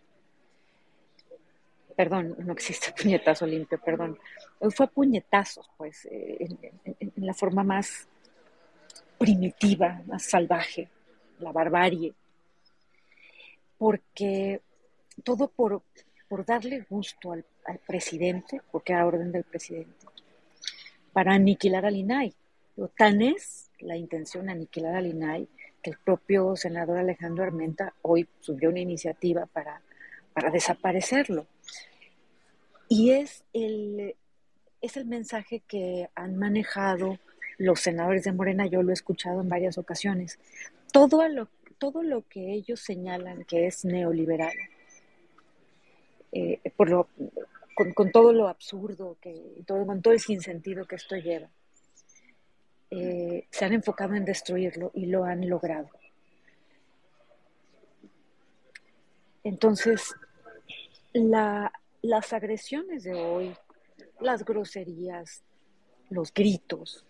Perdón, 1.95 2.35
no 2.39 2.53
existe 2.53 2.91
puñetazo 3.01 3.45
limpio, 3.45 3.79
perdón. 3.79 4.19
Hoy 4.59 4.71
fue 4.71 4.85
a 4.87 4.89
puñetazos, 4.89 5.69
pues, 5.77 6.05
eh, 6.05 6.47
en, 6.83 7.11
la 7.25 7.33
forma 7.33 7.63
más 7.63 8.07
primitiva, 9.17 10.01
más 10.05 10.23
salvaje, 10.23 10.89
la 11.39 11.51
barbarie. 11.51 12.13
Porque 13.77 14.61
todo 15.23 15.47
por, 15.47 15.81
por 16.27 16.45
darle 16.45 16.85
gusto 16.89 17.31
al, 17.31 17.45
presidente, 17.85 18.61
porque 18.71 18.93
a 18.93 19.05
orden 19.05 19.31
del 19.31 19.43
presidente, 19.43 20.05
para 21.13 21.33
aniquilar 21.33 21.85
al 21.85 21.95
INAI. 21.95 22.33
Tan 22.95 23.21
es 23.21 23.71
la 23.79 23.97
intención 23.97 24.49
aniquilar 24.49 24.95
al 24.95 25.07
INAI 25.07 25.47
que 25.81 25.89
el 25.89 25.97
propio 25.97 26.55
senador 26.55 26.97
Alejandro 26.97 27.43
Armenta 27.43 27.93
hoy 28.03 28.27
subió 28.39 28.69
una 28.69 28.79
iniciativa 28.79 29.45
para, 29.47 29.81
para 30.33 30.51
desaparecerlo. 30.51 31.47
Y 32.87 33.11
es 33.11 33.43
el, 33.53 34.15
es 34.81 34.97
el 34.97 35.05
mensaje 35.05 35.61
que 35.67 36.09
han 36.15 36.37
manejado 36.37 37.19
los 37.57 37.79
senadores 37.79 38.23
de 38.23 38.31
Morena, 38.31 38.67
yo 38.67 38.83
lo 38.83 38.91
he 38.91 38.93
escuchado 38.93 39.41
en 39.41 39.49
varias 39.49 39.77
ocasiones. 39.77 40.39
Todo 40.91 41.27
lo, 41.27 41.47
todo 41.77 42.03
lo 42.03 42.27
que 42.27 42.53
ellos 42.53 42.79
señalan 42.79 43.43
que 43.45 43.67
es 43.67 43.85
neoliberal, 43.85 44.53
eh, 46.31 46.59
por 46.75 46.89
lo, 46.89 47.09
con, 47.95 48.11
todo 48.11 48.33
lo 48.33 48.47
absurdo, 48.47 49.17
que, 49.21 49.61
todo, 49.65 49.85
con 49.85 50.01
todo 50.01 50.13
el 50.13 50.19
sinsentido 50.19 50.85
que 50.85 50.95
esto 50.95 51.15
lleva, 51.15 51.49
eh, 52.89 53.45
se 53.51 53.65
han 53.65 53.73
enfocado 53.73 54.15
en 54.15 54.25
destruirlo 54.25 54.91
y 54.93 55.07
lo 55.07 55.23
han 55.23 55.47
logrado. 55.47 55.89
Entonces, 59.43 60.13
las 61.13 62.33
agresiones 62.33 63.03
de 63.03 63.13
hoy, 63.13 63.55
las 64.19 64.43
groserías, 64.43 65.43
los 66.09 66.33
gritos, 66.33 67.05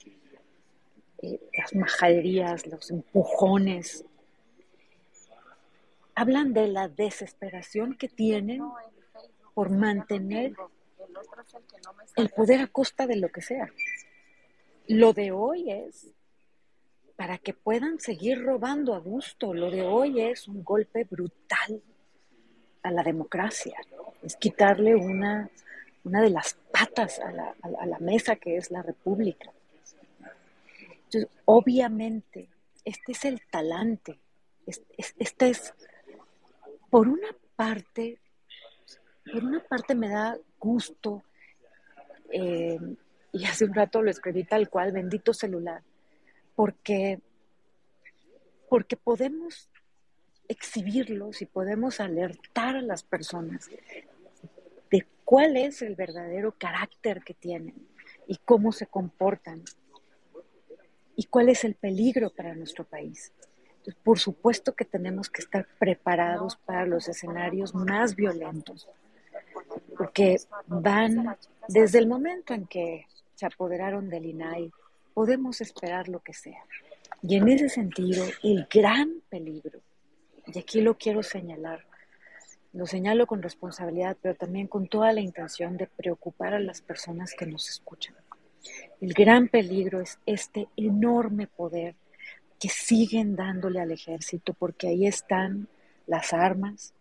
eh, 1.22 1.40
las 1.58 1.74
majaderías, 1.76 2.68
los 2.68 2.92
empujones, 2.92 4.06
hablan 6.16 6.54
de 6.54 6.68
la 6.68 6.88
desesperación 6.88 7.96
que 7.96 8.08
tienen 8.08 8.64
por 9.54 9.70
mantener 9.70 10.56
el 12.16 12.30
poder 12.30 12.62
a 12.62 12.68
costa 12.68 13.08
de 13.08 13.18
lo 13.18 13.30
que 13.30 13.42
sea. 13.42 13.72
Lo 14.88 15.14
de 15.14 15.32
hoy 15.32 15.72
es 15.72 16.08
para 17.16 17.38
que 17.40 17.54
puedan 17.54 18.00
seguir 18.00 18.44
robando 18.44 18.94
a 18.94 19.00
gusto. 19.00 19.54
Lo 19.54 19.70
de 19.70 19.84
hoy 19.84 20.22
es 20.22 20.48
un 20.48 20.64
golpe 20.64 21.04
brutal 21.04 21.82
a 22.84 22.92
la 22.92 23.04
democracia. 23.04 23.76
Es 24.24 24.36
quitarle 24.38 24.96
una, 24.96 25.50
una 26.04 26.22
de 26.22 26.30
las 26.30 26.58
patas 26.72 27.20
a 27.20 27.32
la, 27.32 27.56
a 27.62 27.86
la 27.86 28.00
mesa 28.00 28.36
que 28.38 28.58
es 28.58 28.72
la 28.72 28.82
república. 28.82 29.52
Entonces, 31.08 31.30
obviamente, 31.46 32.50
este 32.84 33.14
es 33.14 33.26
el 33.26 33.42
talante. 33.50 34.20
Este 34.66 35.50
es, 35.50 35.74
por 36.90 37.08
una 37.08 37.30
parte, 37.56 38.20
por 39.32 39.44
una 39.44 39.64
parte 39.64 39.96
me 39.96 40.10
da 40.10 40.38
gusto 40.60 41.24
eh, 42.32 42.78
y 43.32 43.46
hace 43.46 43.64
un 43.64 43.74
rato 43.74 44.02
lo 44.02 44.12
escribí 44.12 44.44
tal 44.44 44.70
cual, 44.70 44.92
bendito 44.92 45.34
celular, 45.34 45.82
porque, 46.56 47.22
porque 48.70 48.98
podemos 48.98 49.70
exhibirlos 50.50 51.42
y 51.42 51.46
podemos 51.46 52.02
alertar 52.02 52.76
a 52.76 52.82
las 52.82 53.04
personas 53.04 53.70
de 54.92 55.08
cuál 55.24 55.56
es 55.56 55.82
el 55.82 55.96
verdadero 55.96 56.54
carácter 56.58 57.24
que 57.24 57.34
tienen 57.34 57.88
y 58.28 58.38
cómo 58.38 58.74
se 58.74 58.88
comportan 58.88 59.64
y 61.18 61.26
cuál 61.26 61.50
es 61.50 61.66
el 61.66 61.74
peligro 61.76 62.30
para 62.30 62.56
nuestro 62.56 62.86
país. 62.86 63.34
por 64.04 64.20
supuesto 64.20 64.76
que 64.76 64.84
tenemos 64.84 65.30
que 65.30 65.42
estar 65.42 65.66
preparados 65.80 66.58
para 66.58 66.86
los 66.86 67.08
escenarios 67.08 67.74
más 67.74 68.16
violentos, 68.16 68.88
porque 69.98 70.38
van 70.68 71.38
desde 71.70 72.00
el 72.00 72.08
momento 72.08 72.54
en 72.54 72.68
que 72.68 73.06
se 73.36 73.46
apoderaron 73.46 74.10
del 74.10 74.26
INAI, 74.26 74.72
podemos 75.14 75.62
esperar 75.62 76.10
lo 76.10 76.20
que 76.20 76.34
sea. 76.34 76.64
Y 77.22 77.38
en 77.38 77.48
ese 77.48 77.70
sentido, 77.70 78.26
el 78.44 78.68
gran 78.70 79.22
peligro, 79.30 79.80
y 80.46 80.60
aquí 80.60 80.82
lo 80.82 80.98
quiero 80.98 81.24
señalar, 81.24 81.86
lo 82.74 82.86
señalo 82.86 83.26
con 83.26 83.42
responsabilidad, 83.42 84.18
pero 84.22 84.36
también 84.36 84.68
con 84.68 84.88
toda 84.88 85.14
la 85.14 85.22
intención 85.22 85.78
de 85.78 85.88
preocupar 85.88 86.54
a 86.54 86.60
las 86.60 86.82
personas 86.82 87.34
que 87.34 87.46
nos 87.46 87.70
escuchan. 87.70 88.16
El 89.00 89.14
gran 89.14 89.48
peligro 89.48 90.02
es 90.02 90.20
este 90.26 90.68
enorme 90.76 91.48
poder 91.48 91.96
que 92.60 92.70
siguen 92.70 93.36
dándole 93.36 93.80
al 93.80 93.92
ejército, 93.92 94.54
porque 94.54 94.88
ahí 94.88 95.06
están 95.06 95.68
las 96.08 96.34
armas, 96.34 96.94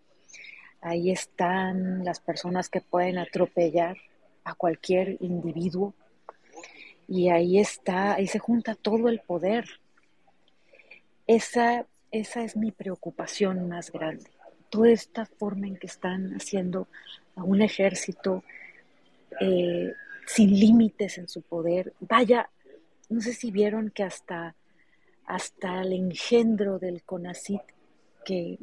ahí 0.80 1.10
están 1.10 2.04
las 2.04 2.20
personas 2.20 2.68
que 2.68 2.80
pueden 2.80 3.18
atropellar 3.18 3.96
a 4.44 4.54
cualquier 4.54 5.16
individuo, 5.20 5.94
y 7.08 7.28
ahí 7.30 7.58
está, 7.58 8.14
ahí 8.14 8.26
se 8.26 8.38
junta 8.38 8.74
todo 8.74 9.08
el 9.08 9.20
poder. 9.20 9.64
Esa, 11.26 11.86
esa 12.10 12.42
es 12.42 12.56
mi 12.56 12.72
preocupación 12.72 13.68
más 13.68 13.90
grande. 13.90 14.30
Toda 14.70 14.90
esta 14.90 15.24
forma 15.24 15.66
en 15.68 15.76
que 15.76 15.86
están 15.86 16.34
haciendo 16.34 16.88
a 17.36 17.44
un 17.44 17.62
ejército 17.62 18.42
eh, 19.40 19.92
sin 20.26 20.58
límites 20.58 21.18
en 21.18 21.28
su 21.28 21.42
poder. 21.42 21.94
Vaya, 22.00 22.50
no 23.08 23.20
sé 23.20 23.32
si 23.32 23.50
vieron 23.50 23.90
que 23.90 24.02
hasta, 24.02 24.54
hasta 25.24 25.80
el 25.80 25.94
engendro 25.94 26.78
del 26.78 27.02
CONACIT 27.02 27.62
que, 28.24 28.58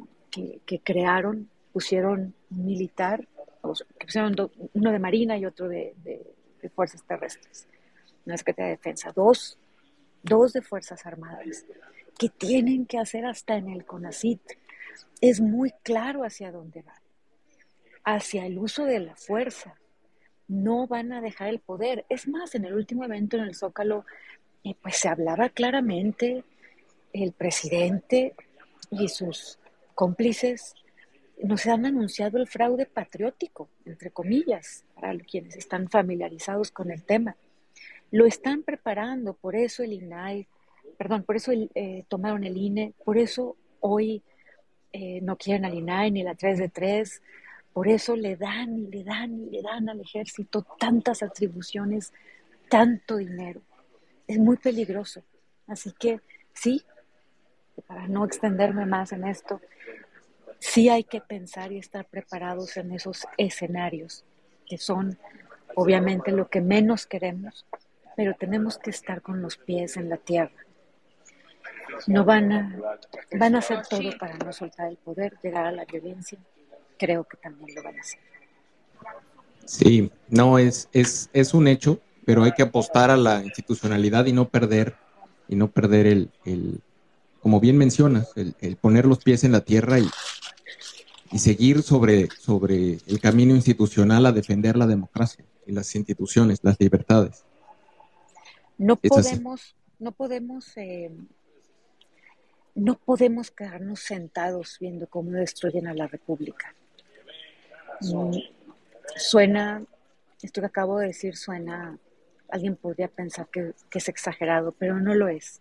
crearon, 0.84 1.48
pusieron 1.72 2.34
militar, 2.50 3.26
pusieron 3.98 4.36
uno 4.74 4.92
de 4.92 4.98
Marina 4.98 5.36
y 5.36 5.46
otro 5.46 5.68
de 5.68 5.94
Fuerzas 6.74 7.02
Terrestres 7.04 7.66
una 8.26 8.36
Secretaría 8.36 8.70
de 8.70 8.76
Defensa, 8.76 9.12
dos, 9.12 9.58
dos 10.22 10.52
de 10.52 10.62
Fuerzas 10.62 11.04
Armadas, 11.06 11.64
que 12.18 12.28
tienen 12.28 12.86
que 12.86 12.98
hacer 12.98 13.26
hasta 13.26 13.56
en 13.56 13.68
el 13.68 13.84
CONACIT. 13.84 14.40
Es 15.20 15.40
muy 15.40 15.72
claro 15.82 16.24
hacia 16.24 16.52
dónde 16.52 16.82
van, 16.82 16.96
hacia 18.04 18.46
el 18.46 18.58
uso 18.58 18.84
de 18.84 19.00
la 19.00 19.16
fuerza. 19.16 19.76
No 20.48 20.86
van 20.86 21.12
a 21.12 21.20
dejar 21.20 21.48
el 21.48 21.58
poder. 21.58 22.04
Es 22.08 22.28
más, 22.28 22.54
en 22.54 22.64
el 22.64 22.74
último 22.74 23.04
evento 23.04 23.36
en 23.36 23.44
el 23.44 23.54
Zócalo, 23.54 24.04
eh, 24.62 24.74
pues 24.80 24.96
se 24.96 25.08
hablaba 25.08 25.48
claramente 25.48 26.44
el 27.12 27.32
presidente 27.32 28.34
y 28.90 29.08
sus 29.08 29.58
cómplices 29.94 30.74
nos 31.42 31.66
han 31.66 31.86
anunciado 31.86 32.38
el 32.38 32.46
fraude 32.46 32.86
patriótico, 32.86 33.68
entre 33.84 34.10
comillas, 34.10 34.84
para 34.94 35.16
quienes 35.18 35.56
están 35.56 35.88
familiarizados 35.88 36.70
con 36.70 36.90
el 36.90 37.02
tema. 37.02 37.36
Lo 38.10 38.26
están 38.26 38.62
preparando, 38.62 39.34
por 39.34 39.56
eso 39.56 39.82
el 39.82 39.92
INAI, 39.92 40.46
perdón, 40.96 41.24
por 41.24 41.36
eso 41.36 41.52
eh, 41.52 42.04
tomaron 42.08 42.44
el 42.44 42.56
INE, 42.56 42.92
por 43.04 43.18
eso 43.18 43.56
hoy 43.80 44.22
eh, 44.92 45.20
no 45.22 45.36
quieren 45.36 45.64
al 45.64 45.74
INAI 45.74 46.10
ni 46.12 46.22
la 46.22 46.34
3 46.34 46.58
de 46.58 46.68
3, 46.68 47.22
por 47.74 47.88
eso 47.88 48.14
le 48.14 48.36
dan 48.36 48.78
y 48.78 48.86
le 48.86 49.02
dan 49.02 49.34
y 49.34 49.50
le 49.50 49.60
dan 49.60 49.88
al 49.88 50.00
ejército 50.00 50.62
tantas 50.78 51.24
atribuciones, 51.24 52.12
tanto 52.70 53.16
dinero. 53.16 53.60
Es 54.28 54.38
muy 54.38 54.56
peligroso. 54.56 55.24
Así 55.66 55.92
que 55.92 56.20
sí, 56.52 56.84
para 57.88 58.06
no 58.06 58.24
extenderme 58.24 58.86
más 58.86 59.10
en 59.10 59.26
esto, 59.26 59.60
sí 60.60 60.88
hay 60.88 61.02
que 61.02 61.20
pensar 61.20 61.72
y 61.72 61.78
estar 61.78 62.06
preparados 62.06 62.76
en 62.76 62.92
esos 62.92 63.26
escenarios 63.36 64.24
que 64.66 64.78
son 64.78 65.18
obviamente 65.74 66.30
lo 66.30 66.48
que 66.48 66.60
menos 66.60 67.06
queremos, 67.06 67.66
pero 68.16 68.34
tenemos 68.34 68.78
que 68.78 68.90
estar 68.90 69.20
con 69.20 69.42
los 69.42 69.56
pies 69.56 69.96
en 69.96 70.08
la 70.08 70.16
tierra. 70.16 70.54
No 72.06 72.24
van 72.24 72.52
a, 72.52 72.76
van 73.32 73.56
a 73.56 73.58
hacer 73.58 73.84
todo 73.88 74.16
para 74.18 74.36
no 74.38 74.52
soltar 74.52 74.88
el 74.88 74.96
poder, 74.96 75.36
llegar 75.42 75.66
a 75.66 75.72
la 75.72 75.84
violencia. 75.84 76.38
Creo 77.04 77.24
que 77.24 77.36
también 77.36 77.74
lo 77.74 77.82
van 77.82 77.98
a 77.98 78.00
hacer. 78.00 78.20
Sí, 79.66 80.10
no, 80.30 80.58
es, 80.58 80.88
es, 80.94 81.28
es 81.34 81.52
un 81.52 81.68
hecho, 81.68 82.00
pero 82.24 82.44
hay 82.44 82.52
que 82.52 82.62
apostar 82.62 83.10
a 83.10 83.16
la 83.18 83.44
institucionalidad 83.44 84.24
y 84.24 84.32
no 84.32 84.48
perder, 84.48 84.96
y 85.48 85.56
no 85.56 85.70
perder 85.70 86.06
el, 86.06 86.30
el 86.46 86.80
como 87.40 87.60
bien 87.60 87.76
mencionas, 87.76 88.32
el, 88.36 88.54
el, 88.60 88.76
poner 88.76 89.04
los 89.04 89.22
pies 89.22 89.44
en 89.44 89.52
la 89.52 89.60
tierra 89.60 89.98
y, 89.98 90.08
y 91.30 91.38
seguir 91.40 91.82
sobre, 91.82 92.28
sobre 92.30 93.00
el 93.06 93.20
camino 93.20 93.54
institucional 93.54 94.24
a 94.24 94.32
defender 94.32 94.76
la 94.76 94.86
democracia 94.86 95.44
y 95.66 95.72
las 95.72 95.94
instituciones, 95.94 96.60
las 96.62 96.80
libertades. 96.80 97.44
No 98.78 98.96
podemos, 98.96 99.76
no 99.98 100.12
podemos, 100.12 100.74
eh, 100.76 101.10
no 102.74 102.94
podemos 102.96 103.50
quedarnos 103.50 104.00
sentados 104.00 104.78
viendo 104.80 105.06
cómo 105.06 105.32
destruyen 105.32 105.86
a 105.86 105.92
la 105.92 106.06
República. 106.06 106.74
Mm, 108.00 108.38
suena, 109.16 109.82
esto 110.42 110.60
que 110.60 110.66
acabo 110.66 110.98
de 110.98 111.08
decir 111.08 111.36
suena, 111.36 111.98
alguien 112.48 112.76
podría 112.76 113.08
pensar 113.08 113.48
que, 113.48 113.74
que 113.90 113.98
es 113.98 114.08
exagerado, 114.08 114.72
pero 114.72 114.98
no 114.98 115.14
lo 115.14 115.28
es. 115.28 115.60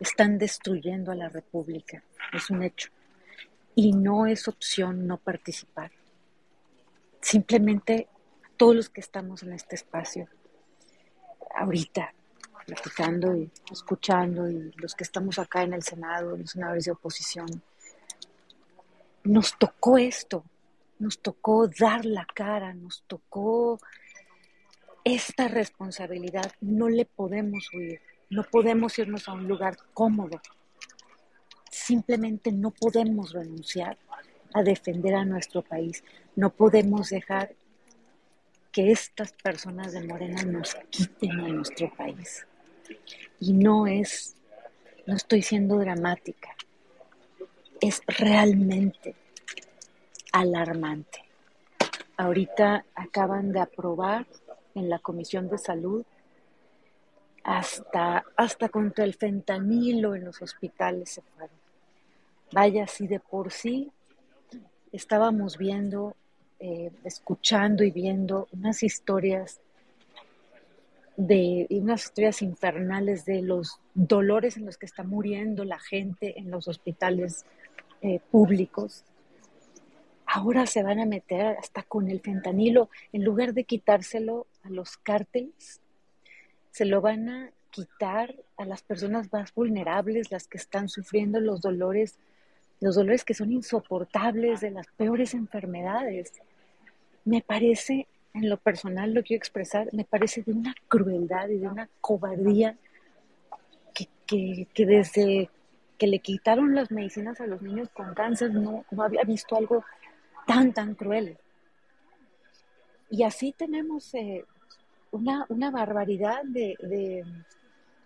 Están 0.00 0.38
destruyendo 0.38 1.10
a 1.10 1.16
la 1.16 1.28
República, 1.28 2.02
es 2.32 2.50
un 2.50 2.62
hecho. 2.62 2.90
Y 3.74 3.92
no 3.92 4.26
es 4.26 4.48
opción 4.48 5.06
no 5.06 5.18
participar. 5.18 5.90
Simplemente 7.20 8.08
todos 8.56 8.74
los 8.74 8.90
que 8.90 9.00
estamos 9.00 9.42
en 9.42 9.52
este 9.52 9.76
espacio, 9.76 10.28
ahorita, 11.54 12.12
platicando 12.66 13.34
y 13.34 13.50
escuchando, 13.72 14.48
y 14.48 14.72
los 14.76 14.94
que 14.94 15.04
estamos 15.04 15.38
acá 15.38 15.62
en 15.62 15.72
el 15.72 15.82
Senado, 15.82 16.34
en 16.34 16.42
los 16.42 16.50
senadores 16.50 16.84
de 16.84 16.90
oposición, 16.90 17.62
nos 19.24 19.58
tocó 19.58 19.96
esto, 19.96 20.44
nos 20.98 21.20
tocó 21.20 21.68
dar 21.68 22.04
la 22.04 22.26
cara, 22.26 22.74
nos 22.74 23.02
tocó 23.06 23.78
esta 25.04 25.48
responsabilidad, 25.48 26.52
no 26.60 26.88
le 26.88 27.04
podemos 27.04 27.68
huir, 27.72 28.00
no 28.30 28.42
podemos 28.44 28.98
irnos 28.98 29.28
a 29.28 29.32
un 29.32 29.48
lugar 29.48 29.76
cómodo, 29.94 30.40
simplemente 31.70 32.52
no 32.52 32.70
podemos 32.70 33.32
renunciar 33.32 33.96
a 34.54 34.62
defender 34.62 35.14
a 35.14 35.24
nuestro 35.24 35.62
país, 35.62 36.02
no 36.36 36.50
podemos 36.50 37.10
dejar 37.10 37.54
que 38.72 38.90
estas 38.90 39.32
personas 39.32 39.92
de 39.92 40.06
Morena 40.06 40.42
nos 40.42 40.74
quiten 40.90 41.40
a 41.40 41.48
nuestro 41.48 41.90
país. 41.94 42.46
Y 43.40 43.52
no 43.52 43.86
es, 43.86 44.36
no 45.06 45.16
estoy 45.16 45.42
siendo 45.42 45.78
dramática, 45.78 46.54
es 47.80 48.02
realmente 48.06 49.14
alarmante. 50.32 51.24
Ahorita 52.16 52.84
acaban 52.94 53.52
de 53.52 53.60
aprobar 53.60 54.26
en 54.74 54.88
la 54.88 54.98
Comisión 54.98 55.48
de 55.48 55.58
Salud 55.58 56.04
hasta, 57.44 58.24
hasta 58.36 58.68
contra 58.68 59.04
el 59.04 59.14
fentanilo 59.14 60.14
en 60.14 60.24
los 60.24 60.42
hospitales 60.42 61.10
se 61.10 61.22
fueron. 61.22 61.56
Vaya, 62.52 62.86
si 62.86 63.06
de 63.06 63.20
por 63.20 63.52
sí 63.52 63.90
estábamos 64.92 65.58
viendo 65.58 66.14
eh, 66.60 66.90
escuchando 67.04 67.84
y 67.84 67.90
viendo 67.90 68.48
unas 68.52 68.82
historias 68.82 69.60
de 71.16 71.66
unas 71.70 72.04
historias 72.04 72.42
infernales 72.42 73.24
de 73.24 73.42
los 73.42 73.80
dolores 73.94 74.56
en 74.56 74.66
los 74.66 74.76
que 74.76 74.86
está 74.86 75.02
muriendo 75.02 75.64
la 75.64 75.78
gente 75.78 76.38
en 76.38 76.50
los 76.50 76.68
hospitales 76.68 77.44
eh, 78.02 78.20
públicos. 78.30 79.04
Ahora 80.30 80.66
se 80.66 80.82
van 80.82 81.00
a 81.00 81.06
meter 81.06 81.56
hasta 81.56 81.82
con 81.82 82.10
el 82.10 82.20
fentanilo, 82.20 82.90
en 83.14 83.24
lugar 83.24 83.54
de 83.54 83.64
quitárselo 83.64 84.46
a 84.62 84.68
los 84.68 84.98
cárteles, 84.98 85.80
se 86.70 86.84
lo 86.84 87.00
van 87.00 87.30
a 87.30 87.50
quitar 87.70 88.34
a 88.58 88.66
las 88.66 88.82
personas 88.82 89.32
más 89.32 89.54
vulnerables, 89.54 90.30
las 90.30 90.46
que 90.46 90.58
están 90.58 90.90
sufriendo 90.90 91.40
los 91.40 91.62
dolores, 91.62 92.18
los 92.78 92.94
dolores 92.94 93.24
que 93.24 93.32
son 93.32 93.52
insoportables 93.52 94.60
de 94.60 94.70
las 94.70 94.86
peores 94.98 95.32
enfermedades. 95.32 96.34
Me 97.24 97.40
parece, 97.40 98.06
en 98.34 98.50
lo 98.50 98.58
personal 98.58 99.14
lo 99.14 99.22
quiero 99.22 99.38
expresar, 99.38 99.88
me 99.94 100.04
parece 100.04 100.42
de 100.42 100.52
una 100.52 100.74
crueldad 100.88 101.48
y 101.48 101.56
de 101.56 101.68
una 101.68 101.88
cobardía 102.02 102.76
que, 104.26 104.68
desde 104.76 105.48
que 105.96 106.06
le 106.06 106.18
quitaron 106.18 106.74
las 106.74 106.90
medicinas 106.90 107.40
a 107.40 107.46
los 107.46 107.62
niños 107.62 107.88
con 107.94 108.12
cáncer 108.12 108.52
no 108.52 108.84
había 108.98 109.22
visto 109.22 109.56
algo 109.56 109.84
tan, 110.48 110.72
tan 110.72 110.94
cruel. 110.94 111.38
Y 113.10 113.22
así 113.22 113.52
tenemos 113.52 114.12
eh, 114.14 114.44
una, 115.12 115.46
una, 115.48 115.70
barbaridad 115.70 116.42
de, 116.44 116.74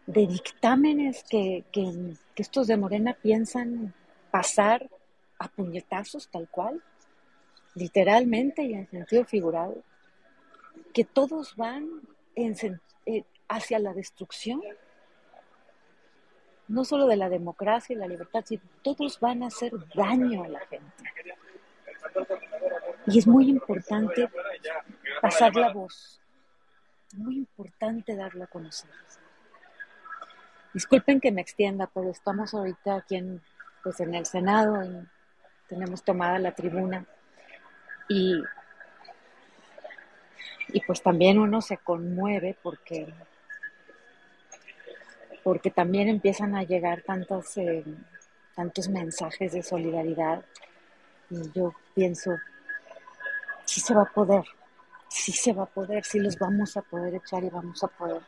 de, 0.07 0.27
dictámenes 0.27 1.25
que, 1.31 1.65
que, 1.73 2.15
estos 2.37 2.67
de 2.67 2.77
Morena 2.77 3.15
piensan 3.15 3.95
pasar 4.31 4.91
a 5.39 5.49
puñetazos 5.49 6.29
tal 6.29 6.49
cual 6.49 6.83
literalmente 7.75 8.63
y 8.65 8.75
en 8.75 8.89
sentido 8.91 9.25
figurado, 9.25 9.83
que 10.93 11.05
todos 11.05 11.57
van 11.57 11.89
eh, 12.37 13.25
hacia 13.49 13.79
la 13.79 13.95
destrucción, 13.95 14.61
no 16.69 16.85
solo 16.85 17.07
de 17.07 17.17
la 17.17 17.29
democracia 17.29 17.95
y 17.95 17.99
la 17.99 18.07
libertad, 18.07 18.45
sino 18.47 18.63
todos 18.83 19.19
van 19.21 19.43
a 19.43 19.47
hacer 19.47 19.73
daño 19.95 20.45
a 20.45 20.49
la 20.49 20.61
gente. 20.67 20.93
Y 23.07 23.19
es 23.19 23.27
muy 23.27 23.49
importante 23.49 24.31
pasar 25.21 25.55
la 25.57 25.73
voz, 25.73 26.21
muy 27.15 27.37
importante 27.37 28.15
darla 28.15 28.45
a 28.45 28.49
conocer. 28.49 28.91
Disculpen 30.73 31.21
que 31.21 31.33
me 31.33 31.43
extienda, 31.43 31.91
pero 31.93 32.11
estamos 32.11 32.55
ahorita 32.55 32.97
aquí 32.97 33.17
en, 33.17 33.43
pues 33.83 34.01
en 34.01 34.15
el 34.15 34.25
Senado 34.25 34.83
y 34.83 35.07
tenemos 35.69 36.03
tomada 36.03 36.39
la 36.39 36.53
tribuna 36.55 37.07
y, 38.09 38.43
pues 40.87 41.03
también 41.03 41.39
uno 41.39 41.61
se 41.61 41.79
conmueve 41.79 42.57
porque, 42.63 43.13
porque 45.43 45.71
también 45.71 46.09
empiezan 46.09 46.55
a 46.55 46.63
llegar 46.63 47.03
tantos, 47.03 47.57
eh, 47.57 47.85
tantos 48.55 48.89
mensajes 48.89 49.53
de 49.53 49.63
solidaridad. 49.63 50.45
Y 51.33 51.51
yo 51.53 51.73
pienso, 51.95 52.37
sí 53.65 53.81
se 53.81 53.95
va 53.95 54.03
a 54.03 54.13
poder, 54.13 54.45
sí 55.09 55.33
se 55.33 55.55
va 55.55 55.63
a 55.63 55.67
poder, 55.67 56.05
sí 56.05 56.19
los 56.21 56.39
vamos 56.39 56.77
a 56.77 56.83
poder 56.83 57.15
echar 57.15 57.43
y 57.43 57.49
vamos 57.49 57.83
a 57.83 57.89
poder 57.89 58.21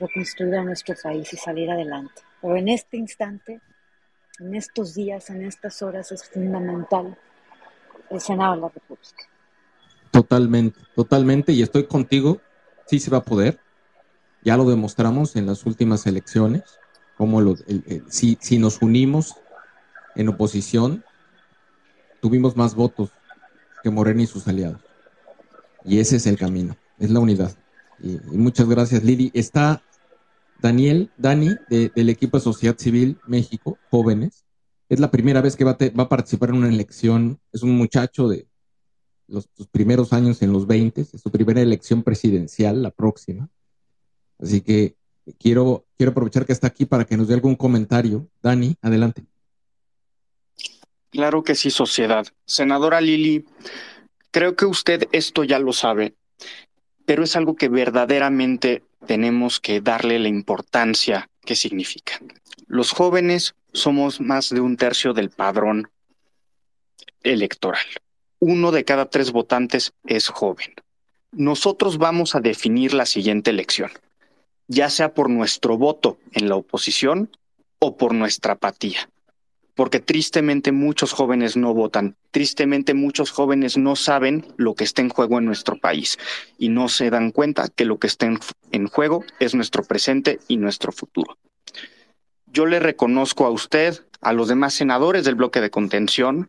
reconstruir 0.00 0.56
a 0.56 0.64
nuestro 0.64 0.96
país 1.00 1.32
y 1.32 1.36
salir 1.36 1.70
adelante. 1.70 2.22
Pero 2.42 2.56
en 2.56 2.68
este 2.68 2.96
instante, 2.96 3.60
en 4.40 4.56
estos 4.56 4.94
días, 4.94 5.30
en 5.30 5.44
estas 5.44 5.82
horas, 5.82 6.10
es 6.10 6.28
fundamental 6.28 7.16
el 8.10 8.20
Senado 8.20 8.56
de 8.56 8.60
la 8.62 8.68
República. 8.70 9.28
Totalmente, 10.10 10.80
totalmente, 10.96 11.52
y 11.52 11.62
estoy 11.62 11.86
contigo, 11.86 12.40
sí 12.86 12.98
se 12.98 13.10
va 13.10 13.18
a 13.18 13.24
poder. 13.24 13.60
Ya 14.42 14.56
lo 14.56 14.68
demostramos 14.68 15.36
en 15.36 15.46
las 15.46 15.64
últimas 15.64 16.06
elecciones, 16.06 16.80
como 17.16 17.54
si, 18.08 18.36
si 18.40 18.58
nos 18.58 18.82
unimos 18.82 19.36
en 20.16 20.28
oposición, 20.28 21.04
tuvimos 22.24 22.56
más 22.56 22.74
votos 22.74 23.10
que 23.82 23.90
Morena 23.90 24.22
y 24.22 24.26
sus 24.26 24.48
aliados. 24.48 24.80
Y 25.84 25.98
ese 25.98 26.16
es 26.16 26.26
el 26.26 26.38
camino, 26.38 26.74
es 26.98 27.10
la 27.10 27.20
unidad. 27.20 27.54
Y, 28.02 28.16
muchas 28.34 28.66
gracias, 28.66 29.04
Lili. 29.04 29.30
Está 29.34 29.82
Daniel, 30.58 31.10
Dani, 31.18 31.50
del 31.68 32.08
equipo 32.08 32.38
de 32.38 32.44
Sociedad 32.44 32.78
Civil 32.78 33.18
México, 33.26 33.76
jóvenes, 33.90 34.46
es 34.88 35.00
la 35.00 35.10
primera 35.10 35.42
vez 35.42 35.54
que 35.54 35.64
va, 35.64 35.76
a 35.76 36.08
participar 36.08 36.48
en 36.48 36.56
una 36.56 36.70
elección. 36.70 37.38
Es 37.52 37.62
un 37.62 37.76
muchacho 37.76 38.26
de 38.26 38.48
los, 39.26 39.46
primeros 39.70 40.14
años 40.14 40.40
en 40.40 40.50
los 40.50 40.66
20, 40.66 41.02
es 41.02 41.10
su 41.10 41.30
primera 41.30 41.60
elección 41.60 42.02
presidencial, 42.02 42.82
la 42.82 42.90
próxima. 42.90 43.50
Así 44.38 44.62
que 44.62 44.96
quiero, 45.38 45.84
quiero 45.98 46.12
aprovechar 46.12 46.46
que 46.46 46.54
está 46.54 46.68
aquí 46.68 46.86
para 46.86 47.04
que 47.04 47.18
nos 47.18 47.28
dé 47.28 47.34
algún 47.34 47.54
comentario. 47.54 48.30
Dani, 48.42 48.76
adelante. 48.80 49.26
Claro 51.14 51.44
que 51.44 51.54
sí, 51.54 51.70
sociedad. 51.70 52.26
Senadora 52.44 53.00
Lili, 53.00 53.44
creo 54.32 54.56
que 54.56 54.66
usted 54.66 55.06
esto 55.12 55.44
ya 55.44 55.60
lo 55.60 55.72
sabe, 55.72 56.14
pero 57.06 57.22
es 57.22 57.36
algo 57.36 57.54
que 57.54 57.68
verdaderamente 57.68 58.82
tenemos 59.06 59.60
que 59.60 59.80
darle 59.80 60.18
la 60.18 60.26
importancia 60.26 61.30
que 61.46 61.54
significa. 61.54 62.18
Los 62.66 62.90
jóvenes 62.90 63.54
somos 63.72 64.20
más 64.20 64.48
de 64.48 64.60
un 64.60 64.76
tercio 64.76 65.12
del 65.12 65.30
padrón 65.30 65.88
electoral. 67.22 67.86
Uno 68.40 68.72
de 68.72 68.84
cada 68.84 69.08
tres 69.08 69.30
votantes 69.30 69.92
es 70.04 70.26
joven. 70.26 70.74
nosotros 71.30 71.98
vamos 71.98 72.34
a 72.34 72.40
definir 72.40 72.92
la 72.92 73.06
siguiente 73.06 73.50
elección, 73.50 73.92
ya 74.66 74.90
sea 74.90 75.14
por 75.14 75.30
nuestro 75.30 75.78
voto 75.78 76.18
en 76.32 76.48
la 76.48 76.56
oposición 76.56 77.30
o 77.78 77.96
por 77.96 78.14
nuestra 78.14 78.54
apatía. 78.54 79.08
Porque 79.74 79.98
tristemente 79.98 80.70
muchos 80.70 81.12
jóvenes 81.12 81.56
no 81.56 81.74
votan, 81.74 82.16
tristemente 82.30 82.94
muchos 82.94 83.30
jóvenes 83.30 83.76
no 83.76 83.96
saben 83.96 84.46
lo 84.56 84.74
que 84.74 84.84
está 84.84 85.02
en 85.02 85.08
juego 85.08 85.38
en 85.38 85.46
nuestro 85.46 85.76
país 85.76 86.18
y 86.58 86.68
no 86.68 86.88
se 86.88 87.10
dan 87.10 87.32
cuenta 87.32 87.68
que 87.68 87.84
lo 87.84 87.98
que 87.98 88.06
está 88.06 88.26
en, 88.70 88.86
juego 88.86 89.24
es 89.40 89.54
nuestro 89.54 89.82
presente 89.82 90.38
y 90.46 90.58
nuestro 90.58 90.92
futuro. 90.92 91.36
Yo 92.46 92.66
le 92.66 92.78
reconozco 92.78 93.46
a 93.46 93.50
usted, 93.50 94.04
a 94.20 94.32
los 94.32 94.46
demás 94.46 94.74
senadores 94.74 95.24
del 95.24 95.34
bloque 95.34 95.60
de 95.60 95.70
contención, 95.70 96.48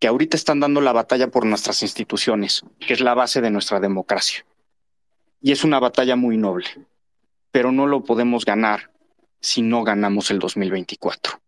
que 0.00 0.08
ahorita 0.08 0.36
están 0.36 0.58
dando 0.58 0.80
la 0.80 0.92
batalla 0.92 1.28
por 1.28 1.46
nuestras 1.46 1.82
instituciones, 1.82 2.64
que 2.80 2.92
es 2.92 3.00
la 3.00 3.14
base 3.14 3.40
de 3.40 3.50
nuestra 3.50 3.78
democracia. 3.78 4.44
Y 5.40 5.52
es 5.52 5.62
una 5.62 5.78
batalla 5.78 6.16
muy 6.16 6.36
noble, 6.36 6.66
pero 7.52 7.70
no 7.70 7.86
lo 7.86 8.02
podemos 8.02 8.44
ganar 8.44 8.90
si 9.40 9.62
no 9.62 9.84
ganamos 9.84 10.30
el 10.30 10.38
2024. 10.38 11.41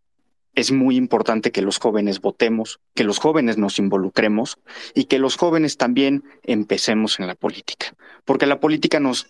Es 0.55 0.71
muy 0.71 0.97
importante 0.97 1.51
que 1.51 1.63
los 1.63 1.79
jóvenes 1.79 2.21
votemos, 2.21 2.81
que 2.95 3.05
los 3.05 3.19
jóvenes 3.19 3.59
nos 3.59 3.79
involucremos 3.79 4.59
y 4.95 5.05
que 5.05 5.19
los 5.19 5.37
jóvenes 5.37 5.77
también 5.77 6.25
empecemos 6.43 7.19
en 7.19 7.27
la 7.27 7.35
política, 7.35 7.95
porque 8.25 8.47
la 8.47 8.61
política 8.61 9.01
nos 9.01 9.27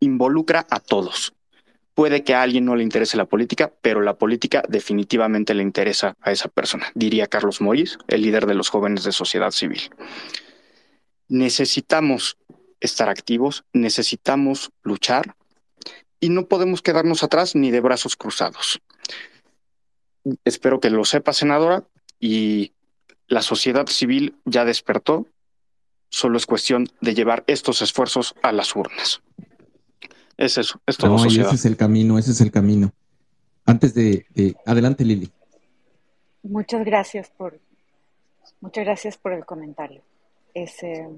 involucra 0.00 0.66
a 0.70 0.80
todos, 0.80 1.34
Puede 1.94 2.24
que 2.24 2.34
a 2.34 2.42
alguien 2.42 2.64
no 2.64 2.74
le 2.74 2.82
interese 2.82 3.18
la 3.18 3.26
política, 3.26 3.70
pero 3.82 4.00
la 4.00 4.14
política 4.14 4.62
definitivamente 4.66 5.52
le 5.52 5.62
interesa 5.62 6.16
a 6.22 6.32
esa 6.32 6.48
persona, 6.48 6.86
diría 6.94 7.26
Carlos 7.26 7.60
Moris, 7.60 7.98
el 8.08 8.22
líder 8.22 8.46
de 8.46 8.54
los 8.54 8.70
jóvenes 8.70 9.04
de 9.04 9.12
sociedad 9.12 9.50
civil. 9.50 9.90
Necesitamos 11.28 12.38
estar 12.80 13.10
activos, 13.10 13.64
necesitamos 13.74 14.70
luchar 14.82 15.36
y 16.18 16.30
no 16.30 16.46
podemos 16.46 16.80
quedarnos 16.80 17.22
atrás 17.22 17.54
ni 17.54 17.70
de 17.70 17.80
brazos 17.80 18.16
cruzados. 18.16 18.80
Espero 20.44 20.80
que 20.80 20.90
lo 20.90 21.04
sepa, 21.04 21.32
senadora, 21.32 21.84
y 22.20 22.72
la 23.26 23.42
sociedad 23.42 23.86
civil 23.86 24.36
ya 24.44 24.64
despertó. 24.64 25.26
Solo 26.08 26.36
es 26.36 26.46
cuestión 26.46 26.88
de 27.00 27.14
llevar 27.14 27.42
estos 27.46 27.80
esfuerzos 27.82 28.34
a 28.42 28.52
las 28.52 28.76
urnas. 28.76 29.22
Es 30.36 30.58
eso, 30.58 30.80
es 30.86 30.96
todo. 30.96 31.16
No, 31.16 31.24
ese 31.24 31.42
es 31.42 31.64
el 31.64 31.76
camino, 31.76 32.18
ese 32.18 32.32
es 32.32 32.40
el 32.40 32.50
camino. 32.50 32.92
Antes 33.64 33.94
de, 33.94 34.26
adelante, 34.66 35.04
Lili. 35.04 35.30
Muchas 36.42 36.84
gracias 36.84 37.30
por, 37.30 37.60
muchas 38.60 38.84
gracias 38.84 39.16
por 39.16 39.32
el 39.32 39.44
comentario. 39.44 40.02
Es, 40.52 40.82
eh, 40.82 41.08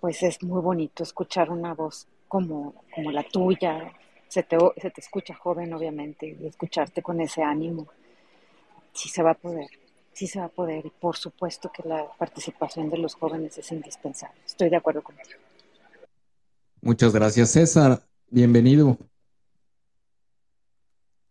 pues 0.00 0.22
es 0.22 0.42
muy 0.42 0.60
bonito 0.60 1.02
escuchar 1.02 1.50
una 1.50 1.74
voz 1.74 2.06
como, 2.28 2.84
como 2.94 3.10
la 3.10 3.22
tuya. 3.24 3.92
Se 4.28 4.42
te, 4.42 4.58
se 4.80 4.90
te 4.90 5.00
escucha 5.00 5.34
joven, 5.34 5.72
obviamente, 5.72 6.36
y 6.40 6.46
escucharte 6.46 7.02
con 7.02 7.20
ese 7.20 7.42
ánimo. 7.42 7.88
Sí 8.92 9.08
se 9.08 9.22
va 9.22 9.32
a 9.32 9.34
poder, 9.34 9.68
sí 10.12 10.26
se 10.26 10.38
va 10.38 10.46
a 10.46 10.50
poder. 10.50 10.86
Y 10.86 10.90
por 10.90 11.16
supuesto 11.16 11.70
que 11.72 11.88
la 11.88 12.06
participación 12.18 12.90
de 12.90 12.98
los 12.98 13.14
jóvenes 13.14 13.56
es 13.58 13.70
indispensable. 13.72 14.40
Estoy 14.44 14.70
de 14.70 14.76
acuerdo 14.76 15.02
contigo. 15.02 15.38
Muchas 16.80 17.12
gracias, 17.12 17.50
César. 17.50 18.02
Bienvenido. 18.28 18.98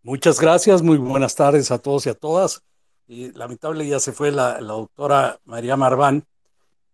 Muchas 0.06 0.40
gracias, 0.40 0.84
muy 0.84 0.98
buenas 0.98 1.34
tardes 1.34 1.72
a 1.72 1.80
todos 1.80 2.06
y 2.06 2.10
a 2.10 2.14
todas. 2.14 2.62
Y 3.08 3.32
lamentable 3.32 3.88
ya 3.88 4.00
se 4.00 4.12
fue 4.12 4.32
la, 4.32 4.60
doctora 4.60 5.40
María 5.46 5.78
Marván, 5.78 6.28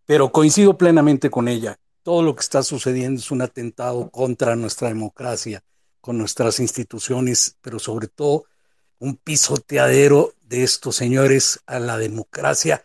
pero 0.05 0.31
coincido 0.31 0.77
plenamente 0.77 1.29
con 1.29 1.49
ella. 1.49 1.77
Todo 2.03 2.23
lo 2.23 2.33
que 2.35 2.39
está 2.39 2.63
sucediendo 2.63 3.19
es 3.19 3.29
un 3.29 3.41
atentado 3.41 4.09
contra 4.09 4.55
nuestra 4.55 4.87
democracia, 4.87 5.61
con 6.01 6.17
nuestras 6.17 6.59
instituciones, 6.59 7.57
pero 7.61 7.79
sobre 7.79 8.07
todo 8.07 8.45
un 8.99 9.15
pisoteadero 9.15 10.33
de 10.41 10.63
estos 10.63 10.95
señores 10.95 11.61
a 11.65 11.79
la 11.79 11.97
democracia, 11.97 12.83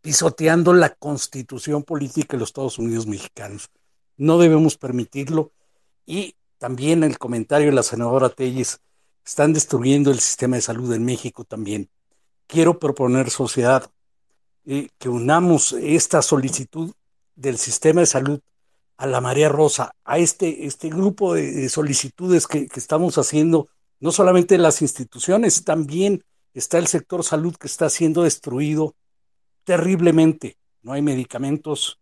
pisoteando 0.00 0.72
la 0.72 0.94
constitución 0.94 1.82
política 1.82 2.36
de 2.36 2.40
los 2.40 2.50
Estados 2.50 2.78
Unidos 2.78 3.06
mexicanos 3.06 3.70
no 4.20 4.38
debemos 4.38 4.76
permitirlo. 4.76 5.52
Y 6.06 6.36
también 6.58 7.02
el 7.02 7.18
comentario 7.18 7.68
de 7.68 7.74
la 7.74 7.82
senadora 7.82 8.28
Telles, 8.28 8.80
están 9.24 9.52
destruyendo 9.52 10.10
el 10.10 10.20
sistema 10.20 10.56
de 10.56 10.62
salud 10.62 10.92
en 10.92 11.04
México 11.04 11.44
también. 11.44 11.88
Quiero 12.46 12.78
proponer, 12.78 13.30
sociedad, 13.30 13.90
eh, 14.66 14.88
que 14.98 15.08
unamos 15.08 15.72
esta 15.72 16.20
solicitud 16.20 16.92
del 17.34 17.56
sistema 17.56 18.00
de 18.00 18.06
salud 18.06 18.40
a 19.00 19.06
la 19.06 19.22
María 19.22 19.48
Rosa, 19.48 19.92
a 20.04 20.18
este, 20.18 20.66
este 20.66 20.90
grupo 20.90 21.32
de, 21.32 21.70
solicitudes 21.70 22.46
que, 22.46 22.68
que, 22.68 22.78
estamos 22.78 23.16
haciendo, 23.16 23.70
no 23.98 24.12
solamente 24.12 24.58
las 24.58 24.82
instituciones, 24.82 25.64
también 25.64 26.22
está 26.52 26.76
el 26.76 26.86
sector 26.86 27.24
salud 27.24 27.56
que 27.56 27.66
está 27.66 27.88
siendo 27.88 28.24
destruido 28.24 28.94
terriblemente. 29.64 30.58
No 30.82 30.92
hay 30.92 31.00
medicamentos, 31.00 31.98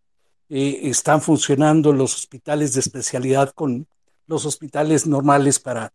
eh, 0.48 0.80
están 0.90 1.22
funcionando 1.22 1.92
los 1.92 2.16
hospitales 2.16 2.74
de 2.74 2.80
especialidad 2.80 3.52
con 3.52 3.86
los 4.26 4.44
hospitales 4.44 5.06
normales 5.06 5.60
para 5.60 5.92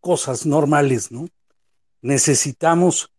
cosas 0.00 0.46
normales, 0.46 1.12
¿no? 1.12 1.28
Necesitamos 2.02 3.12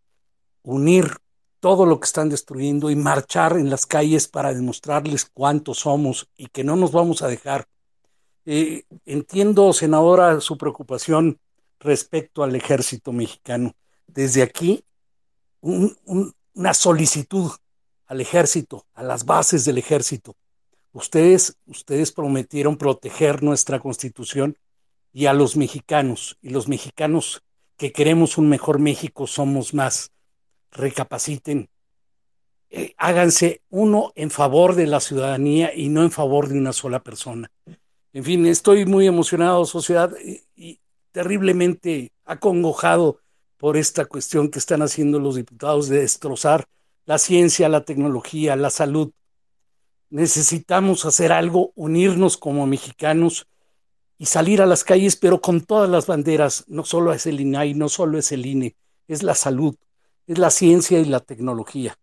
unir 0.64 1.16
todo 1.62 1.86
lo 1.86 2.02
que 2.02 2.06
están 2.06 2.28
destruyendo 2.28 2.92
y 2.92 2.98
marchar 2.98 3.54
en 3.54 3.70
las 3.70 3.86
calles 3.86 4.28
para 4.28 4.54
demostrarles 4.54 5.24
cuántos 5.24 5.80
somos 5.80 6.28
y 6.36 6.48
que 6.48 6.66
no 6.66 6.76
nos 6.76 6.92
vamos 6.92 7.22
a 7.22 7.30
dejar. 7.30 7.66
Eh, 8.46 8.84
entiendo, 9.06 9.72
senadora, 9.72 10.42
su 10.42 10.58
preocupación 10.58 11.40
respecto 11.80 12.44
al 12.44 12.54
ejército 12.58 13.14
mexicano. 13.14 13.74
Desde 14.08 14.44
aquí, 14.44 14.84
una 15.62 16.74
solicitud 16.74 17.50
al 18.08 18.20
ejército, 18.20 18.86
a 18.94 19.04
las 19.04 19.24
bases 19.24 19.64
del 19.64 19.78
ejército, 19.78 20.36
Ustedes, 20.94 21.58
ustedes 21.68 22.12
prometieron 22.12 22.78
proteger 22.78 23.44
nuestra 23.44 23.80
constitución 23.80 24.58
y 25.14 25.26
a 25.28 25.34
los 25.34 25.56
mexicanos, 25.56 26.38
y 26.42 26.50
los 26.50 26.68
mexicanos 26.68 27.44
que 27.78 27.94
queremos 27.94 28.38
un 28.38 28.50
mejor 28.50 28.80
México 28.80 29.26
somos 29.26 29.74
más. 29.74 30.12
Recapaciten, 30.72 31.70
eh, 32.70 32.94
háganse 32.98 33.62
uno 33.70 34.14
en 34.16 34.32
favor 34.32 34.76
de 34.76 34.88
la 34.88 35.00
ciudadanía 35.00 35.76
y 35.76 35.90
no 35.90 36.04
en 36.04 36.12
favor 36.12 36.48
de 36.48 36.58
una 36.58 36.74
sola 36.74 37.04
persona. 37.04 37.52
En 38.14 38.24
fin, 38.24 38.46
estoy 38.46 38.86
muy 38.86 39.08
emocionado, 39.08 39.66
sociedad, 39.66 40.12
y, 40.24 40.42
y 40.56 40.80
terriblemente 41.12 42.12
acongojado 42.26 43.20
por 43.58 43.78
esta 43.78 44.06
cuestión 44.06 44.50
que 44.50 44.60
están 44.60 44.82
haciendo 44.82 45.20
los 45.20 45.36
diputados 45.36 45.90
de 45.90 46.00
destrozar 46.00 46.66
la 47.06 47.18
ciencia, 47.18 47.70
la 47.70 47.84
tecnología, 47.84 48.56
la 48.56 48.70
salud, 48.70 49.12
necesitamos 50.12 51.06
hacer 51.06 51.32
algo, 51.32 51.72
unirnos 51.76 52.38
como 52.38 52.68
mexicanos 52.68 53.48
y 54.18 54.28
salir 54.28 54.62
a 54.62 54.68
las 54.68 54.84
calles, 54.84 55.16
pero 55.16 55.42
con 55.42 55.62
todas 55.62 55.90
las 55.90 56.06
banderas. 56.06 56.66
No 56.68 56.86
solo 56.86 57.12
es 57.12 57.26
el 57.26 57.40
INAI, 57.40 57.74
no 57.74 57.90
solo 57.90 58.20
es 58.20 58.32
el 58.32 58.46
INE, 58.46 58.76
es 59.08 59.24
la 59.24 59.34
salud, 59.34 59.76
es 60.28 60.38
la 60.38 60.50
ciencia 60.50 61.00
y 61.00 61.06
la 61.06 61.20
tecnología. 61.20 61.98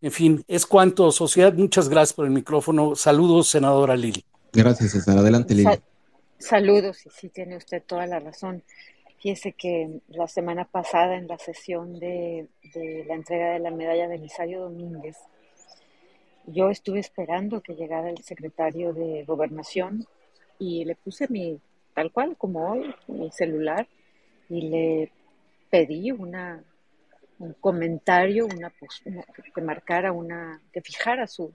En 0.00 0.12
fin, 0.12 0.44
es 0.46 0.66
cuanto, 0.66 1.10
sociedad. 1.10 1.52
Muchas 1.54 1.88
gracias 1.88 2.12
por 2.12 2.26
el 2.26 2.30
micrófono. 2.30 2.94
Saludos, 2.94 3.48
senadora 3.48 3.96
Lili. 3.96 4.24
Gracias, 4.52 4.92
César. 4.92 5.18
Adelante, 5.18 5.54
Lili. 5.54 5.70
saludos, 6.38 7.04
y 7.06 7.10
sí, 7.10 7.28
tiene 7.28 7.56
usted 7.56 7.82
toda 7.84 8.06
la 8.06 8.20
razón. 8.20 8.62
Fíjese 9.18 9.52
que 9.52 10.00
la 10.08 10.28
semana 10.28 10.64
pasada, 10.64 11.16
en 11.16 11.26
la 11.26 11.38
sesión 11.38 11.98
de, 11.98 12.48
de 12.74 13.04
la 13.08 13.14
entrega 13.14 13.52
de 13.52 13.58
la 13.58 13.70
medalla 13.70 14.06
de 14.06 14.16
Elisario 14.16 14.60
Domínguez, 14.60 15.16
yo 16.46 16.70
estuve 16.70 17.00
esperando 17.00 17.60
que 17.60 17.74
llegara 17.74 18.10
el 18.10 18.22
secretario 18.22 18.92
de 18.92 19.24
gobernación 19.24 20.06
y 20.58 20.84
le 20.84 20.94
puse 20.94 21.26
mi, 21.28 21.58
tal 21.94 22.12
cual 22.12 22.36
como 22.36 22.70
hoy, 22.70 22.94
mi 23.08 23.30
celular 23.30 23.88
y 24.48 24.68
le 24.68 25.12
pedí 25.70 26.12
una, 26.12 26.62
un 27.38 27.52
comentario, 27.54 28.46
una, 28.46 28.72
que 29.54 29.60
marcara 29.60 30.12
una, 30.12 30.60
que 30.72 30.80
fijara 30.80 31.26
su, 31.26 31.52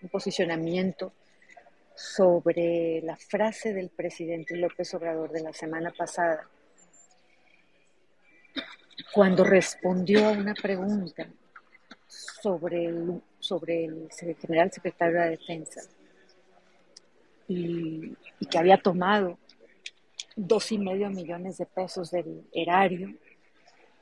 su 0.00 0.08
posicionamiento 0.08 1.12
sobre 1.94 3.00
la 3.02 3.16
frase 3.16 3.72
del 3.72 3.88
presidente 3.88 4.56
López 4.56 4.92
Obrador 4.94 5.30
de 5.32 5.42
la 5.42 5.52
semana 5.52 5.90
pasada, 5.96 6.46
cuando 9.12 9.44
respondió 9.44 10.26
a 10.26 10.32
una 10.32 10.54
pregunta 10.54 11.26
sobre 12.06 12.86
el, 12.86 13.22
sobre 13.38 13.86
el 13.86 14.08
general 14.40 14.70
secretario 14.70 15.14
de 15.14 15.20
la 15.20 15.30
Defensa 15.30 15.80
y, 17.48 18.14
que 18.50 18.58
había 18.58 18.76
tomado 18.76 19.38
dos 20.34 20.70
y 20.72 20.78
medio 20.78 21.08
millones 21.10 21.58
de 21.58 21.66
pesos 21.66 22.10
del 22.10 22.46
erario 22.52 23.14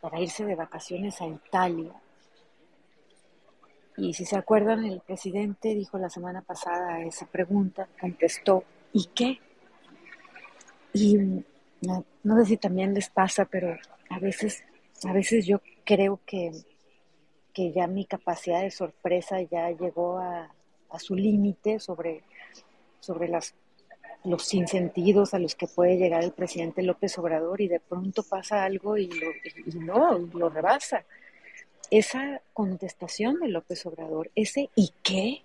para 0.04 0.20
irse 0.20 0.44
de 0.44 0.54
vacaciones 0.54 1.18
a 1.22 1.26
Italia. 1.26 1.94
Y 3.96 4.12
si 4.12 4.26
se 4.26 4.36
acuerdan, 4.36 4.84
el 4.84 5.00
presidente 5.00 5.74
dijo 5.74 5.96
la 5.96 6.10
semana 6.10 6.42
pasada 6.42 7.00
esa 7.00 7.24
pregunta, 7.24 7.88
contestó, 7.98 8.64
¿y 8.92 9.06
qué? 9.14 9.40
Y 10.92 11.16
no, 11.80 12.04
sé 12.36 12.44
si 12.44 12.56
también 12.58 12.92
les 12.92 13.08
pasa, 13.08 13.46
pero 13.46 13.78
a 14.10 14.18
veces, 14.18 14.62
a 15.04 15.14
veces 15.14 15.46
yo 15.46 15.62
creo 15.86 16.20
que, 16.26 16.52
que 17.54 17.72
ya 17.72 17.86
mi 17.86 18.04
capacidad 18.04 18.60
de 18.60 18.70
sorpresa 18.70 19.40
ya 19.40 19.70
llegó 19.70 20.18
a, 20.18 20.54
a 20.90 20.98
su 20.98 21.14
límite 21.14 21.80
sobre, 21.80 22.24
sobre 23.00 23.28
las, 23.28 23.54
los 24.24 24.44
sinsentidos 24.44 25.34
a 25.34 25.38
los 25.38 25.54
que 25.54 25.66
puede 25.66 25.96
llegar 25.96 26.24
el 26.24 26.32
presidente 26.32 26.82
López 26.82 27.18
Obrador 27.18 27.60
y 27.60 27.68
de 27.68 27.80
pronto 27.80 28.22
pasa 28.22 28.64
algo 28.64 28.96
y, 28.96 29.08
lo, 29.08 29.30
y 29.66 29.78
no, 29.78 30.18
lo 30.18 30.48
rebasa 30.48 31.04
esa 31.90 32.40
contestación 32.52 33.40
de 33.40 33.48
López 33.48 33.84
Obrador, 33.86 34.30
ese 34.34 34.70
¿y 34.74 34.92
qué? 35.02 35.42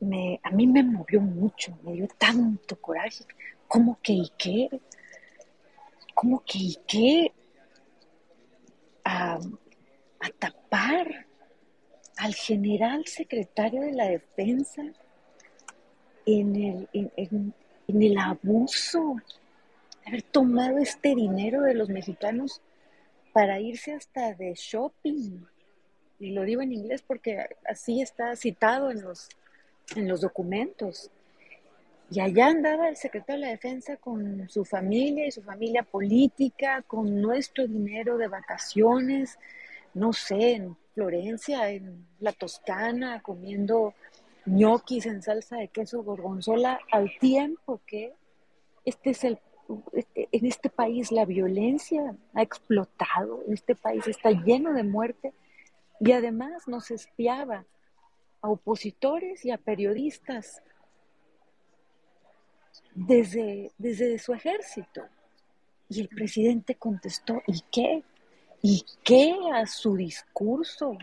Me, 0.00 0.40
a 0.42 0.50
mí 0.50 0.66
me 0.66 0.82
movió 0.82 1.20
mucho, 1.20 1.78
me 1.82 1.92
dio 1.92 2.08
tanto 2.18 2.76
coraje. 2.76 3.24
¿Cómo 3.66 3.98
que 4.02 4.12
y 4.12 4.30
qué? 4.36 4.68
¿Cómo 6.14 6.42
que 6.44 6.58
y 6.58 6.78
qué? 6.86 7.32
A, 9.04 9.38
tapar 10.38 11.26
al 12.16 12.34
general 12.34 13.06
secretario 13.06 13.80
de 13.80 13.92
la 13.92 14.08
defensa 14.08 14.82
en 16.26 16.56
el, 16.56 16.88
en 16.94 18.02
el 18.02 18.18
abuso 18.18 19.16
haber 20.06 20.22
tomado 20.22 20.78
este 20.78 21.14
dinero 21.14 21.62
de 21.62 21.74
los 21.74 21.88
mexicanos 21.88 22.60
para 23.32 23.60
irse 23.60 23.92
hasta 23.92 24.34
de 24.34 24.54
shopping. 24.54 25.44
Y 26.18 26.30
lo 26.30 26.42
digo 26.42 26.62
en 26.62 26.72
inglés 26.72 27.02
porque 27.02 27.46
así 27.64 28.02
está 28.02 28.36
citado 28.36 28.90
en 28.90 29.02
los, 29.02 29.28
en 29.96 30.08
los 30.08 30.20
documentos. 30.20 31.10
Y 32.10 32.20
allá 32.20 32.48
andaba 32.48 32.88
el 32.88 32.96
secretario 32.96 33.40
de 33.40 33.46
la 33.46 33.52
Defensa 33.52 33.96
con 33.96 34.48
su 34.48 34.64
familia 34.64 35.26
y 35.26 35.30
su 35.30 35.42
familia 35.42 35.82
política, 35.82 36.82
con 36.86 37.20
nuestro 37.22 37.66
dinero 37.66 38.18
de 38.18 38.28
vacaciones, 38.28 39.38
no 39.94 40.12
sé, 40.12 40.52
en 40.52 40.76
Florencia, 40.94 41.70
en 41.70 42.06
la 42.20 42.32
Toscana, 42.32 43.22
comiendo 43.22 43.94
ñoquis 44.46 45.06
en 45.06 45.22
salsa 45.22 45.56
de 45.56 45.68
queso 45.68 46.02
gorgonzola, 46.02 46.80
al 46.90 47.10
tiempo 47.18 47.80
que 47.86 48.14
este 48.84 49.10
es 49.10 49.24
el 49.24 49.38
este, 49.92 50.28
en 50.32 50.46
este 50.46 50.68
país 50.68 51.12
la 51.12 51.24
violencia 51.24 52.14
ha 52.34 52.42
explotado, 52.42 53.42
en 53.46 53.54
este 53.54 53.74
país 53.74 54.06
está 54.06 54.30
lleno 54.30 54.72
de 54.72 54.82
muerte 54.82 55.32
y 56.00 56.12
además 56.12 56.66
nos 56.66 56.90
espiaba 56.90 57.64
a 58.40 58.48
opositores 58.48 59.44
y 59.44 59.50
a 59.50 59.58
periodistas 59.58 60.62
desde, 62.94 63.70
desde 63.78 64.18
su 64.18 64.34
ejército. 64.34 65.02
Y 65.88 66.00
el 66.00 66.08
presidente 66.08 66.74
contestó, 66.74 67.42
¿y 67.46 67.62
qué? 67.70 68.02
¿Y 68.62 68.84
qué 69.04 69.34
a 69.54 69.66
su 69.66 69.96
discurso? 69.96 70.96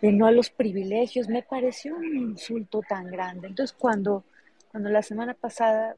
De 0.00 0.12
no 0.12 0.26
a 0.26 0.30
los 0.30 0.50
privilegios, 0.50 1.28
me 1.28 1.42
pareció 1.42 1.96
un 1.96 2.16
insulto 2.16 2.82
tan 2.88 3.06
grande. 3.10 3.48
Entonces, 3.48 3.76
cuando, 3.76 4.24
cuando 4.70 4.90
la 4.90 5.02
semana 5.02 5.34
pasada 5.34 5.96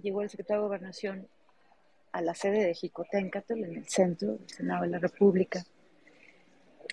llegó 0.00 0.22
el 0.22 0.30
secretario 0.30 0.62
de 0.62 0.68
Gobernación 0.68 1.28
a 2.12 2.22
la 2.22 2.34
sede 2.34 2.64
de 2.64 2.74
Jicoténcatl, 2.74 3.64
en 3.64 3.76
el 3.76 3.88
centro 3.88 4.32
del 4.32 4.48
Senado 4.48 4.82
de 4.82 4.88
la 4.88 4.98
República, 4.98 5.62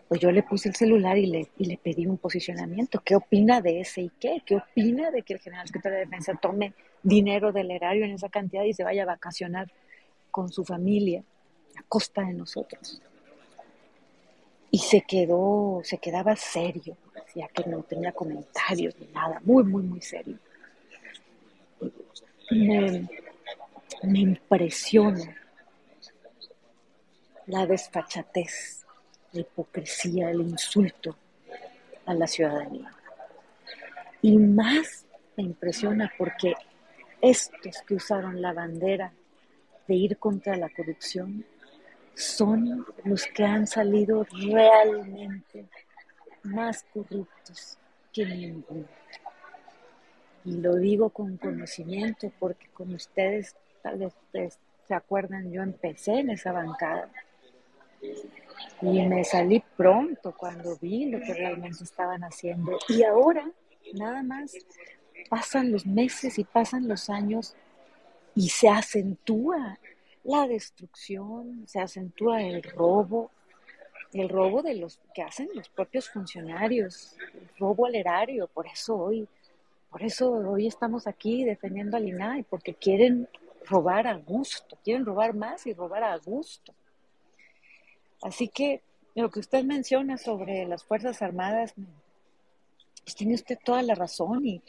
pues 0.07 0.19
yo 0.19 0.31
le 0.31 0.43
puse 0.43 0.67
el 0.67 0.75
celular 0.75 1.17
y 1.17 1.25
le, 1.25 1.47
y 1.57 1.65
le 1.65 1.77
pedí 1.77 2.05
un 2.05 2.17
posicionamiento. 2.17 3.01
¿Qué 3.03 3.15
opina 3.15 3.61
de 3.61 3.79
ese 3.79 4.01
y 4.01 4.09
qué? 4.19 4.41
¿Qué 4.45 4.55
opina 4.55 5.11
de 5.11 5.21
que 5.21 5.33
el 5.35 5.39
general 5.39 5.67
secretario 5.67 5.99
de 5.99 6.05
Defensa 6.05 6.33
tome 6.41 6.73
dinero 7.01 7.51
del 7.51 7.71
erario 7.71 8.03
en 8.03 8.11
esa 8.11 8.29
cantidad 8.29 8.63
y 8.63 8.73
se 8.73 8.83
vaya 8.83 9.03
a 9.03 9.05
vacacionar 9.05 9.71
con 10.29 10.49
su 10.49 10.65
familia 10.65 11.23
a 11.77 11.83
costa 11.87 12.23
de 12.23 12.33
nosotros? 12.33 13.01
Y 14.71 14.79
se 14.79 15.01
quedó, 15.01 15.81
se 15.83 15.97
quedaba 15.97 16.35
serio, 16.35 16.95
decía 17.13 17.49
que 17.53 17.69
no 17.69 17.83
tenía 17.83 18.13
comentarios 18.13 18.95
ni 18.99 19.07
nada, 19.07 19.41
muy, 19.43 19.63
muy, 19.63 19.83
muy 19.83 20.01
serio 20.01 20.37
me, 22.51 23.07
impresiona 24.19 25.35
la 27.47 27.65
desfachatez, 27.65 28.85
la 29.31 29.41
hipocresía, 29.41 30.29
el 30.29 30.41
insulto 30.41 31.15
a 32.05 32.13
la 32.13 32.27
ciudadanía. 32.27 32.93
Y 34.21 34.37
más 34.37 35.05
me 35.35 35.43
impresiona 35.43 36.11
porque 36.17 36.53
estos 37.21 37.81
que 37.85 37.95
usaron 37.95 38.41
la 38.41 38.53
bandera 38.53 39.13
de 39.87 39.95
ir 39.95 40.17
contra 40.17 40.55
la 40.57 40.69
corrupción 40.69 41.45
son 42.21 42.85
los 43.03 43.25
que 43.25 43.43
han 43.43 43.67
salido 43.67 44.25
realmente 44.31 45.65
más 46.43 46.85
corruptos 46.93 47.77
que 48.13 48.25
ninguno. 48.25 48.85
Y 50.45 50.57
lo 50.57 50.75
digo 50.75 51.09
con 51.09 51.37
conocimiento 51.37 52.31
porque 52.39 52.67
con 52.69 52.93
ustedes, 52.93 53.55
tal 53.81 53.99
vez 53.99 54.13
ustedes 54.25 54.59
se 54.87 54.93
acuerdan, 54.93 55.51
yo 55.51 55.61
empecé 55.61 56.19
en 56.19 56.31
esa 56.31 56.51
bancada. 56.51 57.09
Y 58.81 59.05
me 59.07 59.23
salí 59.23 59.63
pronto 59.77 60.35
cuando 60.35 60.77
vi 60.77 61.05
lo 61.05 61.19
que 61.19 61.33
realmente 61.33 61.83
estaban 61.83 62.23
haciendo. 62.23 62.77
Y 62.89 63.03
ahora, 63.03 63.49
nada 63.93 64.23
más, 64.23 64.53
pasan 65.29 65.71
los 65.71 65.85
meses 65.85 66.39
y 66.39 66.43
pasan 66.43 66.87
los 66.87 67.09
años 67.09 67.55
y 68.35 68.49
se 68.49 68.69
acentúa 68.69 69.77
la 70.23 70.47
destrucción, 70.47 71.65
se 71.67 71.79
acentúa 71.79 72.41
el 72.41 72.63
robo, 72.63 73.31
el 74.13 74.29
robo 74.29 74.61
de 74.61 74.75
los 74.75 74.99
que 75.13 75.23
hacen 75.23 75.49
los 75.53 75.69
propios 75.69 76.09
funcionarios, 76.09 77.15
el 77.33 77.49
robo 77.57 77.85
al 77.85 77.95
erario. 77.95 78.47
Por 78.47 78.67
eso 78.67 78.95
hoy 78.95 79.27
por 79.91 80.03
eso 80.03 80.31
hoy 80.31 80.67
estamos 80.67 81.05
aquí 81.05 81.43
defendiendo 81.43 81.97
al 81.97 82.07
INAI, 82.07 82.43
porque 82.43 82.73
quieren 82.73 83.27
robar 83.65 84.07
a 84.07 84.15
gusto, 84.15 84.77
quieren 84.85 85.05
robar 85.05 85.35
más 85.35 85.67
y 85.67 85.73
robar 85.73 86.05
a 86.05 86.17
gusto. 86.17 86.73
Así 88.21 88.47
que 88.47 88.81
lo 89.15 89.29
que 89.29 89.41
usted 89.41 89.65
menciona 89.65 90.17
sobre 90.17 90.65
las 90.65 90.85
Fuerzas 90.85 91.21
Armadas, 91.21 91.73
pues 93.03 93.15
tiene 93.15 93.35
usted 93.35 93.59
toda 93.65 93.83
la 93.83 93.93
razón 93.93 94.45
y, 94.45 94.61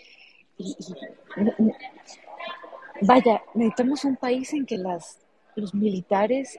vaya, 3.02 3.44
necesitamos 3.54 4.04
un 4.04 4.16
país 4.16 4.52
en 4.54 4.66
que 4.66 4.76
las, 4.76 5.20
los 5.56 5.74
militares 5.74 6.58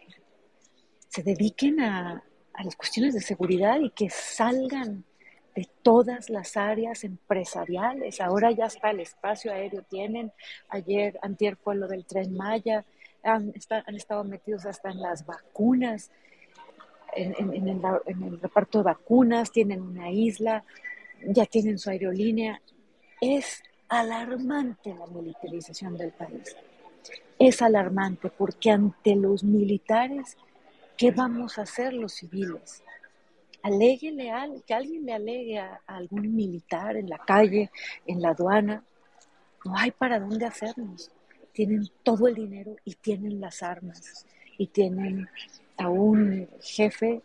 se 1.08 1.24
dediquen 1.24 1.80
a, 1.80 2.24
las 2.64 2.76
cuestiones 2.76 3.14
de 3.14 3.22
seguridad 3.22 3.80
y 3.80 3.90
que 3.90 4.10
salgan 4.10 5.04
de 5.56 5.68
todas 5.82 6.30
las 6.30 6.56
áreas 6.56 7.04
empresariales. 7.04 8.22
Ahora 8.22 8.52
ya 8.52 8.66
está 8.66 8.92
el 8.92 9.00
espacio 9.00 9.52
aéreo, 9.52 9.84
tienen, 9.84 10.32
ayer, 10.70 11.18
antier 11.22 11.56
fue 11.56 11.76
lo 11.76 11.88
del 11.88 12.06
tren 12.06 12.36
Maya, 12.36 12.86
han, 13.24 13.54
han 13.70 13.96
estado 13.96 14.24
metidos 14.24 14.66
hasta 14.66 14.92
en 14.92 15.02
las 15.02 15.26
vacunas, 15.26 16.12
en 17.16 17.68
el 18.24 18.40
reparto 18.40 18.80
de 18.80 18.86
vacunas, 18.86 19.52
tienen 19.52 19.82
una 19.82 20.10
isla, 20.10 20.64
ya 21.26 21.46
tienen 21.46 21.78
su 21.78 21.90
aerolínea. 21.90 22.62
Es 23.22 23.62
alarmante 23.88 24.94
la 24.94 25.06
militarización 25.08 25.96
del 25.98 26.12
país. 26.12 26.56
Es 27.46 27.62
alarmante 27.62 28.30
porque 28.30 28.72
ante 28.72 29.18
los 29.18 29.44
militares, 29.44 30.38
¿qué 30.96 31.12
vamos 31.12 31.58
a 31.58 31.64
hacer 31.64 31.94
los 31.94 32.14
civiles? 32.14 32.82
aléguele 33.64 34.32
a, 34.32 34.48
que 34.66 34.74
alguien 34.74 35.06
le 35.06 35.14
alegue 35.14 35.60
a, 35.60 35.82
algún 35.88 36.34
militar 36.34 36.96
en 36.96 37.10
la 37.10 37.18
calle, 37.18 37.70
en 38.08 38.22
la 38.22 38.30
aduana. 38.30 38.82
No 39.66 39.76
hay 39.76 39.92
para 39.92 40.22
dónde 40.22 40.46
hacernos. 40.46 41.12
Tienen 41.52 41.90
todo 42.02 42.30
el 42.30 42.36
dinero 42.36 42.78
y 42.86 42.96
tienen 42.96 43.42
las 43.42 43.62
armas. 43.62 44.26
Y 44.58 44.68
tienen 44.68 45.28
a 45.76 45.90
un 45.90 46.48
jefe 46.62 47.22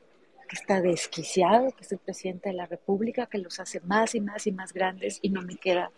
que 0.48 0.56
está 0.56 0.80
desquiciado, 0.80 1.70
que 1.76 1.84
es 1.84 1.92
el 1.92 1.98
presidente 1.98 2.48
de 2.48 2.56
la 2.56 2.66
República, 2.66 3.26
que 3.26 3.38
los 3.38 3.60
hace 3.60 3.78
más 3.82 4.16
y 4.16 4.20
más 4.20 4.48
y 4.48 4.50
más 4.50 4.72
grandes 4.72 5.20
y 5.22 5.30
no 5.30 5.42
me 5.42 5.54
queda 5.54 5.92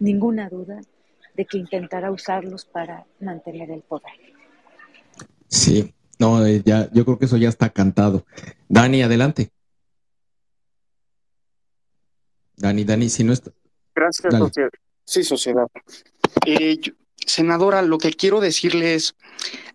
ninguna 0.00 0.50
duda 0.50 0.82
de 1.34 1.46
que 1.46 1.58
intentará 1.58 2.10
usarlos 2.10 2.64
para 2.64 3.04
mantener 3.20 3.70
el 3.70 3.82
poder. 3.82 4.12
Sí, 5.48 5.92
no, 6.18 6.44
eh, 6.46 6.62
ya, 6.64 6.88
yo 6.92 7.04
creo 7.04 7.18
que 7.18 7.26
eso 7.26 7.36
ya 7.36 7.48
está 7.48 7.70
cantado. 7.70 8.24
Dani, 8.68 9.02
adelante. 9.02 9.50
Dani, 12.56 12.84
Dani, 12.84 13.08
si 13.08 13.24
no 13.24 13.32
está. 13.32 13.52
Gracias, 13.94 14.32
sociedad. 14.32 14.70
Sí, 15.04 15.22
sociedad. 15.22 15.66
Eh, 16.46 16.80
senadora, 17.26 17.82
lo 17.82 17.98
que 17.98 18.12
quiero 18.12 18.40
decirle 18.40 18.94
es, 18.94 19.14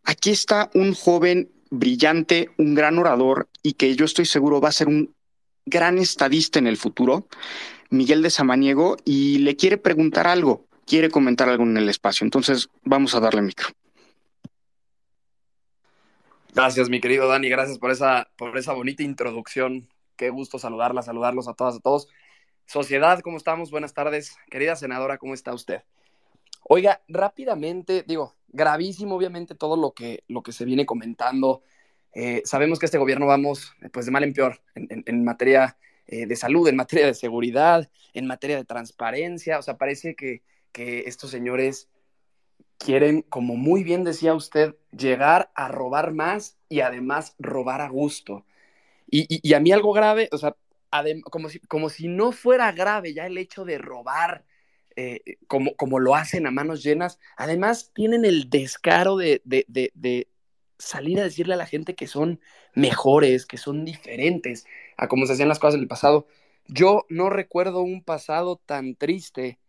aquí 0.04 0.32
está 0.32 0.70
un 0.74 0.94
joven 0.94 1.52
brillante, 1.70 2.50
un 2.58 2.74
gran 2.74 2.98
orador 2.98 3.48
y 3.62 3.74
que 3.74 3.96
yo 3.96 4.06
estoy 4.06 4.26
seguro 4.26 4.60
va 4.60 4.70
a 4.70 4.74
ser 4.74 4.88
un 4.88 5.14
gran 5.66 5.98
estadista 5.98 6.58
en 6.58 6.68
el 6.68 6.78
futuro, 6.78 7.28
Miguel 7.90 8.22
de 8.22 8.30
Samaniego, 8.30 8.98
y 9.06 9.40
le 9.40 9.56
quiere 9.56 9.78
preguntar 9.78 10.26
algo, 10.26 10.66
quiere 10.90 11.10
comentar 11.10 11.48
algo 11.48 11.64
en 11.64 11.78
el 11.78 11.88
espacio. 11.88 12.26
Entonces, 12.26 12.68
vamos 12.84 13.14
a 13.14 13.20
darle 13.20 13.44
micro. 13.44 13.68
Gracias, 16.54 16.90
mi 16.90 17.00
querido 17.00 17.28
Dani, 17.28 17.48
gracias 17.48 17.78
por 17.78 17.92
esa, 17.92 18.28
por 18.36 18.58
esa 18.58 18.74
bonita 18.74 19.04
introducción. 19.04 19.88
Qué 20.18 20.32
gusto 20.32 20.58
saludarla, 20.58 21.04
saludarlos 21.04 21.48
a 21.48 21.54
todas, 21.54 21.76
a 21.76 21.80
todos. 21.80 22.10
Sociedad, 22.66 23.20
¿cómo 23.20 23.38
estamos? 23.38 23.70
Buenas 23.70 23.94
tardes. 23.94 24.36
Querida 24.50 24.76
senadora, 24.76 25.20
¿cómo 25.20 25.36
está 25.36 25.54
usted? 25.54 25.84
Oiga, 26.64 27.02
rápidamente, 27.08 28.04
digo, 28.06 28.36
gravísimo 28.48 29.16
obviamente 29.16 29.56
todo 29.56 29.78
lo 29.78 29.92
que, 29.92 30.24
lo 30.28 30.42
que 30.42 30.52
se 30.52 30.66
viene 30.66 30.88
comentando. 30.88 31.62
Eh, 32.14 32.42
sabemos 32.46 32.80
que 32.80 32.88
este 32.88 32.98
gobierno 32.98 33.28
vamos 33.28 33.74
pues 33.94 34.08
de 34.08 34.12
mal 34.12 34.24
en 34.24 34.34
peor 34.34 34.60
en, 34.74 35.24
materia 35.24 35.78
eh, 36.08 36.26
de 36.26 36.36
salud, 36.36 36.68
en 36.68 36.76
materia 36.76 37.06
de 37.06 37.14
seguridad, 37.14 37.90
en 38.14 38.26
materia 38.26 38.58
de 38.58 38.66
transparencia. 38.66 39.60
O 39.60 39.62
sea, 39.62 39.78
parece 39.78 40.16
que, 40.16 40.42
que 40.72 41.02
estos 41.08 41.32
señores 41.32 41.90
quieren, 42.78 43.22
como 43.24 43.56
muy 43.56 43.84
bien 43.84 44.04
decía 44.04 44.34
usted, 44.34 44.76
llegar 44.92 45.52
a 45.56 45.68
robar 45.68 46.14
más 46.14 46.58
y 46.70 46.80
además 46.80 47.36
robar 47.38 47.82
a 47.82 47.90
gusto. 47.90 48.46
Y, 49.12 49.54
a 49.54 49.60
mí 49.60 49.72
algo 49.72 49.92
grave, 49.92 50.30
o 50.32 50.38
sea, 50.38 50.56
como, 51.30 51.50
si, 51.50 51.60
como 51.62 51.90
si 51.90 52.08
no 52.08 52.32
fuera 52.32 52.72
grave 52.72 53.14
ya 53.14 53.26
el 53.26 53.38
hecho 53.38 53.66
de 53.66 53.78
robar 53.80 54.46
eh, 54.96 55.38
como, 55.48 55.76
como 55.76 56.00
lo 56.00 56.16
hacen 56.16 56.46
a 56.46 56.52
manos 56.52 56.84
llenas, 56.84 57.20
además 57.38 57.92
tienen 57.94 58.26
el 58.26 58.50
descaro 58.50 59.16
de, 59.16 59.42
de, 59.46 59.66
de, 59.68 60.28
salir 60.78 61.20
a 61.20 61.24
decirle 61.24 61.54
a 61.54 61.58
la 61.58 61.66
gente 61.66 61.96
que 61.96 62.08
son 62.08 62.40
mejores, 62.74 63.46
que 63.46 63.58
son 63.58 63.86
diferentes 63.86 64.66
a 64.98 65.08
como 65.08 65.26
se 65.26 65.34
hacían 65.34 65.50
las 65.50 65.60
cosas 65.60 65.76
en 65.76 65.82
el 65.82 65.88
pasado. 65.88 66.28
Yo 66.68 67.06
no 67.10 67.30
recuerdo 67.30 67.82
un 67.82 68.04
pasado 68.04 68.62
tan 68.66 68.96
triste 68.96 69.60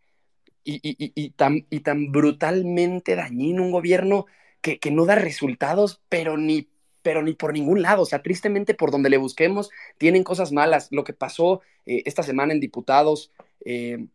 y, 0.63 0.75
y, 0.83 1.11
y, 1.15 1.29
tan, 1.31 1.65
y 1.69 1.81
tan 1.81 2.11
brutalmente 2.11 3.15
dañino, 3.15 3.63
un 3.63 3.71
gobierno 3.71 4.25
que, 4.61 4.79
que, 4.79 4.91
no 4.91 5.05
da 5.05 5.15
resultados, 5.15 6.01
pero 6.09 6.37
ni, 6.37 6.69
pero 7.01 7.21
ni 7.23 7.33
por 7.33 7.53
ningún 7.53 7.81
lado. 7.81 8.03
O 8.03 8.05
sea, 8.05 8.21
tristemente 8.21 8.73
por 8.73 8.91
donde 8.91 9.09
le 9.09 9.17
busquemos, 9.17 9.69
tienen 9.97 10.23
cosas 10.23 10.51
malas. 10.51 10.87
Lo 10.91 11.03
que 11.03 11.13
pasó 11.13 11.61
eh, 11.85 12.03
esta 12.05 12.23
semana 12.23 12.53
en 12.53 12.59
diputados, 12.59 13.31
eh, 13.65 14.05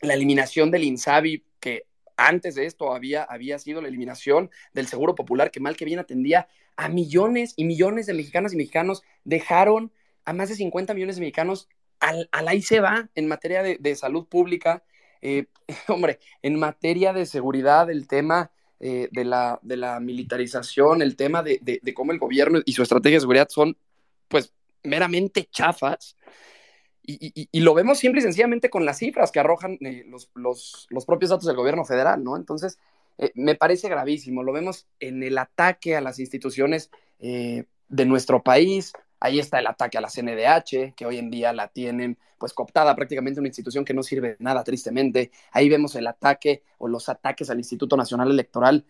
la 0.00 0.14
eliminación 0.14 0.70
del 0.70 0.84
INSABI, 0.84 1.44
que 1.60 1.86
antes 2.16 2.54
de 2.54 2.66
esto 2.66 2.94
había, 2.94 3.22
había 3.24 3.58
sido 3.58 3.80
la 3.82 3.88
eliminación 3.88 4.50
del 4.72 4.86
Seguro 4.86 5.14
Popular, 5.14 5.50
que 5.50 5.60
mal 5.60 5.76
que 5.76 5.84
bien 5.84 5.98
atendía 5.98 6.48
a 6.76 6.88
millones 6.88 7.54
y 7.56 7.64
millones 7.64 8.06
de 8.06 8.14
mexicanas 8.14 8.52
y 8.52 8.56
mexicanos, 8.56 9.02
dejaron 9.24 9.92
a 10.24 10.32
más 10.32 10.48
de 10.48 10.56
50 10.56 10.94
millones 10.94 11.16
de 11.16 11.20
mexicanos 11.20 11.68
al, 12.00 12.28
al 12.32 12.48
ahí 12.48 12.62
se 12.62 12.80
va 12.80 13.08
en 13.14 13.28
materia 13.28 13.62
de, 13.62 13.96
salud 13.96 14.26
pública. 14.26 14.82
Eh, 15.24 15.46
hombre, 15.88 16.20
en 16.42 16.58
materia 16.58 17.12
de 17.12 17.26
seguridad, 17.26 17.90
el 17.90 18.06
tema 18.06 18.50
eh, 18.78 19.08
de, 19.10 19.24
la, 19.24 19.58
de 19.62 19.78
la 19.78 19.98
militarización, 19.98 21.00
el 21.00 21.16
tema 21.16 21.42
de, 21.42 21.58
de, 21.62 21.94
cómo 21.94 22.12
el 22.12 22.18
gobierno 22.18 22.60
y 22.64 22.72
su 22.74 22.82
estrategia 22.82 23.16
de 23.16 23.22
seguridad 23.22 23.48
son, 23.48 23.76
pues, 24.28 24.52
meramente 24.84 25.48
chafas. 25.50 26.16
Y, 27.06 27.60
lo 27.60 27.74
vemos 27.74 27.98
simple 27.98 28.20
y 28.20 28.22
sencillamente 28.22 28.70
con 28.70 28.86
las 28.86 28.98
cifras 28.98 29.30
que 29.30 29.38
arrojan 29.38 29.76
eh, 29.80 30.06
los, 30.06 30.30
los, 30.34 31.04
propios 31.06 31.30
datos 31.30 31.46
del 31.46 31.56
gobierno 31.56 31.84
federal, 31.84 32.24
¿no? 32.24 32.36
Entonces, 32.36 32.78
me 33.34 33.54
parece 33.54 33.90
gravísimo. 33.90 34.42
Lo 34.42 34.52
vemos 34.52 34.86
en 35.00 35.22
el 35.22 35.36
ataque 35.36 35.96
a 35.96 36.00
las 36.00 36.18
instituciones 36.18 36.90
de 37.18 38.06
nuestro 38.06 38.42
país. 38.42 38.92
Ahí 39.24 39.38
está 39.38 39.58
el 39.58 39.66
ataque 39.66 39.96
a 39.96 40.02
la 40.02 40.10
CNDH, 40.10 40.94
que 40.94 41.06
hoy 41.06 41.16
en 41.16 41.30
día 41.30 41.54
la 41.54 41.68
tienen 41.68 42.18
pues 42.36 42.52
cooptada 42.52 42.94
prácticamente 42.94 43.40
una 43.40 43.48
institución 43.48 43.82
que 43.82 43.94
no 43.94 44.02
sirve 44.02 44.32
de 44.32 44.36
nada, 44.38 44.62
tristemente. 44.64 45.30
Ahí 45.50 45.70
vemos 45.70 45.94
el 45.94 46.06
ataque 46.06 46.62
o 46.76 46.88
los 46.88 47.08
ataques 47.08 47.48
al 47.48 47.56
Instituto 47.56 47.96
Nacional 47.96 48.30
Electoral, 48.30 48.84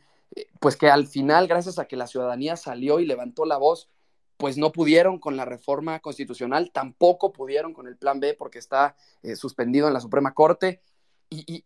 pues 0.59 0.75
que 0.75 0.89
al 0.89 1.07
final, 1.07 1.47
gracias 1.47 1.79
a 1.79 1.85
que 1.85 1.95
la 1.95 2.09
ciudadanía 2.09 2.57
salió 2.57 2.99
y 2.99 3.07
levantó 3.07 3.45
la 3.45 3.59
voz, 3.59 3.89
pues 4.37 4.59
no 4.59 4.73
pudieron 4.73 5.21
con 5.21 5.37
la 5.37 5.45
reforma 5.45 6.01
constitucional, 6.01 6.73
tampoco 6.73 7.33
pudieron 7.33 7.73
con 7.73 7.87
el 7.87 7.97
plan 7.97 8.19
B 8.19 8.35
porque 8.35 8.59
está 8.59 8.97
eh, 9.23 9.37
suspendido 9.37 9.87
en 9.87 9.95
la 9.95 10.01
Suprema 10.01 10.35
Corte. 10.35 10.83
Y, 11.31 11.65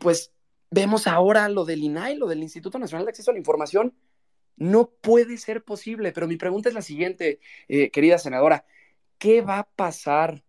pues 0.00 0.32
vemos 0.70 1.06
ahora 1.06 1.50
lo 1.50 1.66
del 1.66 1.84
INAI, 1.84 2.16
lo 2.16 2.28
del 2.28 2.42
Instituto 2.42 2.78
Nacional 2.78 3.04
de 3.04 3.10
Acceso 3.10 3.30
a 3.30 3.34
la 3.34 3.40
Información. 3.40 3.94
No 4.56 4.90
puede 4.90 5.36
ser 5.38 5.64
posible, 5.64 6.12
pero 6.12 6.26
mi 6.26 6.36
pregunta 6.36 6.68
es 6.68 6.74
la 6.74 6.82
siguiente, 6.82 7.40
eh, 7.68 7.90
querida 7.90 8.18
senadora, 8.18 8.64
¿qué 9.18 9.42
va 9.42 9.60
a 9.60 9.68
pasar? 9.68 10.44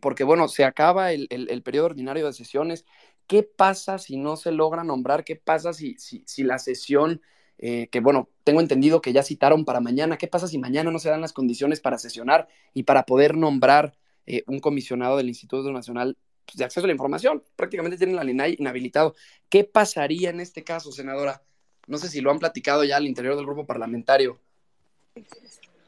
Porque 0.00 0.24
bueno, 0.24 0.48
se 0.48 0.64
acaba 0.64 1.12
el, 1.12 1.62
periodo 1.64 1.86
ordinario 1.86 2.26
de 2.26 2.32
sesiones. 2.32 2.84
¿Qué 3.26 3.42
pasa 3.42 3.98
si 3.98 4.16
no 4.16 4.36
se 4.36 4.52
logra 4.52 4.84
nombrar? 4.84 5.24
¿Qué 5.24 5.36
pasa 5.36 5.72
si, 5.72 5.96
si, 5.98 6.22
si 6.26 6.42
la 6.44 6.58
sesión 6.58 7.20
eh, 7.58 7.88
que 7.90 8.00
bueno, 8.00 8.30
tengo 8.44 8.60
entendido 8.60 9.00
que 9.00 9.12
ya 9.12 9.22
citaron 9.22 9.64
para 9.64 9.80
mañana. 9.80 10.16
¿Qué 10.16 10.28
pasa 10.28 10.46
si 10.46 10.58
mañana 10.58 10.90
no 10.90 10.98
se 10.98 11.10
dan 11.10 11.20
las 11.20 11.32
condiciones 11.32 11.80
para 11.80 11.98
sesionar 11.98 12.48
y 12.72 12.84
para 12.84 13.04
poder 13.04 13.36
nombrar 13.36 13.98
eh, 14.26 14.44
un 14.46 14.60
comisionado 14.60 15.16
del 15.16 15.28
Instituto 15.28 15.70
Nacional 15.72 16.16
pues, 16.46 16.56
de 16.56 16.64
Acceso 16.64 16.84
a 16.84 16.86
la 16.86 16.92
Información? 16.92 17.42
Prácticamente 17.56 17.98
tienen 17.98 18.16
la 18.16 18.24
LINAI 18.24 18.56
inhabilitado. 18.58 19.14
¿Qué 19.48 19.64
pasaría 19.64 20.30
en 20.30 20.40
este 20.40 20.62
caso, 20.62 20.92
senadora? 20.92 21.42
No 21.88 21.98
sé 21.98 22.08
si 22.08 22.20
lo 22.20 22.30
han 22.30 22.38
platicado 22.38 22.84
ya 22.84 22.96
al 22.96 23.06
interior 23.06 23.34
del 23.34 23.44
grupo 23.44 23.66
parlamentario. 23.66 24.38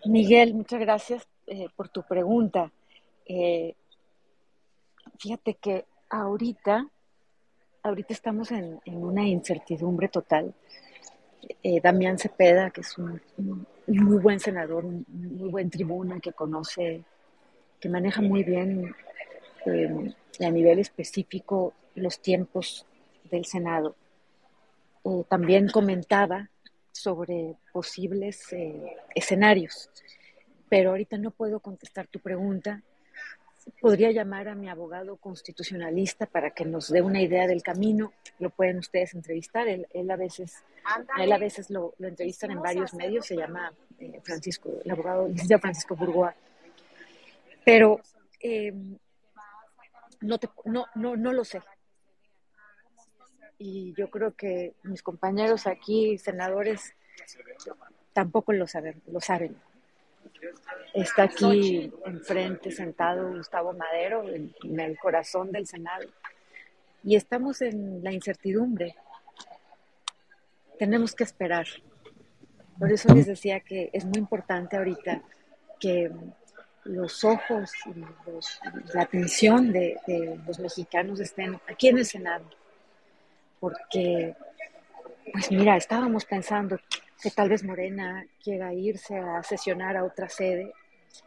Miguel, 0.07 0.55
muchas 0.55 0.81
gracias 0.81 1.29
eh, 1.47 1.69
por 1.77 1.89
tu 1.89 2.03
pregunta. 2.03 2.73
fíjate 5.19 5.55
que 5.55 5.85
ahorita, 6.09 6.89
ahorita 7.85 8.13
estamos 8.13 8.51
en 8.51 8.81
una 8.87 9.29
incertidumbre 9.29 10.09
total 10.09 10.53
eh, 11.63 11.81
Damián 11.81 12.19
Cepeda, 12.19 12.71
que 12.71 12.83
es 12.83 12.97
un, 12.99 13.21
muy 13.87 14.19
buen 14.19 14.41
senador, 14.41 14.85
un 14.85 15.05
muy 15.09 15.49
buen 15.49 15.71
tribuna, 15.71 16.21
que 16.21 16.33
conoce, 16.33 17.03
que 17.79 17.89
maneja 17.89 18.21
muy 18.21 18.45
bien 18.45 18.95
eh, 19.67 20.15
a 20.41 20.51
nivel 20.51 20.79
específico 20.79 21.75
los 21.95 22.21
tiempos 22.21 22.87
del 23.31 23.45
Senado. 23.45 23.97
Eh, 25.05 25.25
también 25.29 25.69
comentaba 25.69 26.51
sobre 26.93 27.57
posibles 27.73 28.47
escenarios, 29.15 29.89
pero 30.69 30.91
ahorita 30.91 31.19
no 31.19 31.31
puedo 31.31 31.61
contestar 31.61 32.07
tu 32.09 32.19
pregunta 32.19 32.83
podría 33.81 34.11
llamar 34.11 34.49
a 34.49 34.55
mi 34.55 34.69
abogado 34.69 35.17
constitucionalista 35.17 36.27
para 36.27 36.51
que 36.51 36.65
nos 36.65 36.89
dé 36.89 37.03
una 37.03 37.21
idea 37.21 37.47
del 37.47 37.63
camino. 37.63 38.13
Lo 38.39 38.51
pueden 38.51 38.79
ustedes 38.79 39.15
entrevistar. 39.15 39.69
Él, 39.69 39.87
a 40.11 40.17
veces, 40.17 40.65
él 41.19 41.33
a 41.33 41.39
veces 41.39 41.71
lo, 41.71 41.95
entrevistan 42.01 42.53
en 42.53 42.63
varios 42.63 42.95
medios. 42.95 43.27
Se 43.27 43.37
llama 43.37 43.73
eh, 43.99 44.21
Francisco, 44.23 44.71
el 44.85 44.91
abogado 44.91 45.29
licenciado 45.29 45.61
Francisco 45.61 45.97
Burgoa. 45.97 46.35
Pero 47.65 48.01
eh, 48.41 48.73
no, 50.21 50.39
no, 50.65 50.87
no, 50.95 51.17
no 51.17 51.33
lo 51.33 51.45
sé. 51.45 51.61
Y 53.63 53.93
yo 53.93 54.09
creo 54.09 54.35
que 54.35 54.73
mis 54.85 55.03
compañeros 55.03 55.67
aquí, 55.67 56.17
senadores, 56.17 56.95
tampoco 58.15 58.55
lo 58.55 58.67
saben. 58.67 59.03
Lo 59.13 59.21
saben. 59.21 59.55
Está 60.95 61.25
aquí 61.25 61.93
enfrente 62.07 62.71
sentado 62.71 63.31
Gustavo 63.35 63.75
Madero, 63.75 64.27
en, 64.27 64.81
el 64.81 64.99
corazón 64.99 65.53
del 65.53 65.67
Senado. 65.67 66.09
Y 67.05 67.17
estamos 67.17 67.61
en 67.61 68.03
la 68.03 68.15
incertidumbre. 68.15 68.97
Tenemos 70.79 71.15
que 71.15 71.25
esperar. 71.25 71.67
Por 72.79 72.91
eso 72.91 73.15
les 73.15 73.27
decía 73.27 73.61
que 73.61 73.91
es 73.93 74.07
muy 74.07 74.21
importante 74.21 74.79
ahorita 74.79 75.23
que 75.79 76.11
los 76.85 77.25
ojos 77.25 77.73
y 77.85 78.01
la 78.95 79.03
atención 79.03 79.71
de, 79.71 79.99
de, 80.07 80.41
los 80.47 80.59
mexicanos 80.59 81.21
estén 81.21 81.61
aquí 81.69 81.89
en 81.89 81.99
el 81.99 82.07
Senado. 82.07 82.47
Porque, 83.61 84.35
pues 85.33 85.53
mira, 85.53 85.77
estábamos 85.77 86.25
pensando 86.25 86.79
que 87.23 87.31
tal 87.31 87.51
vez 87.51 87.63
Morena 87.63 88.27
quiera 88.43 88.73
irse 88.73 89.17
a 89.17 89.43
sesionar 89.43 89.97
a 89.97 90.05
otra 90.05 90.29
sede. 90.29 90.73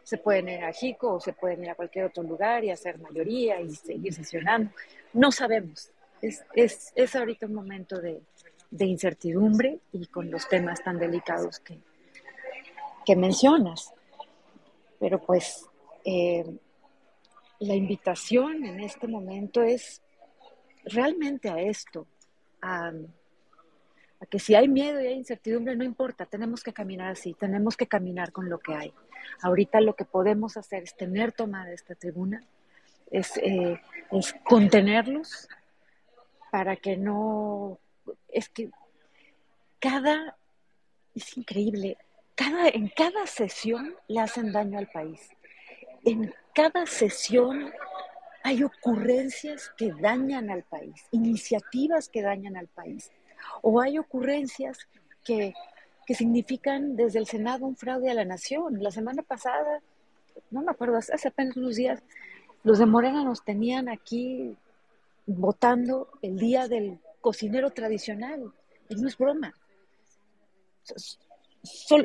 Se 0.03 0.17
pueden 0.17 0.49
ir 0.49 0.63
a 0.63 0.73
Jico 0.73 1.13
o 1.13 1.19
se 1.19 1.33
pueden 1.33 1.63
ir 1.63 1.69
a 1.69 1.75
cualquier 1.75 2.05
otro 2.05 2.23
lugar 2.23 2.63
y 2.63 2.71
hacer 2.71 2.97
mayoría 2.99 3.61
y 3.61 3.75
seguir 3.75 4.13
sesionando. 4.13 4.71
No 5.13 5.31
sabemos. 5.31 5.91
Es, 6.21 6.43
es, 6.55 6.91
es 6.95 7.15
ahorita 7.15 7.45
un 7.45 7.53
momento 7.53 7.99
de, 7.99 8.21
de, 8.71 8.85
incertidumbre 8.85 9.79
y 9.91 10.07
con 10.07 10.31
los 10.31 10.47
temas 10.47 10.81
tan 10.81 10.97
delicados 10.97 11.59
que, 11.59 11.79
que 13.05 13.15
mencionas. 13.15 13.93
Pero 14.99 15.19
pues 15.19 15.67
eh, 16.05 16.45
la 17.59 17.75
invitación 17.75 18.65
en 18.65 18.79
este 18.79 19.07
momento 19.07 19.61
es 19.61 20.01
realmente 20.85 21.49
a 21.49 21.59
esto, 21.59 22.07
a 22.63 22.93
que 24.29 24.39
si 24.39 24.55
hay 24.55 24.67
miedo 24.67 25.01
y 25.01 25.07
hay 25.07 25.13
incertidumbre, 25.15 25.75
no 25.75 25.83
importa, 25.83 26.25
tenemos 26.25 26.63
que 26.63 26.73
caminar 26.73 27.11
así, 27.11 27.33
tenemos 27.33 27.75
que 27.75 27.87
caminar 27.87 28.31
con 28.31 28.49
lo 28.49 28.59
que 28.59 28.73
hay. 28.73 28.93
Ahorita 29.41 29.81
lo 29.81 29.95
que 29.95 30.05
podemos 30.05 30.57
hacer 30.57 30.83
es 30.83 30.95
tener 30.95 31.31
tomada 31.33 31.71
esta 31.71 31.95
tribuna, 31.95 32.41
es, 33.11 33.37
eh, 33.37 33.81
es 34.11 34.33
contenerlos 34.43 35.47
para 36.51 36.75
que 36.75 36.97
no, 36.97 37.79
es 38.29 38.49
que 38.49 38.69
cada, 39.79 40.37
es 41.15 41.37
increíble, 41.37 41.97
cada, 42.35 42.69
en 42.69 42.89
cada 42.89 43.27
sesión 43.27 43.95
le 44.07 44.19
hacen 44.19 44.51
daño 44.51 44.79
al 44.79 44.87
país. 44.87 45.29
En 46.05 46.33
cada 46.53 46.85
sesión 46.85 47.71
hay 48.43 48.63
ocurrencias 48.63 49.71
que 49.77 49.91
dañan 49.93 50.49
al 50.49 50.63
país, 50.63 51.05
iniciativas 51.11 52.09
que 52.09 52.21
dañan 52.21 52.57
al 52.57 52.67
país, 52.67 53.11
o 53.61 53.81
hay 53.81 53.97
ocurrencias 53.97 54.77
que, 55.23 55.53
que 56.05 56.15
significan 56.15 56.95
desde 56.95 57.19
el 57.19 57.27
Senado 57.27 57.65
un 57.65 57.75
fraude 57.75 58.11
a 58.11 58.13
la 58.13 58.25
nación. 58.25 58.81
La 58.83 58.91
semana 58.91 59.23
pasada, 59.23 59.81
no 60.51 60.61
me 60.61 60.71
acuerdo, 60.71 60.97
hace 60.97 61.27
apenas 61.27 61.57
unos 61.57 61.75
días, 61.75 62.03
los 62.63 62.79
de 62.79 62.85
Morena 62.85 63.23
nos 63.23 63.43
tenían 63.43 63.89
aquí 63.89 64.55
votando 65.25 66.09
el 66.21 66.37
día 66.37 66.67
del 66.67 66.99
cocinero 67.21 67.71
tradicional. 67.71 68.51
Y 68.89 68.95
no 68.95 69.07
es 69.07 69.17
broma 69.17 69.53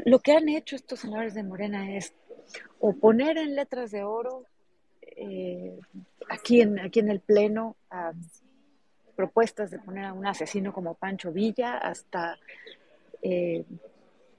lo 0.04 0.18
que 0.20 0.32
han 0.32 0.48
hecho 0.48 0.76
estos 0.76 1.00
señores 1.00 1.34
de 1.34 1.42
Morena 1.42 1.96
es 1.96 2.14
o 2.80 2.92
poner 2.94 3.38
en 3.38 3.56
letras 3.56 3.90
de 3.90 4.04
oro 4.04 4.44
eh, 5.20 5.78
aquí, 6.28 6.60
en, 6.60 6.78
aquí 6.78 7.00
en 7.00 7.10
el 7.10 7.20
Pleno 7.20 7.76
propuestas 9.16 9.72
de 9.72 9.80
poner 9.80 10.04
a 10.04 10.12
un 10.12 10.26
asesino 10.26 10.72
como 10.72 10.94
Pancho 10.94 11.32
Villa, 11.32 11.76
hasta 11.76 12.38
eh, 13.20 13.64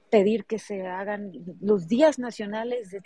pedir 0.08 0.46
que 0.46 0.58
se 0.58 0.86
hagan 0.86 1.32
los 1.60 1.86
días 1.86 2.18
nacionales 2.18 2.96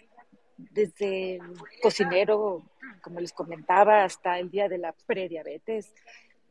desde 0.56 1.40
cocinero, 1.82 2.62
como 3.02 3.18
les 3.18 3.32
comentaba, 3.32 4.04
hasta 4.04 4.38
el 4.38 4.52
día 4.52 4.68
de 4.68 4.78
la 4.78 4.92
prediabetes, 4.92 5.92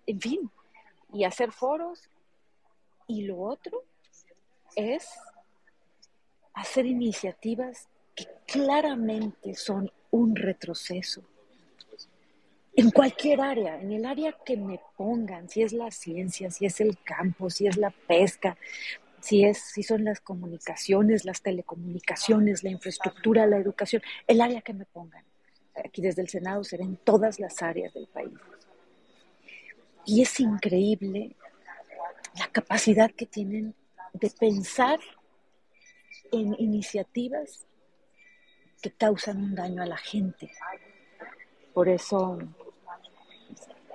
en 0.06 0.20
fin, 0.20 0.52
y 1.14 1.24
hacer 1.24 1.54
foros. 1.54 2.10
Y 3.08 3.24
lo 3.24 3.40
otro 3.40 3.84
es 4.76 5.08
hacer 6.54 6.86
iniciativas 6.86 7.88
que 8.14 8.28
claramente 8.46 9.56
son 9.56 9.90
un 10.14 10.36
retroceso. 10.36 11.24
En 12.76 12.92
cualquier 12.92 13.42
área, 13.42 13.82
en 13.82 13.92
el 13.92 14.06
área 14.06 14.36
que 14.46 14.58
me 14.58 14.80
pongan, 14.96 15.50
si 15.50 15.64
es 15.64 15.74
la 15.74 15.90
ciencia, 15.90 16.52
si 16.52 16.66
es 16.68 16.80
el 16.82 17.00
campo, 17.04 17.50
si 17.50 17.66
es 17.66 17.78
la 17.78 17.90
pesca, 17.90 18.56
si, 19.20 19.44
es, 19.44 19.58
si 19.58 19.82
son 19.82 20.04
las 20.04 20.20
comunicaciones, 20.20 21.26
las 21.26 21.42
telecomunicaciones, 21.42 22.64
la 22.64 22.70
infraestructura, 22.70 23.48
la 23.48 23.58
educación, 23.58 24.04
el 24.28 24.42
área 24.42 24.62
que 24.62 24.74
me 24.74 24.86
pongan. 24.86 25.24
Aquí 25.84 26.02
desde 26.02 26.22
el 26.22 26.30
Senado 26.30 26.64
será 26.64 26.84
en 26.84 26.98
todas 26.98 27.40
las 27.40 27.64
áreas 27.64 27.92
del 27.94 28.08
país. 28.08 28.38
Y 30.06 30.22
es 30.22 30.40
increíble 30.40 31.36
la 32.38 32.48
capacidad 32.50 33.10
que 33.10 33.26
tienen 33.26 33.74
de 34.14 34.30
pensar 34.30 35.00
en 36.32 36.56
iniciativas 36.60 37.66
que 38.84 38.92
causan 38.92 39.38
un 39.38 39.56
daño 39.56 39.82
a 39.82 39.86
la 39.86 39.98
gente. 39.98 40.52
Por 41.74 41.88
eso, 41.88 42.38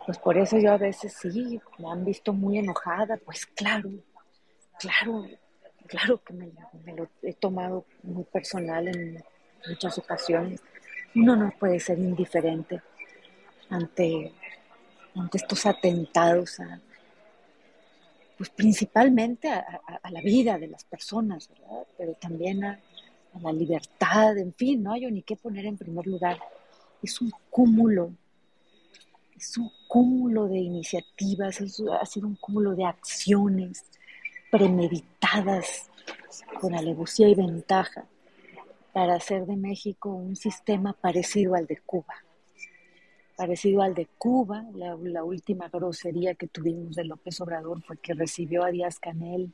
pues 0.06 0.18
por 0.18 0.38
eso 0.38 0.58
yo 0.58 0.72
a 0.72 0.78
veces 0.78 1.12
sí, 1.12 1.60
me 1.78 1.90
han 1.90 2.04
visto 2.06 2.32
muy 2.32 2.58
enojada, 2.58 3.18
pues 3.18 3.44
claro, 3.44 3.90
claro, 4.80 5.26
claro 5.86 6.22
que 6.24 6.32
me, 6.32 6.50
lo 6.96 7.06
he 7.22 7.34
tomado 7.34 7.84
muy 8.02 8.24
personal 8.24 8.88
en 8.88 9.22
muchas 9.68 9.98
ocasiones. 9.98 10.62
Uno 11.14 11.36
no 11.36 11.52
puede 11.58 11.78
ser 11.80 11.98
indiferente 11.98 12.80
ante, 13.68 14.32
ante 15.14 15.36
estos 15.36 15.66
atentados 15.66 16.60
a, 16.60 16.80
pues 18.38 18.48
principalmente 18.48 19.50
a, 19.50 20.10
la 20.10 20.22
vida 20.22 20.58
de 20.58 20.68
las 20.68 20.84
personas, 20.84 21.50
pero 21.98 22.14
también 22.14 22.64
a, 22.64 22.80
la 23.42 23.52
libertad, 23.52 24.36
en 24.38 24.52
fin, 24.54 24.82
no 24.82 24.92
hay 24.92 25.10
ni 25.10 25.22
qué 25.22 25.36
poner 25.36 25.66
en 25.66 25.76
primer 25.76 26.06
lugar. 26.06 26.38
Es 27.02 27.20
un 27.20 27.30
cúmulo, 27.50 28.12
es 29.36 29.56
un 29.56 29.70
cúmulo 29.86 30.46
de 30.46 30.58
iniciativas, 30.58 31.60
ha 32.00 32.06
sido 32.06 32.26
un 32.26 32.36
cúmulo 32.36 32.74
de 32.74 32.84
acciones 32.84 33.84
premeditadas 34.50 35.88
con 36.60 36.74
alevosía 36.74 37.28
y 37.28 37.34
ventaja 37.34 38.06
para 38.92 39.14
hacer 39.14 39.46
de 39.46 39.56
México 39.56 40.10
un 40.10 40.36
sistema 40.36 40.92
parecido 40.92 41.54
al 41.54 41.66
de 41.66 41.78
Cuba 41.78 42.14
parecido 43.38 43.82
al 43.82 43.94
de 43.94 44.06
Cuba. 44.18 44.64
La, 44.74 45.22
última 45.22 45.68
grosería 45.68 46.34
que 46.34 46.48
tuvimos 46.48 46.96
de 46.96 47.04
López 47.04 47.40
Obrador 47.40 47.80
fue 47.84 47.96
que 47.98 48.12
recibió 48.12 48.64
a 48.64 48.72
Díaz 48.72 48.98
Canel 48.98 49.52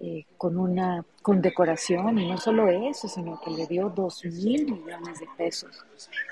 eh, 0.00 0.24
con 0.36 0.58
una 0.58 1.04
condecoración, 1.22 2.18
y 2.18 2.28
no 2.28 2.38
solo 2.38 2.68
eso, 2.68 3.08
sino 3.08 3.40
que 3.40 3.50
le 3.50 3.66
dio 3.66 3.88
dos 3.88 4.24
mil 4.24 4.64
millones 4.64 5.20
de 5.20 5.28
pesos 5.36 5.84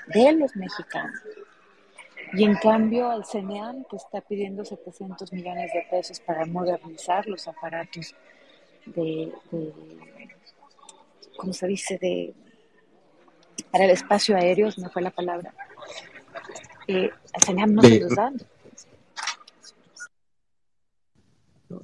de 0.07 0.33
los 0.33 0.55
mexicanos. 0.55 1.21
Y 2.33 2.43
en 2.45 2.55
cambio 2.55 3.09
al 3.09 3.25
CNEAM, 3.25 3.83
que 3.89 3.97
está 3.97 4.21
pidiendo 4.21 4.63
700 4.63 5.33
millones 5.33 5.71
de 5.73 5.85
pesos 5.89 6.19
para 6.21 6.45
modernizar 6.45 7.27
los 7.27 7.47
aparatos 7.47 8.15
de, 8.85 9.31
de 9.51 9.73
¿cómo 11.37 11.53
se 11.53 11.67
dice?, 11.67 11.97
de, 11.97 12.33
para 13.69 13.85
el 13.85 13.91
espacio 13.91 14.35
aéreo, 14.35 14.69
no 14.77 14.89
fue 14.89 15.01
la 15.01 15.11
palabra, 15.11 15.53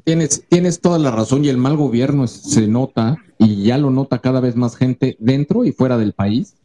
Tienes, 0.03 0.45
tienes 0.49 0.79
toda 0.81 0.99
la 0.99 1.11
razón 1.11 1.45
y 1.45 1.49
el 1.49 1.57
mal 1.57 1.77
gobierno 1.77 2.27
se 2.27 2.67
nota 2.67 3.17
y 3.37 3.63
ya 3.63 3.77
lo 3.77 3.89
nota 3.89 4.19
cada 4.19 4.39
vez 4.39 4.55
más 4.55 4.75
gente 4.75 5.15
dentro 5.19 5.65
y 5.65 5.71
fuera 5.71 5.97
del 5.97 6.13
país. 6.13 6.55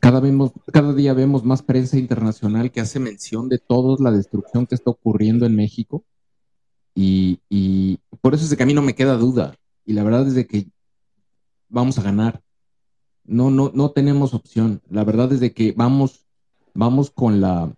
Cada, 0.00 0.20
vemos, 0.20 0.52
cada 0.72 0.92
día 0.92 1.14
vemos 1.14 1.44
más 1.44 1.62
prensa 1.62 1.96
internacional 1.96 2.72
que 2.72 2.80
hace 2.80 2.98
mención 2.98 3.48
de 3.48 3.58
toda 3.58 3.96
la 4.00 4.10
destrucción 4.10 4.66
que 4.66 4.74
está 4.74 4.90
ocurriendo 4.90 5.46
en 5.46 5.54
México 5.54 6.04
y, 6.94 7.38
y 7.48 7.98
por 8.20 8.34
eso 8.34 8.44
ese 8.44 8.56
camino 8.56 8.82
me 8.82 8.94
queda 8.94 9.16
duda 9.16 9.54
y 9.84 9.92
la 9.92 10.02
verdad 10.02 10.26
es 10.26 10.34
de 10.34 10.46
que 10.46 10.66
vamos 11.68 11.98
a 11.98 12.02
ganar. 12.02 12.42
No, 13.24 13.50
no, 13.50 13.70
no 13.72 13.92
tenemos 13.92 14.34
opción. 14.34 14.82
La 14.90 15.04
verdad 15.04 15.32
es 15.32 15.38
de 15.40 15.52
que 15.52 15.72
vamos, 15.72 16.26
vamos 16.74 17.10
con 17.10 17.40
la, 17.40 17.72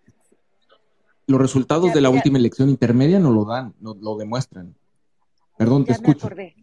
los 1.27 1.41
resultados 1.41 1.93
de 1.95 2.01
la 2.01 2.11
última 2.11 2.39
elección 2.39 2.69
intermedia 2.69 3.19
no 3.19 3.31
lo 3.31 3.45
dan, 3.45 3.75
no 3.81 3.95
lo 3.95 4.17
demuestran. 4.17 4.75
Perdón, 5.57 5.85
te 5.85 5.93
escucho. 5.93 6.27
Me 6.27 6.33
acordé, 6.33 6.55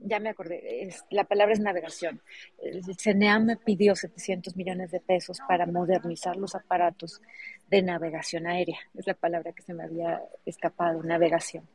ya 0.00 0.20
me 0.20 0.28
acordé. 0.30 0.88
la 1.10 1.24
palabra 1.24 1.52
es 1.52 1.60
navegación. 1.60 2.20
El 2.62 2.82
CNEAM 2.96 3.44
me 3.44 3.56
pidió 3.56 3.94
700 3.94 4.56
millones 4.56 4.90
de 4.90 5.00
pesos 5.00 5.38
para 5.46 5.66
modernizar 5.66 6.36
los 6.36 6.54
aparatos 6.54 7.20
de 7.68 7.82
navegación 7.82 8.46
aérea. 8.46 8.78
Es 8.94 9.06
la 9.06 9.14
palabra 9.14 9.52
que 9.52 9.62
se 9.62 9.74
me 9.74 9.84
había 9.84 10.20
escapado, 10.44 11.02
navegación. 11.02 11.68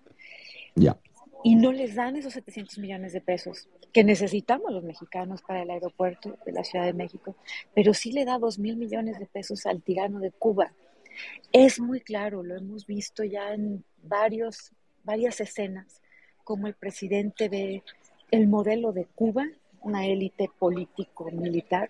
Ya. 0.76 0.98
Y 1.44 1.56
no 1.56 1.72
les 1.72 1.96
dan 1.96 2.16
esos 2.16 2.34
700 2.34 2.80
millones 2.80 3.14
de 3.14 3.22
pesos 3.22 3.70
que 3.94 4.04
necesitamos 4.04 4.72
los 4.72 4.84
mexicanos 4.84 5.42
para 5.42 5.62
el 5.62 5.70
aeropuerto 5.70 6.38
de 6.46 6.52
la 6.52 6.64
Ciudad 6.64 6.86
de 6.86 6.94
México, 6.94 7.36
pero 7.74 7.94
sí 7.94 8.12
le 8.12 8.26
da 8.26 8.38
2 8.38 8.60
mil 8.60 8.76
millones 8.76 9.18
de 9.20 9.28
pesos 9.28 9.66
al 9.66 9.82
tirano 9.82 10.20
de 10.20 10.32
Cuba 10.32 10.74
es 11.52 11.80
muy 11.80 12.02
claro, 12.02 12.44
lo 12.44 12.56
hemos 12.56 12.86
visto 12.86 13.24
ya 13.24 13.54
en 13.54 13.84
varios, 14.04 14.72
varias 15.04 15.40
escenas, 15.40 16.02
como 16.48 16.68
el 16.68 16.76
presidente 16.76 17.50
ve 17.50 17.84
el 18.32 18.48
modelo 18.48 18.94
de 18.94 19.04
Cuba, 19.04 19.44
una 19.82 20.06
élite 20.06 20.50
político-militar 20.58 21.90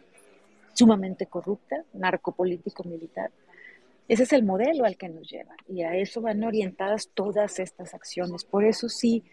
sumamente 0.73 1.27
corrupta, 1.27 1.83
narcopolítico-militar. 1.93 3.29
Ese 4.07 4.23
es 4.23 4.33
el 4.33 4.41
modelo 4.41 4.85
al 4.85 4.97
que 4.97 5.09
nos 5.09 5.29
lleva 5.29 5.55
y 5.67 5.83
a 5.83 5.95
eso 5.95 6.21
van 6.21 6.43
orientadas 6.43 7.09
todas 7.13 7.59
estas 7.59 7.93
acciones. 7.93 8.45
Por 8.45 8.65
eso 8.65 8.89
sí, 8.89 9.23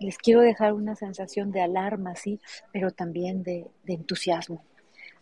les 0.00 0.18
quiero 0.18 0.42
dejar 0.42 0.74
una 0.74 0.96
sensación 0.96 1.50
de 1.50 1.62
alarma, 1.62 2.14
sí, 2.14 2.38
pero 2.70 2.90
también 2.90 3.42
de, 3.42 3.64
de 3.84 3.94
entusiasmo, 3.94 4.62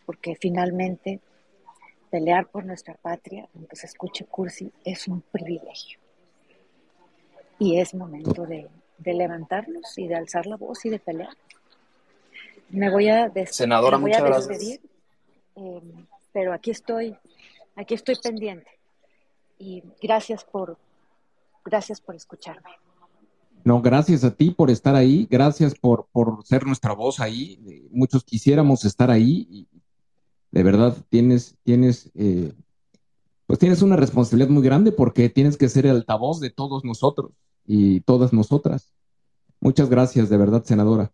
porque 0.07 0.35
finalmente 0.35 1.21
pelear 2.11 2.49
por 2.49 2.65
nuestra 2.65 2.95
patria, 2.95 3.49
aunque 3.55 3.77
se 3.77 3.87
escuche 3.87 4.25
cursi, 4.25 4.73
es 4.85 5.07
un 5.07 5.21
privilegio. 5.21 6.01
Y 7.61 7.79
es 7.79 7.95
momento 7.95 8.45
de, 8.45 8.69
levantarnos 9.05 9.97
y 9.99 10.09
de 10.09 10.17
alzar 10.17 10.47
la 10.47 10.57
voz 10.57 10.85
y 10.85 10.91
de 10.91 10.99
pelear. 10.99 11.37
Me 12.71 12.91
voy 12.91 13.09
a, 13.09 13.33
Senadora, 13.47 13.97
voy 13.97 14.13
a 14.13 14.23
despedir, 14.23 14.81
eh, 15.55 15.81
pero 16.33 16.53
aquí 16.53 16.71
estoy, 16.71 17.17
aquí 17.77 17.95
estoy 17.95 18.17
pendiente. 18.17 18.71
Y 19.59 19.83
gracias 20.03 20.45
por, 20.45 20.77
gracias 21.65 22.01
por 22.01 22.15
escucharme. 22.15 22.71
No, 23.65 23.81
gracias 23.81 24.23
a 24.25 24.35
ti 24.35 24.51
por 24.51 24.71
estar 24.71 24.95
ahí, 24.95 25.27
gracias 25.31 25.75
por, 25.75 26.07
por 26.13 26.45
ser 26.45 26.67
nuestra 26.67 26.93
voz 26.93 27.21
ahí. 27.21 27.89
Muchos 27.91 28.25
quisiéramos 28.25 28.85
estar 28.85 29.11
ahí 29.11 29.47
y 29.51 29.69
de 30.51 30.63
verdad 30.63 30.97
tienes, 31.09 31.57
tienes, 31.65 32.11
eh, 32.15 32.53
pues 33.47 33.59
tienes 33.59 33.83
una 33.83 33.97
responsabilidad 33.97 34.51
muy 34.51 34.63
grande 34.63 34.93
porque 34.93 35.29
tienes 35.29 35.57
que 35.57 35.69
ser 35.69 35.87
el 35.87 35.97
altavoz 35.97 36.41
de 36.41 36.51
todos 36.51 36.85
nosotros 36.85 37.33
y 37.67 38.01
todas 38.01 38.33
nosotras. 38.33 38.93
Muchas 39.61 39.89
gracias, 39.89 40.29
de 40.29 40.37
verdad, 40.37 40.63
senadora. 40.65 41.11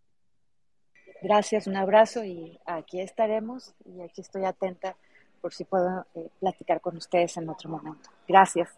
Gracias, 1.23 1.67
un 1.67 1.77
abrazo 1.77 2.25
y 2.25 2.59
aquí 2.67 3.01
estaremos 3.01 3.75
y 3.85 4.01
aquí 4.01 4.21
estoy 4.21 4.45
atenta 4.45 4.97
por 5.41 5.55
si 5.55 5.65
puedo 5.65 6.05
eh, 6.15 6.29
platicar 6.41 6.81
con 6.81 6.97
ustedes 6.97 7.37
en 7.37 7.49
otro 7.49 7.71
momento. 7.71 8.11
Gracias. 8.27 8.71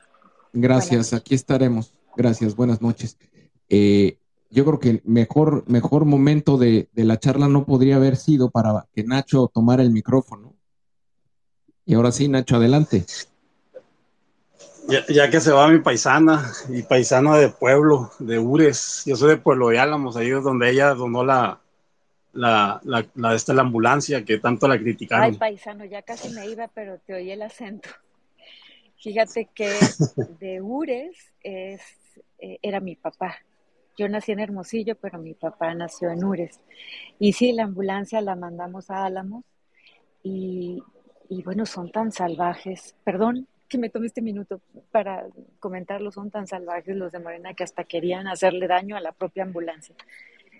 Gracias, 0.52 1.12
aquí 1.12 1.34
estaremos. 1.34 1.92
Gracias, 2.16 2.55
buenas 2.55 2.80
noches. 2.80 3.18
Eh, 3.68 4.18
yo 4.51 4.64
creo 4.64 4.78
que 4.78 5.02
mejor, 5.05 5.64
mejor 5.68 6.05
momento 6.05 6.56
de, 6.59 6.88
la 6.94 7.18
charla 7.18 7.48
no 7.48 7.66
podría 7.66 7.96
haber 7.96 8.16
sido 8.16 8.51
para 8.51 8.86
que 8.92 9.02
Nacho 9.02 9.51
tomara 9.52 9.82
el 9.82 9.90
micrófono. 9.90 10.55
Y 11.84 11.94
ahora 11.94 12.12
sí, 12.12 12.28
Nacho, 12.28 12.56
adelante. 12.56 13.05
Ya, 15.09 15.31
que 15.31 15.40
se 15.40 15.51
va 15.51 15.69
mi 15.69 15.78
paisana 15.78 16.52
y 16.69 16.82
paisana 16.82 17.36
de 17.39 17.48
pueblo, 17.48 18.11
de 18.19 18.39
Ures, 18.39 19.02
yo 19.06 19.16
soy 19.16 19.31
de 19.31 19.36
Pueblo 19.39 19.69
de 19.69 19.78
Álamos, 19.78 20.16
ahí 20.16 20.31
es 20.31 20.43
donde 20.43 20.70
ella 20.70 20.93
donó 20.94 21.24
la, 21.24 21.59
la, 22.32 22.81
la, 22.85 23.35
esta, 23.35 23.55
la 23.55 23.62
ambulancia 23.62 24.24
que 24.24 24.39
tanto 24.39 24.69
la 24.69 24.78
criticaron. 24.78 25.24
Ay, 25.24 25.39
paisano, 25.39 25.85
ya 25.86 26.02
casi 26.02 26.28
me 26.31 26.47
iba, 26.48 26.69
pero 26.69 26.98
te 26.98 27.15
oí 27.15 27.31
el 27.31 27.43
acento. 27.43 27.89
Fíjate 29.02 29.48
que 29.55 29.70
de 30.40 30.61
Ures 30.61 31.16
es, 31.43 31.81
eh, 32.39 32.59
era 32.62 32.81
mi 32.81 32.97
papá. 32.97 33.36
Yo 33.97 34.09
nací 34.09 34.32
en 34.32 34.40
Hermosillo, 34.40 34.97
pero 34.97 35.19
mi 35.19 35.35
papá 35.35 35.74
nació 35.74 36.11
en 36.11 36.24
Ures. 36.24 36.61
Y 37.19 37.32
sí, 37.32 37.52
la 37.52 37.65
ambulancia 37.65 38.20
la 38.20 38.35
mandamos 38.35 38.90
a 38.90 39.05
Álamos 39.05 39.44
y, 40.23 40.82
bueno, 41.44 41.65
son 41.66 41.93
tan 41.93 42.12
salvajes. 42.12 42.94
Perdón 43.05 43.47
que 43.74 43.78
me 43.78 43.90
tome 43.90 44.06
este 44.06 44.22
minuto 44.22 44.60
para 44.92 45.26
comentarlo, 45.59 46.12
son 46.12 46.30
tan 46.30 46.46
salvajes 46.46 46.94
los 46.94 47.10
de 47.10 47.18
Morena 47.18 47.55
que 47.55 47.64
hasta 47.64 47.82
querían 47.82 48.28
hacerle 48.28 48.68
daño 48.68 48.96
a 48.96 49.01
la 49.01 49.10
propia 49.10 49.42
ambulancia. 49.42 49.96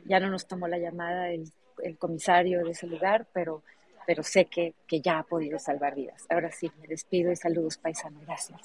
Ya 0.05 0.19
no 0.19 0.31
nos 0.31 0.49
tomó 0.49 0.67
la 0.67 0.79
llamada 0.79 1.31
el, 1.31 1.53
comisario 1.97 2.65
de 2.65 2.73
ese 2.73 2.89
lugar, 2.89 3.29
pero, 3.33 3.63
pero 4.05 4.25
sé 4.25 4.47
que, 4.47 4.75
que 4.89 5.01
ya 5.01 5.21
ha 5.21 5.23
podido 5.23 5.61
salvar 5.61 5.95
vidas. 5.95 6.25
Ahora 6.29 6.51
sí, 6.51 6.69
me 6.81 6.89
despido 6.89 7.31
y 7.31 7.37
saludos, 7.37 7.79
paisano. 7.79 8.19
Gracias. 8.27 8.61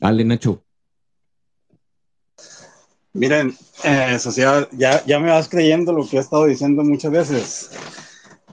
Ale, 0.00 0.24
Nacho. 0.24 0.62
Miren, 3.12 3.56
eh, 3.82 4.20
sociedad, 4.20 4.68
ya, 4.70 5.04
ya 5.04 5.18
me 5.18 5.30
vas 5.30 5.48
creyendo 5.48 5.92
lo 5.92 6.08
que 6.08 6.18
he 6.18 6.20
estado 6.20 6.44
diciendo 6.44 6.84
muchas 6.84 7.10
veces. 7.10 7.70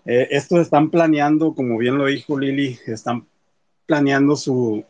Eh, 0.06 0.27
estos 0.32 0.60
están 0.60 0.90
planeando, 0.90 1.53
como 1.53 1.77
bien 1.77 1.98
lo 1.98 2.06
dijo 2.06 2.38
Lili, 2.38 2.80
están 2.86 3.26
planeando 3.86 4.36
su, 4.36 4.86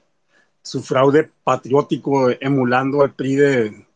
su 0.61 0.81
fraude 0.81 1.29
patriótico 1.43 2.29
emulando 2.39 3.01
al 3.01 3.13
PRI 3.13 3.35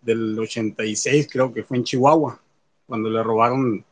del 0.01 0.39
86, 0.39 1.27
creo 1.31 1.53
que 1.53 1.63
fue 1.63 1.77
en 1.77 1.83
Chihuahua, 1.83 2.39
cuando 2.87 3.09
le 3.09 3.21
robaron 3.21 3.83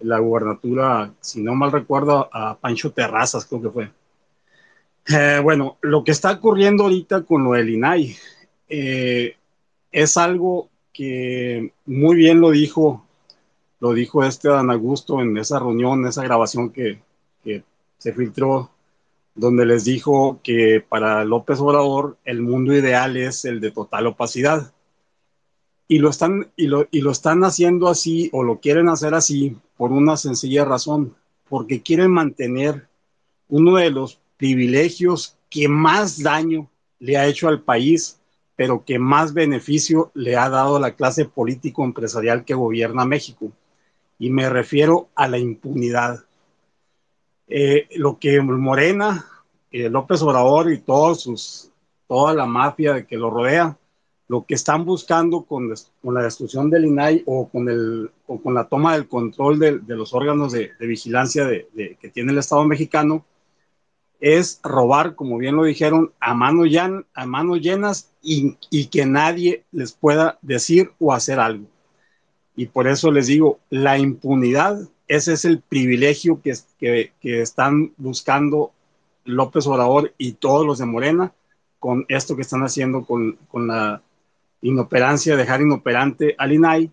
la 0.00 0.18
gubernatura, 0.18 1.12
si 1.20 1.42
no 1.42 1.54
mal 1.54 1.72
recuerdo, 1.72 2.28
a 2.32 2.56
Pancho 2.58 2.92
Terrazas, 2.92 3.46
creo 3.46 3.62
que 3.62 3.70
fue. 3.70 3.90
Eh, 5.08 5.40
bueno, 5.42 5.76
lo 5.82 6.02
que 6.02 6.12
está 6.12 6.32
ocurriendo 6.32 6.84
ahorita 6.84 7.24
con 7.24 7.44
lo 7.44 7.52
del 7.52 7.70
INAI 7.70 8.16
eh, 8.68 9.36
es 9.92 10.16
algo 10.16 10.70
que 10.92 11.72
muy 11.84 12.16
bien 12.16 12.40
lo 12.40 12.50
dijo, 12.50 13.04
lo 13.84 13.92
dijo 13.92 14.24
este 14.24 14.48
Dan 14.48 14.70
Augusto 14.70 15.20
en 15.20 15.36
esa 15.36 15.58
reunión, 15.58 16.06
esa 16.06 16.22
grabación 16.22 16.70
que, 16.70 17.02
se 17.98 18.14
filtró, 18.14 18.70
donde 19.34 19.66
les 19.66 19.84
dijo 19.84 20.40
que 20.42 20.82
para 20.88 21.22
López 21.22 21.60
Obrador 21.60 22.16
el 22.24 22.40
mundo 22.40 22.72
ideal 22.72 23.18
es 23.18 23.44
el 23.44 23.60
de 23.60 23.72
total 23.72 24.06
opacidad. 24.06 24.72
Y 25.86 25.98
lo, 25.98 26.08
están, 26.08 26.50
y, 26.56 26.66
lo, 26.66 26.88
y 26.90 27.02
lo 27.02 27.10
están 27.10 27.44
haciendo 27.44 27.88
así 27.88 28.30
o 28.32 28.42
lo 28.42 28.58
quieren 28.58 28.88
hacer 28.88 29.12
así 29.12 29.54
por 29.76 29.92
una 29.92 30.16
sencilla 30.16 30.64
razón, 30.64 31.14
porque 31.50 31.82
quieren 31.82 32.10
mantener 32.10 32.88
uno 33.48 33.76
de 33.76 33.90
los 33.90 34.18
privilegios 34.38 35.36
que 35.50 35.68
más 35.68 36.22
daño 36.22 36.70
le 37.00 37.18
ha 37.18 37.26
hecho 37.26 37.48
al 37.48 37.60
país 37.60 38.18
pero 38.56 38.84
que 38.84 38.98
más 38.98 39.34
beneficio 39.34 40.10
le 40.14 40.36
ha 40.36 40.48
dado 40.48 40.76
a 40.76 40.80
la 40.80 40.94
clase 40.94 41.24
político-empresarial 41.24 42.44
que 42.44 42.54
gobierna 42.54 43.04
México. 43.04 43.52
Y 44.18 44.30
me 44.30 44.48
refiero 44.48 45.08
a 45.14 45.28
la 45.28 45.38
impunidad. 45.38 46.24
Eh, 47.46 47.88
lo 47.96 48.18
que 48.18 48.40
Morena, 48.40 49.26
eh, 49.70 49.90
López 49.90 50.22
Obrador 50.22 50.72
y 50.72 50.78
todos 50.78 51.22
sus, 51.22 51.70
toda 52.08 52.32
la 52.34 52.46
mafia 52.46 53.06
que 53.06 53.16
lo 53.16 53.30
rodea, 53.30 53.76
lo 54.28 54.46
que 54.46 54.54
están 54.54 54.84
buscando 54.84 55.42
con, 55.42 55.68
la 55.68 56.22
destrucción 56.22 56.70
del 56.70 56.86
INAI 56.86 57.22
o 57.26 57.48
con, 57.48 57.68
el, 57.68 58.10
o 58.26 58.40
con 58.40 58.54
la 58.54 58.68
toma 58.68 58.94
del 58.94 59.06
control 59.06 59.58
de, 59.58 59.80
los 59.88 60.14
órganos 60.14 60.52
de, 60.52 60.72
vigilancia 60.80 61.46
que 61.46 62.08
tiene 62.08 62.32
el 62.32 62.38
Estado 62.38 62.64
mexicano 62.64 63.24
es 64.24 64.58
robar, 64.62 65.16
como 65.16 65.36
bien 65.36 65.54
lo 65.54 65.64
dijeron, 65.64 66.12
a 66.18 66.32
mano, 66.32 66.64
llenas 66.64 68.10
y, 68.22 68.86
que 68.86 69.04
nadie 69.04 69.64
les 69.70 69.92
pueda 69.92 70.38
decir 70.40 70.92
o 70.98 71.12
hacer 71.12 71.38
algo. 71.38 71.66
Y 72.56 72.66
por 72.66 72.86
eso 72.86 73.10
les 73.10 73.26
digo, 73.26 73.58
la 73.70 73.98
impunidad, 73.98 74.88
ese 75.08 75.32
es 75.32 75.44
el 75.44 75.60
privilegio 75.60 76.40
que, 76.42 76.54
que, 76.78 77.12
que 77.20 77.40
están 77.40 77.92
buscando 77.96 78.72
López 79.24 79.66
Obrador 79.66 80.12
y 80.18 80.32
todos 80.32 80.66
los 80.66 80.78
de 80.78 80.86
Morena 80.86 81.32
con 81.78 82.06
esto 82.08 82.36
que 82.36 82.42
están 82.42 82.62
haciendo 82.62 83.04
con, 83.04 83.36
con 83.48 83.66
la 83.66 84.00
inoperancia, 84.62 85.36
dejar 85.36 85.60
inoperante 85.60 86.34
al 86.38 86.52
INAI. 86.52 86.90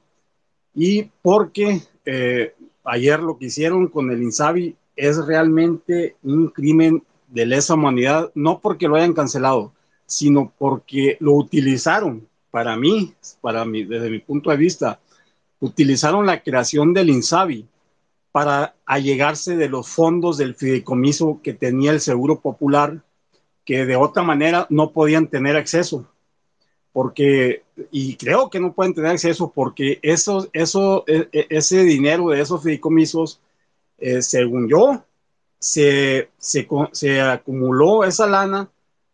Y 0.74 1.04
porque 1.22 1.82
eh, 2.06 2.54
ayer 2.84 3.22
lo 3.22 3.38
que 3.38 3.46
hicieron 3.46 3.88
con 3.88 4.12
el 4.12 4.22
INSABI 4.22 4.76
es 4.96 5.26
realmente 5.26 6.16
un 6.24 6.50
crimen 6.50 7.04
de 7.28 7.46
lesa 7.46 7.76
humanidad, 7.76 8.32
no 8.36 8.60
porque 8.60 8.88
lo 8.88 8.96
hayan 8.96 9.14
cancelado, 9.14 9.74
sino 10.06 10.52
porque 10.58 11.18
lo 11.20 11.34
utilizaron. 11.34 12.28
Para 12.52 12.76
mí, 12.76 13.14
para 13.40 13.64
mí, 13.64 13.86
desde 13.86 14.10
mi 14.10 14.20
punto 14.20 14.50
de 14.50 14.58
vista, 14.58 15.00
utilizaron 15.62 16.26
la 16.26 16.44
creación 16.44 16.94
del 16.94 17.10
INSABI 17.10 17.68
para 18.32 18.76
allegarse 18.86 19.56
de 19.56 19.70
los 19.70 19.88
fondos 19.88 20.38
del 20.38 20.56
fideicomiso 20.56 21.40
que 21.42 21.54
tenía 21.54 21.92
el 21.92 22.02
Seguro 22.02 22.40
Popular, 22.40 23.04
que 23.64 23.86
de 23.86 23.96
otra 23.96 24.24
manera 24.24 24.68
no 24.70 24.92
podían 24.92 25.28
tener 25.28 25.56
acceso. 25.56 26.08
Porque, 26.92 27.64
y 27.90 28.16
creo 28.16 28.50
que 28.50 28.60
no 28.60 28.74
pueden 28.74 28.94
tener 28.94 29.12
acceso 29.12 29.52
porque 29.54 30.00
eso, 30.02 30.50
eso, 30.52 31.06
e, 31.08 31.30
e, 31.32 31.48
ese 31.50 31.84
dinero 31.84 32.30
de 32.30 32.42
esos 32.42 32.62
fideicomisos, 32.62 33.40
eh, 33.98 34.22
según 34.22 34.68
yo, 34.68 35.06
se, 35.60 36.30
se, 36.40 37.22
acumuló 37.22 38.04
esa 38.04 38.26
lana 38.26 38.70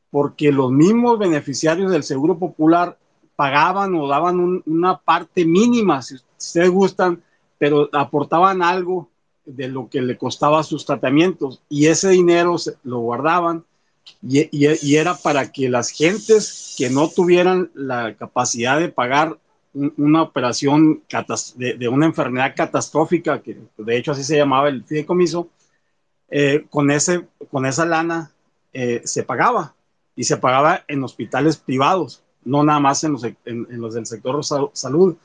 porque 0.09 0.51
los 0.51 0.71
mismos 0.71 1.19
beneficiarios 1.19 1.91
del 1.91 2.03
Seguro 2.03 2.39
Popular 2.39 2.97
pagaban 3.35 3.93
o 3.95 4.07
daban 4.07 4.63
una 4.65 4.97
parte 4.97 5.45
mínima, 5.45 6.01
si 6.01 6.15
ustedes 6.37 6.69
gustan, 6.69 7.21
pero 7.57 7.89
aportaban 7.93 8.61
algo 8.61 9.09
de 9.45 9.67
lo 9.67 9.89
que 9.89 10.01
le 10.01 10.17
costaba 10.17 10.63
sus 10.63 10.85
tratamientos 10.85 11.61
y 11.69 11.87
ese 11.87 12.09
dinero 12.09 12.55
lo 12.83 12.99
guardaban 12.99 13.63
y, 14.21 14.49
y, 14.51 14.95
era 14.95 15.15
para 15.15 15.51
que 15.51 15.69
las 15.69 15.89
gentes 15.89 16.75
que 16.77 16.89
no 16.89 17.09
tuvieran 17.09 17.71
la 17.73 18.15
capacidad 18.15 18.79
de 18.79 18.89
pagar 18.89 19.37
una 19.73 20.23
operación 20.23 21.03
de, 21.55 21.73
de, 21.75 21.87
una 21.87 22.05
enfermedad 22.05 22.53
catastrófica, 22.55 23.41
que 23.41 23.57
de 23.77 23.97
hecho 23.97 24.13
así 24.13 24.23
se 24.23 24.37
llamaba 24.37 24.69
el 24.69 24.83
fideicomiso, 24.83 25.49
eh, 26.29 26.65
con, 26.69 26.89
ese, 26.91 27.27
con 27.51 27.65
esa 27.65 27.85
lana 27.85 28.31
eh, 28.73 29.01
se 29.05 29.23
pagaba 29.23 29.75
y 30.15 30.23
se 30.23 30.37
pagaba 30.37 30.83
en 30.87 31.03
hospitales 31.03 31.57
privados, 31.57 32.23
no 32.43 32.63
nada 32.63 32.79
más 32.79 33.03
en 33.03 33.13
los, 33.13 33.23
en, 33.23 33.67
los 33.69 33.93
del 33.93 34.05
sector 34.05 34.43
salud. 34.73 35.15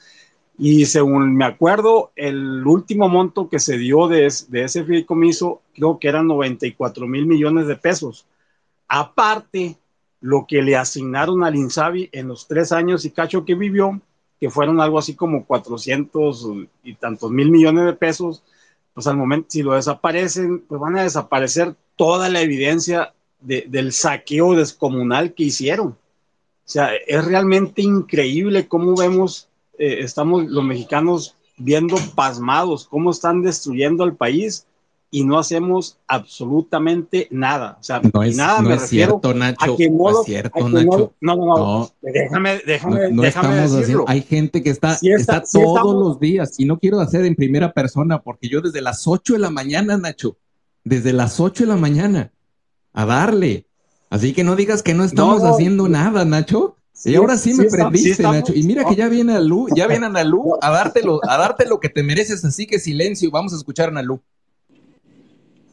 Y 0.65 0.87
según 0.87 1.35
me 1.35 1.45
acuerdo, 1.45 2.13
el 2.15 2.65
último 2.65 3.09
monto 3.09 3.49
que 3.49 3.59
se 3.59 3.77
dio 3.79 4.07
de, 4.07 4.33
de 4.47 4.63
ese 4.63 4.85
fideicomiso 4.85 5.61
creo 5.75 5.99
que 5.99 6.07
eran 6.07 6.29
94 6.29 7.09
mil 7.09 7.27
millones 7.27 7.67
de 7.67 7.75
pesos. 7.75 8.27
Aparte, 8.87 9.77
lo 10.21 10.47
que 10.47 10.63
le 10.63 10.77
asignaron 10.77 11.43
al 11.43 11.57
INSABI 11.57 12.11
en 12.13 12.29
los 12.29 12.47
tres 12.47 12.71
años 12.71 13.05
y 13.05 13.11
cacho 13.11 13.45
que 13.45 13.57
vivió, 13.57 14.01
que 14.39 14.51
fueron 14.51 14.81
algo 14.81 15.01
así 15.01 15.17
como 15.17 15.45
400 15.47 16.47
y 16.85 16.95
tantos 16.95 17.33
mil 17.33 17.51
millones 17.51 17.85
de 17.85 17.95
pesos, 17.95 18.45
pues 18.95 19.09
al 19.09 19.17
momento, 19.17 19.49
si 19.51 19.65
lo 19.65 19.73
desaparecen, 19.75 20.61
pues 20.61 20.81
van 20.81 20.97
a 20.97 21.03
desaparecer 21.03 21.75
toda 21.97 22.29
la 22.29 22.41
evidencia 22.41 23.13
del 23.41 23.93
saqueo 23.93 24.55
descomunal 24.55 25.35
que 25.35 25.43
hicieron. 25.43 25.99
sea, 26.65 26.95
es 26.95 27.25
realmente 27.25 27.83
increíble 27.83 28.69
cómo 28.69 28.95
vemos, 28.95 29.49
eh, 29.79 29.99
estamos 30.01 30.47
los 30.47 30.65
mexicanos 30.65 31.37
viendo 31.59 31.97
pasmados 32.15 32.87
cómo 32.89 33.11
están 33.11 33.43
destruyendo 33.43 34.05
al 34.05 34.17
país 34.17 34.67
y 35.11 35.25
no 35.25 35.39
hacemos 35.39 35.99
absolutamente 36.07 37.29
nada. 37.31 37.77
O 37.79 37.83
sea, 37.83 38.01
no 38.15 38.23
es, 38.23 38.35
nada 38.37 38.63
no 38.63 38.69
me 38.71 38.75
es 38.77 38.83
refiero 38.83 39.21
cierto, 39.21 39.35
Nacho. 39.39 39.75
a 39.75 39.77
que 39.77 39.91
no, 39.91 40.11
es 40.11 40.17
cierto, 40.25 40.59
a 40.59 40.67
que 40.69 40.73
Nacho. 40.85 41.13
No, 41.21 41.37
no, 41.37 41.45
no, 41.47 41.57
no, 41.59 41.91
déjame, 42.01 42.61
déjame, 42.67 43.11
no, 43.11 43.23
déjame 43.23 43.49
estamos 43.49 43.57
decirlo. 43.61 43.81
haciendo. 43.83 44.05
Hay 44.09 44.23
gente 44.23 44.63
que 44.63 44.71
está, 44.71 44.97
Sí 44.97 45.11
está- 45.13 45.37
está 45.39 45.47
sí 45.47 45.59
todos 45.59 45.77
estamos- 45.77 45.95
los 46.03 46.21
días 46.21 46.55
y 46.59 46.65
no 46.65 46.79
quiero 46.79 47.01
hacer 47.01 47.25
en 47.27 47.35
primera 47.37 47.73
persona 47.73 48.23
porque 48.23 48.49
yo 48.49 48.61
desde 48.63 48.81
las 48.81 49.07
8 49.07 49.35
de 49.35 49.39
la 49.41 49.51
mañana, 49.51 49.99
Nacho, 49.99 50.39
desde 50.85 51.13
las 51.13 51.39
8 51.41 51.65
de 51.65 51.69
la 51.69 51.77
mañana, 51.77 52.33
a 52.95 53.05
darle. 53.05 53.67
Así 54.11 54.33
que 54.33 54.45
no 54.45 54.57
digas 54.57 54.83
que 54.83 54.95
no 54.95 55.05
estamos 55.05 55.43
haciendo 55.43 55.89
nada, 55.89 56.25
Nacho. 56.25 56.77
Y 57.05 57.15
ahora 57.17 57.37
sí, 57.37 57.53
sí 57.53 57.59
me 57.59 57.65
sí 57.65 57.71
prendiste, 57.71 58.11
estamos- 58.11 58.37
Nacho. 58.37 58.55
Y 58.55 58.63
mira 58.63 58.85
que 58.85 58.95
ya 58.97 59.09
viene 59.09 59.33
Analú, 59.33 59.67
ya 59.75 59.87
viene 59.87 60.07
Analú 60.07 60.55
a 60.61 60.71
darte 60.71 61.03
lo, 61.03 61.21
a 61.29 61.37
darte 61.39 61.67
lo 61.67 61.81
que 61.81 61.89
te 61.89 62.03
mereces, 62.03 62.45
así 62.45 62.67
que 62.67 62.79
silencio, 62.79 63.31
vamos 63.31 63.53
a 63.53 63.57
escuchar 63.57 63.87
a 63.89 63.93
Analú. 63.93 64.23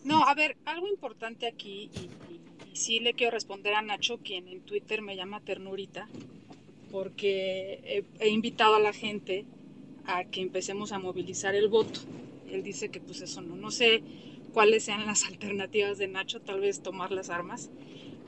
No, 0.03 0.23
a 0.23 0.34
ver, 0.34 0.57
algo 0.65 0.88
importante 0.88 1.47
aquí, 1.47 1.89
y, 1.93 1.99
y- 2.34 2.72
y 2.72 2.76
sí 2.76 2.99
le 2.99 3.14
quiero 3.14 3.31
responder 3.31 3.73
a 3.73 3.81
Nacho, 3.81 4.19
quien 4.19 4.47
en 4.47 4.61
Twitter 4.61 5.01
me 5.01 5.15
llama 5.15 5.41
Ternurita, 5.41 6.07
porque 6.91 7.81
he, 8.19 8.26
he 8.26 8.30
invitado 8.30 8.76
a 8.76 8.80
la 8.80 8.93
gente 8.93 9.45
a 10.06 10.23
que 10.26 10.41
empecemos 10.41 10.91
a 10.91 10.99
movilizar 10.99 11.56
el 11.56 11.68
voto. 11.69 12.01
Él 12.51 12.64
dice 12.64 12.89
que 12.89 12.99
pues 12.99 13.22
eso 13.22 13.41
no, 13.41 13.56
no 13.56 13.72
sé 13.72 14.03
cuáles 14.53 14.84
sean 14.84 15.06
las 15.06 15.26
alternativas 15.31 15.97
de 15.97 16.07
Nacho, 16.07 16.41
tal 16.41 16.61
vez 16.61 16.81
tomar 16.81 17.11
las 17.11 17.30
armas, 17.30 17.69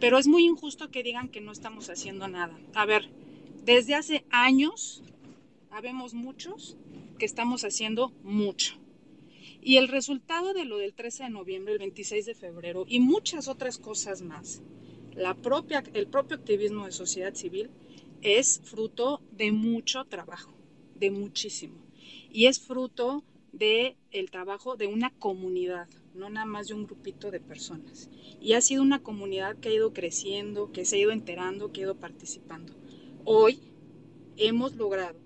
pero 0.02 0.18
es 0.18 0.28
muy 0.28 0.46
injusto 0.46 0.90
que 0.90 1.04
digan 1.04 1.30
que 1.30 1.42
no 1.42 1.52
estamos 1.52 1.90
haciendo 1.92 2.28
nada. 2.28 2.60
A 2.74 2.86
ver, 2.88 3.08
desde 3.64 3.94
hace 3.94 4.26
años, 4.32 5.04
habemos 5.70 6.16
muchos 6.16 6.76
que 7.20 7.26
estamos 7.26 7.64
haciendo 7.64 8.12
mucho. 8.24 8.74
Y 9.62 9.78
el 9.78 9.88
resultado 9.88 10.54
de 10.54 10.66
lo 10.66 10.80
del 10.80 10.96
13 10.96 11.26
de 11.26 11.30
noviembre, 11.30 11.74
el 11.74 11.80
26 11.80 12.26
de 12.26 12.34
febrero 12.34 12.84
y 12.88 13.00
muchas 13.00 13.48
otras 13.48 13.78
cosas 13.78 14.24
más, 14.24 14.64
la 15.14 15.36
propia, 15.36 15.84
el 15.94 16.08
propio 16.08 16.38
activismo 16.38 16.88
de 16.88 16.92
sociedad 16.94 17.36
civil 17.36 17.70
es 18.24 18.60
fruto 18.64 19.22
de 19.32 19.52
mucho 19.52 20.06
trabajo, 20.06 20.52
de 20.96 21.12
muchísimo. 21.12 21.76
Y 22.32 22.48
es 22.48 22.60
fruto 22.60 23.24
del 23.52 23.98
el 24.10 24.32
trabajo 24.32 24.78
de 24.78 24.88
una 24.88 25.12
comunidad, 25.12 25.88
no 26.14 26.30
nada 26.30 26.46
más 26.46 26.68
de 26.68 26.74
un 26.74 26.86
grupito 26.86 27.32
de 27.32 27.40
personas. 27.40 28.10
Y 28.42 28.54
ha 28.54 28.62
sido 28.62 28.82
una 28.82 29.02
comunidad 29.02 29.56
que 29.58 29.70
ha 29.70 29.74
ido 29.74 29.94
creciendo, 29.94 30.72
que 30.72 30.86
se 30.86 30.96
ha 30.98 31.00
ido 31.00 31.12
enterando, 31.12 31.72
que 31.72 31.82
ha 31.82 31.84
ido 31.84 31.96
participando. 31.96 32.74
Hoy 33.26 33.60
hemos 34.38 34.76
logrado 34.76 35.18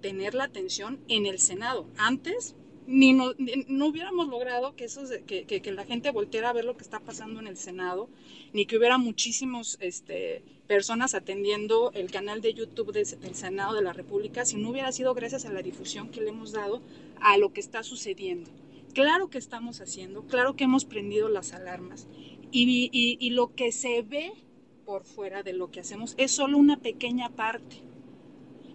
tener 0.00 0.34
la 0.34 0.44
atención 0.44 0.98
en 1.08 1.26
el 1.26 1.38
Senado. 1.38 1.86
Antes 1.96 2.54
ni 2.86 3.12
no, 3.12 3.34
no 3.68 3.86
hubiéramos 3.88 4.28
logrado 4.28 4.74
que, 4.74 4.84
esos, 4.84 5.10
que, 5.26 5.44
que- 5.44 5.72
la 5.72 5.84
gente 5.84 6.10
volteara 6.10 6.48
a 6.48 6.52
ver 6.54 6.64
lo 6.64 6.76
que 6.76 6.84
está 6.84 7.00
pasando 7.00 7.38
en 7.38 7.46
el 7.46 7.58
Senado, 7.58 8.08
ni 8.54 8.64
que 8.64 8.78
hubiera 8.78 8.96
muchísimos 8.96 9.76
este, 9.80 10.42
personas 10.66 11.14
atendiendo 11.14 11.90
el 11.92 12.10
canal 12.10 12.40
de 12.40 12.54
YouTube 12.54 12.92
de- 12.92 13.04
del 13.04 13.34
Senado 13.34 13.74
de 13.74 13.82
la 13.82 13.92
República, 13.92 14.46
si 14.46 14.56
no 14.56 14.70
hubiera 14.70 14.90
sido 14.92 15.12
gracias 15.14 15.44
a 15.44 15.52
la 15.52 15.60
difusión 15.62 16.08
que 16.10 16.22
le 16.22 16.30
hemos 16.30 16.52
dado 16.52 16.80
a 17.20 17.36
lo 17.36 17.52
que 17.52 17.60
está 17.60 17.82
sucediendo. 17.82 18.50
Claro 18.94 19.28
que 19.30 19.38
estamos 19.38 19.80
haciendo, 19.80 20.26
claro 20.26 20.56
que 20.56 20.64
hemos 20.64 20.84
prendido 20.84 21.28
las 21.28 21.52
alarmas 21.52 22.06
y, 22.50 23.30
lo 23.30 23.54
que 23.54 23.72
se 23.72 24.02
ve 24.02 24.32
por 24.84 25.04
fuera 25.04 25.42
de 25.42 25.52
lo 25.52 25.70
que 25.70 25.80
hacemos 25.80 26.14
es 26.16 26.32
solo 26.32 26.56
una 26.58 26.78
pequeña 26.78 27.28
parte 27.30 27.82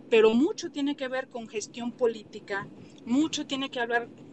pero 0.10 0.35
mucho 0.35 0.69
tiene 0.69 0.95
que 0.95 1.07
ver 1.07 1.27
con 1.27 1.48
gestión 1.48 1.91
política, 1.91 2.68
mucho 3.03 3.48
tiene 3.48 3.72
que 3.72 3.80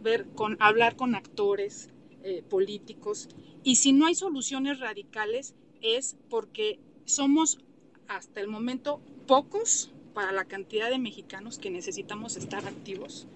ver 0.03 0.27
con, 0.35 0.55
hablar 0.59 0.95
con 0.95 1.15
actores 1.15 1.89
eh, 2.23 2.43
políticos, 2.47 3.29
y 3.63 3.77
si 3.77 3.91
no 3.91 4.05
hay 4.05 4.13
soluciones 4.13 4.79
radicales 4.79 5.55
es 5.81 6.17
porque 6.29 6.79
somos 7.05 7.57
hasta 8.07 8.41
el 8.41 8.47
momento 8.47 9.01
pocos 9.25 9.91
para 10.13 10.31
la 10.31 10.45
cantidad 10.45 10.89
de 10.89 10.99
mexicanos 10.99 11.57
que 11.57 11.71
necesitamos 11.71 12.37
estar 12.37 12.65
activos. 12.67 13.27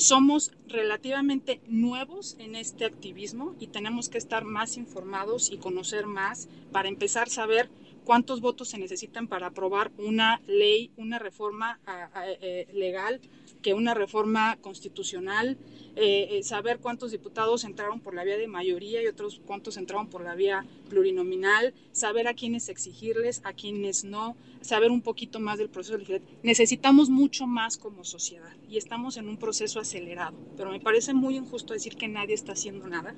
Somos 0.00 0.50
relativamente 0.64 1.60
nuevos 1.66 2.34
en 2.38 2.54
este 2.54 2.86
activismo 2.86 3.54
y 3.58 3.66
tenemos 3.66 4.08
que 4.08 4.16
estar 4.16 4.46
más 4.46 4.78
informados 4.78 5.50
y 5.52 5.58
conocer 5.58 6.06
más 6.06 6.48
para 6.70 6.88
empezar 6.88 7.26
a 7.26 7.30
saber 7.30 7.70
cuántos 8.02 8.40
votos 8.40 8.70
se 8.70 8.78
necesitan 8.78 9.28
para 9.28 9.48
aprobar 9.48 9.92
una 9.98 10.40
ley, 10.46 10.90
una 10.96 11.18
reforma 11.18 11.80
a- 11.84 12.08
a- 12.18 12.30
eh, 12.30 12.66
legal, 12.72 13.20
que 13.62 13.74
una 13.74 13.94
reforma 13.94 14.58
constitucional, 14.60 15.58
eh, 15.96 16.28
eh, 16.30 16.42
saber 16.42 16.78
cuántos 16.80 17.10
diputados 17.10 17.64
entraron 17.64 18.00
por 18.00 18.14
la 18.14 18.24
vía 18.24 18.36
de 18.38 18.46
mayoría 18.48 19.02
y 19.02 19.06
otros 19.06 19.40
cuántos 19.44 19.76
entraron 19.76 20.08
por 20.08 20.22
la 20.22 20.34
vía 20.34 20.66
plurinominal, 20.88 21.74
saber 21.92 22.28
a 22.28 22.34
quiénes 22.34 22.68
exigirles, 22.68 23.40
a 23.44 23.52
quiénes 23.52 24.04
no, 24.04 24.36
saber 24.60 24.90
un 24.90 25.02
poquito 25.02 25.40
más 25.40 25.58
del 25.58 25.68
proceso 25.70 25.98
legislativo. 25.98 26.30
Necesitamos 26.42 27.10
mucho 27.10 27.46
más 27.46 27.76
como 27.76 28.04
sociedad 28.04 28.52
y 28.68 28.76
estamos 28.78 29.16
en 29.16 29.28
un 29.28 29.38
proceso 29.38 29.80
acelerado, 29.80 30.38
pero 30.56 30.70
me 30.70 30.80
parece 30.80 31.14
muy 31.14 31.36
injusto 31.36 31.74
decir 31.74 31.96
que 31.96 32.08
nadie 32.08 32.34
está 32.34 32.52
haciendo 32.52 32.86
nada. 32.88 33.16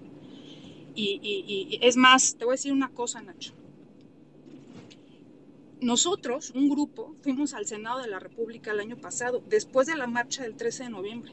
Y, 0.94 1.20
y- 1.23 1.44
y- 1.47 1.77
y 1.77 1.78
es 1.86 1.97
más, 1.97 2.36
te 2.36 2.44
voy 2.44 2.52
a 2.52 2.56
decir 2.56 2.73
una 2.73 2.93
cosa, 2.93 3.23
Nacho 3.23 3.55
nosotros, 5.82 6.52
un 6.54 6.68
grupo, 6.68 7.16
fuimos 7.22 7.54
al 7.54 7.66
Senado 7.66 8.00
de 8.00 8.09
la 8.09 8.20
República 8.20 8.70
el 8.70 8.80
año 8.80 8.96
pasado, 8.96 9.42
después 9.48 9.86
de 9.86 9.96
la 9.96 10.06
marcha 10.06 10.42
del 10.42 10.56
13 10.56 10.84
de 10.84 10.90
noviembre. 10.90 11.32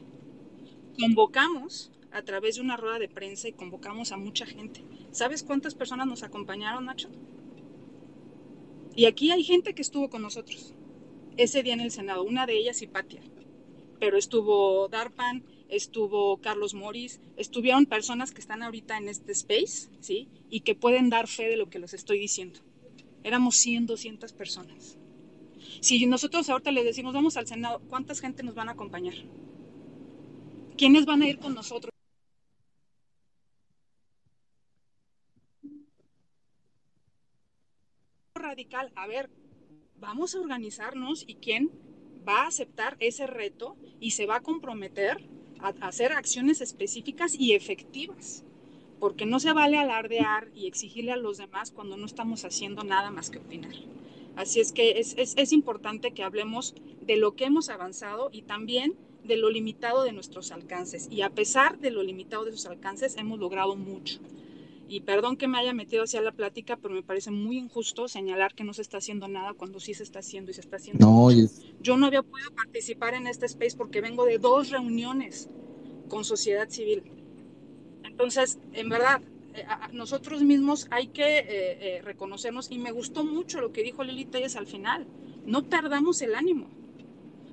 Convocamos 0.98 1.92
a 2.10 2.22
través 2.22 2.56
de 2.56 2.62
una 2.62 2.76
rueda 2.76 2.98
de 2.98 3.08
prensa 3.08 3.48
y 3.48 3.52
convocamos 3.52 4.10
a 4.10 4.16
mucha 4.16 4.46
gente. 4.46 4.84
¿Sabes 5.12 5.44
cuántas 5.44 5.74
personas 5.74 6.08
nos 6.08 6.24
acompañaron, 6.24 6.86
Nacho? 6.86 7.08
Y 8.96 9.06
aquí 9.06 9.30
hay 9.30 9.44
gente 9.44 9.74
que 9.74 9.82
estuvo 9.82 10.10
con 10.10 10.22
nosotros 10.22 10.74
ese 11.36 11.62
día 11.62 11.74
en 11.74 11.80
el 11.80 11.92
Senado, 11.92 12.24
una 12.24 12.44
de 12.44 12.58
ellas 12.58 12.82
Hipatia, 12.82 13.22
pero 14.00 14.18
estuvo 14.18 14.88
Darpan, 14.88 15.44
estuvo 15.68 16.38
Carlos 16.38 16.74
Moris, 16.74 17.20
estuvieron 17.36 17.86
personas 17.86 18.32
que 18.32 18.40
están 18.40 18.62
ahorita 18.62 18.98
en 18.98 19.08
este 19.08 19.32
space, 19.32 19.90
¿sí? 20.00 20.28
Y 20.50 20.60
que 20.60 20.74
pueden 20.74 21.08
dar 21.08 21.28
fe 21.28 21.48
de 21.48 21.56
lo 21.56 21.70
que 21.70 21.78
les 21.78 21.94
estoy 21.94 22.18
diciendo. 22.18 22.60
Éramos 23.22 23.56
100, 23.56 23.86
200 23.86 24.32
personas. 24.32 24.96
Si 25.80 26.04
nosotros 26.06 26.48
ahorita 26.48 26.70
les 26.72 26.84
decimos 26.84 27.14
vamos 27.14 27.36
al 27.36 27.46
Senado, 27.46 27.80
¿cuántas 27.88 28.20
gente 28.20 28.42
nos 28.42 28.54
van 28.54 28.68
a 28.68 28.72
acompañar? 28.72 29.14
¿Quiénes 30.76 31.04
van 31.04 31.22
a 31.22 31.28
ir 31.28 31.38
con 31.38 31.54
nosotros? 31.54 31.90
Radical, 38.34 38.90
a 38.96 39.06
ver, 39.06 39.30
vamos 39.98 40.34
a 40.34 40.40
organizarnos 40.40 41.24
y 41.26 41.36
quién 41.36 41.70
va 42.26 42.42
a 42.42 42.46
aceptar 42.48 42.96
ese 43.00 43.26
reto 43.26 43.76
y 44.00 44.12
se 44.12 44.26
va 44.26 44.36
a 44.36 44.40
comprometer 44.40 45.28
a 45.60 45.68
hacer 45.86 46.12
acciones 46.12 46.60
específicas 46.62 47.34
y 47.38 47.52
efectivas 47.52 48.44
porque 49.00 49.26
no 49.26 49.40
se 49.40 49.52
vale 49.52 49.78
alardear 49.78 50.48
y 50.54 50.66
exigirle 50.66 51.12
a 51.12 51.16
los 51.16 51.38
demás 51.38 51.72
cuando 51.72 51.96
no 51.96 52.06
estamos 52.06 52.44
haciendo 52.44 52.84
nada 52.84 53.10
más 53.10 53.30
que 53.30 53.38
opinar. 53.38 53.74
Así 54.36 54.60
es 54.60 54.72
que 54.72 55.00
es, 55.00 55.14
es, 55.18 55.34
es 55.36 55.52
importante 55.52 56.12
que 56.12 56.22
hablemos 56.22 56.74
de 57.00 57.16
lo 57.16 57.34
que 57.34 57.46
hemos 57.46 57.68
avanzado 57.70 58.28
y 58.32 58.42
también 58.42 58.94
de 59.24 59.36
lo 59.36 59.50
limitado 59.50 60.04
de 60.04 60.12
nuestros 60.12 60.52
alcances. 60.52 61.08
Y 61.10 61.22
a 61.22 61.30
pesar 61.30 61.78
de 61.78 61.90
lo 61.90 62.02
limitado 62.02 62.44
de 62.44 62.52
sus 62.52 62.66
alcances, 62.66 63.16
hemos 63.16 63.38
logrado 63.38 63.74
mucho. 63.74 64.20
Y 64.88 65.00
perdón 65.02 65.36
que 65.36 65.46
me 65.46 65.58
haya 65.58 65.72
metido 65.72 66.02
hacia 66.02 66.20
la 66.20 66.32
plática, 66.32 66.76
pero 66.76 66.94
me 66.94 67.02
parece 67.02 67.30
muy 67.30 67.58
injusto 67.58 68.08
señalar 68.08 68.54
que 68.54 68.64
no 68.64 68.72
se 68.74 68.82
está 68.82 68.98
haciendo 68.98 69.28
nada 69.28 69.52
cuando 69.54 69.78
sí 69.78 69.94
se 69.94 70.02
está 70.02 70.18
haciendo 70.18 70.50
y 70.50 70.54
se 70.54 70.60
está 70.62 70.76
haciendo. 70.76 71.06
No, 71.06 71.30
es- 71.30 71.62
Yo 71.80 71.96
no 71.96 72.06
había 72.06 72.22
podido 72.22 72.50
participar 72.52 73.14
en 73.14 73.26
este 73.26 73.46
space 73.46 73.76
porque 73.76 74.00
vengo 74.00 74.24
de 74.24 74.38
dos 74.38 74.70
reuniones 74.70 75.48
con 76.08 76.24
sociedad 76.24 76.68
civil. 76.68 77.04
Entonces, 78.04 78.58
en 78.72 78.88
verdad, 78.88 79.20
eh, 79.54 79.64
nosotros 79.92 80.42
mismos 80.42 80.86
hay 80.90 81.08
que 81.08 81.38
eh, 81.38 81.44
eh, 81.48 82.02
reconocernos 82.02 82.70
y 82.70 82.78
me 82.78 82.92
gustó 82.92 83.24
mucho 83.24 83.60
lo 83.60 83.72
que 83.72 83.82
dijo 83.82 84.04
Lili 84.04 84.24
Telles 84.24 84.56
al 84.56 84.66
final. 84.66 85.06
No 85.46 85.64
perdamos 85.64 86.22
el 86.22 86.34
ánimo, 86.34 86.68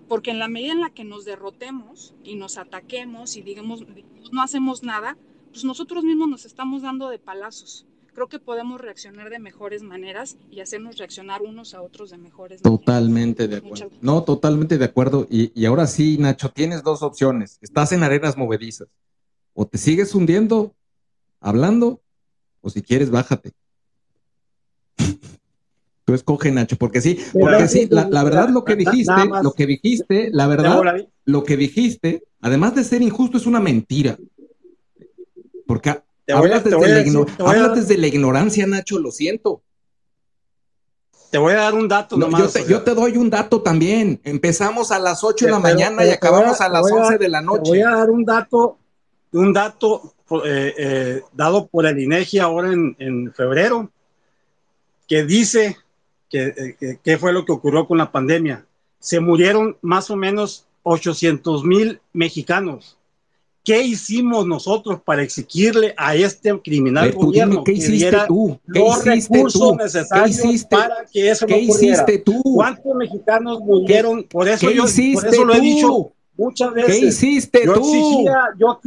porque 0.08 0.32
en 0.32 0.40
la 0.40 0.48
medida 0.48 0.74
en 0.74 0.82
la 0.82 0.90
que 0.90 1.04
nos 1.04 1.26
derrotemos 1.26 2.14
y 2.24 2.36
nos 2.36 2.58
ataquemos 2.58 3.36
y 3.36 3.42
digamos, 3.42 3.84
no 4.32 4.42
hacemos 4.42 4.84
nada, 4.84 5.18
pues 5.52 5.64
nosotros 5.64 6.04
mismos 6.04 6.30
nos 6.30 6.46
estamos 6.46 6.82
dando 6.82 7.10
de 7.10 7.20
palazos. 7.20 7.86
Creo 8.14 8.28
que 8.28 8.40
podemos 8.40 8.82
reaccionar 8.82 9.30
de 9.30 9.38
mejores 9.38 9.84
maneras 9.84 10.38
y 10.50 10.62
hacernos 10.62 10.98
reaccionar 10.98 11.44
unos 11.44 11.76
a 11.76 11.84
otros 11.84 12.10
de 12.10 12.18
mejores 12.18 12.64
maneras. 12.64 12.80
Totalmente 12.80 13.48
de 13.48 13.58
acuerdo. 13.58 13.92
No, 14.02 14.24
totalmente 14.24 14.80
de 14.80 14.86
acuerdo. 14.86 15.28
Y, 15.30 15.52
y 15.54 15.66
ahora 15.66 15.86
sí, 15.86 16.18
Nacho, 16.18 16.50
tienes 16.50 16.82
dos 16.82 17.04
opciones. 17.04 17.60
Estás 17.62 17.92
en 17.92 18.02
arenas 18.02 18.36
movedizas. 18.36 18.88
O 19.60 19.66
te 19.66 19.80
sigues 19.80 20.14
hundiendo 20.14 20.76
hablando, 21.42 22.00
o 22.62 22.70
si 22.70 22.84
quieres, 22.84 23.10
bájate. 23.10 23.54
Tú 26.06 26.14
escoge, 26.14 26.52
Nacho, 26.52 26.76
porque 26.78 27.02
sí, 27.02 27.20
porque 27.34 27.68
sí, 27.68 27.88
la, 27.90 28.24
verdad 28.24 28.50
lo 28.50 28.64
que 28.64 28.76
dijiste, 28.76 29.12
lo 29.42 29.54
que 29.54 29.66
dijiste, 29.66 30.30
la 30.32 30.46
verdad, 30.46 31.08
lo 31.26 31.44
que 31.44 31.58
dijiste, 31.58 32.24
además 32.40 32.76
de 32.76 32.84
ser 32.84 33.02
injusto, 33.02 33.40
es 33.40 33.48
una 33.48 33.60
mentira. 33.60 34.20
Porque 35.66 36.04
hablas, 36.32 36.64
desde, 36.64 37.98
la 37.98 38.08
ignorancia, 38.08 38.68
Nacho, 38.68 39.00
lo 39.00 39.10
siento. 39.10 39.64
Te 41.32 41.40
voy 41.40 41.54
a 41.54 41.58
dar 41.58 41.74
un 41.74 41.88
dato 41.88 42.16
nomás. 42.16 42.54
Yo 42.68 42.84
te, 42.84 42.94
doy 42.94 43.18
un 43.18 43.32
dato 43.32 43.64
también. 43.64 44.22
Empezamos 44.24 44.92
a 44.92 45.00
las 45.00 45.24
8 45.24 45.46
de 45.46 45.52
la 45.52 45.60
mañana 45.60 46.06
y 46.06 46.12
acabamos 46.12 46.62
a, 46.62 46.70
las 46.70 46.84
11 46.92 47.18
de 47.18 47.28
la 47.28 47.42
noche. 47.42 47.64
Te 47.64 47.70
voy 47.70 47.82
a 47.82 47.90
dar 47.90 48.12
un 48.12 48.24
dato, 48.24 48.78
un 49.32 49.54
dato 49.54 50.14
eh, 50.46 50.74
eh, 50.78 51.22
dado 51.34 51.68
por 51.68 51.86
el 51.86 52.00
INEGI 52.00 52.40
ahora 52.40 52.72
en, 52.74 52.96
en 53.00 53.34
febrero, 53.34 53.90
que 55.08 55.24
dice 55.24 55.78
eh, 56.32 57.00
qué 57.04 57.18
fue 57.18 57.34
lo 57.34 57.46
que 57.46 57.54
ocurrió 57.54 57.88
con 57.88 57.98
la 57.98 58.12
pandemia. 58.12 58.66
Se 59.00 59.20
murieron 59.20 59.78
más 59.82 60.10
o 60.10 60.16
menos 60.16 60.66
800 60.84 61.64
mil 61.64 62.02
mexicanos. 62.14 62.98
¿Qué 63.64 63.82
hicimos 63.84 64.48
nosotros 64.48 65.02
para 65.04 65.22
exigirle 65.24 65.94
a 65.98 66.16
este 66.16 66.58
criminal 66.62 67.12
gobierno 67.12 67.66
¿qué 67.66 67.74
hiciste 67.74 68.18
tú? 68.26 68.58
¿Qué 68.72 69.16
hiciste 69.16 69.44
tú? 69.52 69.76
necesarios 69.76 70.66
para 70.70 71.06
que 71.12 71.30
eso 71.30 71.46
¿Qué 71.46 71.60
hiciste 71.60 72.18
tú? 72.20 72.42
¿Cuántos 72.44 72.96
mexicanos 72.96 73.60
murieron? 73.60 74.24
Por 74.24 74.48
eso 74.48 74.72
yo 74.72 74.84
por 74.84 75.28
eso 75.28 75.44
lo 75.44 75.54
he 75.54 75.60
dicho 75.60 76.14
muchas 76.38 76.74
veces. 76.74 76.96
¿Qué 76.96 77.06
hiciste 77.08 77.66
yo 77.66 77.74
tú? 77.74 77.94
Exigía, 77.94 78.40
yo, 78.58 78.80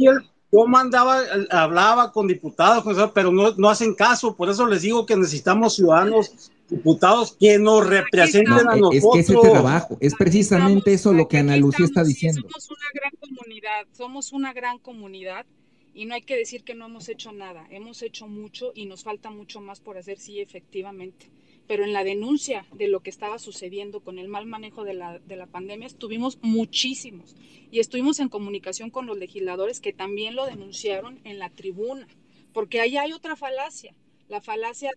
yo 0.51 0.67
mandaba, 0.67 1.21
hablaba 1.49 2.11
con 2.11 2.27
diputados, 2.27 2.83
pero 3.13 3.31
no, 3.31 3.53
no 3.55 3.69
hacen 3.69 3.95
caso. 3.95 4.35
Por 4.35 4.49
eso 4.49 4.67
les 4.67 4.81
digo 4.81 5.05
que 5.05 5.15
necesitamos 5.15 5.75
ciudadanos 5.75 6.51
diputados 6.69 7.35
que 7.39 7.59
nos 7.59 7.87
representen 7.87 8.67
a 8.67 8.75
nosotros. 8.75 8.93
Es 8.93 9.27
que 9.27 9.33
ese 9.33 9.49
trabajo, 9.49 9.97
es 9.99 10.15
precisamente 10.15 10.93
eso 10.93 11.13
lo 11.13 11.27
que 11.27 11.37
Ana 11.37 11.57
Lucía 11.57 11.85
está 11.85 12.03
diciendo. 12.03 12.41
Somos 12.41 12.69
una 12.71 12.89
gran 12.93 13.11
comunidad, 13.19 13.87
somos 13.91 14.33
una 14.33 14.53
gran 14.53 14.79
comunidad 14.79 15.45
y 15.93 16.05
no 16.05 16.15
hay 16.15 16.21
que 16.21 16.37
decir 16.37 16.63
que 16.63 16.73
no 16.73 16.85
hemos 16.85 17.09
hecho 17.09 17.31
nada, 17.33 17.67
hemos 17.69 18.01
hecho 18.01 18.27
mucho 18.27 18.71
y 18.73 18.85
nos 18.85 19.03
falta 19.03 19.29
mucho 19.29 19.59
más 19.59 19.81
por 19.81 19.97
hacer, 19.97 20.17
sí, 20.17 20.39
efectivamente. 20.39 21.29
Pero 21.67 21.83
en 21.83 21.93
la 21.93 22.03
denuncia 22.03 22.65
de 22.73 22.87
lo 22.87 23.01
que 23.01 23.09
estaba 23.09 23.39
sucediendo 23.39 24.01
con 24.01 24.19
el 24.19 24.27
mal 24.27 24.45
manejo 24.45 24.83
de 24.83 24.93
la, 24.93 25.19
de 25.19 25.35
la 25.35 25.47
pandemia 25.47 25.87
estuvimos 25.87 26.37
muchísimos 26.41 27.35
y 27.71 27.79
estuvimos 27.79 28.19
en 28.19 28.29
comunicación 28.29 28.89
con 28.89 29.05
los 29.05 29.17
legisladores 29.17 29.79
que 29.79 29.93
también 29.93 30.35
lo 30.35 30.45
denunciaron 30.45 31.21
en 31.23 31.39
la 31.39 31.49
tribuna, 31.49 32.07
porque 32.53 32.81
ahí 32.81 32.97
hay 32.97 33.13
otra 33.13 33.35
falacia, 33.35 33.95
la 34.27 34.41
falacia 34.41 34.91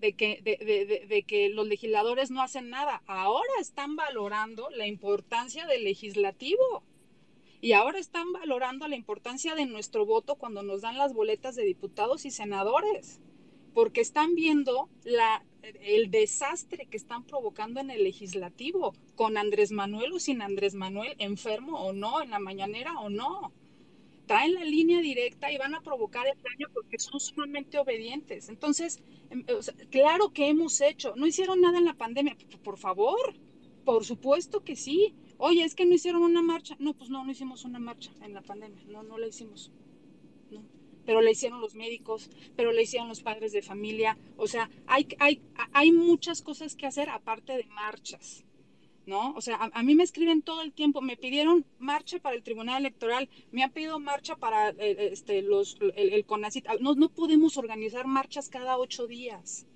de 0.00 0.14
que, 0.14 0.40
de, 0.42 1.22
que 1.22 1.48
los 1.50 1.66
legisladores 1.66 2.30
no 2.30 2.42
hacen 2.42 2.70
nada. 2.70 3.02
Ahora 3.06 3.52
están 3.60 3.96
valorando 3.96 4.70
la 4.70 4.86
importancia 4.86 5.66
del 5.66 5.84
legislativo. 5.84 6.82
Y 7.62 7.72
ahora 7.72 7.98
están 7.98 8.32
valorando 8.32 8.88
la 8.88 8.96
importancia 8.96 9.54
de 9.54 9.66
nuestro 9.66 10.06
voto 10.06 10.36
cuando 10.36 10.62
nos 10.62 10.80
dan 10.80 10.96
las 10.96 11.12
boletas 11.12 11.56
de 11.56 11.64
diputados 11.64 12.24
y 12.24 12.30
senadores, 12.30 13.20
porque 13.74 14.00
están 14.00 14.34
viendo 14.34 14.88
la, 15.04 15.44
el 15.62 16.10
desastre 16.10 16.86
que 16.86 16.96
están 16.96 17.24
provocando 17.24 17.80
en 17.80 17.90
el 17.90 18.04
legislativo, 18.04 18.94
con 19.14 19.36
Andrés 19.36 19.72
Manuel 19.72 20.12
o 20.12 20.18
sin 20.18 20.42
Andrés 20.42 20.74
Manuel, 20.74 21.14
enfermo 21.18 21.80
o 21.80 21.92
no, 21.92 22.22
en 22.22 22.30
la 22.30 22.38
mañanera 22.38 22.98
o 23.00 23.10
no 23.10 23.52
traen 24.30 24.54
la 24.54 24.64
línea 24.64 25.00
directa 25.00 25.50
y 25.50 25.58
van 25.58 25.74
a 25.74 25.80
provocar 25.80 26.24
el 26.28 26.40
daño 26.40 26.68
porque 26.72 27.00
son 27.00 27.18
sumamente 27.18 27.80
obedientes. 27.80 28.48
Entonces, 28.48 29.02
em, 29.28 29.44
claro 29.90 30.32
que 30.32 30.46
hemos 30.46 30.80
hecho, 30.80 31.14
no 31.16 31.26
hicieron 31.26 31.60
nada 31.60 31.78
en 31.78 31.84
la 31.84 31.94
pandemia, 31.94 32.36
por 32.62 32.78
favor, 32.78 33.34
por 33.84 34.04
supuesto 34.04 34.62
que 34.62 34.76
sí. 34.76 35.16
Oye, 35.36 35.64
es 35.64 35.74
que 35.74 35.84
no 35.84 35.94
hicieron 35.94 36.22
una 36.22 36.42
marcha. 36.42 36.76
No, 36.78 36.94
pues 36.94 37.10
no, 37.10 37.24
no 37.24 37.32
hicimos 37.32 37.64
una 37.64 37.80
marcha 37.80 38.12
en 38.22 38.32
la 38.32 38.42
pandemia, 38.42 38.84
no, 38.86 39.02
no 39.02 39.18
la 39.18 39.26
hicimos. 39.26 39.72
Pero 41.10 41.22
la 41.22 41.32
hicieron 41.32 41.60
los 41.60 41.74
médicos, 41.74 42.30
pero 42.54 42.70
la 42.70 42.82
hicieron 42.82 43.08
los 43.08 43.20
padres 43.20 43.50
de 43.50 43.62
familia. 43.62 44.16
O 44.36 44.46
sea, 44.46 44.70
hay, 44.86 45.08
hay, 45.18 45.42
hay 45.72 45.90
muchas 45.90 46.40
cosas 46.40 46.76
que 46.76 46.86
hacer 46.86 47.08
aparte 47.08 47.56
de 47.56 47.64
marchas. 47.64 48.44
¿no? 49.06 49.32
O 49.34 49.40
sea, 49.40 49.58
a, 49.72 49.82
mí 49.82 49.96
me 49.96 50.04
escriben 50.04 50.40
todo 50.40 50.62
el 50.62 50.72
tiempo, 50.72 51.00
me 51.00 51.16
pidieron 51.16 51.66
marcha 51.80 52.20
para 52.20 52.36
el 52.36 52.44
Tribunal 52.44 52.82
Electoral, 52.82 53.28
me 53.50 53.64
han 53.64 53.72
pedido 53.72 53.98
marcha 53.98 54.36
para 54.36 54.68
eh, 54.70 55.08
este, 55.10 55.42
los, 55.42 55.78
el, 55.96 56.12
el 56.12 56.24
CONACIT. 56.24 56.68
Ah, 56.68 56.76
no, 56.78 56.94
no 56.94 57.08
podemos 57.08 57.56
organizar 57.56 58.06
marchas 58.06 58.48
cada 58.48 58.78
ocho 58.78 59.08
días. 59.08 59.66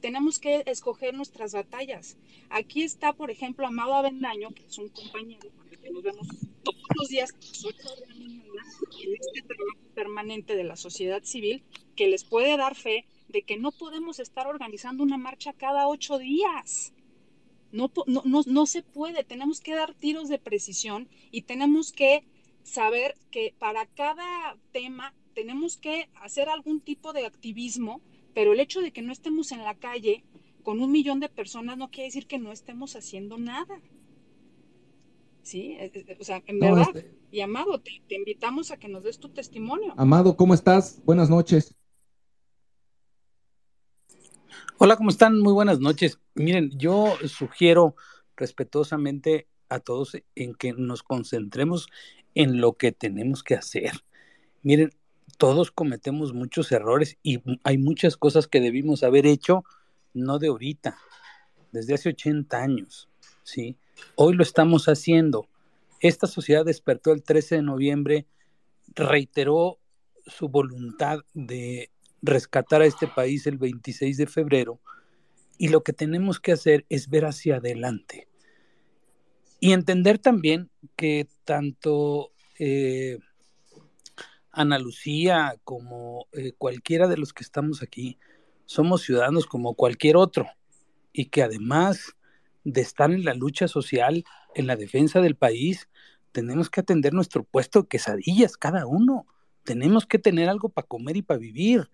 Tenemos 0.00 0.38
que 0.38 0.62
escoger 0.66 1.14
nuestras 1.14 1.52
batallas. 1.52 2.16
Aquí 2.48 2.84
está, 2.84 3.12
por 3.12 3.32
ejemplo, 3.32 3.66
Amado 3.66 3.94
Avendaño, 3.94 4.50
que 4.50 4.66
es 4.66 4.78
un 4.78 4.88
compañero 4.90 5.50
que 5.82 5.90
nos 5.90 6.04
vemos 6.04 6.28
todos 6.72 6.88
los 6.96 7.08
días 7.08 7.30
en 7.32 9.14
este 9.14 9.42
trabajo 9.42 9.94
permanente 9.94 10.56
de 10.56 10.64
la 10.64 10.76
sociedad 10.76 11.22
civil, 11.22 11.62
que 11.94 12.08
les 12.08 12.24
puede 12.24 12.56
dar 12.56 12.74
fe 12.74 13.06
de 13.28 13.42
que 13.42 13.56
no 13.56 13.72
podemos 13.72 14.18
estar 14.18 14.46
organizando 14.46 15.02
una 15.02 15.18
marcha 15.18 15.52
cada 15.52 15.88
ocho 15.88 16.18
días 16.18 16.92
no, 17.72 17.92
no, 18.06 18.42
no, 18.46 18.66
se 18.66 18.82
puede, 18.82 19.24
tenemos 19.24 19.60
que 19.60 19.74
dar 19.74 19.94
tiros 19.94 20.28
de 20.28 20.38
precisión 20.38 21.08
y 21.30 21.42
tenemos 21.42 21.92
que 21.92 22.24
saber 22.62 23.16
que 23.30 23.54
para 23.58 23.86
cada 23.86 24.56
tema 24.72 25.14
tenemos 25.34 25.76
que 25.76 26.08
hacer 26.14 26.48
algún 26.48 26.80
tipo 26.80 27.12
de 27.12 27.26
activismo, 27.26 28.00
pero 28.34 28.52
el 28.52 28.60
hecho 28.60 28.80
de 28.80 28.92
que 28.92 29.02
no 29.02 29.12
estemos 29.12 29.52
en 29.52 29.62
la 29.62 29.74
calle 29.74 30.24
con 30.62 30.80
un 30.80 30.90
millón 30.90 31.20
de 31.20 31.28
personas 31.28 31.76
no 31.76 31.90
quiere 31.90 32.08
decir 32.08 32.26
que 32.26 32.38
no 32.38 32.50
estemos 32.50 32.96
haciendo 32.96 33.36
nada. 33.36 33.80
Sí, 35.46 35.78
o 36.18 36.24
sea, 36.24 36.42
en 36.44 36.58
verdad, 36.58 36.88
este 36.92 37.14
y 37.30 37.40
Amado, 37.40 37.80
te, 37.80 38.02
te 38.08 38.16
invitamos 38.16 38.72
a 38.72 38.78
que 38.78 38.88
nos 38.88 39.04
des 39.04 39.20
tu 39.20 39.28
testimonio. 39.28 39.94
Amado, 39.96 40.36
¿cómo 40.36 40.54
estás? 40.54 41.00
Buenas 41.04 41.30
noches. 41.30 41.72
Hola, 44.78 44.96
¿cómo 44.96 45.08
están? 45.08 45.38
Muy 45.38 45.52
buenas 45.52 45.78
noches. 45.78 46.18
Miren, 46.34 46.76
yo 46.76 47.16
sugiero 47.28 47.94
respetuosamente 48.34 49.46
a 49.68 49.78
todos 49.78 50.20
en 50.34 50.56
que 50.56 50.72
nos 50.72 51.04
concentremos 51.04 51.86
en 52.34 52.60
lo 52.60 52.72
que 52.72 52.90
tenemos 52.90 53.44
que 53.44 53.54
hacer. 53.54 53.92
Miren, 54.64 54.90
todos 55.38 55.70
cometemos 55.70 56.32
muchos 56.32 56.72
errores 56.72 57.18
y 57.22 57.40
hay 57.62 57.78
muchas 57.78 58.16
cosas 58.16 58.48
que 58.48 58.60
debimos 58.60 59.04
haber 59.04 59.26
hecho, 59.26 59.62
no 60.12 60.40
de 60.40 60.48
ahorita, 60.48 60.98
desde 61.70 61.94
hace 61.94 62.08
80 62.08 62.60
años, 62.60 63.08
¿sí? 63.44 63.76
Hoy 64.14 64.34
lo 64.34 64.42
estamos 64.42 64.86
haciendo. 64.86 65.48
Esta 66.00 66.26
sociedad 66.26 66.64
despertó 66.64 67.12
el 67.12 67.22
13 67.22 67.56
de 67.56 67.62
noviembre, 67.62 68.26
reiteró 68.94 69.78
su 70.26 70.48
voluntad 70.48 71.20
de 71.34 71.90
rescatar 72.22 72.82
a 72.82 72.86
este 72.86 73.06
país 73.06 73.46
el 73.46 73.58
26 73.58 74.16
de 74.16 74.26
febrero 74.26 74.80
y 75.58 75.68
lo 75.68 75.82
que 75.82 75.92
tenemos 75.92 76.40
que 76.40 76.52
hacer 76.52 76.84
es 76.88 77.08
ver 77.08 77.24
hacia 77.24 77.56
adelante 77.56 78.28
y 79.60 79.72
entender 79.72 80.18
también 80.18 80.70
que 80.96 81.28
tanto 81.44 82.32
eh, 82.58 83.18
Ana 84.50 84.78
Lucía 84.78 85.56
como 85.64 86.26
eh, 86.32 86.52
cualquiera 86.58 87.06
de 87.08 87.16
los 87.16 87.32
que 87.32 87.44
estamos 87.44 87.82
aquí 87.82 88.18
somos 88.64 89.02
ciudadanos 89.02 89.46
como 89.46 89.74
cualquier 89.74 90.16
otro 90.16 90.46
y 91.12 91.26
que 91.26 91.42
además 91.42 92.15
de 92.66 92.80
estar 92.80 93.12
en 93.12 93.24
la 93.24 93.32
lucha 93.32 93.68
social, 93.68 94.24
en 94.56 94.66
la 94.66 94.74
defensa 94.74 95.20
del 95.20 95.36
país, 95.36 95.88
tenemos 96.32 96.68
que 96.68 96.80
atender 96.80 97.14
nuestro 97.14 97.44
puesto 97.44 97.82
de 97.82 97.88
quesadillas 97.88 98.56
cada 98.56 98.86
uno. 98.86 99.24
Tenemos 99.62 100.04
que 100.04 100.18
tener 100.18 100.48
algo 100.48 100.68
para 100.68 100.86
comer 100.86 101.16
y 101.16 101.22
para 101.22 101.38
vivir 101.38 101.88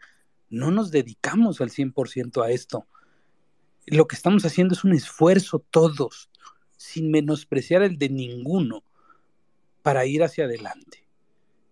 no 0.49 0.71
nos 0.71 0.91
dedicamos 0.91 1.61
al 1.61 1.71
100% 1.71 2.43
a 2.43 2.51
esto. 2.51 2.87
Lo 3.87 4.07
que 4.07 4.17
estamos 4.17 4.47
haciendo 4.47 4.75
es 4.75 4.83
un 4.83 4.93
esfuerzo 4.93 5.59
todos, 5.59 6.31
sin 6.79 7.11
menospreciar 7.11 7.83
el 7.83 7.99
de 7.99 8.09
ninguno, 8.09 8.83
para 9.83 10.07
ir 10.07 10.23
hacia 10.23 10.45
adelante. 10.45 11.07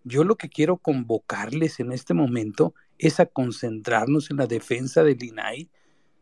Yo 0.03 0.23
lo 0.23 0.35
que 0.35 0.49
quiero 0.49 0.77
convocarles 0.77 1.79
en 1.79 1.91
este 1.91 2.13
momento 2.13 2.75
es 2.99 3.19
a 3.19 3.25
concentrarnos 3.25 4.29
en 4.29 4.37
la 4.37 4.47
defensa 4.47 5.03
del 5.03 5.23
INAI, 5.23 5.69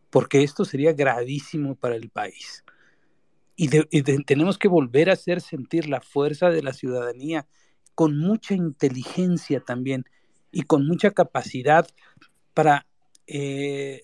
porque 0.10 0.44
esto 0.44 0.64
sería 0.66 0.94
gravísimo 0.94 1.76
para 1.76 1.96
el 1.96 2.10
país. 2.10 2.64
Y, 3.62 3.68
tenemos 4.24 4.58
que 4.58 4.70
volver 4.70 5.10
a 5.10 5.14
hacer 5.14 5.42
sentir 5.42 5.90
la 5.90 6.00
fuerza 6.00 6.50
de 6.50 6.64
la 6.64 6.72
ciudadanía 6.72 7.46
con 7.94 8.18
mucha 8.18 8.54
inteligencia 8.54 9.60
también 9.60 10.06
y 10.50 10.62
con 10.62 10.88
mucha 10.88 11.12
capacidad 11.12 11.86
para 12.54 12.88
eh, 13.28 14.04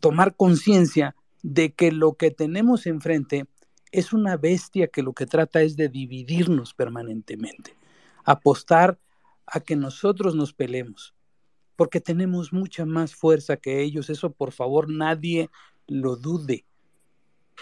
tomar 0.00 0.36
conciencia 0.36 1.14
de 1.42 1.74
que 1.74 1.92
lo 1.92 2.14
que 2.14 2.30
tenemos 2.30 2.86
enfrente 2.86 3.44
es 3.92 4.14
una 4.14 4.38
bestia 4.38 4.88
que 4.88 5.02
lo 5.02 5.12
que 5.12 5.26
trata 5.26 5.60
es 5.60 5.76
de 5.76 5.90
dividirnos 5.90 6.72
permanentemente, 6.72 7.76
apostar 8.24 8.98
a 9.44 9.60
que 9.60 9.76
nosotros 9.76 10.34
nos 10.34 10.54
pelemos, 10.54 11.14
porque 11.76 12.00
tenemos 12.00 12.54
mucha 12.54 12.86
más 12.86 13.14
fuerza 13.14 13.58
que 13.58 13.82
ellos, 13.82 14.08
eso 14.08 14.32
por 14.32 14.52
favor 14.52 14.90
nadie 14.90 15.50
lo 15.86 16.16
dude. 16.16 16.64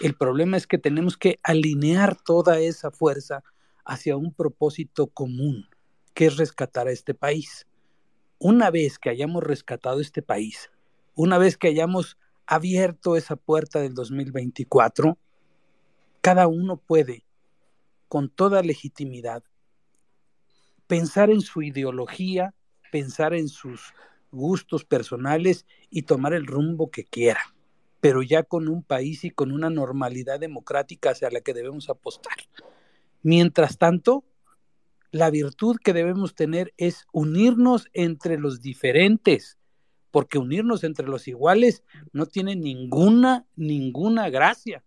El 0.01 0.15
problema 0.15 0.57
es 0.57 0.65
que 0.65 0.77
tenemos 0.77 1.17
que 1.17 1.39
alinear 1.43 2.15
toda 2.15 2.59
esa 2.59 2.89
fuerza 2.89 3.43
hacia 3.85 4.17
un 4.17 4.33
propósito 4.33 5.07
común, 5.07 5.67
que 6.13 6.25
es 6.25 6.37
rescatar 6.37 6.87
a 6.87 6.91
este 6.91 7.13
país. 7.13 7.67
Una 8.39 8.71
vez 8.71 8.97
que 8.97 9.09
hayamos 9.09 9.43
rescatado 9.43 9.99
este 9.99 10.21
país, 10.21 10.71
una 11.15 11.37
vez 11.37 11.57
que 11.57 11.67
hayamos 11.67 12.17
abierto 12.47 13.15
esa 13.15 13.35
puerta 13.35 13.79
del 13.79 13.93
2024, 13.93 15.17
cada 16.21 16.47
uno 16.47 16.77
puede, 16.77 17.23
con 18.07 18.29
toda 18.29 18.63
legitimidad, 18.63 19.43
pensar 20.87 21.29
en 21.29 21.41
su 21.41 21.61
ideología, 21.61 22.53
pensar 22.91 23.33
en 23.33 23.47
sus 23.47 23.93
gustos 24.31 24.85
personales 24.85 25.65
y 25.89 26.03
tomar 26.03 26.33
el 26.33 26.47
rumbo 26.47 26.89
que 26.89 27.03
quiera, 27.03 27.52
pero 28.03 28.21
ya 28.21 28.43
con 28.43 28.67
un 28.67 28.83
país 28.83 29.23
y 29.23 29.29
con 29.29 29.53
una 29.53 29.69
normalidad 29.69 30.37
democrática 30.37 31.11
hacia 31.11 31.29
la 31.29 31.39
que 31.39 31.53
debemos 31.53 31.89
apostar. 31.89 32.33
Mientras 33.21 33.77
tanto, 33.77 34.25
la 35.11 35.29
virtud 35.29 35.77
que 35.81 35.93
debemos 35.93 36.35
tener 36.35 36.73
es 36.75 37.07
unirnos 37.13 37.87
entre 37.93 38.37
los 38.37 38.61
diferentes, 38.61 39.57
porque 40.11 40.37
unirnos 40.37 40.83
entre 40.83 41.07
los 41.07 41.29
iguales 41.29 41.81
no 42.11 42.25
tiene 42.25 42.57
ninguna, 42.57 43.45
ninguna 43.55 44.29
gracia. 44.29 44.83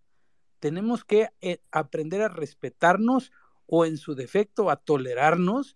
Tenemos 0.60 1.02
que 1.02 1.30
eh, 1.40 1.62
aprender 1.70 2.20
a 2.20 2.28
respetarnos 2.28 3.32
o 3.64 3.86
en 3.86 3.96
su 3.96 4.14
defecto 4.14 4.68
a 4.68 4.76
tolerarnos 4.76 5.74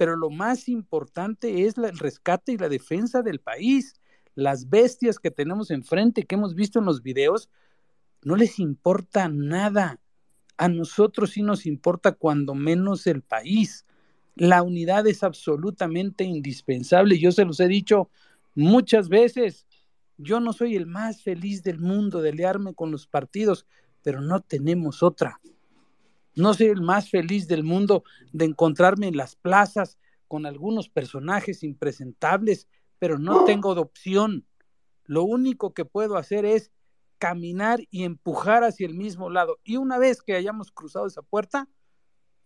pero 0.00 0.16
lo 0.16 0.30
más 0.30 0.70
importante 0.70 1.66
es 1.66 1.76
el 1.76 1.98
rescate 1.98 2.52
y 2.52 2.56
la 2.56 2.70
defensa 2.70 3.20
del 3.20 3.38
país. 3.38 3.99
Las 4.34 4.68
bestias 4.68 5.18
que 5.18 5.30
tenemos 5.30 5.70
enfrente, 5.70 6.24
que 6.24 6.34
hemos 6.34 6.54
visto 6.54 6.78
en 6.78 6.84
los 6.84 7.02
videos, 7.02 7.50
no 8.22 8.36
les 8.36 8.58
importa 8.58 9.28
nada. 9.28 10.00
A 10.56 10.68
nosotros 10.68 11.30
sí 11.30 11.42
nos 11.42 11.66
importa 11.66 12.12
cuando 12.12 12.54
menos 12.54 13.06
el 13.06 13.22
país. 13.22 13.86
La 14.36 14.62
unidad 14.62 15.06
es 15.06 15.22
absolutamente 15.22 16.24
indispensable. 16.24 17.18
Yo 17.18 17.32
se 17.32 17.44
los 17.44 17.60
he 17.60 17.68
dicho 17.68 18.10
muchas 18.54 19.08
veces. 19.08 19.66
Yo 20.18 20.38
no 20.40 20.52
soy 20.52 20.76
el 20.76 20.86
más 20.86 21.22
feliz 21.22 21.62
del 21.62 21.78
mundo 21.78 22.20
de 22.20 22.34
learme 22.34 22.74
con 22.74 22.90
los 22.90 23.06
partidos, 23.06 23.66
pero 24.02 24.20
no 24.20 24.40
tenemos 24.40 25.02
otra. 25.02 25.40
No 26.34 26.54
soy 26.54 26.68
el 26.68 26.82
más 26.82 27.10
feliz 27.10 27.48
del 27.48 27.64
mundo 27.64 28.04
de 28.32 28.44
encontrarme 28.44 29.08
en 29.08 29.16
las 29.16 29.34
plazas 29.36 29.98
con 30.28 30.46
algunos 30.46 30.88
personajes 30.88 31.62
impresentables, 31.62 32.68
pero 33.00 33.18
no 33.18 33.44
tengo 33.44 33.74
de 33.74 33.80
opción. 33.80 34.46
Lo 35.04 35.24
único 35.24 35.74
que 35.74 35.84
puedo 35.84 36.16
hacer 36.16 36.44
es 36.44 36.70
caminar 37.18 37.80
y 37.90 38.04
empujar 38.04 38.62
hacia 38.62 38.86
el 38.86 38.94
mismo 38.94 39.30
lado. 39.30 39.58
Y 39.64 39.78
una 39.78 39.98
vez 39.98 40.22
que 40.22 40.36
hayamos 40.36 40.70
cruzado 40.70 41.06
esa 41.06 41.22
puerta, 41.22 41.68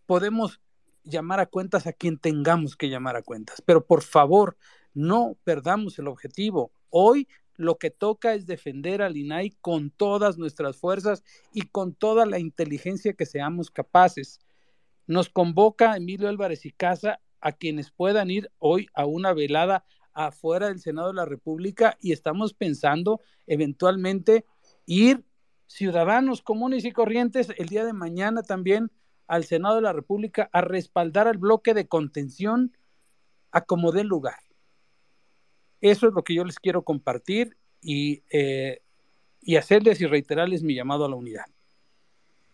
podemos 0.07 0.61
llamar 1.03 1.41
a 1.41 1.47
cuentas 1.47 1.87
a 1.87 1.93
quien 1.93 2.19
tengamos 2.19 2.77
que 2.77 2.89
llamar 2.89 3.17
a 3.17 3.23
cuentas. 3.23 3.63
Pero 3.67 3.85
por 3.85 4.03
favor, 4.03 4.57
no 4.95 5.37
perdamos 5.45 5.99
el 5.99 6.07
objetivo. 6.07 6.73
Hoy 6.89 7.29
lo 7.57 7.77
que 7.77 7.91
toca 7.91 8.35
es 8.35 8.47
defender 8.47 9.03
al 9.03 9.17
INAI 9.17 9.51
con 9.61 9.91
todas 9.91 10.39
nuestras 10.39 10.77
fuerzas 10.77 11.25
y 11.53 11.63
con 11.63 11.95
toda 11.95 12.27
la 12.27 12.39
inteligencia 12.39 13.13
que 13.13 13.27
seamos 13.27 13.71
capaces. 13.71 14.39
Nos 15.07 15.29
convoca 15.29 15.97
Emilio 15.97 16.29
Álvarez 16.29 16.65
y 16.65 16.71
Casa 16.71 17.21
a 17.41 17.53
quienes 17.53 17.91
puedan 17.91 18.31
ir 18.31 18.51
hoy 18.59 18.87
a 18.95 19.05
una 19.05 19.35
velada 19.35 19.85
afuera 20.15 20.69
del 20.69 20.81
Senado 20.81 21.09
de 21.09 21.15
la 21.15 21.25
República 21.25 21.99
y 22.01 22.13
estamos 22.13 22.55
pensando 22.55 23.21
eventualmente 23.47 24.45
ir 24.87 25.25
ciudadanos 25.67 26.43
comunes 26.43 26.85
y 26.85 26.93
corrientes 26.93 27.49
el 27.57 27.69
día 27.69 27.85
de 27.85 27.93
mañana 27.93 28.43
también 28.43 28.91
al 29.27 29.45
Senado 29.45 29.77
de 29.77 29.83
la 29.83 29.93
República 29.93 30.49
a 30.53 30.61
respaldar 30.61 31.29
al 31.29 31.39
bloque 31.39 31.75
de 31.75 31.89
contención 31.89 32.77
a 33.51 33.63
como 33.63 33.93
dé 33.93 34.05
lugar. 34.05 34.39
Eso 35.81 36.09
es 36.09 36.15
lo 36.15 36.25
que 36.25 36.35
yo 36.35 36.45
les 36.45 36.59
quiero 36.59 36.83
compartir 36.83 37.57
y, 37.81 38.23
eh, 38.31 38.83
y 39.41 39.57
hacerles 39.57 40.01
y 40.01 40.07
reiterarles 40.07 40.63
mi 40.63 40.75
llamado 40.75 41.05
a 41.05 41.09
la 41.09 41.17
unidad. 41.17 41.45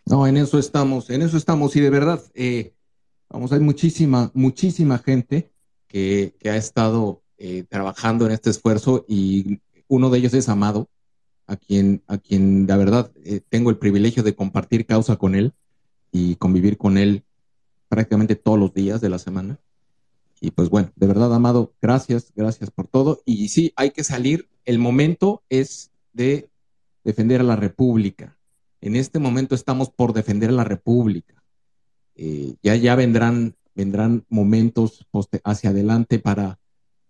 No, 0.07 0.27
en 0.27 0.37
eso 0.37 0.59
estamos, 0.59 1.09
en 1.11 1.23
eso 1.23 1.37
estamos 1.37 1.77
y 1.77 1.81
de 1.81 1.91
verdad, 1.91 2.21
eh, 2.35 2.75
vamos, 3.29 3.53
hay 3.53 3.61
muchísima, 3.61 4.31
muchísima 4.35 4.99
gente 4.99 5.53
que, 5.87 6.35
ha 6.45 6.57
estado 6.57 7.20
eh, 7.41 7.65
trabajando 7.69 8.27
en 8.27 8.33
este 8.33 8.51
esfuerzo 8.51 9.05
y 9.09 9.61
uno 9.89 10.11
de 10.11 10.19
ellos 10.19 10.35
es 10.35 10.49
Amado, 10.49 10.89
a 11.47 11.57
quien, 11.57 12.03
a 12.07 12.19
quien 12.19 12.67
la 12.69 12.77
verdad 12.77 13.11
tengo 13.49 13.71
el 13.71 13.79
privilegio 13.79 14.23
de 14.23 14.37
compartir 14.37 14.87
causa 14.87 15.17
con 15.17 15.35
él 15.35 15.53
y 16.13 16.37
convivir 16.37 16.77
con 16.77 16.97
él 16.97 17.25
prácticamente 17.89 18.37
todos 18.37 18.59
los 18.59 18.73
días 18.73 19.01
de 19.01 19.09
la 19.09 19.19
semana. 19.19 19.59
Y 20.41 20.53
pues 20.53 20.71
bueno, 20.71 20.93
de 20.97 21.07
verdad, 21.07 21.35
Amado, 21.35 21.75
gracias, 21.83 22.33
gracias 22.37 22.71
por 22.71 22.87
todo. 22.87 23.21
Y 23.25 23.49
sí, 23.49 23.73
hay 23.77 23.91
que 23.91 24.05
salir. 24.05 24.49
El 24.65 24.79
momento 24.79 25.43
es 25.49 25.91
de 26.13 26.49
defender 27.05 27.41
a 27.41 27.45
la 27.45 27.57
República. 27.57 28.37
En 28.81 28.97
este 28.97 29.19
momento 29.19 29.55
estamos 29.55 29.91
por 29.91 30.13
defender 30.13 30.51
a 30.51 30.55
la 30.55 30.65
República. 30.65 31.43
Eh, 32.15 32.55
ya, 32.63 32.77
ya 32.77 32.95
vendrán, 32.95 33.57
vendrán 33.75 34.25
momentos 34.29 35.07
hacia 35.45 35.71
adelante 35.71 36.19
para, 36.19 36.59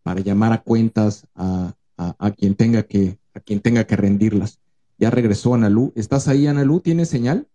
para 0.02 0.20
llamar 0.20 0.52
a 0.52 0.62
cuentas 0.62 1.26
a, 1.34 1.74
a, 1.96 2.30
quien 2.32 2.54
tenga 2.54 2.84
que, 2.84 3.18
a 3.34 3.40
quien 3.40 3.60
tenga 3.60 3.84
que 3.84 3.96
rendirlas. 3.96 4.60
Ya 4.98 5.10
regresó 5.10 5.54
Analú. 5.54 5.92
¿Estás 5.94 6.28
ahí, 6.28 6.46
Analú? 6.46 6.80
¿Tienes 6.80 7.08
señal? 7.08 7.48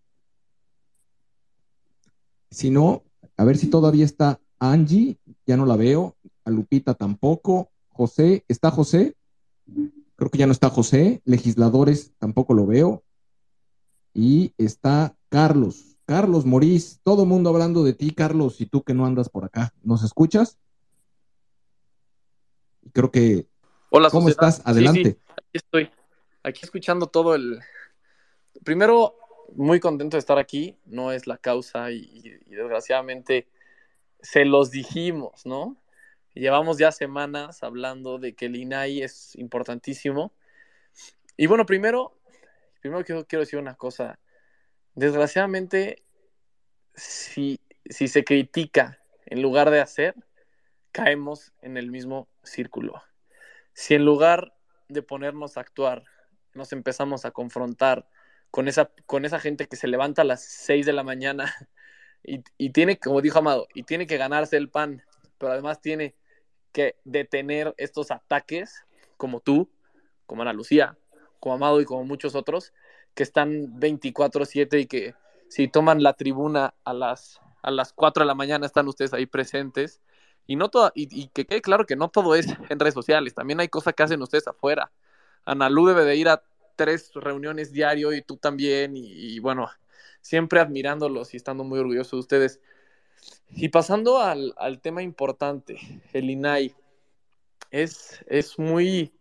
Si 2.50 2.70
no, 2.70 3.04
a 3.38 3.44
ver 3.44 3.58
si 3.58 3.68
todavía 3.68 4.06
está 4.06 4.40
Angie, 4.60 5.18
ya 5.46 5.58
no 5.58 5.66
la 5.66 5.76
veo. 5.76 6.16
A 6.44 6.52
Lupita 6.52 6.94
tampoco. 6.94 7.70
José, 7.90 8.44
¿está 8.48 8.72
José? 8.72 9.16
Creo 10.16 10.30
que 10.30 10.38
ya 10.38 10.46
no 10.46 10.52
está 10.52 10.70
José. 10.70 11.22
Legisladores 11.26 12.14
tampoco 12.20 12.54
lo 12.54 12.66
veo. 12.66 13.04
Y 14.14 14.54
está 14.58 15.16
Carlos. 15.30 15.98
Carlos 16.06 16.46
Morís, 16.46 17.00
todo 17.04 17.26
mundo 17.26 17.50
hablando 17.50 17.84
de 17.84 17.94
ti, 17.94 18.12
Carlos, 18.12 18.62
y 18.62 18.68
tú 18.68 18.84
que 18.84 18.94
no 18.94 19.06
andas 19.06 19.28
por 19.28 19.44
acá. 19.44 19.74
¿Nos 19.82 20.04
escuchas? 20.04 20.60
Creo 22.96 23.12
que. 23.12 23.46
Hola, 23.90 24.10
¿cómo 24.10 24.30
estás? 24.30 24.62
Adelante. 24.64 25.18
aquí 25.28 25.50
estoy. 25.52 25.92
Aquí 26.44 26.62
escuchando 26.64 27.08
todo 27.08 27.36
el. 27.36 27.60
Primero, 28.64 29.18
muy 29.54 29.82
contento 29.82 30.16
de 30.16 30.20
estar 30.20 30.40
aquí. 30.40 30.78
No 30.86 31.12
es 31.12 31.28
la 31.28 31.38
causa 31.38 31.92
y 31.92 32.40
desgraciadamente 32.48 33.50
se 34.22 34.46
los 34.46 34.72
dijimos, 34.72 35.46
¿no? 35.46 35.76
Llevamos 36.36 36.78
ya 36.78 36.94
semanas 36.94 37.64
hablando 37.64 38.18
de 38.18 38.34
que 38.34 38.46
el 38.46 38.56
INAI 38.56 39.02
es 39.02 39.36
importantísimo. 39.36 40.32
Y 41.36 41.48
bueno, 41.48 41.66
primero, 41.66 42.18
primero 42.80 43.04
quiero, 43.04 43.26
quiero 43.26 43.42
decir 43.42 43.60
una 43.60 43.76
cosa. 43.76 44.20
Desgraciadamente, 44.94 46.02
si, 46.94 47.60
si 47.90 48.08
se 48.08 48.24
critica 48.24 49.02
en 49.26 49.42
lugar 49.42 49.70
de 49.70 49.82
hacer, 49.82 50.16
caemos 50.96 51.52
en 51.62 51.76
el 51.76 51.92
mismo 51.92 52.30
círculo. 52.42 53.04
Si 53.74 53.96
en 53.96 54.06
lugar 54.06 54.56
de 54.88 55.02
ponernos 55.02 55.58
a 55.58 55.60
actuar, 55.60 56.06
nos 56.54 56.72
empezamos 56.72 57.26
a 57.26 57.32
confrontar 57.32 58.08
con 58.50 58.70
esa, 58.70 58.90
con 59.06 59.26
esa 59.26 59.42
gente 59.42 59.68
que 59.68 59.76
se 59.76 59.90
levanta 59.90 60.22
a 60.22 60.26
las 60.26 60.46
6 60.46 60.86
de 60.86 60.94
la 60.94 61.04
mañana 61.04 61.54
y, 62.24 62.70
tiene, 62.70 62.98
como 62.98 63.20
dijo 63.20 63.40
Amado, 63.40 63.68
y 63.74 63.84
tiene 63.84 64.08
que 64.08 64.16
ganarse 64.16 64.56
el 64.56 64.70
pan, 64.70 65.04
pero 65.38 65.52
además 65.52 65.82
tiene 65.82 66.16
que 66.72 66.96
detener 67.04 67.76
estos 67.76 68.10
ataques, 68.10 68.86
como 69.18 69.42
tú, 69.42 69.70
como 70.26 70.44
Ana 70.44 70.54
Lucía, 70.54 70.98
como 71.42 71.56
Amado 71.56 71.82
y 71.82 71.86
como 71.86 72.06
muchos 72.06 72.36
otros, 72.36 72.72
que 73.16 73.24
están 73.24 73.78
24/7 73.82 74.80
y 74.80 74.86
que 74.86 75.14
si 75.50 75.68
toman 75.68 76.02
la 76.02 76.14
tribuna 76.14 76.74
a 76.86 76.94
las, 76.94 77.42
a 77.64 77.70
las 77.70 77.92
4 77.92 78.24
de 78.24 78.28
la 78.28 78.34
mañana 78.34 78.66
están 78.66 78.88
ustedes 78.88 79.14
ahí 79.14 79.26
presentes. 79.26 80.00
Y, 80.48 80.56
no 80.56 80.70
todo, 80.70 80.92
y, 80.96 81.28
que 81.30 81.46
quede 81.46 81.62
claro 81.62 81.86
que 81.86 81.96
no 81.96 82.10
todo 82.10 82.36
es 82.36 82.48
en 82.70 82.80
redes 82.80 82.94
sociales, 82.94 83.34
también 83.34 83.60
hay 83.60 83.68
cosas 83.68 83.94
que 83.94 84.04
hacen 84.04 84.22
ustedes 84.22 84.48
afuera. 84.48 84.92
Ana 85.46 85.70
Lu 85.70 85.88
debe 85.88 86.06
de 86.06 86.16
ir 86.16 86.30
a 86.30 86.44
tres 86.76 87.12
reuniones 87.14 87.72
diario 87.72 88.14
y 88.14 88.22
tú 88.22 88.38
también, 88.38 88.94
y 88.96 89.40
bueno, 89.40 89.70
siempre 90.26 90.60
admirándolos 90.60 91.36
y 91.36 91.38
estando 91.38 91.64
muy 91.64 91.80
orgulloso 91.80 92.16
de 92.16 92.20
ustedes. 92.20 92.60
Y 93.50 93.70
pasando 93.70 94.20
al, 94.20 94.54
tema 94.82 95.04
importante, 95.04 95.78
el 96.14 96.30
INAI, 96.32 96.76
es, 97.70 98.24
es, 98.28 98.58
muy, 98.58 99.14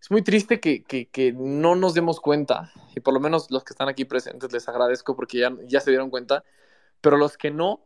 es 0.00 0.10
muy 0.10 0.22
triste 0.22 0.60
que, 0.60 1.34
no 1.34 1.74
nos 1.76 1.94
demos 1.94 2.20
cuenta, 2.20 2.72
y 2.94 3.00
por 3.00 3.14
lo 3.14 3.20
menos 3.20 3.50
los 3.50 3.64
que 3.64 3.72
están 3.72 3.88
aquí 3.88 4.04
presentes 4.04 4.52
les 4.52 4.68
agradezco 4.68 5.16
porque 5.16 5.38
ya, 5.38 5.52
ya 5.66 5.80
se 5.80 5.90
dieron 5.90 6.10
cuenta, 6.10 6.44
pero 7.00 7.16
los 7.16 7.38
que 7.38 7.50
no, 7.50 7.80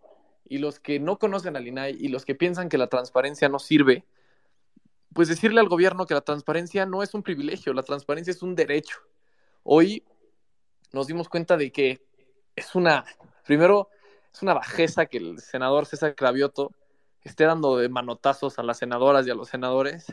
y 0.46 0.58
los 0.58 0.80
que 0.80 1.00
no 1.00 1.18
conocen 1.18 1.56
al 1.56 1.66
INAI, 1.66 1.96
y 1.98 2.08
los 2.08 2.24
que 2.24 2.34
piensan 2.34 2.68
que 2.68 2.78
la 2.78 2.88
transparencia 2.88 3.48
no 3.48 3.58
sirve, 3.58 4.04
pues 5.12 5.28
decirle 5.28 5.60
al 5.60 5.68
gobierno 5.68 6.06
que 6.06 6.14
la 6.14 6.20
transparencia 6.20 6.86
no 6.86 7.02
es 7.02 7.14
un 7.14 7.22
privilegio, 7.22 7.72
la 7.72 7.82
transparencia 7.82 8.32
es 8.32 8.42
un 8.42 8.54
derecho 8.54 8.98
Hoy 9.66 10.04
nos 10.92 11.06
dimos 11.06 11.30
cuenta 11.30 11.56
de 11.56 11.72
que 11.72 12.02
es 12.54 12.74
una, 12.74 13.06
primero, 13.46 13.88
es 14.32 14.42
una 14.42 14.52
bajeza 14.52 15.06
que 15.06 15.16
el 15.16 15.40
senador 15.40 15.86
César 15.86 16.14
Cravioto 16.14 16.70
esté 17.22 17.44
dando 17.44 17.78
de 17.78 17.88
manotazos 17.88 18.58
a 18.58 18.62
las 18.62 18.78
senadoras 18.78 19.26
y 19.26 19.30
a 19.30 19.34
los 19.34 19.48
senadores. 19.48 20.12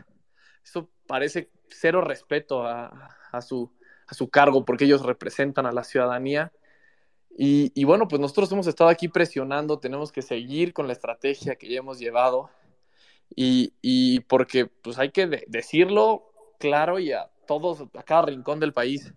Eso 0.63 0.89
parece 1.05 1.51
cero 1.67 1.99
respeto 1.99 2.65
a, 2.65 3.41
su, 3.41 3.69
a 4.07 4.13
su 4.13 4.29
cargo 4.29 4.63
porque 4.63 4.85
ellos 4.85 5.03
representan 5.03 5.65
a 5.65 5.73
la 5.73 5.83
ciudadanía. 5.83 6.53
Y, 7.37 7.71
y, 7.73 7.85
bueno, 7.85 8.07
pues 8.07 8.19
nosotros 8.19 8.51
hemos 8.51 8.67
estado 8.67 8.89
aquí 8.89 9.07
presionando, 9.07 9.79
tenemos 9.79 10.11
que 10.11 10.21
seguir 10.21 10.73
con 10.73 10.87
la 10.87 10.93
estrategia 10.93 11.55
que 11.55 11.69
ya 11.69 11.79
hemos 11.79 11.97
llevado 11.97 12.49
y, 13.35 13.73
y 13.81 14.19
porque 14.21 14.65
pues 14.65 14.99
hay 14.99 15.11
que 15.11 15.27
decirlo 15.47 16.31
claro 16.59 16.99
y 16.99 17.11
a 17.13 17.31
todos, 17.47 17.81
a 17.93 18.03
cada 18.03 18.23
rincón 18.23 18.59
del 18.59 18.73
país, 18.73 19.13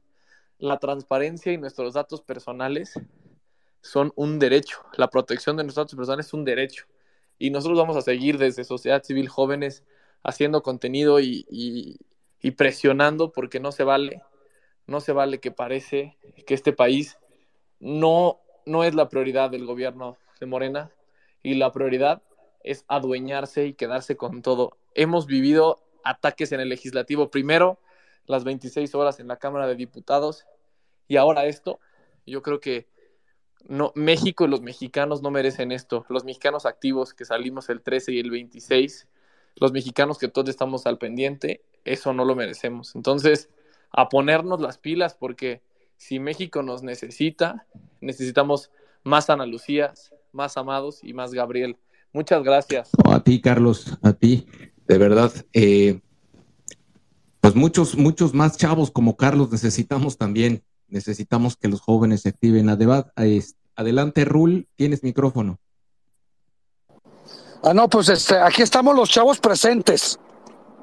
la 0.58 0.78
transparencia 0.78 1.52
y 1.52 1.58
nuestros 1.58 1.94
datos 1.94 2.22
personales 2.22 2.94
son 3.80 4.12
un 4.16 4.38
derecho, 4.38 4.78
la 4.96 5.08
protección 5.08 5.56
de 5.56 5.64
nuestros 5.64 5.86
datos 5.86 5.96
personales 5.96 6.26
es 6.26 6.34
un 6.34 6.44
derecho 6.44 6.86
y 7.38 7.50
nosotros 7.50 7.78
vamos 7.78 7.96
a 7.96 8.02
seguir 8.02 8.38
desde 8.38 8.64
sociedad 8.64 9.02
civil 9.02 9.28
jóvenes 9.28 9.84
haciendo 10.22 10.62
contenido 10.62 11.20
y, 11.20 11.44
y, 11.50 11.98
y 12.40 12.52
presionando 12.52 13.32
porque 13.32 13.60
no 13.60 13.72
se 13.72 13.84
vale, 13.84 14.22
no 14.86 15.00
se 15.00 15.12
vale 15.12 15.40
que 15.40 15.50
parece 15.50 16.16
que 16.46 16.54
este 16.54 16.72
país 16.72 17.18
no, 17.84 18.40
no 18.64 18.82
es 18.82 18.94
la 18.94 19.10
prioridad 19.10 19.50
del 19.50 19.66
gobierno 19.66 20.16
de 20.40 20.46
Morena 20.46 20.90
y 21.42 21.54
la 21.54 21.70
prioridad 21.70 22.22
es 22.62 22.86
adueñarse 22.88 23.66
y 23.66 23.74
quedarse 23.74 24.16
con 24.16 24.40
todo. 24.40 24.78
Hemos 24.94 25.26
vivido 25.26 25.84
ataques 26.02 26.52
en 26.52 26.60
el 26.60 26.70
legislativo, 26.70 27.30
primero 27.30 27.78
las 28.26 28.42
26 28.42 28.94
horas 28.94 29.20
en 29.20 29.28
la 29.28 29.36
Cámara 29.36 29.66
de 29.66 29.76
Diputados 29.76 30.46
y 31.08 31.18
ahora 31.18 31.44
esto. 31.44 31.78
Yo 32.24 32.40
creo 32.40 32.58
que 32.58 32.86
no, 33.68 33.92
México 33.94 34.46
y 34.46 34.48
los 34.48 34.62
mexicanos 34.62 35.20
no 35.20 35.30
merecen 35.30 35.70
esto. 35.70 36.06
Los 36.08 36.24
mexicanos 36.24 36.64
activos 36.64 37.12
que 37.12 37.26
salimos 37.26 37.68
el 37.68 37.82
13 37.82 38.12
y 38.12 38.18
el 38.18 38.30
26, 38.30 39.08
los 39.56 39.72
mexicanos 39.72 40.16
que 40.16 40.28
todos 40.28 40.48
estamos 40.48 40.86
al 40.86 40.96
pendiente, 40.96 41.62
eso 41.84 42.14
no 42.14 42.24
lo 42.24 42.34
merecemos. 42.34 42.96
Entonces, 42.96 43.50
a 43.90 44.08
ponernos 44.08 44.62
las 44.62 44.78
pilas 44.78 45.14
porque 45.14 45.60
si 46.06 46.18
México 46.18 46.62
nos 46.62 46.82
necesita, 46.82 47.66
necesitamos 48.02 48.70
más 49.04 49.30
Ana 49.30 49.46
Lucías, 49.46 50.12
más 50.32 50.58
Amados 50.58 51.00
y 51.02 51.14
más 51.14 51.32
Gabriel. 51.32 51.78
Muchas 52.12 52.42
gracias. 52.42 52.90
a 53.06 53.20
ti, 53.20 53.40
Carlos, 53.40 53.96
a 54.02 54.12
ti, 54.12 54.46
de 54.86 54.98
verdad. 54.98 55.32
Eh, 55.54 56.02
pues 57.40 57.54
muchos, 57.54 57.96
muchos 57.96 58.34
más 58.34 58.58
chavos 58.58 58.90
como 58.90 59.16
Carlos 59.16 59.50
necesitamos 59.50 60.18
también. 60.18 60.62
Necesitamos 60.88 61.56
que 61.56 61.68
los 61.68 61.80
jóvenes 61.80 62.20
se 62.20 62.28
activen. 62.28 62.68
Adelante, 62.68 64.26
Rul, 64.26 64.68
tienes 64.76 65.02
micrófono. 65.02 65.58
Ah, 67.62 67.72
no, 67.72 67.88
pues 67.88 68.10
este, 68.10 68.36
aquí 68.36 68.60
estamos 68.60 68.94
los 68.94 69.08
chavos 69.08 69.40
presentes. 69.40 70.18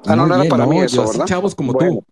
Ah, 0.06 0.16
no, 0.16 0.26
no 0.26 0.34
era 0.34 0.48
para 0.48 0.66
mí 0.66 0.80
eso, 0.80 1.06
¿verdad? 1.06 1.26
chavos 1.26 1.54
como 1.54 1.74
tú. 1.74 2.04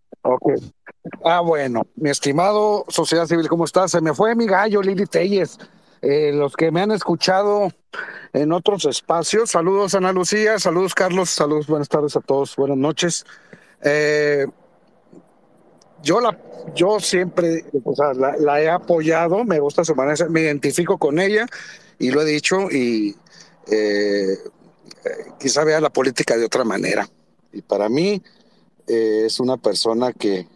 Ah, 1.24 1.40
bueno, 1.40 1.82
mi 1.96 2.10
estimado 2.10 2.84
Sociedad 2.88 3.26
Civil, 3.26 3.48
¿cómo 3.48 3.64
estás? 3.64 3.90
Se 3.90 4.00
me 4.00 4.14
fue 4.14 4.34
mi 4.34 4.46
gallo, 4.46 4.82
Lili 4.82 5.06
Telles. 5.06 5.58
Eh, 6.02 6.32
los 6.32 6.56
que 6.56 6.70
me 6.70 6.80
han 6.80 6.92
escuchado 6.92 7.70
en 8.32 8.52
otros 8.52 8.86
espacios. 8.86 9.50
Saludos 9.50 9.94
Ana 9.94 10.12
Lucía, 10.12 10.58
saludos 10.58 10.94
Carlos, 10.94 11.28
saludos, 11.28 11.66
buenas 11.66 11.88
tardes 11.88 12.16
a 12.16 12.20
todos, 12.20 12.56
buenas 12.56 12.78
noches. 12.78 13.26
Eh, 13.82 14.46
yo 16.02 16.20
la, 16.20 16.38
yo 16.74 17.00
siempre, 17.00 17.66
la, 18.38 18.62
he 18.62 18.70
apoyado, 18.70 19.44
me 19.44 19.60
gusta 19.60 19.84
su 19.84 19.94
manera, 19.94 20.26
me 20.30 20.40
identifico 20.40 20.96
con 20.96 21.18
ella 21.18 21.46
y 21.98 22.10
lo 22.10 22.22
he 22.22 22.24
dicho 22.24 22.70
y 22.70 23.14
eh, 23.70 24.38
quizá 25.38 25.64
vea 25.64 25.80
la 25.80 25.90
política 25.90 26.36
de 26.38 26.46
otra 26.46 26.64
manera. 26.64 27.06
Y 27.52 27.62
para 27.62 27.89
mí 27.89 28.22
es 28.86 29.40
una 29.40 29.56
persona 29.56 30.12
que 30.12 30.47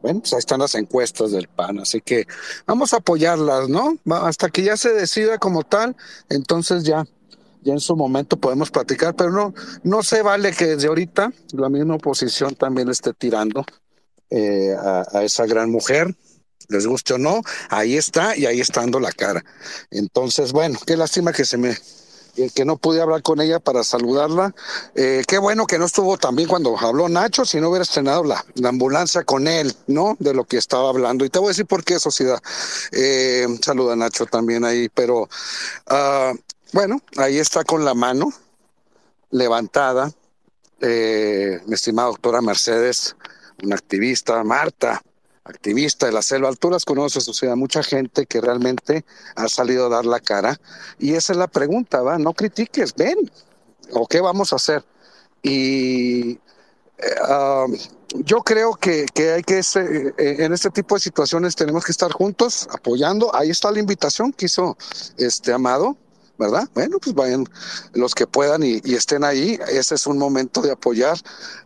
bueno, 0.00 0.20
pues 0.20 0.32
ahí 0.32 0.38
están 0.38 0.60
las 0.60 0.74
encuestas 0.74 1.32
del 1.32 1.48
PAN, 1.48 1.80
así 1.80 2.00
que 2.00 2.26
vamos 2.66 2.92
a 2.92 2.98
apoyarlas, 2.98 3.68
¿no? 3.68 3.98
Hasta 4.14 4.48
que 4.48 4.62
ya 4.62 4.76
se 4.76 4.92
decida 4.92 5.38
como 5.38 5.64
tal, 5.64 5.96
entonces 6.28 6.84
ya, 6.84 7.04
ya 7.62 7.72
en 7.72 7.80
su 7.80 7.96
momento 7.96 8.36
podemos 8.36 8.70
platicar, 8.70 9.16
pero 9.16 9.30
no, 9.30 9.54
no 9.82 10.02
se 10.02 10.22
vale 10.22 10.52
que 10.52 10.66
desde 10.66 10.88
ahorita 10.88 11.32
la 11.52 11.68
misma 11.68 11.96
oposición 11.96 12.54
también 12.54 12.88
esté 12.88 13.12
tirando 13.12 13.64
eh, 14.30 14.74
a, 14.78 15.04
a 15.12 15.24
esa 15.24 15.46
gran 15.46 15.70
mujer, 15.70 16.14
les 16.68 16.86
guste 16.86 17.14
o 17.14 17.18
no, 17.18 17.42
ahí 17.68 17.96
está 17.96 18.36
y 18.36 18.46
ahí 18.46 18.60
está 18.60 18.82
dando 18.82 19.00
la 19.00 19.10
cara. 19.10 19.44
Entonces, 19.90 20.52
bueno, 20.52 20.78
qué 20.86 20.96
lástima 20.96 21.32
que 21.32 21.44
se 21.44 21.56
me 21.56 21.76
que 22.54 22.64
no 22.64 22.76
pude 22.76 23.00
hablar 23.00 23.22
con 23.22 23.40
ella 23.40 23.58
para 23.58 23.84
saludarla. 23.84 24.54
Eh, 24.94 25.24
qué 25.26 25.38
bueno 25.38 25.66
que 25.66 25.78
no 25.78 25.86
estuvo 25.86 26.16
también 26.16 26.48
cuando 26.48 26.78
habló 26.78 27.08
Nacho, 27.08 27.44
si 27.44 27.60
no 27.60 27.68
hubiera 27.68 27.82
estrenado 27.82 28.24
la, 28.24 28.44
ambulancia 28.64 29.24
con 29.24 29.48
él, 29.48 29.74
¿no? 29.86 30.16
De 30.18 30.34
lo 30.34 30.44
que 30.44 30.56
estaba 30.56 30.88
hablando. 30.88 31.24
Y 31.24 31.30
te 31.30 31.38
voy 31.38 31.48
a 31.48 31.50
decir 31.50 31.66
por 31.66 31.84
qué, 31.84 31.98
sociedad. 31.98 32.40
Eh, 32.92 33.46
saluda 33.62 33.96
Nacho 33.96 34.26
también 34.26 34.64
ahí, 34.64 34.88
pero 34.88 35.22
uh, 35.22 36.38
bueno, 36.72 37.00
ahí 37.16 37.38
está 37.38 37.64
con 37.64 37.84
la 37.84 37.94
mano 37.94 38.32
levantada, 39.30 40.12
eh, 40.80 41.60
mi 41.66 41.74
estimada 41.74 42.08
doctora 42.08 42.40
Mercedes, 42.40 43.16
una 43.62 43.74
activista, 43.74 44.42
Marta, 44.44 45.02
activista 45.48 46.06
de 46.06 46.12
la 46.12 46.22
selva 46.22 46.48
alturas, 46.48 46.84
conoce 46.84 47.20
sociedad, 47.20 47.56
mucha 47.56 47.82
gente 47.82 48.26
que 48.26 48.40
realmente 48.40 49.04
ha 49.34 49.48
salido 49.48 49.86
a 49.86 49.88
dar 49.88 50.06
la 50.06 50.20
cara. 50.20 50.60
Y 50.98 51.14
esa 51.14 51.32
es 51.32 51.38
la 51.38 51.48
pregunta, 51.48 52.02
¿va? 52.02 52.18
No 52.18 52.34
critiques, 52.34 52.94
ven, 52.94 53.30
o 53.92 54.06
qué 54.06 54.20
vamos 54.20 54.52
a 54.52 54.56
hacer. 54.56 54.84
Y 55.42 56.38
um, 57.28 57.76
yo 58.24 58.42
creo 58.42 58.74
que, 58.74 59.06
que 59.12 59.32
hay 59.32 59.42
que, 59.42 59.58
eh, 59.58 60.14
en 60.18 60.52
este 60.52 60.70
tipo 60.70 60.94
de 60.94 61.00
situaciones 61.00 61.56
tenemos 61.56 61.84
que 61.84 61.92
estar 61.92 62.12
juntos, 62.12 62.68
apoyando. 62.70 63.34
Ahí 63.34 63.50
está 63.50 63.70
la 63.70 63.78
invitación 63.80 64.32
que 64.32 64.46
hizo 64.46 64.76
este 65.16 65.52
Amado. 65.52 65.96
¿Verdad? 66.38 66.68
Bueno, 66.74 66.98
pues 66.98 67.14
vayan 67.14 67.44
los 67.92 68.14
que 68.14 68.26
puedan 68.26 68.62
y, 68.62 68.80
estén 68.84 69.24
ahí. 69.24 69.58
Ese 69.68 69.96
es 69.96 70.06
un 70.06 70.18
momento 70.18 70.62
de 70.62 70.72
apoyar. 70.72 71.18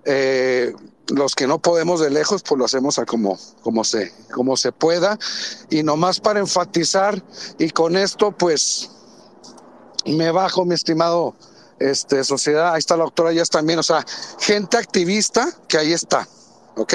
Eh, 0.04 0.74
los 1.08 1.34
que 1.34 1.46
no 1.46 1.60
podemos 1.60 2.00
de 2.00 2.10
lejos, 2.10 2.42
pues 2.42 2.58
lo 2.58 2.64
hacemos 2.64 2.98
a 2.98 3.04
como, 3.04 3.38
como, 3.62 3.84
se, 3.84 4.12
como 4.32 4.56
se 4.56 4.72
pueda. 4.72 5.18
Y 5.70 5.82
nomás 5.82 6.20
para 6.20 6.40
enfatizar, 6.40 7.22
y 7.58 7.70
con 7.70 7.96
esto, 7.96 8.32
pues 8.32 8.90
me 10.06 10.30
bajo, 10.30 10.64
mi 10.64 10.74
estimado 10.74 11.36
este, 11.78 12.24
sociedad. 12.24 12.72
Ahí 12.72 12.78
está 12.78 12.96
la 12.96 13.04
doctora 13.04 13.32
ya 13.32 13.44
también, 13.44 13.78
o 13.78 13.82
sea, 13.82 14.04
gente 14.40 14.76
activista 14.76 15.52
que 15.68 15.78
ahí 15.78 15.92
está. 15.92 16.26
¿Ok? 16.74 16.94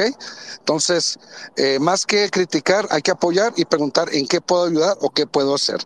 Entonces, 0.57 1.19
eh, 1.56 1.77
más 1.80 2.06
que 2.06 2.30
criticar, 2.31 2.88
hay 2.89 3.03
que 3.03 3.11
apoyar 3.11 3.53
y 3.56 3.65
preguntar 3.65 4.09
en 4.11 4.27
qué 4.27 4.41
puedo 4.41 4.65
ayudar 4.65 4.97
o 5.01 5.11
qué 5.11 5.27
puedo 5.27 5.53
hacer. 5.53 5.80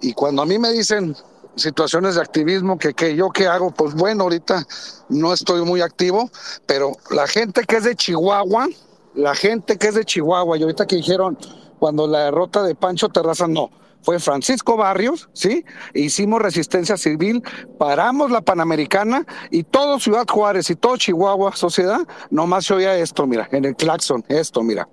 Y 0.00 0.12
cuando 0.14 0.42
a 0.42 0.46
mí 0.46 0.60
me 0.60 0.70
dicen, 0.70 1.16
situaciones 1.56 2.14
de 2.14 2.20
activismo 2.20 2.78
que, 2.78 3.14
yo 3.14 3.30
qué 3.30 3.46
hago, 3.46 3.70
pues 3.70 3.94
bueno, 3.94 4.24
ahorita 4.24 4.66
no 5.08 5.32
estoy 5.32 5.64
muy 5.64 5.80
activo, 5.80 6.30
pero 6.66 6.92
la 7.10 7.26
gente 7.26 7.64
que 7.64 7.76
es 7.76 7.84
de 7.84 7.94
Chihuahua, 7.94 8.68
la 9.14 9.34
gente 9.34 9.76
que 9.76 9.88
es 9.88 9.94
de 9.94 10.04
Chihuahua, 10.04 10.56
y 10.56 10.62
ahorita 10.62 10.86
que 10.86 10.96
dijeron 10.96 11.38
cuando 11.78 12.06
la 12.06 12.20
derrota 12.24 12.62
de 12.62 12.74
Pancho 12.74 13.08
Terraza, 13.08 13.46
no, 13.46 13.70
fue 14.02 14.18
Francisco 14.18 14.76
Barrios, 14.76 15.28
¿sí? 15.32 15.64
Hicimos 15.94 16.40
resistencia 16.40 16.96
civil, 16.96 17.42
paramos 17.78 18.30
la 18.30 18.40
Panamericana 18.40 19.24
y 19.50 19.64
todo 19.64 20.00
Ciudad 20.00 20.26
Juárez 20.28 20.70
y 20.70 20.76
todo 20.76 20.96
Chihuahua, 20.96 21.54
sociedad, 21.54 22.00
nomás 22.30 22.66
se 22.66 22.74
oía 22.74 22.96
esto, 22.96 23.26
mira, 23.26 23.48
en 23.52 23.64
el 23.64 23.76
claxon, 23.76 24.24
esto, 24.28 24.62
mira. 24.62 24.88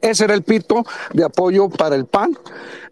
Ese 0.00 0.24
era 0.24 0.34
el 0.34 0.42
pito 0.42 0.84
de 1.12 1.24
apoyo 1.24 1.68
para 1.68 1.96
el 1.96 2.06
PAN 2.06 2.38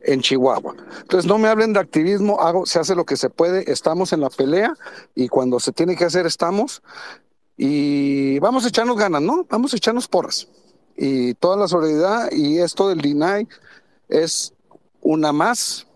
en 0.04 0.20
Chihuahua. 0.20 0.74
Entonces 1.00 1.28
no 1.28 1.38
me 1.38 1.48
hablen 1.48 1.72
de 1.72 1.80
activismo, 1.80 2.40
hago, 2.40 2.66
se 2.66 2.78
hace 2.78 2.94
lo 2.94 3.04
que 3.04 3.16
se 3.16 3.30
puede, 3.30 3.70
estamos 3.70 4.12
en 4.12 4.20
la 4.20 4.30
pelea 4.30 4.74
y 5.14 5.28
cuando 5.28 5.60
se 5.60 5.72
tiene 5.72 5.96
que 5.96 6.04
hacer 6.04 6.26
estamos 6.26 6.82
y 7.56 8.38
vamos 8.40 8.64
a 8.64 8.68
echarnos 8.68 8.96
ganas, 8.96 9.22
¿no? 9.22 9.46
Vamos 9.48 9.72
a 9.72 9.76
echarnos 9.76 10.08
porras. 10.08 10.48
Y 10.96 11.34
toda 11.34 11.56
la 11.56 11.68
solidaridad 11.68 12.30
y 12.32 12.58
esto 12.58 12.88
del 12.88 13.00
DINAI 13.00 13.48
es 14.08 14.52
una 15.00 15.32
más, 15.32 15.86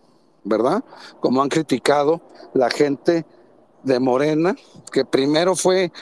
¿verdad? 0.45 0.85
Como 1.21 1.43
han 1.43 1.49
criticado 1.49 2.21
la 2.55 2.71
gente 2.71 3.25
de 3.83 4.01
Morena, 4.01 4.57
que 4.93 5.05
primero 5.05 5.55
fue 5.55 5.93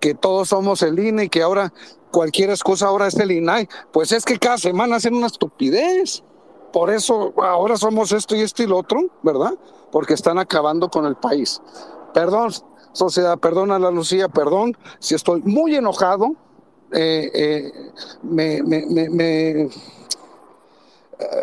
que 0.00 0.14
todos 0.14 0.48
somos 0.48 0.82
el 0.82 0.98
INE 0.98 1.24
y 1.24 1.28
que 1.28 1.42
ahora 1.42 1.72
cualquier 2.10 2.50
excusa 2.50 2.86
ahora 2.86 3.06
es 3.06 3.14
el 3.14 3.30
INAI. 3.30 3.68
Pues 3.92 4.12
es 4.12 4.24
que 4.24 4.38
cada 4.38 4.58
semana 4.58 4.96
hacen 4.96 5.14
una 5.14 5.28
estupidez. 5.28 6.22
Por 6.72 6.90
eso 6.90 7.34
ahora 7.36 7.76
somos 7.76 8.12
esto 8.12 8.34
y 8.34 8.40
esto 8.40 8.62
y 8.62 8.66
lo 8.66 8.78
otro, 8.78 9.00
¿verdad? 9.22 9.54
Porque 9.90 10.14
están 10.14 10.38
acabando 10.38 10.88
con 10.88 11.04
el 11.06 11.16
país. 11.16 11.60
Perdón, 12.14 12.52
sociedad, 12.92 13.38
perdón 13.38 13.72
a 13.72 13.78
la 13.78 13.90
Lucía, 13.90 14.28
perdón 14.28 14.76
si 14.98 15.14
estoy 15.14 15.42
muy 15.42 15.74
enojado, 15.74 16.34
eh, 16.92 17.30
eh, 17.34 17.72
me, 18.22 18.62
me, 18.62 19.68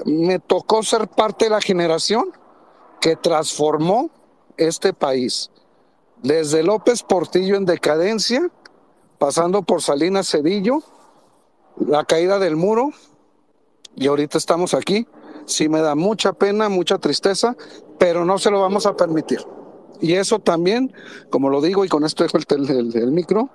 me 0.06 0.40
tocó 0.40 0.84
ser 0.84 1.08
parte 1.08 1.46
de 1.46 1.52
la 1.52 1.62
generación 1.62 2.32
que 3.00 3.16
transformó 3.16 4.10
este 4.58 4.94
país. 4.94 5.52
Desde 6.22 6.64
López 6.64 7.04
Portillo 7.04 7.56
en 7.56 7.66
decadencia, 7.66 8.50
pasando 9.18 9.62
por 9.62 9.82
Salinas 9.82 10.30
Cedillo, 10.30 10.84
la 11.78 12.04
caída 12.04 12.40
del 12.40 12.56
muro, 12.56 12.92
y 13.96 14.08
ahorita 14.08 14.38
estamos 14.38 14.74
aquí. 14.74 15.08
Sí 15.50 15.68
me 15.68 15.82
da 15.82 15.96
mucha 15.96 16.34
pena, 16.34 16.70
mucha 16.70 17.00
tristeza, 17.00 17.56
pero 17.98 18.24
no 18.24 18.38
se 18.38 18.52
lo 18.52 18.62
vamos 18.62 18.86
a 18.86 18.96
permitir. 18.96 19.40
Y 20.00 20.14
eso 20.14 20.40
también, 20.40 20.94
como 21.32 21.50
lo 21.50 21.60
digo, 21.60 21.84
y 21.84 21.90
con 21.90 22.06
esto 22.06 22.24
dejo 22.24 22.38
el, 22.38 22.96
el 22.96 23.12
micro, 23.12 23.50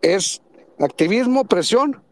es 0.00 0.40
activismo, 0.80 1.44
presión, 1.44 2.02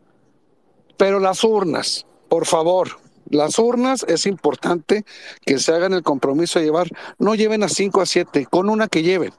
pero 0.98 1.18
las 1.18 1.42
urnas, 1.42 2.06
por 2.28 2.44
favor, 2.44 2.90
las 3.30 3.58
urnas 3.58 4.04
es 4.08 4.26
importante 4.26 5.04
que 5.46 5.58
se 5.58 5.72
hagan 5.72 5.94
el 5.94 6.02
compromiso 6.02 6.58
de 6.58 6.66
llevar, 6.66 6.88
no 7.18 7.34
lleven 7.34 7.62
a 7.62 7.68
cinco 7.68 8.02
a 8.02 8.06
siete, 8.06 8.44
con 8.46 8.68
una 8.68 8.88
que 8.88 9.02
lleven. 9.02 9.32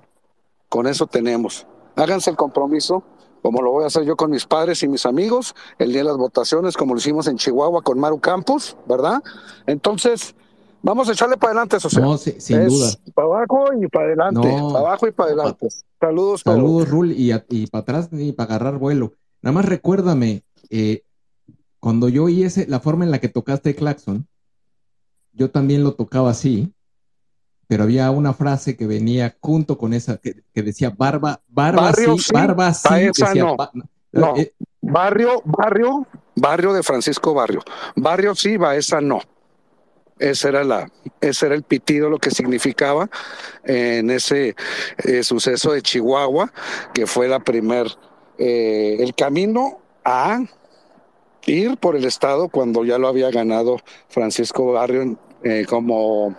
Con 0.67 0.87
eso 0.87 1.05
tenemos. 1.05 1.67
Háganse 1.95 2.31
el 2.31 2.37
compromiso, 2.37 3.03
como 3.41 3.61
lo 3.61 3.71
voy 3.71 3.83
a 3.83 3.87
hacer 3.87 4.03
yo 4.03 4.15
con 4.15 4.31
mis 4.31 4.45
padres 4.45 4.83
y 4.83 4.87
mis 4.87 5.05
amigos, 5.05 5.55
el 5.79 5.91
día 5.91 6.01
de 6.01 6.05
las 6.05 6.17
votaciones, 6.17 6.77
como 6.77 6.93
lo 6.93 6.99
hicimos 6.99 7.27
en 7.27 7.37
Chihuahua 7.37 7.81
con 7.81 7.99
Maru 7.99 8.19
Campos, 8.19 8.77
¿verdad? 8.87 9.21
Entonces, 9.65 10.35
vamos 10.81 11.09
a 11.09 11.13
echarle 11.13 11.37
para 11.37 11.51
adelante, 11.51 11.77
eso 11.77 11.89
No, 11.99 12.17
sin 12.17 12.67
duda. 12.67 12.91
Para 13.13 13.27
abajo 13.27 13.65
y 13.79 13.87
para 13.87 14.05
adelante, 14.05 14.47
para 14.47 14.79
abajo 14.79 15.07
y 15.07 15.11
para 15.11 15.27
adelante. 15.29 15.67
Saludos. 15.99 16.41
Saludos, 16.43 16.89
Rul, 16.89 17.11
y, 17.11 17.31
y 17.49 17.67
para 17.67 17.81
atrás 17.81 18.11
ni 18.11 18.31
para 18.31 18.55
agarrar 18.55 18.77
vuelo. 18.77 19.13
Nada 19.41 19.53
más 19.53 19.65
recuérdame, 19.65 20.43
eh, 20.69 21.03
cuando 21.79 22.09
yo 22.09 22.25
oí 22.25 22.43
ese, 22.43 22.67
la 22.67 22.79
forma 22.79 23.05
en 23.05 23.11
la 23.11 23.19
que 23.19 23.27
tocaste 23.27 23.75
claxon, 23.75 24.27
yo 25.33 25.49
también 25.49 25.83
lo 25.83 25.93
tocaba 25.93 26.29
así, 26.29 26.73
pero 27.71 27.83
había 27.83 28.11
una 28.11 28.33
frase 28.33 28.75
que 28.75 28.85
venía 28.85 29.37
junto 29.39 29.77
con 29.77 29.93
esa, 29.93 30.17
que, 30.17 30.43
decía 30.55 30.89
barba, 30.89 31.39
barba 31.47 31.93
sí, 31.93 32.05
barba 32.33 32.73
sí, 32.73 32.89
no. 34.11 34.35
Eh, 34.35 34.51
barrio, 34.81 35.41
barrio, 35.45 36.05
barrio 36.35 36.73
de 36.73 36.83
Francisco 36.83 37.33
Barrio. 37.33 37.61
Barrio 37.95 38.35
sí, 38.35 38.57
va 38.57 38.75
esa 38.75 38.99
no. 38.99 39.21
Ese 40.19 40.49
era, 40.49 40.65
la, 40.65 40.91
ese 41.21 41.45
era 41.45 41.55
el 41.55 41.63
pitido, 41.63 42.09
lo 42.09 42.17
que 42.17 42.31
significaba 42.31 43.09
en 43.63 44.09
ese 44.09 44.53
eh, 45.05 45.23
suceso 45.23 45.71
de 45.71 45.81
Chihuahua, 45.81 46.51
que 46.93 47.07
fue 47.07 47.29
la 47.29 47.39
primer, 47.39 47.87
eh, 48.37 48.97
el 48.99 49.15
camino 49.15 49.79
a 50.03 50.43
ir 51.45 51.77
por 51.77 51.95
el 51.95 52.03
Estado 52.03 52.49
cuando 52.49 52.83
ya 52.83 52.97
lo 52.97 53.07
había 53.07 53.31
ganado 53.31 53.77
Francisco 54.09 54.73
Barrio 54.73 55.17
eh, 55.43 55.65
como 55.69 56.35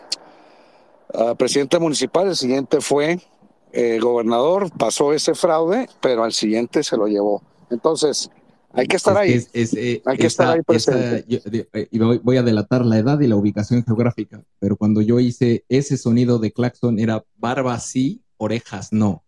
ah, 1.14 1.34
presidente 1.34 1.78
municipal. 1.78 2.28
El 2.28 2.36
siguiente 2.36 2.80
fue 2.80 3.20
el 3.72 4.00
gobernador, 4.00 4.70
pasó 4.76 5.12
ese 5.12 5.34
fraude, 5.34 5.88
pero 6.00 6.24
al 6.24 6.32
siguiente 6.32 6.82
se 6.82 6.96
lo 6.96 7.06
llevó. 7.06 7.42
Entonces, 7.70 8.30
hay 8.72 8.86
que 8.86 8.96
estar 8.96 9.16
ahí. 9.16 9.46
Eh, 9.52 10.02
hay 10.04 10.18
que 10.18 10.26
estar 10.26 10.48
ahí 10.48 10.62
presente. 10.62 11.24
Eh, 11.28 11.88
y 11.90 11.98
voy 11.98 12.36
a 12.36 12.42
delatar 12.42 12.84
la 12.84 12.98
edad 12.98 13.20
y 13.20 13.26
la 13.26 13.36
ubicación 13.36 13.84
geográfica, 13.84 14.42
pero 14.58 14.76
cuando 14.76 15.00
yo 15.00 15.20
hice 15.20 15.64
ese 15.68 15.96
sonido 15.96 16.38
de 16.38 16.52
claxon 16.52 16.98
era 16.98 17.24
barba 17.36 17.78
sí, 17.78 18.22
orejas 18.36 18.92
no. 18.92 19.24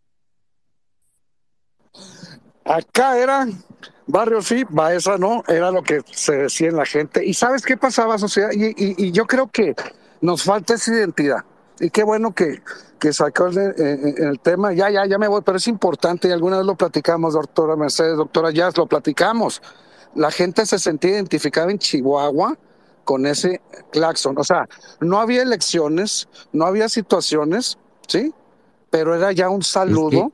Acá 2.64 3.18
era 3.18 3.46
Barrio 4.06 4.42
sí, 4.42 4.64
Baeza 4.68 5.16
no, 5.18 5.42
era 5.48 5.70
lo 5.70 5.82
que 5.82 6.02
se 6.10 6.36
decía 6.36 6.68
en 6.68 6.76
la 6.76 6.86
gente. 6.86 7.24
¿Y 7.24 7.34
sabes 7.34 7.62
qué 7.62 7.76
pasaba, 7.76 8.18
sociedad? 8.18 8.50
Y, 8.52 9.12
yo 9.12 9.26
creo 9.26 9.50
que 9.50 9.74
nos 10.20 10.42
falta 10.42 10.74
esa 10.74 10.94
identidad. 10.94 11.44
Y 11.80 11.90
qué 11.90 12.04
bueno 12.04 12.34
que, 12.34 12.62
que 12.98 13.12
sacó 13.12 13.46
el, 13.46 14.40
tema. 14.40 14.72
Ya, 14.72 14.90
ya, 14.90 15.06
ya 15.06 15.18
me 15.18 15.28
voy, 15.28 15.42
pero 15.44 15.58
es 15.58 15.68
importante 15.68 16.28
y 16.28 16.30
alguna 16.30 16.58
vez 16.58 16.66
lo 16.66 16.76
platicamos, 16.76 17.34
doctora 17.34 17.76
Mercedes, 17.76 18.16
doctora 18.16 18.50
Jazz, 18.50 18.76
lo 18.76 18.86
platicamos. 18.86 19.60
La 20.14 20.30
gente 20.30 20.64
se 20.66 20.78
sentía 20.78 21.10
identificada 21.12 21.70
en 21.70 21.78
Chihuahua 21.78 22.56
con 23.02 23.26
ese 23.26 23.60
claxon. 23.90 24.38
O 24.38 24.44
sea, 24.44 24.68
no 25.00 25.18
había 25.18 25.42
elecciones, 25.42 26.28
no 26.52 26.66
había 26.66 26.88
situaciones, 26.88 27.78
¿sí? 28.06 28.32
Pero 28.90 29.14
era 29.16 29.32
ya 29.32 29.48
un 29.48 29.62
saludo 29.62 30.32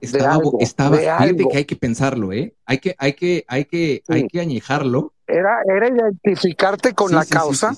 estaba, 0.00 0.40
estaba 0.60 0.96
fíjate 0.96 1.48
que 1.48 1.56
hay 1.58 1.64
que 1.64 1.76
pensarlo, 1.76 2.32
¿eh? 2.32 2.54
Hay 2.64 2.78
que, 2.78 2.94
hay 2.98 3.12
que, 3.12 3.44
hay 3.46 3.64
que, 3.66 4.02
hay 4.08 4.26
que 4.28 4.40
añejarlo. 4.40 5.12
Era, 5.26 5.60
era 5.66 5.88
identificarte 5.88 6.94
con 6.94 7.12
la 7.12 7.24
causa 7.24 7.72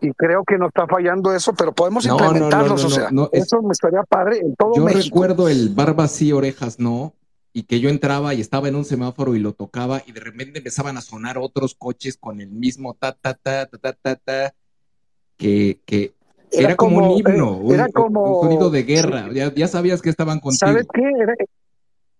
y 0.00 0.12
creo 0.12 0.44
que 0.44 0.58
no 0.58 0.68
está 0.68 0.86
fallando 0.86 1.32
eso, 1.32 1.54
pero 1.54 1.72
podemos 1.72 2.06
implementarlo, 2.06 2.74
o 2.74 2.78
sea, 2.78 3.10
eso 3.32 3.62
me 3.62 3.72
estaría 3.72 4.02
padre 4.02 4.40
en 4.40 4.54
todo 4.54 4.74
Yo 4.74 4.86
recuerdo 4.86 5.48
el 5.48 5.70
barba 5.70 6.06
sí, 6.08 6.32
orejas 6.32 6.78
no, 6.78 7.14
y 7.52 7.62
que 7.62 7.80
yo 7.80 7.88
entraba 7.88 8.34
y 8.34 8.40
estaba 8.40 8.68
en 8.68 8.76
un 8.76 8.84
semáforo 8.84 9.34
y 9.34 9.38
lo 9.38 9.52
tocaba 9.52 10.02
y 10.06 10.12
de 10.12 10.20
repente 10.20 10.58
empezaban 10.58 10.98
a 10.98 11.00
sonar 11.00 11.38
otros 11.38 11.74
coches 11.74 12.18
con 12.18 12.40
el 12.40 12.50
mismo 12.50 12.94
ta 12.94 13.12
ta 13.12 13.34
ta 13.34 13.66
ta 13.66 13.78
ta 13.78 13.92
ta, 13.94 14.16
ta 14.16 14.54
que, 15.38 15.80
que 15.86 16.12
era, 16.50 16.76
como, 16.76 17.14
un 17.14 17.18
himno, 17.18 17.62
era 17.72 17.88
como, 17.88 18.40
un 18.40 18.42
sonido 18.42 18.70
de 18.70 18.82
guerra, 18.82 19.30
ya, 19.32 19.52
ya 19.54 19.68
sabías 19.68 20.02
que 20.02 20.10
estaban 20.10 20.40
contigo. 20.40 20.58
¿Sabes 20.58 20.86
qué? 20.92 21.02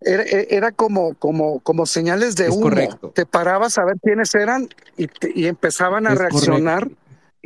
Era, 0.01 0.23
era, 0.25 0.73
como, 0.73 1.15
como, 1.15 1.61
como 1.61 1.87
señales 1.87 2.37
de 2.37 2.51
humo. 2.51 2.71
Te 3.15 3.25
parabas 3.25 3.79
a 3.79 3.85
ver 3.85 3.97
quiénes 4.03 4.35
eran 4.35 4.69
y, 4.97 5.47
empezaban 5.47 6.07
a 6.07 6.15
reaccionar 6.15 6.89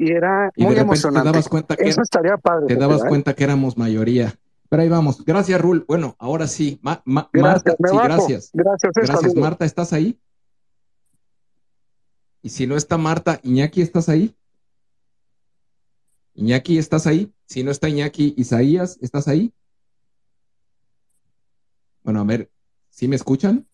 y 0.01 0.13
era 0.13 0.51
muy 0.57 0.77
emocionante. 0.77 1.29
Te 1.29 1.33
dabas 1.33 1.49
cuenta 1.49 1.77
que 1.77 1.89
Eso 1.89 2.01
estaría 2.01 2.39
padre. 2.39 2.67
Te 2.69 2.77
dabas 2.77 3.05
cuenta 3.05 3.35
que 3.35 3.45
éramos 3.45 3.77
mayoría. 3.77 4.35
Pero 4.71 4.83
ahí 4.83 4.89
vamos. 4.89 5.23
Gracias, 5.27 5.61
Rul. 5.61 5.85
Bueno, 5.87 6.17
ahora 6.19 6.47
sí. 6.47 6.81
Marta, 6.83 7.77
sí, 7.77 7.97
gracias. 8.03 8.51
Gracias, 8.55 8.93
gracias 8.95 9.35
Marta, 9.35 9.67
¿estás 9.67 9.93
ahí? 9.93 10.19
Y 12.41 12.49
si 12.49 12.67
no 12.67 12.77
está 12.77 12.97
Marta, 12.97 13.41
Iñaki, 13.43 13.83
¿estás 13.83 14.09
ahí? 14.09 14.35
Iñaki, 16.33 16.79
¿estás 16.79 17.07
ahí? 17.07 17.31
Si 17.45 17.63
no 17.63 17.71
está 17.71 17.91
Iñaki, 17.91 18.33
Isaías, 18.39 18.97
¿estás 19.03 19.29
ahí? 19.29 19.53
Bueno, 22.03 22.21
a 22.21 22.25
ver, 22.25 22.51
¿sí 22.89 23.07
me 23.07 23.17
escuchan? 23.17 23.67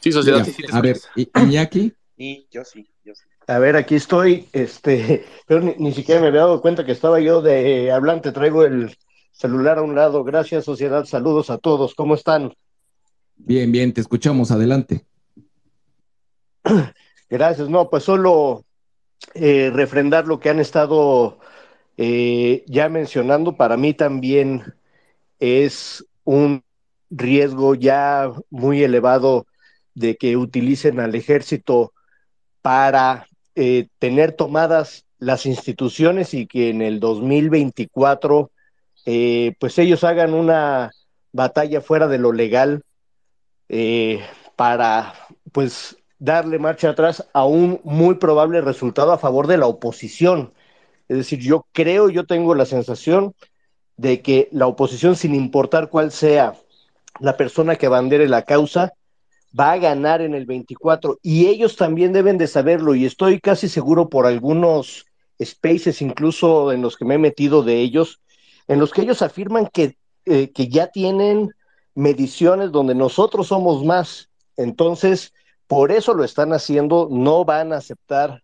Sí, 0.00 0.12
sociedad. 0.12 0.46
a 0.72 0.80
ver, 0.80 0.98
Iñaki. 1.34 1.92
Sí, 2.16 2.48
yo 2.50 2.64
sí, 2.64 2.88
yo 3.04 3.14
sí. 3.14 3.26
A 3.48 3.60
ver, 3.60 3.76
aquí 3.76 3.94
estoy, 3.94 4.48
este, 4.52 5.24
pero 5.46 5.60
ni, 5.60 5.92
siquiera 5.92 6.20
me 6.20 6.28
había 6.28 6.40
dado 6.40 6.60
cuenta 6.60 6.84
que 6.84 6.92
estaba 6.92 7.20
yo 7.20 7.42
de 7.42 7.92
hablante, 7.92 8.32
traigo 8.32 8.64
el 8.64 8.96
celular 9.30 9.78
a 9.78 9.82
un 9.82 9.94
lado. 9.94 10.24
Gracias, 10.24 10.64
sociedad, 10.64 11.04
saludos 11.04 11.50
a 11.50 11.58
todos, 11.58 11.94
¿cómo 11.94 12.14
están? 12.14 12.52
Bien, 13.36 13.70
bien, 13.70 13.92
te 13.92 14.00
escuchamos, 14.00 14.50
adelante. 14.50 15.04
Gracias, 17.30 17.68
no, 17.68 17.88
pues 17.88 18.02
solo 18.02 18.64
eh, 19.34 19.70
refrendar 19.72 20.26
lo 20.26 20.40
que 20.40 20.50
han 20.50 20.58
estado 20.58 21.38
eh, 21.96 22.64
ya 22.66 22.88
mencionando, 22.88 23.56
para 23.56 23.76
mí 23.76 23.94
también 23.94 24.74
es 25.38 26.04
un 26.24 26.64
riesgo 27.10 27.76
ya 27.76 28.32
muy 28.50 28.82
elevado 28.82 29.46
de 29.94 30.16
que 30.16 30.36
utilicen 30.36 30.98
al 30.98 31.14
ejército 31.14 31.92
para 32.60 33.26
eh, 33.56 33.88
tener 33.98 34.32
tomadas 34.32 35.06
las 35.18 35.46
instituciones 35.46 36.34
y 36.34 36.46
que 36.46 36.68
en 36.68 36.82
el 36.82 37.00
2024 37.00 38.50
eh, 39.06 39.54
pues 39.58 39.78
ellos 39.78 40.04
hagan 40.04 40.34
una 40.34 40.90
batalla 41.32 41.80
fuera 41.80 42.06
de 42.06 42.18
lo 42.18 42.32
legal 42.32 42.82
eh, 43.68 44.20
para 44.56 45.14
pues 45.52 45.96
darle 46.18 46.58
marcha 46.58 46.90
atrás 46.90 47.26
a 47.32 47.46
un 47.46 47.80
muy 47.82 48.16
probable 48.16 48.60
resultado 48.60 49.12
a 49.12 49.18
favor 49.18 49.46
de 49.46 49.58
la 49.58 49.66
oposición. 49.66 50.52
Es 51.08 51.16
decir, 51.16 51.40
yo 51.40 51.66
creo, 51.72 52.10
yo 52.10 52.26
tengo 52.26 52.54
la 52.54 52.66
sensación 52.66 53.34
de 53.96 54.20
que 54.22 54.48
la 54.52 54.66
oposición, 54.66 55.16
sin 55.16 55.34
importar 55.34 55.88
cuál 55.88 56.10
sea 56.12 56.54
la 57.20 57.36
persona 57.36 57.76
que 57.76 57.88
bandere 57.88 58.28
la 58.28 58.42
causa, 58.42 58.92
va 59.58 59.72
a 59.72 59.78
ganar 59.78 60.20
en 60.20 60.34
el 60.34 60.46
24 60.46 61.18
y 61.22 61.46
ellos 61.46 61.76
también 61.76 62.12
deben 62.12 62.38
de 62.38 62.46
saberlo 62.46 62.94
y 62.94 63.04
estoy 63.04 63.40
casi 63.40 63.68
seguro 63.68 64.08
por 64.08 64.26
algunos 64.26 65.06
spaces, 65.42 66.02
incluso 66.02 66.72
en 66.72 66.82
los 66.82 66.96
que 66.96 67.04
me 67.04 67.14
he 67.14 67.18
metido 67.18 67.62
de 67.62 67.80
ellos, 67.80 68.20
en 68.68 68.78
los 68.78 68.92
que 68.92 69.02
ellos 69.02 69.22
afirman 69.22 69.68
que, 69.72 69.96
eh, 70.24 70.50
que 70.50 70.68
ya 70.68 70.88
tienen 70.88 71.52
mediciones 71.94 72.72
donde 72.72 72.94
nosotros 72.94 73.48
somos 73.48 73.84
más. 73.84 74.28
Entonces, 74.56 75.32
por 75.66 75.92
eso 75.92 76.14
lo 76.14 76.24
están 76.24 76.52
haciendo, 76.52 77.08
no 77.10 77.44
van 77.44 77.72
a 77.72 77.78
aceptar 77.78 78.42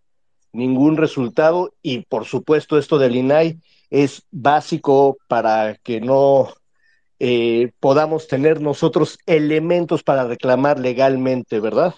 ningún 0.53 0.97
resultado 0.97 1.73
y 1.83 2.01
por 2.01 2.27
supuesto 2.27 2.79
esto 2.79 2.99
del 2.99 3.17
INAI 3.17 3.59
es 3.91 4.23
básico 4.31 5.17
para 5.29 5.77
que 5.77 6.01
no 6.01 6.49
eh, 7.25 7.70
podamos 7.78 8.26
tener 8.26 8.60
nosotros 8.60 9.17
elementos 9.26 10.02
para 10.02 10.26
reclamar 10.26 10.81
legalmente, 10.81 11.60
¿verdad? 11.60 11.94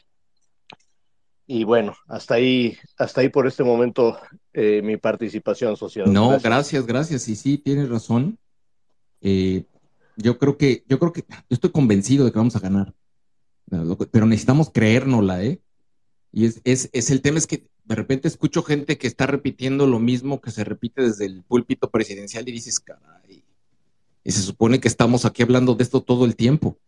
Y 1.47 1.65
bueno, 1.65 1.97
hasta 2.09 2.35
ahí, 2.35 2.77
hasta 2.99 3.23
ahí 3.23 3.31
por 3.31 3.47
este 3.47 3.65
momento 3.65 4.19
eh, 4.53 4.83
mi 4.83 4.99
participación 4.99 5.79
social. 5.79 6.13
No, 6.13 6.39
gracias. 6.39 6.85
gracias, 6.85 7.27
Y 7.29 7.37
sí, 7.37 7.57
tienes 7.57 7.89
razón. 7.89 8.39
Eh, 9.23 9.65
yo 10.19 10.37
creo 10.37 10.59
que, 10.59 10.85
yo 10.89 10.99
creo 10.99 11.15
que, 11.15 11.25
yo 11.27 11.37
estoy 11.49 11.71
convencido 11.71 12.27
de 12.27 12.31
que 12.33 12.39
vamos 12.39 12.57
a 12.57 12.61
ganar. 12.61 12.93
Pero 14.11 14.27
necesitamos 14.27 14.69
creérnosla, 14.69 15.43
¿eh? 15.43 15.59
Y 16.33 16.45
es, 16.45 16.61
es, 16.65 16.91
es 16.93 17.11
el 17.11 17.23
tema 17.23 17.39
es 17.39 17.47
que 17.47 17.67
de 17.85 17.95
repente 17.95 18.29
escucho 18.29 18.63
gente 18.63 18.99
que 18.99 19.07
está 19.07 19.27
repitiendo 19.27 19.87
lo 19.87 20.01
mismo 20.01 20.43
que 20.43 20.51
se 20.51 20.65
repite 20.65 21.01
desde 21.01 21.25
el 21.25 21.43
púlpito 21.45 21.91
presidencial 21.91 22.47
y 22.47 22.53
dices, 22.53 22.79
caray, 22.79 23.44
y 24.25 24.33
se 24.33 24.41
supone 24.41 24.81
que 24.81 24.89
estamos 24.89 25.27
aquí 25.27 25.43
hablando 25.43 25.75
de 25.75 25.85
esto 25.85 26.03
todo 26.03 26.25
el 26.25 26.35
tiempo. 26.35 26.79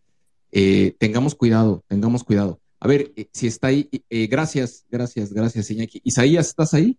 Eh, 0.51 0.95
tengamos 0.97 1.35
cuidado, 1.35 1.83
tengamos 1.87 2.23
cuidado. 2.23 2.59
A 2.79 2.87
ver, 2.87 3.11
eh, 3.15 3.27
si 3.31 3.47
está 3.47 3.67
ahí, 3.67 3.89
eh, 4.09 4.27
gracias, 4.27 4.85
gracias, 4.89 5.31
gracias, 5.31 5.69
Iñaki. 5.69 6.01
Isaías, 6.03 6.47
¿estás 6.47 6.73
ahí? 6.73 6.97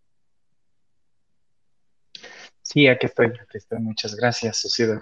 Sí, 2.63 2.87
aquí 2.87 3.07
estoy, 3.07 3.27
aquí 3.27 3.59
estoy. 3.59 3.81
Muchas 3.81 4.15
gracias, 4.15 4.59
Sociedad. 4.59 5.01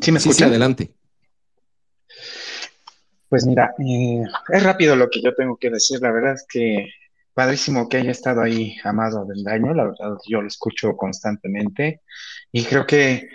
¿Sí 0.00 0.12
me 0.12 0.18
escucha? 0.18 0.46
adelante. 0.46 0.94
Pues 3.28 3.44
mira, 3.44 3.74
es 3.78 4.62
rápido 4.62 4.94
lo 4.94 5.10
que 5.10 5.20
yo 5.20 5.34
tengo 5.34 5.56
que 5.56 5.70
decir. 5.70 6.00
La 6.00 6.12
verdad 6.12 6.34
es 6.34 6.46
que 6.48 6.90
padrísimo 7.34 7.88
que 7.88 7.96
haya 7.96 8.10
estado 8.12 8.42
ahí 8.42 8.76
Amado 8.84 9.24
del 9.24 9.42
Daño. 9.42 9.74
La 9.74 9.84
verdad, 9.84 10.16
yo 10.28 10.42
lo 10.42 10.48
escucho 10.48 10.96
constantemente 10.96 12.02
y 12.52 12.64
creo 12.64 12.86
que 12.86 13.28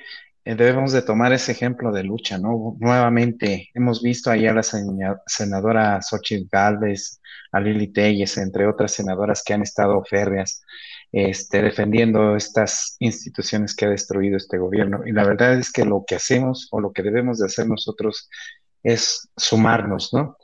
eh, 0.44 0.56
debemos 0.56 0.92
de 0.92 1.02
tomar 1.04 1.34
ese 1.34 1.52
ejemplo 1.52 1.92
de 1.92 2.04
lucha, 2.04 2.38
¿no? 2.38 2.76
Nuevamente, 2.80 3.70
hemos 3.74 4.02
visto 4.02 4.32
ahí 4.32 4.48
a 4.48 4.54
la 4.54 4.64
senadora 4.64 6.02
Xochitl 6.02 6.48
Galvez, 6.52 7.22
a 7.52 7.60
Lili 7.60 7.88
Telles, 7.92 8.38
entre 8.38 8.68
otras 8.68 8.94
senadoras 8.94 9.44
que 9.44 9.54
han 9.54 9.62
estado 9.62 10.04
férreas, 10.04 10.64
este, 11.12 11.62
defendiendo 11.62 12.36
estas 12.36 12.96
instituciones 13.00 13.76
que 13.76 13.86
ha 13.86 13.90
destruido 13.90 14.38
este 14.38 14.58
gobierno. 14.58 15.02
Y 15.06 15.12
la 15.12 15.26
verdad 15.26 15.54
es 15.60 15.72
que 15.72 15.86
lo 15.86 16.06
que 16.08 16.16
hacemos 16.16 16.68
o 16.72 16.80
lo 16.80 16.92
que 16.92 17.04
debemos 17.04 17.40
de 17.40 17.46
hacer 17.46 17.68
nosotros 17.68 18.30
es 18.84 19.30
sumarnos, 19.38 20.14
¿no? 20.14 20.38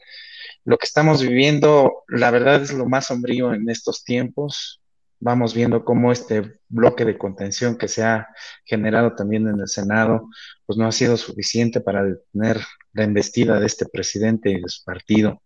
Lo 0.64 0.78
que 0.78 0.86
estamos 0.86 1.22
viviendo, 1.22 2.04
la 2.08 2.30
verdad 2.30 2.62
es 2.62 2.74
lo 2.74 2.88
más 2.88 3.08
sombrío 3.08 3.54
en 3.54 3.70
estos 3.70 4.04
tiempos 4.04 4.82
vamos 5.20 5.54
viendo 5.54 5.84
cómo 5.84 6.12
este 6.12 6.60
bloque 6.68 7.06
de 7.06 7.18
contención 7.18 7.78
que 7.78 7.88
se 7.88 8.04
ha 8.04 8.28
generado 8.66 9.16
también 9.16 9.48
en 9.48 9.60
el 9.60 9.68
Senado, 9.68 10.30
pues 10.66 10.78
no 10.78 10.88
ha 10.88 10.92
sido 10.92 11.18
suficiente 11.18 11.82
para 11.82 12.04
detener 12.04 12.62
la 12.94 13.04
embestida 13.04 13.60
de 13.60 13.66
este 13.66 13.86
presidente 13.86 14.52
y 14.52 14.62
de 14.62 14.70
su 14.70 14.84
partido. 14.84 15.42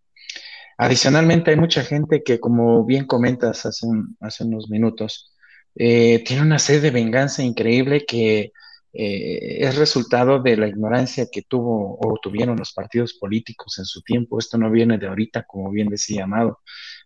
Adicionalmente, 0.78 1.52
hay 1.52 1.58
mucha 1.58 1.84
gente 1.84 2.24
que, 2.24 2.40
como 2.40 2.86
bien 2.86 3.06
comentas 3.06 3.66
hace, 3.66 3.88
hace 4.20 4.44
unos 4.44 4.70
minutos, 4.70 5.34
eh, 5.76 6.24
tiene 6.26 6.42
una 6.42 6.60
sed 6.60 6.82
de 6.82 6.92
venganza 6.92 7.44
increíble 7.44 8.06
que 8.06 8.52
eh, 8.94 9.58
es 9.66 9.78
resultado 9.78 10.42
de 10.42 10.58
la 10.58 10.68
ignorancia 10.68 11.28
que 11.32 11.44
tuvo 11.44 11.98
o 12.02 12.20
tuvieron 12.22 12.58
los 12.58 12.74
partidos 12.74 13.14
políticos 13.14 13.80
en 13.80 13.86
su 13.86 14.02
tiempo. 14.02 14.40
Esto 14.40 14.58
no 14.58 14.70
viene 14.70 14.98
de 14.98 15.08
ahorita, 15.08 15.44
como 15.44 15.70
bien 15.72 15.90
decía 15.90 16.26
Amado, 16.26 16.60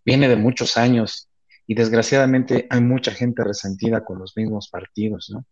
viene 0.04 0.28
de 0.28 0.36
muchos 0.36 0.78
años 0.78 1.30
y 1.68 1.76
desgraciadamente 1.76 2.68
hay 2.70 2.82
mucha 2.82 3.12
gente 3.12 3.44
resentida 3.44 4.04
con 4.04 4.20
los 4.20 4.36
mismos 4.36 4.70
partidos, 4.70 5.30
¿no? 5.32 5.46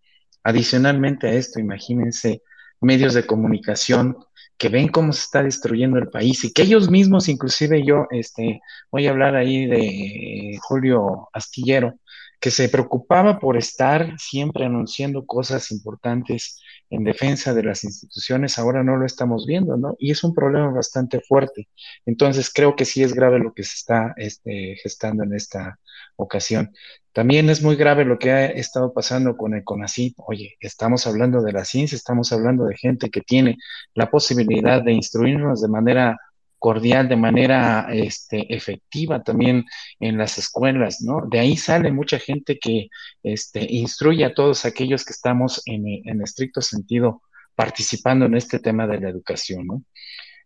Adicionalmente 0.43 1.27
a 1.27 1.33
esto, 1.33 1.59
imagínense 1.59 2.41
medios 2.81 3.13
de 3.13 3.25
comunicación 3.25 4.17
que 4.57 4.69
ven 4.69 4.89
cómo 4.89 5.13
se 5.13 5.23
está 5.23 5.43
destruyendo 5.43 5.97
el 5.97 6.09
país 6.09 6.43
y 6.43 6.53
que 6.53 6.63
ellos 6.63 6.89
mismos, 6.89 7.29
inclusive 7.29 7.83
yo, 7.85 8.07
este, 8.11 8.61
voy 8.91 9.07
a 9.07 9.11
hablar 9.11 9.35
ahí 9.35 9.65
de 9.65 10.57
Julio 10.61 11.29
Astillero, 11.33 11.95
que 12.39 12.51
se 12.51 12.67
preocupaba 12.67 13.39
por 13.39 13.55
estar 13.55 14.19
siempre 14.19 14.65
anunciando 14.65 15.25
cosas 15.25 15.71
importantes 15.71 16.61
en 16.89 17.05
defensa 17.05 17.53
de 17.53 17.63
las 17.63 17.85
instituciones, 17.85 18.59
ahora 18.59 18.83
no 18.83 18.97
lo 18.97 19.05
estamos 19.05 19.45
viendo, 19.45 19.77
¿no? 19.77 19.95
Y 19.97 20.11
es 20.11 20.23
un 20.25 20.33
problema 20.33 20.69
bastante 20.69 21.21
fuerte. 21.21 21.69
Entonces, 22.05 22.51
creo 22.53 22.75
que 22.75 22.83
sí 22.83 23.01
es 23.01 23.13
grave 23.13 23.39
lo 23.39 23.53
que 23.53 23.63
se 23.63 23.75
está 23.75 24.13
este, 24.17 24.75
gestando 24.83 25.23
en 25.23 25.33
esta 25.33 25.79
ocasión. 26.15 26.73
También 27.11 27.49
es 27.49 27.61
muy 27.61 27.75
grave 27.75 28.05
lo 28.05 28.17
que 28.17 28.31
ha 28.31 28.45
estado 28.45 28.91
pasando 28.91 29.37
con 29.37 29.53
el 29.53 29.63
CONACYT. 29.63 30.15
Oye, 30.17 30.55
estamos 30.59 31.05
hablando 31.05 31.41
de 31.41 31.51
la 31.51 31.63
ciencia, 31.63 31.95
estamos 31.95 32.31
hablando 32.31 32.65
de 32.65 32.75
gente 32.75 33.09
que 33.09 33.21
tiene 33.21 33.57
la 33.93 34.09
posibilidad 34.09 34.81
de 34.81 34.93
instruirnos 34.93 35.61
de 35.61 35.67
manera 35.67 36.17
cordial, 36.57 37.09
de 37.09 37.17
manera 37.17 37.87
este, 37.91 38.53
efectiva 38.55 39.21
también 39.21 39.65
en 39.99 40.17
las 40.17 40.37
escuelas, 40.37 41.01
¿no? 41.01 41.23
De 41.29 41.39
ahí 41.39 41.57
sale 41.57 41.91
mucha 41.91 42.19
gente 42.19 42.57
que 42.57 42.87
este, 43.21 43.67
instruye 43.69 44.23
a 44.23 44.33
todos 44.33 44.63
aquellos 44.63 45.03
que 45.03 45.11
estamos 45.11 45.61
en, 45.65 45.83
en 45.85 46.21
estricto 46.21 46.61
sentido 46.61 47.21
participando 47.53 48.25
en 48.25 48.35
este 48.35 48.59
tema 48.59 48.87
de 48.87 48.99
la 49.01 49.09
educación, 49.09 49.67
¿no? 49.67 49.83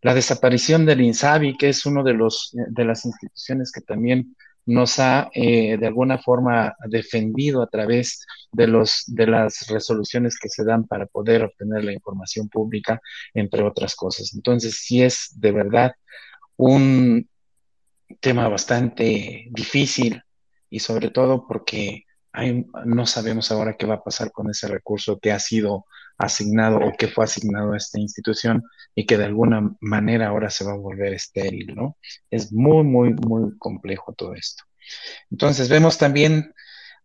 La 0.01 0.13
desaparición 0.13 0.85
del 0.85 1.01
INSABI, 1.01 1.55
que 1.55 1.69
es 1.69 1.85
uno 1.85 2.03
de 2.03 2.13
los 2.13 2.49
de 2.51 2.85
las 2.85 3.05
instituciones 3.05 3.71
que 3.71 3.81
también 3.81 4.35
nos 4.67 4.99
ha 4.99 5.29
eh, 5.33 5.77
de 5.77 5.87
alguna 5.87 6.19
forma 6.19 6.75
defendido 6.87 7.63
a 7.63 7.67
través 7.67 8.25
de, 8.51 8.67
los, 8.67 9.03
de 9.07 9.25
las 9.25 9.65
resoluciones 9.69 10.37
que 10.37 10.49
se 10.49 10.65
dan 10.65 10.85
para 10.85 11.05
poder 11.05 11.43
obtener 11.43 11.85
la 11.85 11.93
información 11.93 12.49
pública, 12.49 13.01
entre 13.33 13.63
otras 13.63 13.95
cosas. 13.95 14.33
Entonces, 14.35 14.75
sí 14.75 15.01
es 15.01 15.31
de 15.39 15.51
verdad 15.53 15.93
un 16.57 17.29
tema 18.19 18.49
bastante 18.49 19.47
difícil 19.51 20.21
y 20.69 20.79
sobre 20.79 21.11
todo 21.11 21.47
porque 21.47 22.03
hay, 22.33 22.65
no 22.85 23.05
sabemos 23.05 23.51
ahora 23.51 23.77
qué 23.77 23.85
va 23.85 23.95
a 23.95 24.03
pasar 24.03 24.31
con 24.31 24.49
ese 24.49 24.67
recurso 24.67 25.17
que 25.19 25.31
ha 25.31 25.39
sido 25.39 25.85
asignado 26.17 26.77
o 26.79 26.93
que 26.97 27.07
fue 27.07 27.25
asignado 27.25 27.73
a 27.73 27.77
esta 27.77 27.99
institución 27.99 28.63
y 28.95 29.05
que 29.05 29.17
de 29.17 29.25
alguna 29.25 29.75
manera 29.79 30.27
ahora 30.27 30.49
se 30.49 30.65
va 30.65 30.73
a 30.73 30.77
volver 30.77 31.13
estéril, 31.13 31.75
¿no? 31.75 31.97
Es 32.31 32.51
muy, 32.51 32.83
muy, 32.83 33.13
muy 33.13 33.57
complejo 33.57 34.13
todo 34.13 34.33
esto. 34.33 34.63
Entonces 35.29 35.69
vemos 35.69 35.97
también 35.97 36.53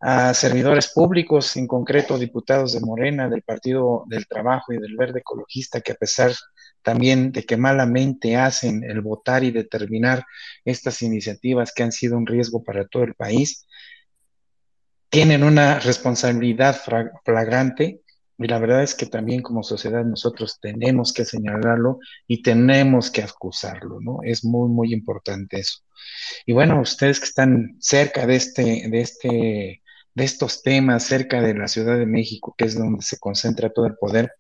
a 0.01 0.35
servidores 0.35 0.89
públicos, 0.89 1.57
en 1.57 1.67
concreto 1.69 2.19
diputados 2.19 2.73
de 2.73 2.81
Morena, 2.81 3.29
del 3.29 3.43
Partido 3.43 4.05
del 4.09 4.27
Trabajo 4.27 4.73
y 4.73 4.79
del 4.79 4.97
Verde 4.97 5.21
Ecologista, 5.21 5.81
que 5.81 5.93
a 5.93 5.97
pesar 5.97 6.33
también 6.83 7.31
de 7.31 7.45
que 7.45 7.57
malamente 7.57 8.37
hacen 8.37 8.83
el 8.83 9.01
votar 9.01 9.45
y 9.45 9.53
determinar 9.53 10.25
estas 10.65 11.03
iniciativas 11.03 11.73
que 11.73 11.85
han 11.85 11.93
sido 11.93 12.17
un 12.17 12.27
riesgo 12.27 12.65
para 12.65 12.87
todo 12.89 13.05
el 13.05 13.15
país, 13.15 13.69
tienen 15.09 15.45
una 15.45 15.79
responsabilidad 15.79 16.81
flagrante 17.25 18.02
y 18.39 18.47
la 18.47 18.59
verdad 18.59 18.83
es 18.83 18.95
que 18.95 19.07
también 19.07 19.43
como 19.43 19.63
sociedad 19.63 20.05
nosotros 20.05 20.59
tenemos 20.61 21.13
que 21.13 21.25
señalarlo 21.25 21.99
y 22.27 22.43
tenemos 22.43 23.11
que 23.11 23.23
acusarlo, 23.23 24.01
¿no? 24.01 24.19
Es 24.23 24.45
muy, 24.45 24.69
muy 24.69 24.93
importante 24.93 25.61
eso. 25.61 25.79
Y 26.47 26.53
bueno, 26.53 26.81
ustedes 26.81 27.21
que 27.21 27.27
están 27.27 27.77
cerca 27.79 28.27
de 28.27 28.37
este, 28.37 28.89
de 28.89 29.01
este, 29.01 29.83
de 30.15 30.25
estos 30.25 30.63
temas, 30.63 31.05
cerca 31.05 31.41
de 31.41 31.55
la 31.55 31.69
Ciudad 31.69 31.99
de 31.99 32.07
México, 32.07 32.55
que 32.57 32.65
es 32.65 32.77
donde 32.77 33.03
se 33.03 33.19
concentra 33.19 33.71
todo 33.71 33.87
el 33.87 33.97
poder, 33.97 34.33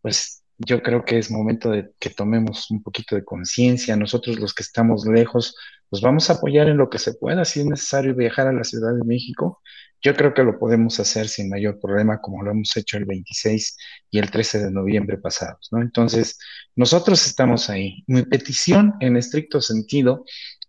pues 0.00 0.42
yo 0.58 0.82
creo 0.82 1.04
que 1.04 1.18
es 1.18 1.30
momento 1.30 1.70
de 1.70 1.90
que 1.98 2.10
tomemos 2.10 2.70
un 2.70 2.82
poquito 2.82 3.16
de 3.16 3.24
conciencia. 3.24 3.96
Nosotros 3.96 4.38
los 4.38 4.54
que 4.54 4.62
estamos 4.62 5.06
lejos, 5.06 5.56
pues 5.88 6.02
vamos 6.02 6.28
a 6.28 6.34
apoyar 6.34 6.68
en 6.68 6.76
lo 6.76 6.90
que 6.90 6.98
se 6.98 7.14
pueda. 7.14 7.44
Si 7.44 7.60
es 7.60 7.66
necesario 7.66 8.14
viajar 8.14 8.46
a 8.46 8.52
la 8.52 8.64
Ciudad 8.64 8.94
de 8.94 9.04
México, 9.04 9.60
yo 10.02 10.14
creo 10.14 10.32
que 10.32 10.42
lo 10.42 10.58
podemos 10.58 10.98
hacer 10.98 11.28
sin 11.28 11.48
mayor 11.48 11.78
problema, 11.78 12.20
como 12.20 12.42
lo 12.42 12.50
hemos 12.50 12.76
hecho 12.76 12.96
el 12.96 13.04
26 13.04 13.76
y 14.10 14.18
el 14.18 14.30
13 14.30 14.64
de 14.64 14.70
noviembre 14.70 15.18
pasados, 15.18 15.68
¿no? 15.70 15.82
Entonces, 15.82 16.38
nosotros 16.74 17.26
estamos 17.26 17.68
ahí. 17.68 18.02
Mi 18.06 18.22
petición, 18.22 18.94
en 19.00 19.16
estricto 19.16 19.60
sentido, 19.60 20.24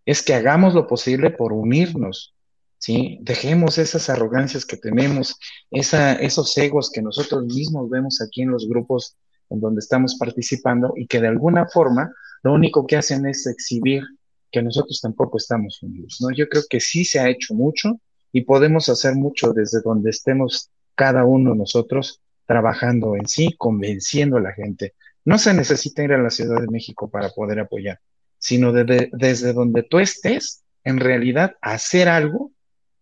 es 0.05 0.21
que 0.21 0.33
hagamos 0.33 0.73
lo 0.73 0.87
posible 0.87 1.29
por 1.29 1.53
unirnos, 1.53 2.35
¿sí? 2.77 3.19
Dejemos 3.21 3.77
esas 3.77 4.09
arrogancias 4.09 4.65
que 4.65 4.77
tenemos, 4.77 5.37
esa, 5.69 6.13
esos 6.13 6.57
egos 6.57 6.91
que 6.91 7.01
nosotros 7.01 7.45
mismos 7.45 7.89
vemos 7.89 8.21
aquí 8.21 8.41
en 8.41 8.51
los 8.51 8.67
grupos 8.67 9.15
en 9.49 9.61
donde 9.61 9.79
estamos 9.79 10.15
participando 10.15 10.93
y 10.95 11.07
que 11.07 11.21
de 11.21 11.27
alguna 11.27 11.67
forma 11.67 12.11
lo 12.43 12.53
único 12.53 12.87
que 12.87 12.97
hacen 12.97 13.25
es 13.27 13.45
exhibir 13.47 14.03
que 14.51 14.61
nosotros 14.61 14.99
tampoco 14.99 15.37
estamos 15.37 15.81
unidos, 15.81 16.17
¿no? 16.19 16.35
Yo 16.35 16.49
creo 16.49 16.63
que 16.69 16.79
sí 16.79 17.05
se 17.05 17.19
ha 17.19 17.29
hecho 17.29 17.53
mucho, 17.53 17.99
y 18.31 18.41
podemos 18.41 18.89
hacer 18.89 19.15
mucho 19.15 19.53
desde 19.53 19.81
donde 19.81 20.09
estemos 20.09 20.69
cada 20.95 21.25
uno 21.25 21.51
de 21.51 21.57
nosotros 21.57 22.21
trabajando 22.45 23.15
en 23.15 23.27
sí, 23.27 23.55
convenciendo 23.57 24.37
a 24.37 24.41
la 24.41 24.53
gente. 24.53 24.93
No 25.23 25.37
se 25.37 25.53
necesita 25.53 26.03
ir 26.03 26.13
a 26.13 26.21
la 26.21 26.29
Ciudad 26.29 26.59
de 26.59 26.67
México 26.67 27.09
para 27.09 27.29
poder 27.29 27.59
apoyar, 27.59 27.99
sino 28.37 28.73
desde 28.73 29.53
donde 29.53 29.83
tú 29.83 29.99
estés, 29.99 30.63
en 30.83 30.99
realidad 30.99 31.55
hacer 31.61 32.09
algo 32.09 32.51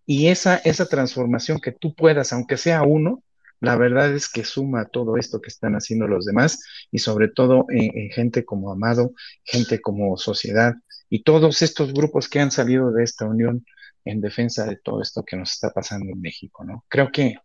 y 0.06 0.28
esa, 0.28 0.58
esa 0.58 0.88
transformación 0.88 1.60
que 1.60 1.72
tú 1.72 1.96
puedas, 1.96 2.34
aunque 2.34 2.58
sea 2.58 2.84
uno, 2.84 3.24
la 3.62 3.76
verdad 3.76 4.14
es 4.14 4.30
que 4.30 4.44
suma 4.44 4.86
todo 4.86 5.18
esto 5.18 5.42
que 5.42 5.50
están 5.50 5.74
haciendo 5.76 6.08
los 6.08 6.26
demás 6.26 6.64
y 6.92 7.00
sobre 7.00 7.28
todo 7.28 7.66
en, 7.70 8.10
gente 8.10 8.46
como 8.46 8.72
Amado, 8.72 9.14
gente 9.44 9.82
como 9.82 10.16
Sociedad 10.18 10.76
y 11.10 11.24
todos 11.24 11.62
estos 11.62 11.94
grupos 11.94 12.30
que 12.30 12.40
han 12.40 12.52
salido 12.52 12.92
de 12.92 13.04
esta 13.04 13.26
unión 13.26 13.66
en 14.06 14.22
defensa 14.22 14.66
de 14.66 14.78
todo 14.78 15.02
esto 15.02 15.24
que 15.24 15.38
nos 15.38 15.52
está 15.52 15.72
pasando 15.72 16.12
en 16.12 16.22
México, 16.22 16.64
¿no? 16.64 16.86
Creo 16.88 17.12
que 17.12 17.36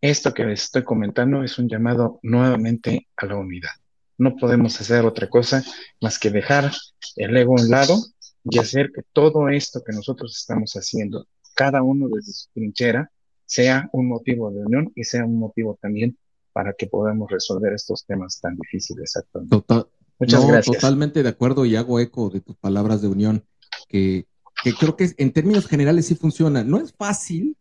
esto 0.00 0.34
que 0.34 0.44
les 0.44 0.64
estoy 0.64 0.82
comentando 0.82 1.44
es 1.44 1.58
un 1.58 1.68
llamado 1.68 2.18
nuevamente 2.22 3.08
a 3.16 3.26
la 3.26 3.36
unidad. 3.36 3.70
No 4.18 4.36
podemos 4.36 4.80
hacer 4.80 5.04
otra 5.04 5.28
cosa 5.28 5.62
más 6.00 6.18
que 6.18 6.30
dejar 6.30 6.70
el 7.16 7.36
ego 7.36 7.56
a 7.56 7.62
un 7.62 7.70
lado 7.70 7.96
y 8.44 8.58
hacer 8.58 8.90
que 8.94 9.02
todo 9.12 9.48
esto 9.48 9.82
que 9.84 9.92
nosotros 9.94 10.36
estamos 10.36 10.72
haciendo, 10.72 11.26
cada 11.54 11.82
uno 11.82 12.08
desde 12.08 12.32
su 12.32 12.48
trinchera, 12.52 13.10
sea 13.46 13.88
un 13.92 14.08
motivo 14.08 14.50
de 14.50 14.60
unión 14.64 14.92
y 14.94 15.04
sea 15.04 15.24
un 15.24 15.38
motivo 15.38 15.78
también 15.80 16.18
para 16.52 16.72
que 16.72 16.86
podamos 16.86 17.30
resolver 17.30 17.72
estos 17.72 18.04
temas 18.04 18.40
tan 18.40 18.56
difíciles 18.56 19.16
actualmente. 19.16 19.86
Muchas 20.18 20.46
gracias. 20.46 20.76
Totalmente 20.76 21.22
de 21.22 21.28
acuerdo 21.28 21.64
y 21.64 21.76
hago 21.76 22.00
eco 22.00 22.30
de 22.30 22.40
tus 22.40 22.56
palabras 22.56 23.02
de 23.02 23.08
unión, 23.08 23.44
que, 23.88 24.26
que 24.62 24.74
creo 24.74 24.96
que 24.96 25.12
en 25.16 25.32
términos 25.32 25.66
generales 25.66 26.06
sí 26.06 26.14
funciona. 26.14 26.64
No 26.64 26.78
es 26.78 26.92
fácil 26.92 27.56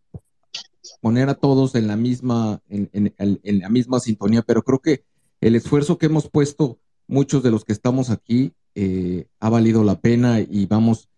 poner 1.01 1.29
a 1.29 1.35
todos 1.35 1.75
en 1.75 1.87
la 1.87 1.95
misma, 1.95 2.61
en, 2.69 3.13
la 3.43 3.69
misma 3.69 3.99
sintonía, 3.99 4.41
pero 4.41 4.63
creo 4.63 4.79
que 4.79 5.03
el 5.39 5.55
esfuerzo 5.55 5.97
que 5.97 6.07
hemos 6.07 6.29
puesto 6.29 6.79
muchos 7.07 7.43
de 7.43 7.51
los 7.51 7.65
que 7.65 7.73
estamos 7.73 8.09
aquí 8.09 8.53
eh, 8.75 9.27
ha 9.39 9.49
valido 9.49 9.83
la 9.83 9.99
pena 9.99 10.39
y 10.39 10.65
vamos 10.65 11.09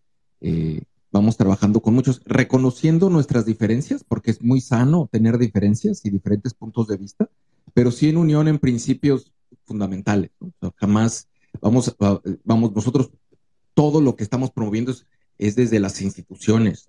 eh, 0.42 0.84
vamos 1.14 1.38
trabajando 1.38 1.80
con 1.80 1.94
muchos, 1.94 2.22
reconociendo 2.26 3.10
nuestras 3.10 3.46
diferencias, 3.46 4.04
porque 4.04 4.32
es 4.32 4.42
muy 4.42 4.60
sano 4.60 5.08
tener 5.12 5.38
diferencias 5.38 6.04
y 6.06 6.10
diferentes 6.10 6.56
puntos 6.56 6.88
de 6.88 6.98
vista, 6.98 7.30
pero 7.74 7.92
sí 7.92 8.10
en 8.10 8.18
unión 8.18 8.48
en 8.48 8.58
principios 8.58 9.32
fundamentales. 9.66 10.32
jamás 10.76 11.30
vamos, 11.62 11.96
vamos, 12.44 12.74
nosotros 12.74 13.12
todo 13.76 14.02
lo 14.02 14.16
que 14.16 14.24
estamos 14.24 14.52
promoviendo 14.52 14.92
es, 14.92 15.06
desde 15.38 15.80
las 15.80 16.02
instituciones 16.02 16.86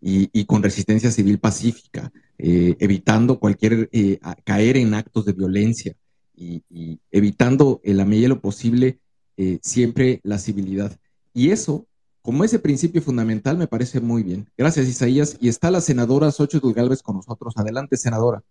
y, 0.00 0.44
con 0.44 0.62
resistencia 0.62 1.10
civil 1.10 1.38
pacífica, 1.38 2.12
eh, 2.38 2.76
evitando 2.78 3.40
cualquier 3.40 3.88
eh, 3.92 4.18
caer 4.44 4.76
en 4.76 4.94
actos 4.94 5.24
de 5.24 5.32
violencia 5.32 5.96
y, 6.36 6.62
evitando 7.10 7.80
en 7.82 7.96
la 7.96 8.04
medida 8.04 8.24
de 8.24 8.28
lo 8.28 8.40
posible 8.40 9.00
eh, 9.36 9.58
siempre 9.62 10.20
la 10.22 10.38
civilidad. 10.38 10.96
Y 11.34 11.50
eso 11.50 11.86
como 12.26 12.42
ese 12.42 12.58
principio 12.58 13.00
fundamental 13.00 13.56
me 13.56 13.68
parece 13.68 14.00
muy 14.00 14.24
bien. 14.24 14.50
Gracias, 14.58 14.88
Isaías. 14.88 15.36
Y 15.40 15.48
está 15.48 15.70
la 15.70 15.80
senadora 15.80 16.32
Xochitl 16.32 16.72
Galvez 16.72 17.00
con 17.00 17.14
nosotros. 17.14 17.54
Adelante, 17.56 17.96
senadora. 17.96 18.42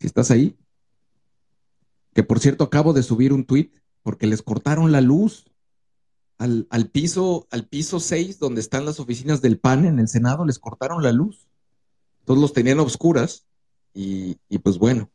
Si 0.00 0.06
estás 0.06 0.30
ahí. 0.30 0.56
Que 2.14 2.22
por 2.22 2.40
cierto, 2.40 2.64
acabo 2.64 2.94
de 2.94 3.02
subir 3.02 3.34
un 3.34 3.44
tuit 3.44 3.74
porque 4.02 4.26
les 4.26 4.40
cortaron 4.40 4.90
la 4.90 5.02
luz 5.02 5.44
al, 6.38 6.90
piso, 6.90 7.46
al 7.50 7.66
piso 7.66 8.00
6, 8.00 8.38
donde 8.38 8.60
están 8.60 8.84
las 8.84 9.00
oficinas 9.00 9.42
del 9.42 9.58
PAN 9.58 9.84
en 9.84 9.98
el 9.98 10.08
Senado, 10.08 10.44
les 10.44 10.58
cortaron 10.58 11.02
la 11.02 11.12
luz. 11.12 11.48
Todos 12.24 12.40
los 12.40 12.52
tenían 12.52 12.80
oscuras 12.80 13.46
y, 13.92 14.36
pues 14.62 14.78
bueno, 14.78 15.10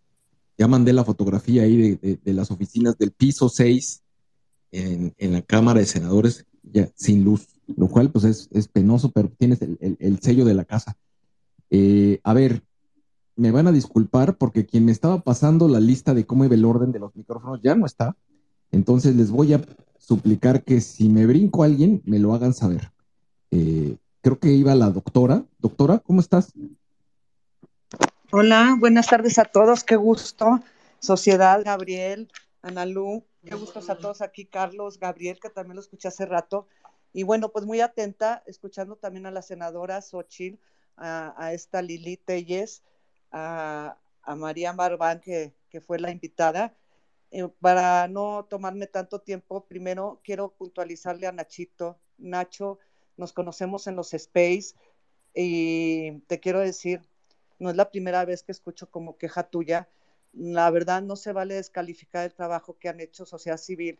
ya 0.57 0.67
mandé 0.67 0.93
la 0.93 1.05
fotografía 1.05 1.63
ahí 1.63 1.95
de, 1.95 2.19
de 2.21 2.33
las 2.33 2.51
oficinas 2.51 2.97
del 2.97 3.11
piso 3.11 3.49
6 3.49 4.03
en, 4.73 5.33
la 5.33 5.41
Cámara 5.41 5.79
de 5.79 5.85
Senadores 5.85 6.45
ya 6.63 6.89
sin 6.95 7.23
luz, 7.23 7.47
lo 7.67 7.87
cual 7.87 8.11
pues 8.11 8.25
es, 8.25 8.67
penoso, 8.67 9.11
pero 9.11 9.29
tienes 9.29 9.61
el, 9.61 10.19
sello 10.21 10.45
de 10.45 10.53
la 10.53 10.65
casa. 10.65 10.97
Eh, 11.69 12.19
a 12.23 12.33
ver, 12.33 12.63
me 13.35 13.51
van 13.51 13.67
a 13.67 13.71
disculpar 13.71 14.37
porque 14.37 14.65
quien 14.65 14.85
me 14.85 14.91
estaba 14.91 15.21
pasando 15.21 15.67
la 15.67 15.79
lista 15.79 16.13
de 16.13 16.25
cómo 16.25 16.45
iba 16.45 16.55
el 16.55 16.65
orden 16.65 16.91
de 16.91 16.99
los 16.99 17.15
micrófonos 17.15 17.61
ya 17.61 17.75
no 17.75 17.85
está. 17.85 18.15
Entonces 18.73 19.15
les 19.15 19.31
voy 19.31 19.53
a 19.53 19.61
suplicar 19.97 20.63
que 20.63 20.81
si 20.81 21.07
me 21.07 21.25
brinco 21.25 21.63
a 21.63 21.67
alguien, 21.67 22.01
me 22.03 22.19
lo 22.19 22.33
hagan 22.33 22.53
saber. 22.53 22.91
Eh, 23.51 23.95
creo 24.19 24.37
que 24.39 24.49
iba 24.51 24.75
la 24.75 24.89
doctora. 24.89 25.45
Doctora, 25.59 25.99
¿cómo 25.99 26.19
estás? 26.19 26.51
Hola, 28.31 28.75
buenas 28.77 29.07
tardes 29.07 29.39
a 29.39 29.45
todos, 29.45 29.85
qué 29.85 29.95
gusto. 29.95 30.59
Sociedad, 30.99 31.61
Gabriel, 31.63 32.29
Analú, 32.61 33.23
Qué 33.45 33.55
gustos 33.55 33.89
a 33.89 33.97
todos 33.97 34.21
aquí, 34.21 34.45
Carlos, 34.45 34.97
Gabriel, 34.97 35.37
que 35.41 35.49
también 35.49 35.75
lo 35.75 35.81
escuché 35.81 36.07
hace 36.07 36.25
rato. 36.25 36.65
Y 37.11 37.23
bueno, 37.23 37.49
pues 37.49 37.65
muy 37.65 37.81
atenta, 37.81 38.41
escuchando 38.47 38.95
también 38.95 39.25
a 39.25 39.31
la 39.31 39.41
senadora 39.41 40.01
Xochitl, 40.01 40.57
a, 40.95 41.51
esta 41.51 41.81
Lili 41.81 42.15
Telles, 42.15 42.83
a, 43.31 43.97
María 44.37 44.71
Marván, 44.71 45.19
que, 45.19 45.53
fue 45.85 45.99
la 45.99 46.11
invitada. 46.11 46.73
Eh, 47.33 47.49
para 47.59 48.07
no 48.07 48.45
tomarme 48.49 48.87
tanto 48.87 49.19
tiempo, 49.19 49.65
primero 49.65 50.21
quiero 50.23 50.53
puntualizarle 50.53 51.27
a 51.27 51.31
Nachito. 51.31 51.99
Nacho, 52.17 52.79
nos 53.17 53.33
conocemos 53.33 53.87
en 53.87 53.95
los 53.95 54.13
Space 54.13 54.75
y 55.33 56.19
te 56.27 56.39
quiero 56.39 56.59
decir, 56.59 57.01
no 57.59 57.69
es 57.69 57.75
la 57.75 57.91
primera 57.91 58.23
vez 58.23 58.43
que 58.43 58.51
escucho 58.51 58.89
como 58.89 59.17
queja 59.17 59.43
tuya 59.43 59.89
la 60.33 60.69
verdad 60.71 61.01
no 61.01 61.15
se 61.15 61.31
vale 61.31 61.55
descalificar 61.55 62.25
el 62.25 62.33
trabajo 62.33 62.77
que 62.77 62.89
han 62.89 62.99
hecho 62.99 63.25
sociedad 63.25 63.57
civil. 63.57 63.99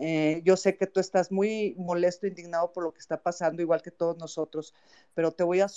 Eh, 0.00 0.42
yo 0.44 0.56
sé 0.56 0.76
que 0.76 0.86
tú 0.86 1.00
estás 1.00 1.30
muy 1.30 1.74
molesto, 1.78 2.26
indignado 2.26 2.72
por 2.72 2.82
lo 2.82 2.92
que 2.92 2.98
está 2.98 3.22
pasando, 3.22 3.62
igual 3.62 3.82
que 3.82 3.92
todos 3.92 4.16
nosotros, 4.18 4.74
pero 5.14 5.30
te 5.32 5.44
voy 5.44 5.60
a, 5.60 5.68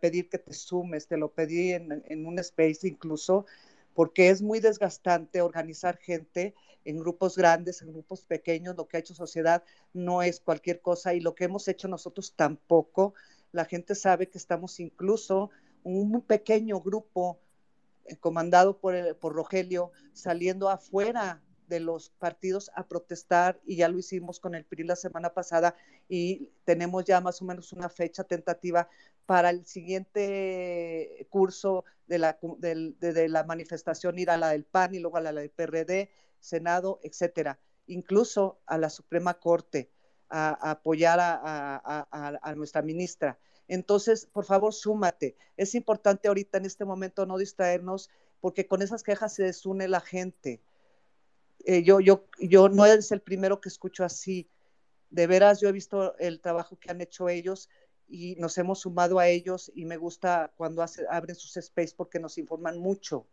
pedir 0.00 0.28
que 0.28 0.38
te 0.38 0.52
sumes, 0.52 1.08
te 1.08 1.16
lo 1.16 1.32
pedí 1.32 1.72
en, 1.72 2.26
un 2.26 2.38
space 2.38 2.86
incluso, 2.86 3.46
porque 3.94 4.30
es 4.30 4.42
muy 4.42 4.60
desgastante 4.60 5.42
organizar 5.42 5.98
gente 5.98 6.54
en 6.84 6.98
grupos 6.98 7.36
grandes, 7.36 7.82
en 7.82 7.92
grupos 7.92 8.24
pequeños, 8.24 8.76
lo 8.76 8.88
que 8.88 8.96
ha 8.96 9.00
hecho 9.00 9.14
sociedad 9.14 9.62
no 9.92 10.22
es 10.22 10.40
cualquier 10.40 10.80
cosa 10.80 11.14
y 11.14 11.20
lo 11.20 11.34
que 11.34 11.44
hemos 11.44 11.68
hecho 11.68 11.88
nosotros 11.88 12.34
tampoco. 12.34 13.14
La 13.52 13.64
gente 13.64 13.94
sabe 13.94 14.28
que 14.28 14.38
estamos 14.38 14.80
incluso 14.80 15.50
un 15.84 16.20
pequeño 16.22 16.80
grupo 16.80 17.38
eh, 18.06 18.16
comandado 18.16 18.78
por, 18.78 19.16
por 19.16 19.34
Rogelio, 19.34 19.92
saliendo 20.12 20.68
afuera 20.68 21.42
de 21.68 21.80
los 21.80 22.10
partidos 22.10 22.70
a 22.74 22.86
protestar 22.86 23.60
y 23.64 23.76
ya 23.76 23.88
lo 23.88 23.98
hicimos 23.98 24.40
con 24.40 24.54
el 24.54 24.64
PRI 24.64 24.84
la 24.84 24.96
semana 24.96 25.30
pasada 25.30 25.74
y 26.08 26.50
tenemos 26.64 27.04
ya 27.04 27.20
más 27.20 27.40
o 27.40 27.44
menos 27.46 27.72
una 27.72 27.88
fecha 27.88 28.24
tentativa 28.24 28.88
para 29.26 29.50
el 29.50 29.64
siguiente 29.66 31.26
curso 31.30 31.84
de 32.06 32.18
la, 32.18 32.38
de, 32.58 33.28
la 33.28 33.44
manifestación 33.44 34.18
ir 34.18 34.30
a 34.30 34.36
la 34.36 34.50
del 34.50 34.64
PAN 34.64 34.94
y 34.94 34.98
luego 34.98 35.16
a 35.16 35.20
la 35.20 35.32
del 35.32 35.50
PRD, 35.50 36.10
Senado, 36.40 37.00
etcétera, 37.02 37.58
incluso 37.86 38.60
a 38.66 38.78
la 38.78 38.90
Suprema 38.90 39.34
Corte 39.34 39.90
a, 40.28 40.70
apoyar 40.70 41.18
a 41.20 42.54
nuestra 42.56 42.82
ministra. 42.82 43.38
Entonces, 43.68 44.26
por 44.26 44.44
favor, 44.44 44.74
súmate. 44.74 45.36
Es 45.56 45.74
importante 45.74 46.28
ahorita 46.28 46.58
en 46.58 46.66
este 46.66 46.84
momento 46.84 47.26
no 47.26 47.38
distraernos 47.38 48.10
porque 48.40 48.66
con 48.66 48.82
esas 48.82 49.02
quejas 49.02 49.34
se 49.34 49.44
desune 49.44 49.88
la 49.88 50.00
gente. 50.00 50.60
Eh, 51.64 51.82
yo, 51.82 52.00
yo, 52.00 52.26
yo 52.40 52.68
no 52.68 52.84
es 52.84 53.12
el 53.12 53.22
primero 53.22 53.60
que 53.60 53.68
escucho 53.68 54.04
así. 54.04 54.50
De 55.10 55.26
veras, 55.26 55.60
yo 55.60 55.68
he 55.68 55.72
visto 55.72 56.16
el 56.18 56.40
trabajo 56.40 56.78
que 56.78 56.90
han 56.90 57.00
hecho 57.00 57.28
ellos 57.28 57.68
y 58.12 58.36
nos 58.36 58.58
hemos 58.58 58.80
sumado 58.80 59.18
a 59.18 59.26
ellos 59.26 59.72
y 59.74 59.86
me 59.86 59.96
gusta 59.96 60.52
cuando 60.58 60.84
abren 61.08 61.34
sus 61.34 61.56
space 61.56 61.94
porque 61.96 62.20
nos 62.20 62.36
informan 62.36 62.78
mucho. 62.78 63.26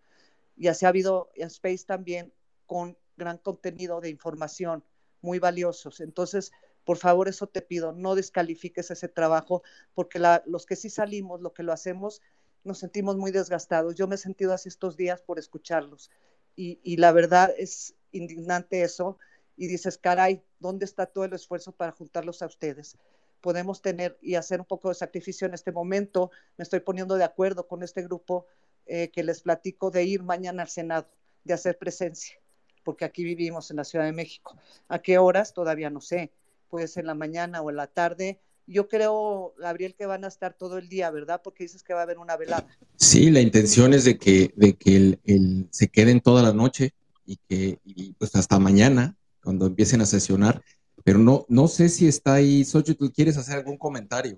Y 0.56 0.68
así 0.68 0.86
ha 0.86 0.90
habido 0.90 1.30
space 1.36 1.84
también 1.86 2.32
con 2.66 2.98
gran 3.18 3.38
contenido 3.40 4.00
de 4.00 4.10
información 4.10 4.86
muy 5.22 5.38
valiosos. 5.38 6.00
Entonces, 6.00 6.54
por 6.86 6.98
favor, 6.98 7.28
eso 7.28 7.48
te 7.48 7.62
pido, 7.62 7.92
no 7.92 8.16
descalifiques 8.16 8.90
ese 8.90 9.10
trabajo, 9.10 9.64
porque 9.94 10.18
los 10.46 10.66
que 10.66 10.78
sí 10.78 10.90
salimos, 10.90 11.42
lo 11.42 11.54
que 11.54 11.64
lo 11.64 11.74
hacemos, 11.74 12.22
nos 12.64 12.80
sentimos 12.80 13.18
muy 13.18 13.32
desgastados. 13.32 13.96
Yo 13.96 14.08
me 14.08 14.16
he 14.16 14.18
sentido 14.18 14.54
así 14.54 14.70
estos 14.70 14.96
días 14.96 15.22
por 15.22 15.40
escucharlos. 15.40 16.10
Y, 16.56 16.98
la 16.98 17.12
verdad 17.12 17.54
es 17.58 17.96
indignante 18.12 18.82
eso. 18.82 19.18
Y 19.58 19.68
dices, 19.68 19.98
caray, 19.98 20.42
¿dónde 20.60 20.86
está 20.86 21.06
todo 21.06 21.26
el 21.26 21.34
esfuerzo 21.34 21.74
para 21.74 21.92
juntarlos 21.92 22.42
a 22.42 22.46
ustedes? 22.46 22.98
Podemos 23.42 23.82
tener 23.82 24.18
y 24.22 24.36
hacer 24.36 24.60
un 24.60 24.66
poco 24.66 24.90
de 24.90 24.96
sacrificio 24.96 25.48
en 25.48 25.54
este 25.54 25.72
momento. 25.72 26.32
Me 26.58 26.64
estoy 26.64 26.82
poniendo 26.82 27.16
de 27.16 27.24
acuerdo 27.24 27.68
con 27.68 27.84
este 27.84 28.04
grupo 28.04 28.46
eh, 28.86 29.10
que 29.12 29.24
les 29.24 29.42
platico 29.42 29.92
de 29.92 30.04
ir 30.04 30.24
mañana 30.24 30.64
al 30.64 30.70
Senado, 30.70 31.08
de 31.44 31.54
hacer 31.54 31.78
presencia, 31.78 32.36
porque 32.84 33.06
aquí 33.06 33.24
vivimos 33.24 33.72
en 33.72 33.78
la 33.78 33.84
Ciudad 33.84 34.06
de 34.06 34.14
México. 34.14 34.58
¿A 34.88 35.00
qué 35.00 35.18
horas? 35.18 35.54
Todavía 35.54 35.90
no 35.90 36.02
sé 36.02 36.32
puede 36.70 36.88
ser 36.88 37.02
en 37.02 37.08
la 37.08 37.16
mañana 37.16 37.62
o 37.62 37.70
en 37.70 37.76
la 37.76 37.88
tarde. 37.88 38.40
Yo 38.68 38.88
creo, 38.88 39.56
Gabriel, 39.58 39.96
que 39.96 40.06
van 40.06 40.24
a 40.24 40.28
estar 40.28 40.54
todo 40.54 40.78
el 40.78 40.90
día, 40.90 41.10
¿verdad? 41.10 41.42
Porque 41.44 41.64
dices 41.64 41.84
que 41.84 41.94
va 41.94 42.02
a 42.02 42.04
haber 42.04 42.20
una 42.20 42.38
velada. 42.38 42.68
Sí, 42.96 43.32
la 43.32 43.42
intención 43.42 43.94
es 43.94 44.06
de 44.06 44.18
que, 44.18 44.54
de 44.56 44.74
que 44.76 45.18
el, 45.26 45.68
se 45.72 45.88
queden 45.88 46.22
toda 46.22 46.44
la 46.44 46.54
noche 46.54 46.94
y 47.26 47.38
que 47.48 47.80
pues 48.18 48.36
hasta 48.36 48.60
mañana, 48.60 49.18
cuando 49.44 49.66
empiecen 49.66 50.02
a 50.02 50.06
sesionar. 50.06 50.64
Pero 51.10 51.18
no, 51.18 51.44
no 51.50 51.68
sé 51.68 51.90
si 51.90 52.08
está 52.08 52.36
ahí, 52.36 52.64
Xochitl, 52.64 53.08
¿quieres 53.08 53.36
hacer 53.36 53.58
algún 53.58 53.80
comentario? 53.80 54.38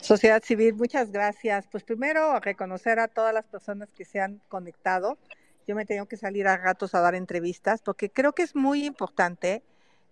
Sociedad 0.00 0.40
Civil, 0.40 0.74
muchas 0.74 1.10
gracias. 1.10 1.66
Pues 1.66 1.82
primero 1.82 2.38
reconocer 2.38 3.00
a 3.00 3.08
todas 3.08 3.34
las 3.34 3.48
personas 3.48 3.90
que 3.90 4.04
se 4.04 4.20
han 4.20 4.40
conectado. 4.46 5.18
Yo 5.66 5.74
me 5.74 5.84
tengo 5.84 6.06
que 6.06 6.16
salir 6.16 6.46
a 6.46 6.56
ratos 6.58 6.94
a 6.94 7.00
dar 7.00 7.16
entrevistas 7.16 7.82
porque 7.82 8.08
creo 8.08 8.34
que 8.34 8.44
es 8.44 8.54
muy 8.54 8.86
importante 8.86 9.64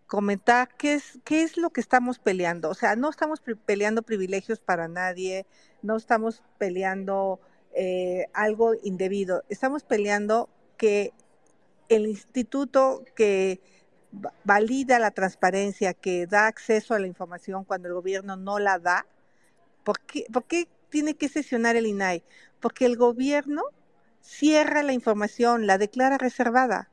comentar 0.09 0.68
qué 0.76 0.94
es, 0.94 1.20
qué 1.23 1.42
es 1.42 1.57
lo 1.57 1.70
que 1.70 1.81
estamos 1.81 2.18
peleando. 2.18 2.68
O 2.68 2.75
sea, 2.75 2.97
no 2.97 3.09
estamos 3.09 3.41
peleando 3.67 4.02
privilegios 4.02 4.59
para 4.59 4.89
nadie, 4.89 5.47
no 5.81 5.97
estamos 5.97 6.42
peleando 6.59 7.39
eh, 7.73 8.26
algo 8.33 8.73
indebido, 8.83 9.44
estamos 9.49 9.84
peleando 9.84 10.49
que 10.76 11.12
el 11.89 12.09
instituto 12.09 13.05
que 13.15 13.60
valida 14.44 14.98
la 14.98 15.10
transparencia, 15.10 15.94
que 15.94 16.26
da 16.26 16.47
acceso 16.47 16.94
a 16.94 16.98
la 16.98 17.06
información 17.06 17.64
cuando 17.64 17.89
el 17.89 17.94
gobierno 17.94 18.36
no 18.36 18.58
la 18.58 18.78
da, 18.78 19.06
¿por 19.84 20.00
qué, 20.00 20.26
¿por 20.32 20.44
qué 20.44 20.68
tiene 20.89 21.14
que 21.14 21.28
sesionar 21.28 21.76
el 21.76 21.86
INAI? 21.86 22.22
Porque 22.60 22.86
el 22.86 22.97
gobierno 22.97 23.62
cierra 24.20 24.82
la 24.82 24.92
información, 24.92 25.66
la 25.66 25.78
declara 25.78 26.18
reservada. 26.18 26.90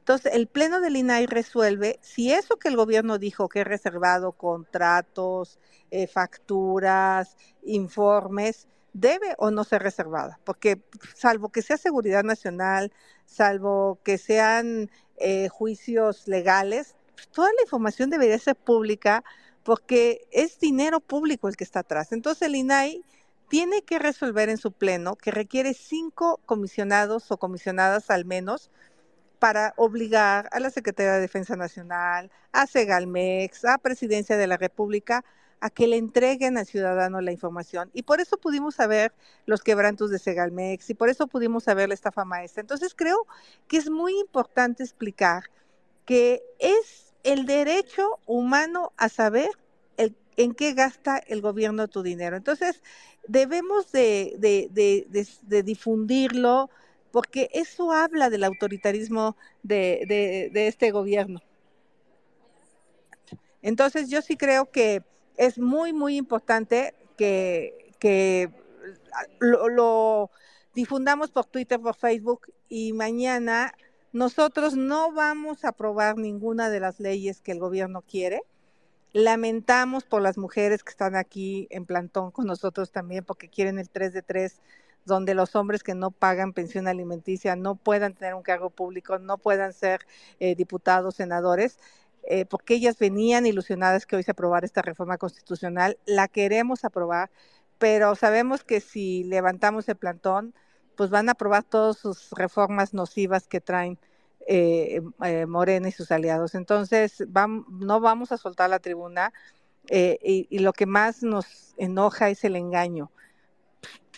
Entonces, 0.00 0.32
el 0.34 0.46
Pleno 0.46 0.80
del 0.80 0.96
INAI 0.96 1.26
resuelve 1.26 1.98
si 2.02 2.32
eso 2.32 2.56
que 2.56 2.68
el 2.68 2.76
gobierno 2.76 3.18
dijo 3.18 3.48
que 3.48 3.60
es 3.60 3.66
reservado, 3.66 4.32
contratos, 4.32 5.58
eh, 5.90 6.06
facturas, 6.06 7.36
informes, 7.62 8.68
debe 8.92 9.34
o 9.38 9.50
no 9.50 9.64
ser 9.64 9.82
reservada, 9.82 10.40
porque 10.44 10.80
salvo 11.14 11.50
que 11.50 11.62
sea 11.62 11.76
seguridad 11.76 12.24
nacional, 12.24 12.92
salvo 13.26 13.98
que 14.02 14.18
sean 14.18 14.90
eh, 15.20 15.48
juicios 15.48 16.26
legales, 16.28 16.94
pues, 17.14 17.28
toda 17.28 17.48
la 17.48 17.62
información 17.62 18.10
debería 18.10 18.38
ser 18.38 18.56
pública 18.56 19.24
porque 19.62 20.26
es 20.30 20.58
dinero 20.60 21.00
público 21.00 21.48
el 21.48 21.56
que 21.56 21.64
está 21.64 21.80
atrás. 21.80 22.12
Entonces, 22.12 22.42
el 22.42 22.54
INAI 22.54 23.04
tiene 23.48 23.82
que 23.82 23.98
resolver 23.98 24.48
en 24.48 24.58
su 24.58 24.72
pleno 24.72 25.16
que 25.16 25.30
requiere 25.30 25.74
cinco 25.74 26.40
comisionados 26.46 27.30
o 27.30 27.38
comisionadas 27.38 28.10
al 28.10 28.24
menos 28.24 28.70
para 29.38 29.74
obligar 29.76 30.48
a 30.52 30.60
la 30.60 30.70
Secretaría 30.70 31.12
de 31.12 31.20
Defensa 31.20 31.56
Nacional, 31.56 32.30
a 32.52 32.66
Segalmex, 32.66 33.64
a 33.64 33.78
Presidencia 33.78 34.36
de 34.36 34.46
la 34.46 34.56
República 34.56 35.24
a 35.60 35.70
que 35.70 35.86
le 35.86 35.96
entreguen 35.96 36.58
al 36.58 36.66
ciudadano 36.66 37.20
la 37.20 37.32
información. 37.32 37.90
Y 37.92 38.02
por 38.02 38.20
eso 38.20 38.38
pudimos 38.38 38.76
saber 38.76 39.12
los 39.46 39.62
quebrantos 39.62 40.10
de 40.10 40.18
Segalmex 40.18 40.90
y 40.90 40.94
por 40.94 41.08
eso 41.08 41.26
pudimos 41.26 41.64
saber 41.64 41.88
la 41.88 41.94
estafa 41.94 42.24
maestra. 42.24 42.60
Entonces 42.60 42.94
creo 42.94 43.26
que 43.66 43.76
es 43.76 43.90
muy 43.90 44.18
importante 44.18 44.82
explicar 44.82 45.44
que 46.04 46.42
es 46.58 47.14
el 47.24 47.46
derecho 47.46 48.18
humano 48.26 48.92
a 48.96 49.08
saber 49.08 49.50
en 50.36 50.54
qué 50.54 50.72
gasta 50.72 51.18
el 51.18 51.40
gobierno 51.40 51.88
tu 51.88 52.02
dinero. 52.02 52.36
Entonces 52.36 52.80
debemos 53.26 53.90
de, 53.90 54.36
de 54.38 55.62
difundirlo, 55.64 56.70
porque 57.10 57.50
eso 57.52 57.92
habla 57.92 58.30
del 58.30 58.44
autoritarismo 58.44 59.36
de, 59.62 60.50
este 60.54 60.90
gobierno. 60.90 61.40
Entonces 63.62 64.08
yo 64.08 64.22
sí 64.22 64.36
creo 64.36 64.70
que 64.70 65.02
es 65.38 65.58
muy, 65.58 65.92
muy 65.92 66.16
importante 66.16 66.94
que, 67.16 68.52
lo, 69.40 70.30
difundamos 70.74 71.30
por 71.30 71.46
Twitter, 71.46 71.80
por 71.80 71.94
Facebook 71.94 72.52
y 72.68 72.92
mañana 72.92 73.72
nosotros 74.12 74.76
no 74.76 75.12
vamos 75.12 75.64
a 75.64 75.68
aprobar 75.68 76.16
ninguna 76.16 76.70
de 76.70 76.80
las 76.80 77.00
leyes 77.00 77.40
que 77.40 77.52
el 77.52 77.60
gobierno 77.60 78.02
quiere. 78.02 78.42
Lamentamos 79.12 80.04
por 80.04 80.20
las 80.22 80.36
mujeres 80.36 80.82
que 80.82 80.90
están 80.90 81.16
aquí 81.16 81.66
en 81.70 81.86
plantón 81.86 82.30
con 82.30 82.46
nosotros 82.46 82.90
también 82.90 83.24
porque 83.24 83.48
quieren 83.48 83.78
el 83.78 83.88
3 83.88 84.12
de 84.12 84.22
3 84.22 84.60
donde 85.04 85.34
los 85.34 85.56
hombres 85.56 85.82
que 85.82 85.94
no 85.94 86.10
pagan 86.10 86.52
pensión 86.52 86.86
alimenticia 86.86 87.56
no 87.56 87.76
puedan 87.76 88.14
tener 88.14 88.34
un 88.34 88.42
cargo 88.42 88.70
público, 88.70 89.18
no 89.18 89.38
puedan 89.38 89.72
ser 89.72 90.00
eh, 90.38 90.54
diputados, 90.54 91.16
senadores, 91.16 91.78
eh, 92.28 92.44
porque 92.46 92.74
ellas 92.74 92.98
venían 92.98 93.46
ilusionadas 93.46 94.06
que 94.06 94.16
hoy 94.16 94.22
se 94.22 94.32
aprobara 94.32 94.66
esta 94.66 94.82
reforma 94.82 95.18
constitucional. 95.18 95.98
La 96.06 96.28
queremos 96.28 96.84
aprobar, 96.84 97.30
pero 97.78 98.14
sabemos 98.14 98.64
que 98.64 98.80
si 98.80 99.24
levantamos 99.24 99.88
el 99.88 99.96
plantón, 99.96 100.54
pues 100.96 101.10
van 101.10 101.28
a 101.28 101.32
aprobar 101.32 101.64
todas 101.64 101.98
sus 101.98 102.30
reformas 102.32 102.94
nocivas 102.94 103.48
que 103.48 103.60
traen 103.60 103.98
eh, 104.46 105.00
Morena 105.46 105.88
y 105.88 105.92
sus 105.92 106.10
aliados. 106.10 106.54
Entonces, 106.54 107.24
no 107.68 108.00
vamos 108.00 108.32
a 108.32 108.38
soltar 108.38 108.70
la 108.70 108.78
tribuna 108.78 109.32
y, 109.90 110.58
lo 110.58 110.72
que 110.72 110.86
más 110.86 111.22
nos 111.22 111.74
enoja 111.78 112.30
es 112.30 112.44
el 112.44 112.56
engaño 112.56 113.10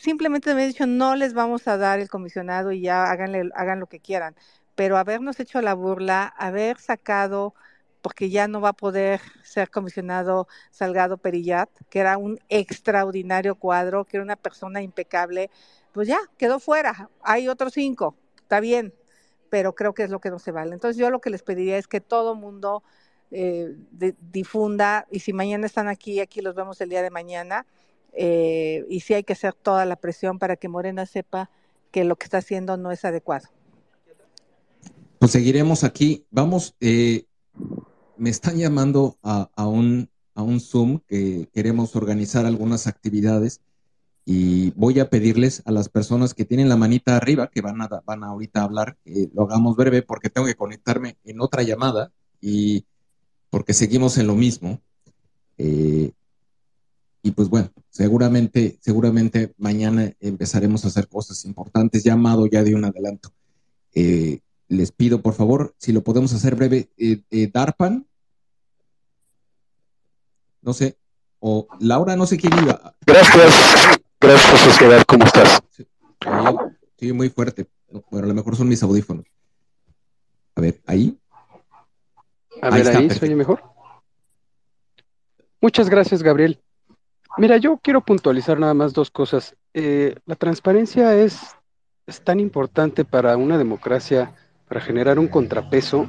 simplemente 0.01 0.55
me 0.55 0.65
he 0.65 0.67
dicho, 0.67 0.87
no 0.87 1.15
les 1.15 1.35
vamos 1.35 1.69
a 1.69 1.77
dar 1.77 2.01
el 2.01 2.09
comisionado 2.09 2.73
y 2.73 2.81
ya 2.81 3.05
hagan 3.11 3.81
lo 3.81 3.87
que 3.87 4.01
quieran. 4.01 4.35
Pero 4.75 4.97
habernos 4.97 5.39
hecho 5.41 5.61
la 5.61 5.75
burla, 5.75 6.27
haber 6.39 6.79
sacado, 6.79 7.55
porque 8.03 8.31
ya 8.31 8.49
no 8.49 8.61
va 8.61 8.71
a 8.71 8.73
poder 8.73 9.21
ser 9.43 9.71
comisionado 9.71 10.49
Salgado 10.71 11.19
Perillat, 11.19 11.69
que 11.89 12.01
era 12.01 12.19
un 12.19 12.39
extraordinario 12.49 13.55
cuadro, 13.55 14.05
que 14.05 14.17
era 14.17 14.25
una 14.25 14.37
persona 14.37 14.83
impecable, 14.83 15.51
pues 15.93 16.09
ya, 16.09 16.19
quedó 16.37 16.61
fuera. 16.61 17.11
Hay 17.23 17.49
otros 17.49 17.73
cinco, 17.75 18.17
está 18.37 18.61
bien, 18.61 18.95
pero 19.51 19.75
creo 19.75 19.95
que 19.95 20.05
es 20.05 20.11
lo 20.11 20.21
que 20.21 20.31
no 20.31 20.39
se 20.39 20.53
vale. 20.53 20.75
Entonces 20.75 20.97
yo 20.97 21.11
lo 21.11 21.21
que 21.21 21.31
les 21.31 21.43
pediría 21.43 21.79
es 21.79 21.87
que 21.87 22.01
todo 22.01 22.35
mundo 22.35 22.83
eh, 23.31 23.77
difunda, 24.33 25.07
y 25.11 25.21
si 25.21 25.33
mañana 25.33 25.67
están 25.67 25.89
aquí, 25.89 26.21
aquí 26.21 26.41
los 26.41 26.55
vemos 26.55 26.81
el 26.81 26.89
día 26.89 27.03
de 27.03 27.11
mañana, 27.11 27.67
eh, 28.13 28.85
y 28.89 29.01
sí 29.01 29.15
hay 29.15 29.23
que 29.23 29.35
hacer 29.35 29.55
toda 29.55 29.85
la 29.85 29.97
presión 29.97 30.39
para 30.39 30.57
que 30.57 30.69
Morena 30.69 31.07
sepa 31.07 31.51
que 31.91 32.05
lo 32.05 32.17
que 32.17 32.25
está 32.25 32.39
haciendo 32.39 32.77
no 32.77 32.91
es 32.91 33.05
adecuado. 33.05 33.49
Pues 35.19 35.33
seguiremos 35.33 35.85
aquí. 35.85 36.25
Vamos, 36.31 36.75
eh, 36.81 37.27
me 38.21 38.29
están 38.29 38.59
llamando 38.59 39.19
a, 39.23 39.51
a, 39.57 39.67
un, 39.67 40.11
a 40.35 40.43
un 40.43 40.61
Zoom 40.61 41.01
que 41.09 41.49
queremos 41.55 41.97
organizar 41.97 42.45
algunas 42.45 42.87
actividades 42.87 43.63
y 44.27 44.73
voy 44.73 45.01
a 45.01 45.09
pedirles 45.09 45.63
a 45.65 45.73
las 45.73 45.89
personas 45.89 46.35
que 46.35 46.45
tienen 46.45 46.69
la 46.69 46.77
manita 46.77 47.17
arriba, 47.17 47.49
que 47.49 47.63
van 47.63 47.81
a, 47.81 47.89
van 48.05 48.23
ahorita 48.23 48.61
a 48.61 48.65
hablar, 48.65 48.99
que 49.05 49.31
lo 49.33 49.45
hagamos 49.45 49.75
breve 49.75 50.03
porque 50.03 50.29
tengo 50.29 50.47
que 50.47 50.55
conectarme 50.55 51.17
en 51.25 51.41
otra 51.41 51.63
llamada 51.63 52.13
y 52.43 52.85
porque 53.49 53.73
seguimos 53.73 54.19
en 54.19 54.27
lo 54.27 54.35
mismo. 54.35 54.81
Eh, 55.57 56.13
y 57.23 57.31
pues 57.31 57.49
bueno, 57.49 57.71
seguramente, 57.89 58.79
seguramente 58.81 59.55
mañana 59.57 60.13
empezaremos 60.21 60.85
a 60.85 60.89
hacer 60.89 61.09
cosas 61.09 61.47
importantes. 61.47 62.05
Llamado 62.05 62.47
ya 62.47 62.63
de 62.63 62.75
un 62.75 62.85
adelanto. 62.85 63.33
Eh, 63.95 64.41
les 64.69 64.93
pido, 64.93 65.21
por 65.21 65.35
favor, 65.35 65.75
si 65.79 65.93
lo 65.93 66.05
podemos 66.05 66.33
hacer 66.33 66.55
breve, 66.55 66.91
eh, 66.97 67.23
eh, 67.31 67.51
Darpan, 67.53 68.07
no 70.63 70.73
sé, 70.73 70.97
o 71.39 71.67
Laura, 71.81 72.17
no 72.17 72.27
sé 72.27 72.37
quién 72.37 72.53
iba. 72.59 72.95
Gracias, 73.07 73.99
gracias, 74.21 74.61
sociedad, 74.61 75.03
¿cómo 75.07 75.25
estás? 75.25 75.63
Sí, 76.99 77.13
muy 77.13 77.31
fuerte. 77.31 77.67
Bueno, 78.11 78.27
a 78.27 78.29
lo 78.29 78.35
mejor 78.35 78.57
son 78.57 78.69
mis 78.69 78.83
audífonos. 78.83 79.25
A 80.55 80.61
ver, 80.61 80.81
ahí. 80.87 81.19
A 82.63 82.71
ver, 82.71 82.89
ahí, 82.89 83.09
ahí 83.21 83.35
mejor. 83.35 83.63
Muchas 85.61 85.89
gracias, 85.89 86.23
Gabriel. 86.23 86.61
Mira, 87.39 87.57
yo 87.57 87.79
quiero 87.79 88.01
puntualizar 88.01 88.59
nada 88.59 88.75
más 88.75 88.93
dos 88.93 89.11
cosas. 89.11 89.57
Eh, 89.73 90.17
la 90.27 90.37
transparencia 90.37 91.15
es, 91.15 91.39
es 92.07 92.23
tan 92.23 92.41
importante 92.41 93.05
para 93.05 93.37
una 93.37 93.57
democracia, 93.57 94.35
para 94.69 94.81
generar 94.81 95.19
un 95.19 95.29
contrapeso, 95.29 96.09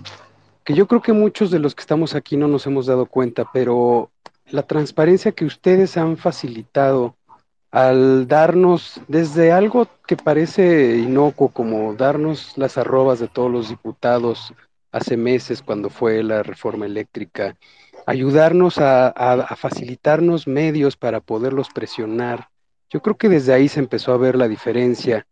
que 0.63 0.73
yo 0.73 0.87
creo 0.87 1.01
que 1.01 1.13
muchos 1.13 1.51
de 1.51 1.59
los 1.59 1.75
que 1.75 1.81
estamos 1.81 2.15
aquí 2.15 2.37
no 2.37 2.47
nos 2.47 2.65
hemos 2.65 2.85
dado 2.85 3.05
cuenta, 3.05 3.45
pero 3.53 4.11
la 4.51 4.63
transparencia 4.63 5.31
que 5.31 5.45
ustedes 5.45 5.97
han 5.97 6.17
facilitado 6.17 7.15
al 7.71 8.27
darnos 8.27 8.99
desde 9.07 9.51
algo 9.51 9.87
que 10.05 10.17
parece 10.17 10.97
inocuo, 10.97 11.49
como 11.49 11.93
darnos 11.95 12.57
las 12.57 12.77
arrobas 12.77 13.19
de 13.19 13.29
todos 13.29 13.49
los 13.49 13.69
diputados 13.69 14.53
hace 14.91 15.15
meses 15.15 15.61
cuando 15.61 15.89
fue 15.89 16.21
la 16.21 16.43
reforma 16.43 16.85
eléctrica, 16.85 17.55
ayudarnos 18.05 18.77
a, 18.77 19.45
facilitarnos 19.57 20.47
medios 20.47 20.97
para 20.97 21.21
poderlos 21.21 21.69
presionar. 21.69 22.49
Yo 22.89 23.01
creo 23.01 23.15
que 23.15 23.29
desde 23.29 23.53
ahí 23.53 23.69
se 23.69 23.79
empezó 23.79 24.11
a 24.11 24.17
ver 24.17 24.35
la 24.35 24.49
diferencia. 24.49 25.25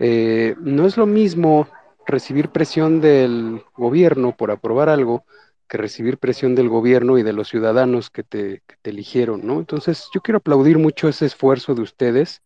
Eh, 0.00 0.56
no 0.60 0.86
es 0.86 0.96
lo 0.96 1.06
mismo 1.06 1.68
recibir 2.04 2.48
presión 2.48 3.00
del 3.00 3.62
gobierno 3.76 4.36
por 4.36 4.50
aprobar 4.50 4.88
algo 4.88 5.24
que 5.68 5.78
recibir 5.78 6.18
presión 6.18 6.54
del 6.54 6.68
gobierno 6.68 7.18
y 7.18 7.22
de 7.22 7.32
los 7.32 7.48
ciudadanos 7.48 8.10
que 8.10 8.22
te, 8.22 8.62
eligieron, 8.84 9.46
¿no? 9.46 9.58
Entonces, 9.58 10.08
yo 10.14 10.20
quiero 10.20 10.38
aplaudir 10.38 10.78
mucho 10.78 11.08
ese 11.08 11.26
esfuerzo 11.26 11.74
de 11.74 11.82
ustedes 11.82 12.42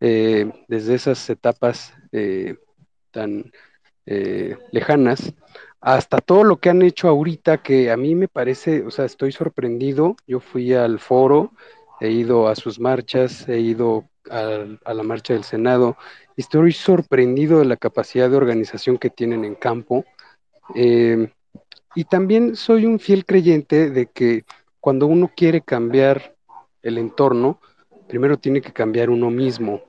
eh, 0.00 0.50
desde 0.68 0.94
esas 0.94 1.28
etapas 1.30 1.94
eh, 2.12 2.56
tan 3.10 3.52
lejanas 4.72 5.32
hasta 5.80 6.18
todo 6.18 6.42
lo 6.42 6.56
que 6.56 6.68
han 6.68 6.82
hecho 6.82 7.08
ahorita, 7.08 7.62
que 7.62 7.92
a 7.92 7.96
mí 7.96 8.16
me 8.16 8.26
parece, 8.26 8.82
o 8.82 8.90
sea, 8.90 9.04
estoy 9.04 9.30
sorprendido. 9.30 10.16
Yo 10.26 10.40
fui 10.40 10.74
al 10.74 10.98
foro 10.98 11.52
he 12.00 12.10
ido 12.10 12.48
a 12.48 12.56
sus 12.56 12.80
marchas, 12.80 13.48
he 13.48 13.60
ido 13.60 14.08
a, 14.30 14.64
a 14.84 14.94
la 14.94 15.02
marcha 15.02 15.34
del 15.34 15.44
Senado 15.44 15.96
y 16.36 16.40
estoy 16.40 16.72
sorprendido 16.72 17.58
de 17.58 17.66
la 17.66 17.76
capacidad 17.76 18.30
de 18.30 18.36
organización 18.36 18.98
que 18.98 19.10
tienen 19.10 19.44
en 19.44 19.54
campo. 19.54 20.04
Eh, 20.74 21.30
y 21.94 22.04
también 22.04 22.56
soy 22.56 22.86
un 22.86 22.98
fiel 22.98 23.24
creyente 23.24 23.90
de 23.90 24.06
que 24.06 24.44
cuando 24.80 25.06
uno 25.06 25.30
quiere 25.34 25.60
cambiar 25.60 26.34
el 26.82 26.98
entorno, 26.98 27.60
primero 28.08 28.38
tiene 28.38 28.60
que 28.60 28.72
cambiar 28.72 29.10
uno 29.10 29.30
mismo. 29.30 29.82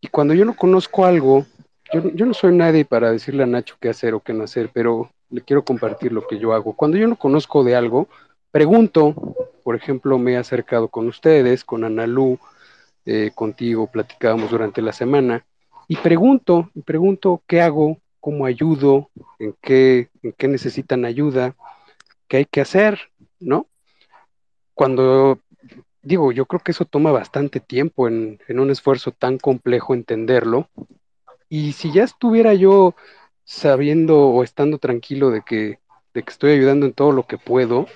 Y 0.00 0.08
cuando 0.08 0.34
yo 0.34 0.44
no 0.44 0.54
conozco 0.54 1.04
algo, 1.04 1.46
yo, 1.92 2.26
no 2.26 2.34
soy 2.34 2.54
nadie 2.54 2.84
para 2.84 3.10
decirle 3.10 3.44
a 3.44 3.46
Nacho 3.46 3.76
qué 3.80 3.88
hacer 3.88 4.14
o 4.14 4.20
qué 4.20 4.32
no 4.32 4.44
hacer, 4.44 4.70
pero 4.72 5.10
le 5.30 5.40
quiero 5.40 5.64
compartir 5.64 6.12
lo 6.12 6.26
que 6.26 6.38
yo 6.38 6.52
hago. 6.52 6.74
Cuando 6.74 6.96
yo 6.96 7.06
no 7.06 7.16
conozco 7.16 7.64
de 7.64 7.76
algo, 7.76 8.08
pregunto, 8.50 9.14
por 9.62 9.76
ejemplo, 9.76 10.18
me 10.18 10.32
he 10.32 10.36
acercado 10.36 10.88
con 10.88 11.06
ustedes, 11.06 11.64
con 11.64 11.84
Analú, 11.84 12.38
eh, 13.04 13.30
contigo, 13.34 13.86
platicábamos 13.86 14.50
durante 14.50 14.82
la 14.82 14.92
semana, 14.92 15.44
y 15.88 15.96
pregunto, 15.96 16.70
y 16.74 16.82
pregunto 16.82 17.42
qué 17.46 17.60
hago, 17.60 17.98
cómo 18.26 18.44
ayudo, 18.44 19.08
en 19.38 19.54
qué, 19.62 20.10
en 20.24 20.32
qué 20.32 20.48
necesitan 20.48 21.04
ayuda, 21.04 21.54
qué 22.26 22.38
hay 22.38 22.44
que 22.44 22.60
hacer, 22.60 22.98
¿no? 23.38 23.68
Cuando 24.74 25.38
digo, 26.02 26.32
yo 26.32 26.44
creo 26.46 26.58
que 26.58 26.72
eso 26.72 26.86
toma 26.86 27.12
bastante 27.12 27.60
tiempo 27.60 28.08
en, 28.08 28.40
un 28.48 28.70
esfuerzo 28.72 29.12
tan 29.12 29.38
complejo 29.38 29.94
entenderlo. 29.94 30.68
Y 31.48 31.74
si 31.74 31.92
ya 31.92 32.02
estuviera 32.02 32.52
yo 32.52 32.96
sabiendo 33.44 34.18
o 34.18 34.42
estando 34.42 34.78
tranquilo 34.78 35.30
de 35.30 35.42
que, 35.42 35.78
de 36.12 36.22
que 36.24 36.30
estoy 36.32 36.50
ayudando 36.50 36.84
en 36.84 36.94
todo 36.94 37.12
lo 37.12 37.28
que 37.28 37.38
puedo, 37.38 37.86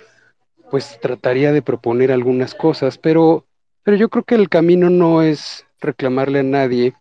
pues 0.70 1.00
trataría 1.00 1.50
de 1.50 1.62
proponer 1.62 2.12
algunas 2.12 2.54
cosas, 2.54 2.98
pero, 2.98 3.48
pero 3.82 3.96
yo 3.96 4.08
creo 4.08 4.22
que 4.22 4.36
el 4.36 4.48
camino 4.48 4.90
no 4.90 5.22
es 5.22 5.66
reclamarle 5.80 6.38
a 6.38 6.44
nadie 6.44 6.94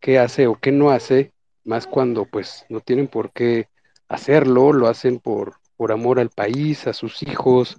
qué 0.00 0.18
hace 0.18 0.46
o 0.46 0.54
qué 0.54 0.72
no 0.72 0.88
hace, 0.88 1.34
más 1.64 1.86
cuando 1.86 2.24
pues 2.24 2.66
no 2.68 2.80
tienen 2.80 3.08
por 3.08 3.32
qué 3.32 3.68
hacerlo, 4.08 4.72
lo 4.72 4.88
hacen 4.88 5.18
por, 5.18 5.54
por 5.76 5.92
amor 5.92 6.20
al 6.20 6.30
país, 6.30 6.86
a 6.86 6.92
sus 6.92 7.22
hijos, 7.22 7.78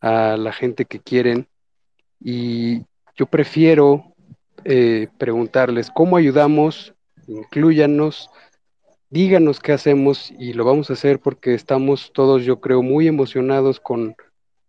a 0.00 0.36
la 0.38 0.52
gente 0.52 0.84
que 0.86 1.00
quieren. 1.00 1.48
Y 2.18 2.84
yo 3.14 3.26
prefiero 3.26 4.14
eh, 4.64 5.08
preguntarles 5.18 5.90
cómo 5.90 6.16
ayudamos, 6.16 6.94
incluyanos, 7.26 8.30
díganos 9.10 9.60
qué 9.60 9.72
hacemos 9.72 10.32
y 10.38 10.54
lo 10.54 10.64
vamos 10.64 10.88
a 10.88 10.94
hacer 10.94 11.18
porque 11.20 11.52
estamos 11.52 12.12
todos, 12.14 12.44
yo 12.44 12.60
creo, 12.60 12.82
muy 12.82 13.06
emocionados 13.06 13.78
con 13.78 14.16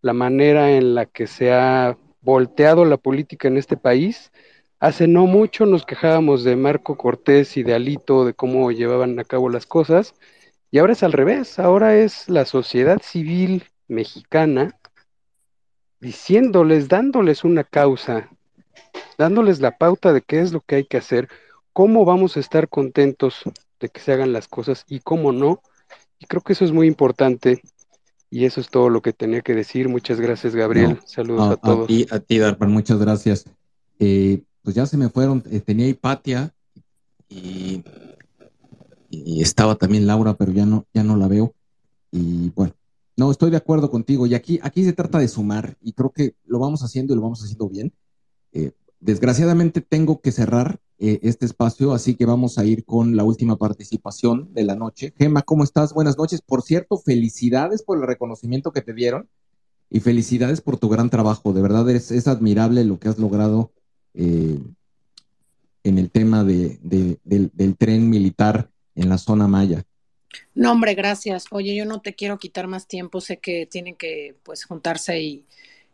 la 0.01 0.11
manera 0.11 0.71
en 0.71 0.95
la 0.95 1.05
que 1.05 1.27
se 1.27 1.53
ha 1.53 1.97
volteado 2.21 2.83
la 2.83 2.97
política 2.97 3.47
en 3.47 3.57
este 3.57 3.77
país 3.77 4.32
Hace 4.83 5.07
no 5.07 5.27
mucho 5.27 5.65
nos 5.65 5.85
quejábamos 5.85 6.43
de 6.43 6.57
Marco 6.57 6.97
Cortés 6.97 7.55
y 7.55 7.63
de 7.63 7.73
Alito, 7.73 8.25
de 8.25 8.33
cómo 8.33 8.69
llevaban 8.69 9.17
a 9.17 9.23
cabo 9.23 9.47
las 9.47 9.65
cosas, 9.65 10.13
y 10.71 10.79
ahora 10.79 10.91
es 10.91 11.03
al 11.03 11.13
revés, 11.13 11.57
ahora 11.57 11.95
es 11.95 12.27
la 12.27 12.43
sociedad 12.43 13.01
civil 13.01 13.63
mexicana 13.87 14.77
diciéndoles, 16.01 16.89
dándoles 16.89 17.45
una 17.45 17.63
causa, 17.63 18.29
dándoles 19.17 19.61
la 19.61 19.77
pauta 19.77 20.11
de 20.11 20.21
qué 20.21 20.41
es 20.41 20.51
lo 20.51 20.59
que 20.59 20.75
hay 20.75 20.83
que 20.83 20.97
hacer, 20.97 21.29
cómo 21.71 22.03
vamos 22.03 22.35
a 22.35 22.41
estar 22.41 22.67
contentos 22.67 23.43
de 23.79 23.87
que 23.87 24.01
se 24.01 24.11
hagan 24.11 24.33
las 24.33 24.49
cosas 24.49 24.83
y 24.89 24.99
cómo 24.99 25.31
no. 25.31 25.61
Y 26.19 26.25
creo 26.25 26.41
que 26.41 26.51
eso 26.51 26.65
es 26.65 26.73
muy 26.73 26.87
importante. 26.87 27.61
Y 28.29 28.43
eso 28.43 28.59
es 28.59 28.67
todo 28.67 28.89
lo 28.89 29.01
que 29.01 29.13
tenía 29.13 29.39
que 29.39 29.55
decir. 29.55 29.87
Muchas 29.87 30.19
gracias, 30.19 30.53
Gabriel. 30.53 30.95
No, 30.99 31.07
Saludos 31.07 31.47
a, 31.47 31.51
a, 31.53 31.55
todos. 31.55 31.85
A 31.85 31.87
ti, 31.87 32.05
a 32.11 32.19
ti 32.19 32.37
Darpan, 32.37 32.69
muchas 32.69 32.99
gracias. 32.99 33.45
Eh, 33.99 34.43
pues 34.63 34.75
ya 34.75 34.85
se 34.85 34.97
me 34.97 35.09
fueron, 35.09 35.43
eh, 35.51 35.59
tenía 35.59 35.87
Hipatia 35.87 36.53
y, 37.29 37.83
estaba 39.39 39.75
también 39.75 40.07
Laura, 40.07 40.33
pero 40.35 40.51
ya 40.51 40.65
no, 40.65 40.87
ya 40.91 41.03
no 41.03 41.15
la 41.15 41.27
veo. 41.27 41.53
Y 42.11 42.49
bueno, 42.49 42.73
no, 43.15 43.29
estoy 43.29 43.51
de 43.51 43.57
acuerdo 43.57 43.91
contigo. 43.91 44.25
Y 44.25 44.33
aquí, 44.33 44.59
aquí 44.63 44.83
se 44.83 44.93
trata 44.93 45.19
de 45.19 45.27
sumar, 45.27 45.77
y 45.81 45.93
creo 45.93 46.11
que 46.11 46.35
lo 46.45 46.57
vamos 46.57 46.81
haciendo 46.81 47.13
y 47.13 47.17
lo 47.17 47.21
vamos 47.21 47.43
haciendo 47.43 47.69
bien. 47.69 47.93
Eh, 48.53 48.71
desgraciadamente 48.99 49.81
tengo 49.81 50.19
que 50.19 50.31
cerrar 50.31 50.79
eh, 50.97 51.19
este 51.21 51.45
espacio, 51.45 51.93
así 51.93 52.15
que 52.15 52.25
vamos 52.25 52.57
a 52.57 52.65
ir 52.65 52.85
con 52.85 53.15
la 53.15 53.23
última 53.23 53.55
participación 53.55 54.51
de 54.53 54.63
la 54.63 54.75
noche. 54.75 55.13
Gema, 55.15 55.43
¿cómo 55.43 55.63
estás? 55.63 55.93
Buenas 55.93 56.17
noches. 56.17 56.41
Por 56.41 56.63
cierto, 56.63 56.97
felicidades 56.97 57.83
por 57.83 57.99
el 57.99 58.07
reconocimiento 58.07 58.71
que 58.71 58.81
te 58.81 58.95
dieron 58.95 59.29
y 59.91 59.99
felicidades 59.99 60.61
por 60.61 60.77
tu 60.77 60.89
gran 60.89 61.11
trabajo. 61.11 61.53
De 61.53 61.61
verdad 61.61 61.87
es, 61.91 62.09
es 62.09 62.27
admirable 62.27 62.83
lo 62.83 62.99
que 62.99 63.09
has 63.09 63.19
logrado 63.19 63.71
eh, 64.13 64.59
en 65.83 65.97
el 65.97 66.11
tema 66.11 66.43
de, 66.43 66.79
de, 66.81 67.19
del, 67.23 67.75
tren 67.77 68.09
militar 68.09 68.69
en 68.95 69.09
la 69.09 69.17
zona 69.17 69.47
maya. 69.47 69.83
No, 70.55 70.71
hombre, 70.71 70.95
gracias. 70.95 71.45
Oye, 71.51 71.75
yo 71.75 71.85
no 71.85 72.01
te 72.01 72.15
quiero 72.15 72.37
quitar 72.39 72.67
más 72.67 72.87
tiempo, 72.87 73.21
sé 73.21 73.37
que 73.37 73.65
tienen 73.65 73.95
que 73.95 74.35
pues 74.43 74.63
juntarse 74.65 75.21
y, 75.21 75.45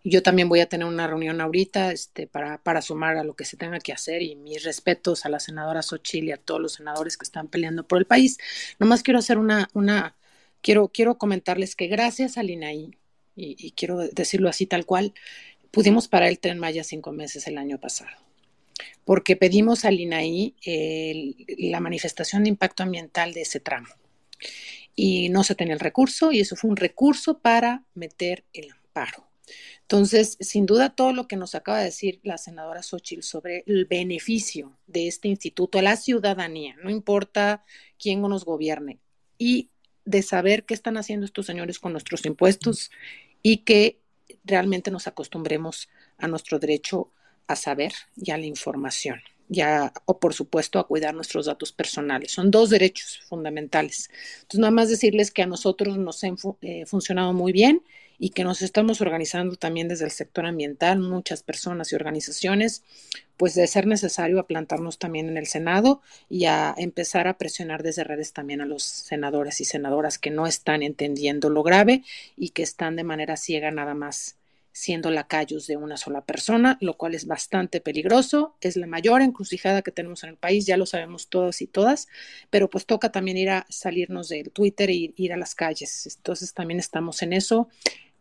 yo 0.02 0.24
también 0.24 0.48
voy 0.48 0.62
a 0.62 0.70
tener 0.70 0.88
una 0.88 1.08
reunión 1.08 1.42
ahorita 1.42 1.92
este, 1.92 2.26
para, 2.26 2.82
sumar 2.82 3.18
a 3.18 3.26
lo 3.26 3.36
que 3.36 3.44
se 3.44 3.58
tenga 3.58 3.80
que 3.80 3.92
hacer 3.92 4.22
y 4.22 4.38
mis 4.38 4.64
respetos 4.64 5.26
a 5.26 5.30
la 5.30 5.42
senadora 5.42 5.82
Xochitl 5.82 6.28
y 6.28 6.32
a 6.32 6.38
todos 6.38 6.62
los 6.62 6.74
senadores 6.74 7.18
que 7.18 7.26
están 7.26 7.50
peleando 7.50 7.86
por 7.86 8.00
el 8.00 8.06
país. 8.06 8.38
Nomás 8.80 9.04
quiero 9.04 9.20
hacer 9.20 9.38
una, 9.38 9.68
quiero, 10.62 10.88
quiero 10.88 11.18
comentarles 11.18 11.76
que 11.76 11.88
gracias 11.88 12.38
al 12.38 12.50
INAI, 12.50 12.98
y 13.36 13.72
quiero 13.72 14.00
decirlo 14.00 14.50
así 14.50 14.66
tal 14.66 14.86
cual, 14.86 15.14
pudimos 15.72 16.08
parar 16.08 16.30
el 16.30 16.40
tren 16.40 16.60
Maya 16.60 16.84
cinco 16.84 17.12
meses 17.12 17.48
el 17.48 17.58
año 17.58 17.80
pasado, 17.80 18.16
porque 19.06 19.36
pedimos 19.36 19.86
al 19.86 20.00
INAI 20.00 20.56
la 21.58 21.80
manifestación 21.80 22.44
de 22.44 22.50
impacto 22.50 22.84
ambiental 22.84 23.34
de 23.34 23.42
ese 23.42 23.60
tramo. 23.60 23.88
Y 24.96 25.30
no 25.30 25.44
se 25.44 25.56
tenía 25.56 25.74
el 25.74 25.80
recurso, 25.80 26.32
y 26.32 26.42
eso 26.42 26.56
fue 26.56 26.70
un 26.70 26.76
recurso 26.76 27.40
para 27.40 27.84
meter 27.94 28.44
el 28.54 28.72
amparo. 28.72 29.30
Entonces, 29.82 30.38
sin 30.40 30.66
duda, 30.66 30.90
todo 30.90 31.14
lo 31.14 31.28
que 31.28 31.36
nos 31.36 31.56
acaba 31.56 31.80
de 31.80 31.86
decir 31.86 32.20
la 32.22 32.38
senadora 32.38 32.84
Xochitl 32.84 33.24
sobre 33.24 33.64
el 33.66 33.86
beneficio 33.86 34.78
de 34.88 35.08
este 35.08 35.28
instituto 35.28 35.80
a 35.80 35.82
la 35.82 35.96
ciudadanía, 35.96 36.76
no 36.84 36.90
importa 36.90 37.64
quién 37.98 38.22
nos 38.22 38.46
gobierne, 38.46 39.00
y 39.38 39.70
de 40.06 40.22
saber 40.22 40.66
qué 40.66 40.74
están 40.74 40.98
haciendo 40.98 41.26
estos 41.26 41.46
señores 41.46 41.80
con 41.80 41.92
nuestros 41.92 42.26
impuestos 42.26 42.92
y 43.42 43.58
que 43.58 43.99
realmente 44.50 44.92
nos 44.92 45.08
acostumbremos 45.08 45.90
a 46.18 46.28
nuestro 46.28 46.60
derecho 46.60 47.12
a 47.48 47.56
saber 47.56 47.94
y 48.16 48.32
a 48.32 48.38
la 48.38 48.46
información, 48.46 49.22
ya, 49.48 49.92
o 50.06 50.20
por 50.20 50.34
supuesto 50.34 50.78
a 50.78 50.88
cuidar 50.88 51.16
nuestros 51.16 51.48
datos 51.48 51.72
personales. 51.72 52.32
Son 52.32 52.52
dos 52.52 52.70
derechos 52.70 53.22
fundamentales. 53.28 54.10
Entonces, 54.42 54.60
nada 54.60 54.72
más 54.72 54.90
decirles 54.90 55.32
que 55.32 55.42
a 55.42 55.48
nosotros 55.48 55.98
nos 55.98 56.24
ha 56.24 56.28
eh, 56.62 56.86
funcionado 56.86 57.34
muy 57.34 57.52
bien 57.52 57.82
y 58.20 58.32
que 58.32 58.44
nos 58.44 58.62
estamos 58.62 59.00
organizando 59.00 59.56
también 59.56 59.88
desde 59.88 60.04
el 60.04 60.12
sector 60.12 60.46
ambiental, 60.46 61.00
muchas 61.00 61.42
personas 61.42 61.92
y 61.92 61.96
organizaciones, 61.96 62.84
pues 63.38 63.56
de 63.56 63.66
ser 63.66 63.88
necesario 63.88 64.40
a 64.40 64.46
plantarnos 64.46 65.00
también 65.00 65.30
en 65.30 65.38
el 65.38 65.48
Senado 65.48 66.02
y 66.30 66.46
a 66.46 66.76
empezar 66.78 67.30
a 67.30 67.38
presionar 67.38 67.82
desde 67.82 68.04
redes 68.04 68.34
también 68.34 68.60
a 68.60 68.66
los 68.66 68.84
senadores 68.84 69.62
y 69.62 69.66
senadoras 69.66 70.20
que 70.20 70.32
no 70.32 70.46
están 70.46 70.84
entendiendo 70.84 71.50
lo 71.50 71.64
grave 71.64 72.04
y 72.36 72.50
que 72.50 72.62
están 72.62 72.98
de 72.98 73.06
manera 73.06 73.38
ciega 73.38 73.72
nada 73.72 73.94
más 73.94 74.36
siendo 74.72 75.12
lacayos 75.12 75.68
de 75.68 75.78
una 75.78 75.98
sola 75.98 76.22
persona, 76.22 76.78
lo 76.82 76.96
cual 76.96 77.16
es 77.16 77.26
bastante 77.26 77.82
peligroso, 77.82 78.56
es 78.62 78.78
la 78.78 78.88
mayor 78.88 79.22
encrucijada 79.22 79.82
que 79.82 79.92
tenemos 79.92 80.24
en 80.24 80.32
el 80.32 80.38
país, 80.38 80.66
ya 80.66 80.78
lo 80.78 80.86
sabemos 80.86 81.28
todos 81.28 81.62
y 81.62 81.68
todas, 81.68 82.08
pero 82.50 82.70
pues 82.70 82.86
toca 82.86 83.12
también 83.12 83.38
ir 83.38 83.50
a 83.50 83.66
salirnos 83.70 84.30
del 84.30 84.52
Twitter 84.52 84.90
e 84.90 85.14
ir 85.16 85.34
a 85.34 85.38
las 85.38 85.56
calles. 85.56 86.08
Entonces 86.18 86.54
también 86.54 86.80
estamos 86.80 87.22
en 87.22 87.34
eso 87.34 87.68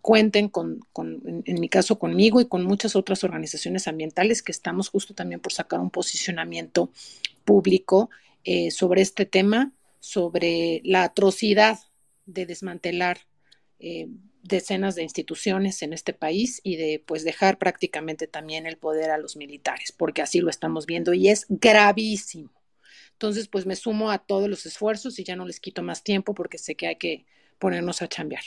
cuenten 0.00 0.48
con, 0.48 0.80
en, 0.96 1.60
mi 1.60 1.68
caso 1.68 1.98
conmigo 1.98 2.40
y 2.40 2.46
con 2.46 2.64
muchas 2.64 2.96
otras 2.96 3.24
organizaciones 3.24 3.88
ambientales 3.88 4.42
que 4.42 4.52
estamos 4.52 4.88
justo 4.88 5.14
también 5.14 5.40
por 5.40 5.52
sacar 5.52 5.80
un 5.80 5.90
posicionamiento 5.90 6.90
público 7.44 8.08
eh, 8.44 8.70
sobre 8.70 9.02
este 9.02 9.26
tema, 9.26 9.72
sobre 10.00 10.80
la 10.84 11.02
atrocidad 11.04 11.78
de 12.26 12.46
desmantelar 12.46 13.18
eh, 13.80 14.08
decenas 14.42 14.94
de 14.94 15.02
instituciones 15.02 15.82
en 15.82 15.92
este 15.92 16.12
país 16.12 16.60
y 16.62 16.76
de 16.76 17.02
pues 17.04 17.24
dejar 17.24 17.58
prácticamente 17.58 18.26
también 18.26 18.66
el 18.66 18.76
poder 18.76 19.10
a 19.10 19.18
los 19.18 19.36
militares, 19.36 19.92
porque 19.92 20.22
así 20.22 20.40
lo 20.40 20.50
estamos 20.50 20.86
viendo 20.86 21.14
y 21.14 21.28
es 21.28 21.46
gravísimo. 21.48 22.50
Entonces, 23.12 23.48
pues 23.48 23.66
me 23.66 23.74
sumo 23.74 24.10
a 24.10 24.18
todos 24.18 24.48
los 24.48 24.64
esfuerzos 24.64 25.18
y 25.18 25.24
ya 25.24 25.34
no 25.34 25.44
les 25.44 25.58
quito 25.58 25.82
más 25.82 26.04
tiempo 26.04 26.34
porque 26.34 26.56
sé 26.56 26.76
que 26.76 26.86
hay 26.86 26.96
que 26.96 27.24
ponernos 27.58 28.00
a 28.00 28.08
chambear. 28.08 28.44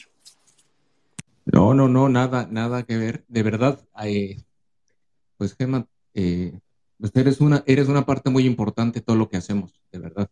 No, 1.45 1.73
no, 1.73 1.87
no, 1.87 2.07
nada, 2.07 2.47
nada 2.49 2.83
que 2.83 2.97
ver. 2.97 3.25
De 3.27 3.43
verdad, 3.43 3.81
eh, 4.03 4.37
pues 5.37 5.55
Gemma, 5.57 5.87
eh, 6.13 6.57
pues 6.97 7.11
eres 7.15 7.41
una, 7.41 7.63
eres 7.65 7.87
una 7.87 8.05
parte 8.05 8.29
muy 8.29 8.45
importante 8.45 8.99
de 8.99 9.05
todo 9.05 9.15
lo 9.15 9.27
que 9.27 9.37
hacemos, 9.37 9.73
de 9.91 9.99
verdad. 9.99 10.29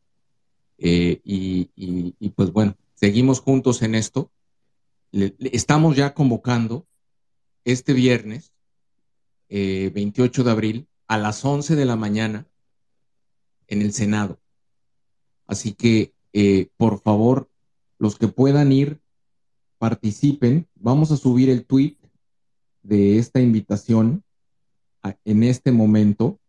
Eh, 0.78 1.20
y, 1.24 2.30
pues 2.36 2.52
bueno, 2.52 2.76
seguimos 2.94 3.42
juntos 3.42 3.82
en 3.82 3.96
esto. 3.96 4.32
Le, 5.12 5.36
estamos 5.52 5.96
ya 5.96 6.14
convocando 6.14 6.88
este 7.66 7.94
viernes 7.94 8.54
28 9.50 10.44
de 10.44 10.52
abril 10.52 10.88
a 11.08 11.18
las 11.18 11.44
11 11.44 11.76
de 11.76 11.86
la 11.86 11.96
mañana 11.96 12.48
en 13.68 13.82
el 13.82 13.94
Senado. 13.94 14.40
Así 15.48 15.74
que, 15.74 16.14
eh, 16.34 16.70
por 16.78 17.02
favor, 17.02 17.50
los 17.98 18.18
que 18.18 18.28
puedan 18.28 18.72
ir, 18.72 19.02
participen. 19.80 20.68
Vamos 20.76 21.12
a 21.12 21.18
subir 21.18 21.50
el 21.50 21.66
tweet 21.66 21.98
de 22.84 23.18
esta 23.18 23.42
invitación 23.42 24.24
en 25.26 25.44
este 25.44 25.72
momento. 25.72 26.40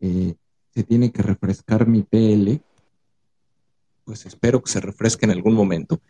Eh, 0.00 0.36
se 0.72 0.82
tiene 0.82 1.12
que 1.12 1.22
refrescar 1.22 1.86
mi 1.86 2.02
PL. 2.02 2.62
Pues 4.04 4.24
espero 4.24 4.62
que 4.62 4.70
se 4.70 4.80
refresque 4.80 5.26
en 5.26 5.32
algún 5.32 5.54
momento. 5.54 6.00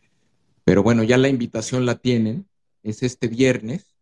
Pero 0.71 0.85
bueno, 0.85 1.03
ya 1.03 1.19
la 1.19 1.29
invitación 1.29 1.85
la 1.85 1.97
tienen. 1.97 2.49
Es 2.85 3.03
este 3.03 3.27
viernes. 3.27 3.97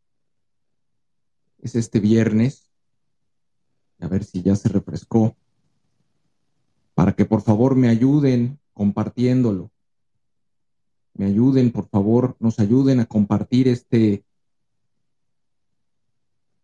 Es 1.62 1.74
este 1.74 1.98
viernes. 1.98 2.70
A 4.00 4.06
ver 4.06 4.22
si 4.22 4.42
ya 4.42 4.54
se 4.54 4.68
refrescó 4.68 5.34
para 6.92 7.14
que 7.14 7.24
por 7.24 7.40
favor 7.40 7.74
me 7.74 7.88
ayuden 7.88 8.60
compartiéndolo. 8.74 9.70
Me 11.14 11.24
ayuden, 11.24 11.72
por 11.72 11.88
favor, 11.88 12.36
nos 12.38 12.58
ayuden 12.58 13.00
a 13.00 13.06
compartir 13.06 13.66
este, 13.66 14.22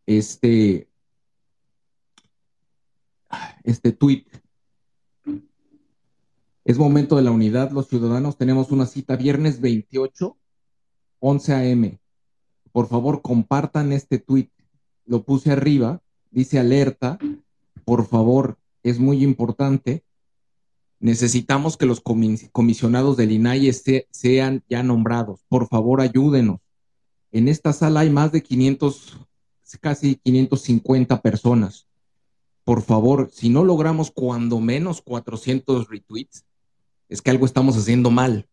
este, 0.04 0.86
este 3.62 3.92
tweet. 3.92 4.26
Es 6.64 6.78
momento 6.78 7.16
de 7.16 7.22
la 7.22 7.30
unidad. 7.30 7.70
Los 7.70 7.88
ciudadanos 7.88 8.36
tenemos 8.36 8.70
una 8.70 8.86
cita 8.86 9.16
viernes 9.16 9.60
28, 9.60 10.36
11 11.20 11.52
a.m. 11.54 12.00
Por 12.72 12.88
favor, 12.88 13.22
compartan 13.22 13.92
este 13.92 14.18
tweet. 14.18 14.50
Lo 15.06 15.24
puse 15.24 15.52
arriba, 15.52 16.02
dice 16.30 16.58
alerta. 16.58 17.18
Por 17.84 18.06
favor, 18.06 18.58
es 18.82 18.98
muy 18.98 19.22
importante 19.22 20.04
Necesitamos 21.04 21.76
que 21.76 21.84
los 21.84 22.00
comisionados 22.00 23.18
del 23.18 23.32
INAI 23.32 23.70
sean 24.10 24.64
ya 24.70 24.82
nombrados. 24.82 25.44
Por 25.50 25.68
favor, 25.68 26.00
ayúdenos. 26.00 26.60
En 27.30 27.48
esta 27.48 27.74
sala 27.74 28.00
hay 28.00 28.08
más 28.08 28.32
de 28.32 28.42
500, 28.42 29.18
casi 29.82 30.16
550 30.16 31.20
personas. 31.20 31.88
Por 32.64 32.80
favor, 32.80 33.28
si 33.30 33.50
no 33.50 33.64
logramos 33.64 34.10
cuando 34.10 34.60
menos 34.60 35.02
400 35.02 35.88
retweets, 35.88 36.46
es 37.14 37.22
que 37.22 37.30
algo 37.30 37.46
estamos 37.46 37.76
haciendo 37.76 38.10
mal. 38.10 38.48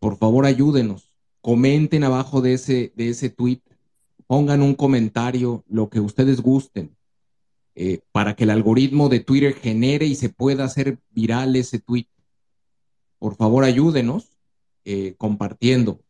Por 0.00 0.18
favor, 0.18 0.44
ayúdenos. 0.44 1.14
Comenten 1.40 2.04
abajo 2.04 2.42
de 2.42 2.52
ese, 2.52 2.92
de 2.94 3.08
ese 3.08 3.30
tweet. 3.30 3.62
Pongan 4.26 4.60
un 4.60 4.74
comentario, 4.74 5.64
lo 5.66 5.88
que 5.88 5.98
ustedes 6.00 6.42
gusten. 6.42 6.94
Eh, 7.74 8.00
para 8.12 8.36
que 8.36 8.44
el 8.44 8.50
algoritmo 8.50 9.08
de 9.08 9.20
Twitter 9.20 9.54
genere 9.54 10.04
y 10.04 10.14
se 10.14 10.28
pueda 10.28 10.64
hacer 10.64 10.98
viral 11.08 11.56
ese 11.56 11.78
tweet. 11.78 12.06
Por 13.18 13.34
favor, 13.36 13.64
ayúdenos 13.64 14.36
eh, 14.84 15.14
compartiendo. 15.16 16.00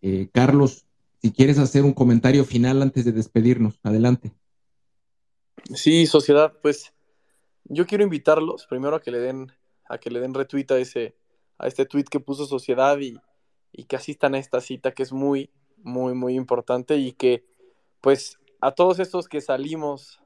Eh, 0.00 0.30
Carlos, 0.32 0.86
si 1.20 1.30
quieres 1.30 1.58
hacer 1.58 1.84
un 1.84 1.92
comentario 1.92 2.46
final 2.46 2.80
antes 2.80 3.04
de 3.04 3.12
despedirnos, 3.12 3.80
adelante. 3.82 4.32
Sí, 5.74 6.06
sociedad, 6.06 6.54
pues 6.62 6.94
yo 7.64 7.86
quiero 7.86 8.02
invitarlos 8.02 8.66
primero 8.66 8.96
a 8.96 9.02
que 9.02 9.10
le 9.10 9.18
den 9.18 9.52
a 9.88 9.98
que 9.98 10.10
le 10.10 10.20
den 10.20 10.34
retweet 10.34 10.66
a 10.70 10.78
ese 10.78 11.16
a 11.58 11.66
este 11.66 11.86
tweet 11.86 12.04
que 12.04 12.20
puso 12.20 12.46
Sociedad 12.46 12.98
y, 12.98 13.20
y 13.72 13.84
que 13.84 13.96
asistan 13.96 14.34
a 14.34 14.38
esta 14.38 14.60
cita 14.60 14.92
que 14.92 15.02
es 15.02 15.12
muy 15.12 15.50
muy 15.76 16.14
muy 16.14 16.34
importante 16.34 16.96
y 16.96 17.12
que 17.12 17.44
pues 18.00 18.38
a 18.60 18.72
todos 18.72 18.98
estos 18.98 19.28
que 19.28 19.40
salimos 19.40 20.22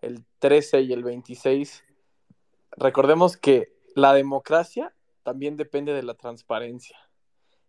el 0.00 0.24
13 0.38 0.82
y 0.82 0.92
el 0.92 1.02
26, 1.02 1.84
recordemos 2.76 3.36
que 3.36 3.72
la 3.94 4.14
democracia 4.14 4.94
también 5.22 5.56
depende 5.56 5.92
de 5.92 6.02
la 6.02 6.14
transparencia. 6.14 6.96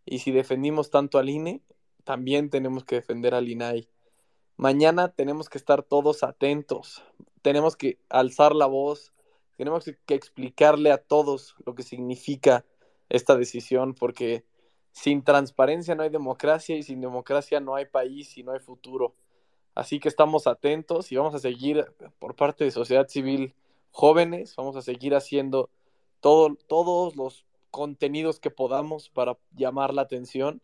Y 0.06 0.20
si 0.20 0.32
defendimos 0.32 0.90
tanto 0.90 1.18
al 1.18 1.30
INE, 1.30 1.62
también 2.04 2.50
tenemos 2.50 2.84
que 2.84 2.96
defender 2.96 3.34
al 3.34 3.50
INAI. 3.50 3.90
Mañana 4.58 5.10
tenemos 5.10 5.50
que 5.50 5.58
estar 5.58 5.84
todos 5.84 6.24
atentos, 6.24 7.04
tenemos 7.42 7.76
que 7.76 8.00
alzar 8.10 8.56
la 8.56 8.68
voz, 8.68 9.14
tenemos 9.62 9.86
que 10.08 10.16
explicarle 10.16 10.92
a 10.92 10.98
todos 10.98 11.54
lo 11.68 11.76
que 11.76 11.84
significa 11.84 12.66
esta 13.10 13.36
decisión, 13.36 13.94
porque 13.94 14.44
sin 14.92 15.24
transparencia 15.24 15.94
no 15.94 16.02
hay 16.02 16.10
democracia 16.10 16.76
y 16.78 16.82
sin 16.82 17.00
democracia 17.00 17.60
no 17.60 17.76
hay 17.76 17.86
país 17.86 18.36
y 18.40 18.42
no 18.42 18.54
hay 18.54 18.60
futuro. 18.60 19.14
Así 19.76 20.00
que 20.00 20.10
estamos 20.10 20.48
atentos 20.48 21.12
y 21.12 21.16
vamos 21.16 21.36
a 21.36 21.40
seguir 21.40 21.86
por 22.18 22.36
parte 22.36 22.64
de 22.64 22.72
sociedad 22.72 23.08
civil 23.08 23.54
jóvenes, 23.92 24.56
vamos 24.56 24.76
a 24.78 24.82
seguir 24.82 25.14
haciendo 25.14 25.70
todo, 26.22 26.58
todos 26.68 27.16
los 27.16 27.46
contenidos 27.70 28.40
que 28.40 28.50
podamos 28.50 29.10
para 29.10 29.38
llamar 29.56 29.94
la 29.94 30.02
atención, 30.02 30.64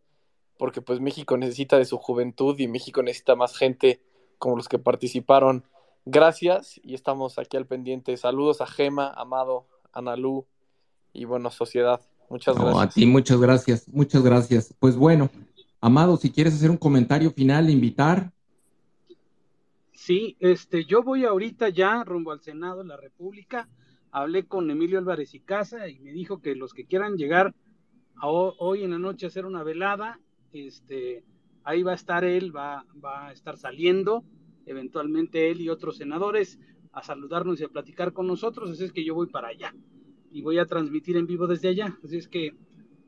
porque 0.57 0.81
pues 0.81 1.01
México 1.01 1.37
necesita 1.37 1.77
de 1.77 1.85
su 1.85 1.99
juventud 1.99 2.59
y 2.59 2.67
México 2.67 3.03
necesita 3.03 3.35
más 3.35 3.55
gente 3.57 4.01
como 4.39 4.55
los 4.55 4.67
que 4.67 4.79
participaron. 4.79 5.65
Gracias 6.05 6.79
y 6.83 6.93
estamos 6.93 7.37
aquí 7.39 7.57
al 7.57 7.65
pendiente. 7.65 8.15
Saludos 8.17 8.61
a 8.61 8.67
Gema, 8.67 9.13
Amado, 9.15 9.67
Analú 9.91 10.45
y 11.13 11.25
bueno, 11.25 11.49
sociedad. 11.51 12.01
Muchas 12.29 12.55
gracias. 12.55 12.83
A 12.83 12.89
ti, 12.89 13.05
muchas 13.05 13.39
gracias, 13.39 13.87
muchas 13.89 14.23
gracias. 14.23 14.73
Pues 14.79 14.95
bueno, 14.95 15.29
Amado, 15.79 16.17
si 16.17 16.31
quieres 16.31 16.55
hacer 16.55 16.71
un 16.71 16.77
comentario 16.77 17.31
final, 17.31 17.69
invitar. 17.69 18.31
Sí, 19.93 20.35
este, 20.39 20.85
yo 20.85 21.03
voy 21.03 21.25
ahorita 21.25 21.69
ya 21.69 22.03
rumbo 22.03 22.31
al 22.31 22.41
Senado 22.41 22.81
de 22.81 22.87
la 22.87 22.97
República. 22.97 23.67
Hablé 24.11 24.45
con 24.45 24.69
Emilio 24.71 24.97
Álvarez 24.97 25.33
y 25.33 25.39
Casa 25.39 25.87
y 25.87 25.99
me 25.99 26.11
dijo 26.11 26.41
que 26.41 26.55
los 26.55 26.73
que 26.73 26.85
quieran 26.85 27.17
llegar 27.17 27.53
hoy 28.21 28.83
en 28.83 28.91
la 28.91 28.99
noche 28.99 29.25
a 29.25 29.29
hacer 29.29 29.45
una 29.45 29.63
velada, 29.63 30.19
este, 30.53 31.23
ahí 31.63 31.83
va 31.83 31.91
a 31.91 31.95
estar 31.95 32.23
él, 32.23 32.55
va, 32.55 32.85
va 33.03 33.27
a 33.27 33.33
estar 33.33 33.57
saliendo, 33.57 34.23
eventualmente 34.67 35.49
él 35.49 35.61
y 35.61 35.69
otros 35.69 35.97
senadores 35.97 36.59
a 36.91 37.03
saludarnos 37.03 37.59
y 37.59 37.63
a 37.63 37.69
platicar 37.69 38.13
con 38.13 38.27
nosotros, 38.27 38.69
así 38.69 38.83
es 38.83 38.91
que 38.91 39.03
yo 39.03 39.15
voy 39.15 39.27
para 39.27 39.49
allá 39.49 39.73
y 40.31 40.41
voy 40.41 40.59
a 40.59 40.65
transmitir 40.65 41.17
en 41.17 41.27
vivo 41.27 41.47
desde 41.47 41.69
allá, 41.69 41.97
así 42.03 42.17
es 42.17 42.27
que 42.27 42.53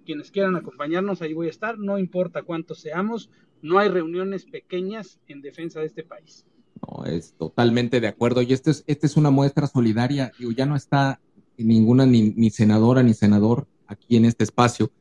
quienes 0.06 0.32
quieran 0.32 0.56
acompañarnos, 0.56 1.22
ahí 1.22 1.34
voy 1.34 1.48
a 1.48 1.52
estar, 1.52 1.78
no 1.78 2.00
importa 2.00 2.42
cuántos 2.42 2.80
seamos, 2.80 3.30
no 3.62 3.78
hay 3.78 3.90
reuniones 3.90 4.46
pequeñas 4.46 5.20
en 5.28 5.42
defensa 5.42 5.80
de 5.80 5.86
este 5.86 6.04
país. 6.04 6.46
No, 6.82 7.06
es 7.06 7.34
totalmente 7.34 8.00
de 8.00 8.08
acuerdo. 8.08 8.42
Y 8.42 8.54
esta 8.54 8.72
es, 8.72 8.84
este 8.88 9.06
es 9.06 9.18
una 9.18 9.30
muestra 9.30 9.68
solidaria. 9.68 10.32
Digo, 10.40 10.52
ya 10.52 10.66
no 10.66 10.76
está 10.76 11.20
ninguna 11.58 12.06
ni, 12.06 12.50
senadora 12.50 13.04
ni 13.04 13.14
senador 13.14 13.68
aquí 13.88 14.18
en 14.18 14.26
este 14.26 14.46
espacio, 14.46 14.92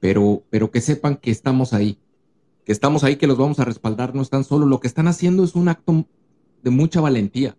pero, 0.00 0.42
pero 0.50 0.70
que 0.70 0.80
sepan 0.80 1.16
que 1.16 1.30
estamos 1.30 1.72
ahí, 1.72 1.98
estamos 2.72 3.04
ahí, 3.04 3.16
que 3.16 3.26
los 3.26 3.38
vamos 3.38 3.58
a 3.60 3.64
respaldar. 3.64 4.14
No 4.14 4.22
están 4.22 4.44
solo. 4.44 4.66
Lo 4.66 4.80
que 4.80 4.88
están 4.88 5.08
haciendo 5.08 5.44
es 5.44 5.54
un 5.54 5.68
acto 5.68 6.06
de 6.62 6.70
mucha 6.70 7.00
valentía. 7.00 7.56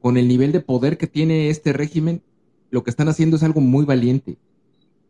Con 0.00 0.16
el 0.16 0.28
nivel 0.28 0.52
de 0.52 0.60
poder 0.60 0.98
que 0.98 1.06
tiene 1.06 1.50
este 1.50 1.72
régimen, 1.72 2.22
lo 2.70 2.84
que 2.84 2.90
están 2.90 3.08
haciendo 3.08 3.36
es 3.36 3.42
algo 3.42 3.60
muy 3.60 3.84
valiente 3.84 4.38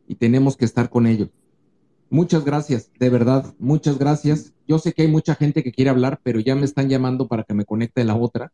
y 0.06 0.14
tenemos 0.16 0.56
que 0.56 0.64
estar 0.64 0.90
con 0.90 1.06
ellos. 1.06 1.28
Muchas 2.08 2.44
gracias, 2.44 2.90
de 2.98 3.10
verdad, 3.10 3.54
muchas 3.58 3.98
gracias. 3.98 4.52
Yo 4.68 4.78
sé 4.78 4.92
que 4.92 5.02
hay 5.02 5.08
mucha 5.08 5.34
gente 5.34 5.62
que 5.62 5.72
quiere 5.72 5.90
hablar, 5.90 6.20
pero 6.22 6.38
ya 6.38 6.54
me 6.54 6.64
están 6.64 6.88
llamando 6.88 7.26
para 7.26 7.42
que 7.42 7.54
me 7.54 7.64
conecte 7.64 8.04
la 8.04 8.14
otra 8.14 8.52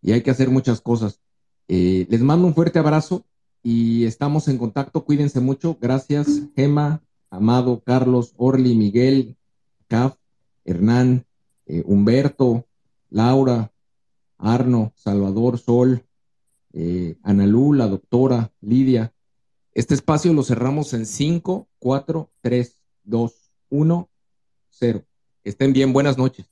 y 0.00 0.12
hay 0.12 0.22
que 0.22 0.30
hacer 0.30 0.48
muchas 0.48 0.80
cosas. 0.80 1.20
Eh, 1.68 2.06
les 2.08 2.22
mando 2.22 2.46
un 2.46 2.54
fuerte 2.54 2.78
abrazo 2.78 3.26
y 3.62 4.04
estamos 4.04 4.48
en 4.48 4.56
contacto. 4.56 5.04
Cuídense 5.04 5.40
mucho. 5.40 5.76
Gracias, 5.80 6.26
Gema, 6.54 7.02
Amado, 7.28 7.82
Carlos, 7.84 8.32
Orly, 8.36 8.74
Miguel, 8.76 9.35
Caf, 9.88 10.16
Hernán, 10.64 11.26
eh, 11.66 11.82
Humberto, 11.86 12.66
Laura, 13.10 13.72
Arno, 14.38 14.92
Salvador, 14.96 15.58
Sol, 15.58 16.04
eh, 16.72 17.16
Analú, 17.22 17.72
la 17.72 17.86
doctora, 17.86 18.52
Lidia. 18.60 19.12
Este 19.72 19.94
espacio 19.94 20.32
lo 20.32 20.42
cerramos 20.42 20.92
en 20.94 21.06
5, 21.06 21.68
4, 21.78 22.30
3. 22.40 22.82
2, 23.06 23.52
1, 23.70 24.10
0. 24.70 25.04
Estén 25.44 25.72
bien, 25.72 25.92
buenas 25.92 26.18
noches. 26.18 26.50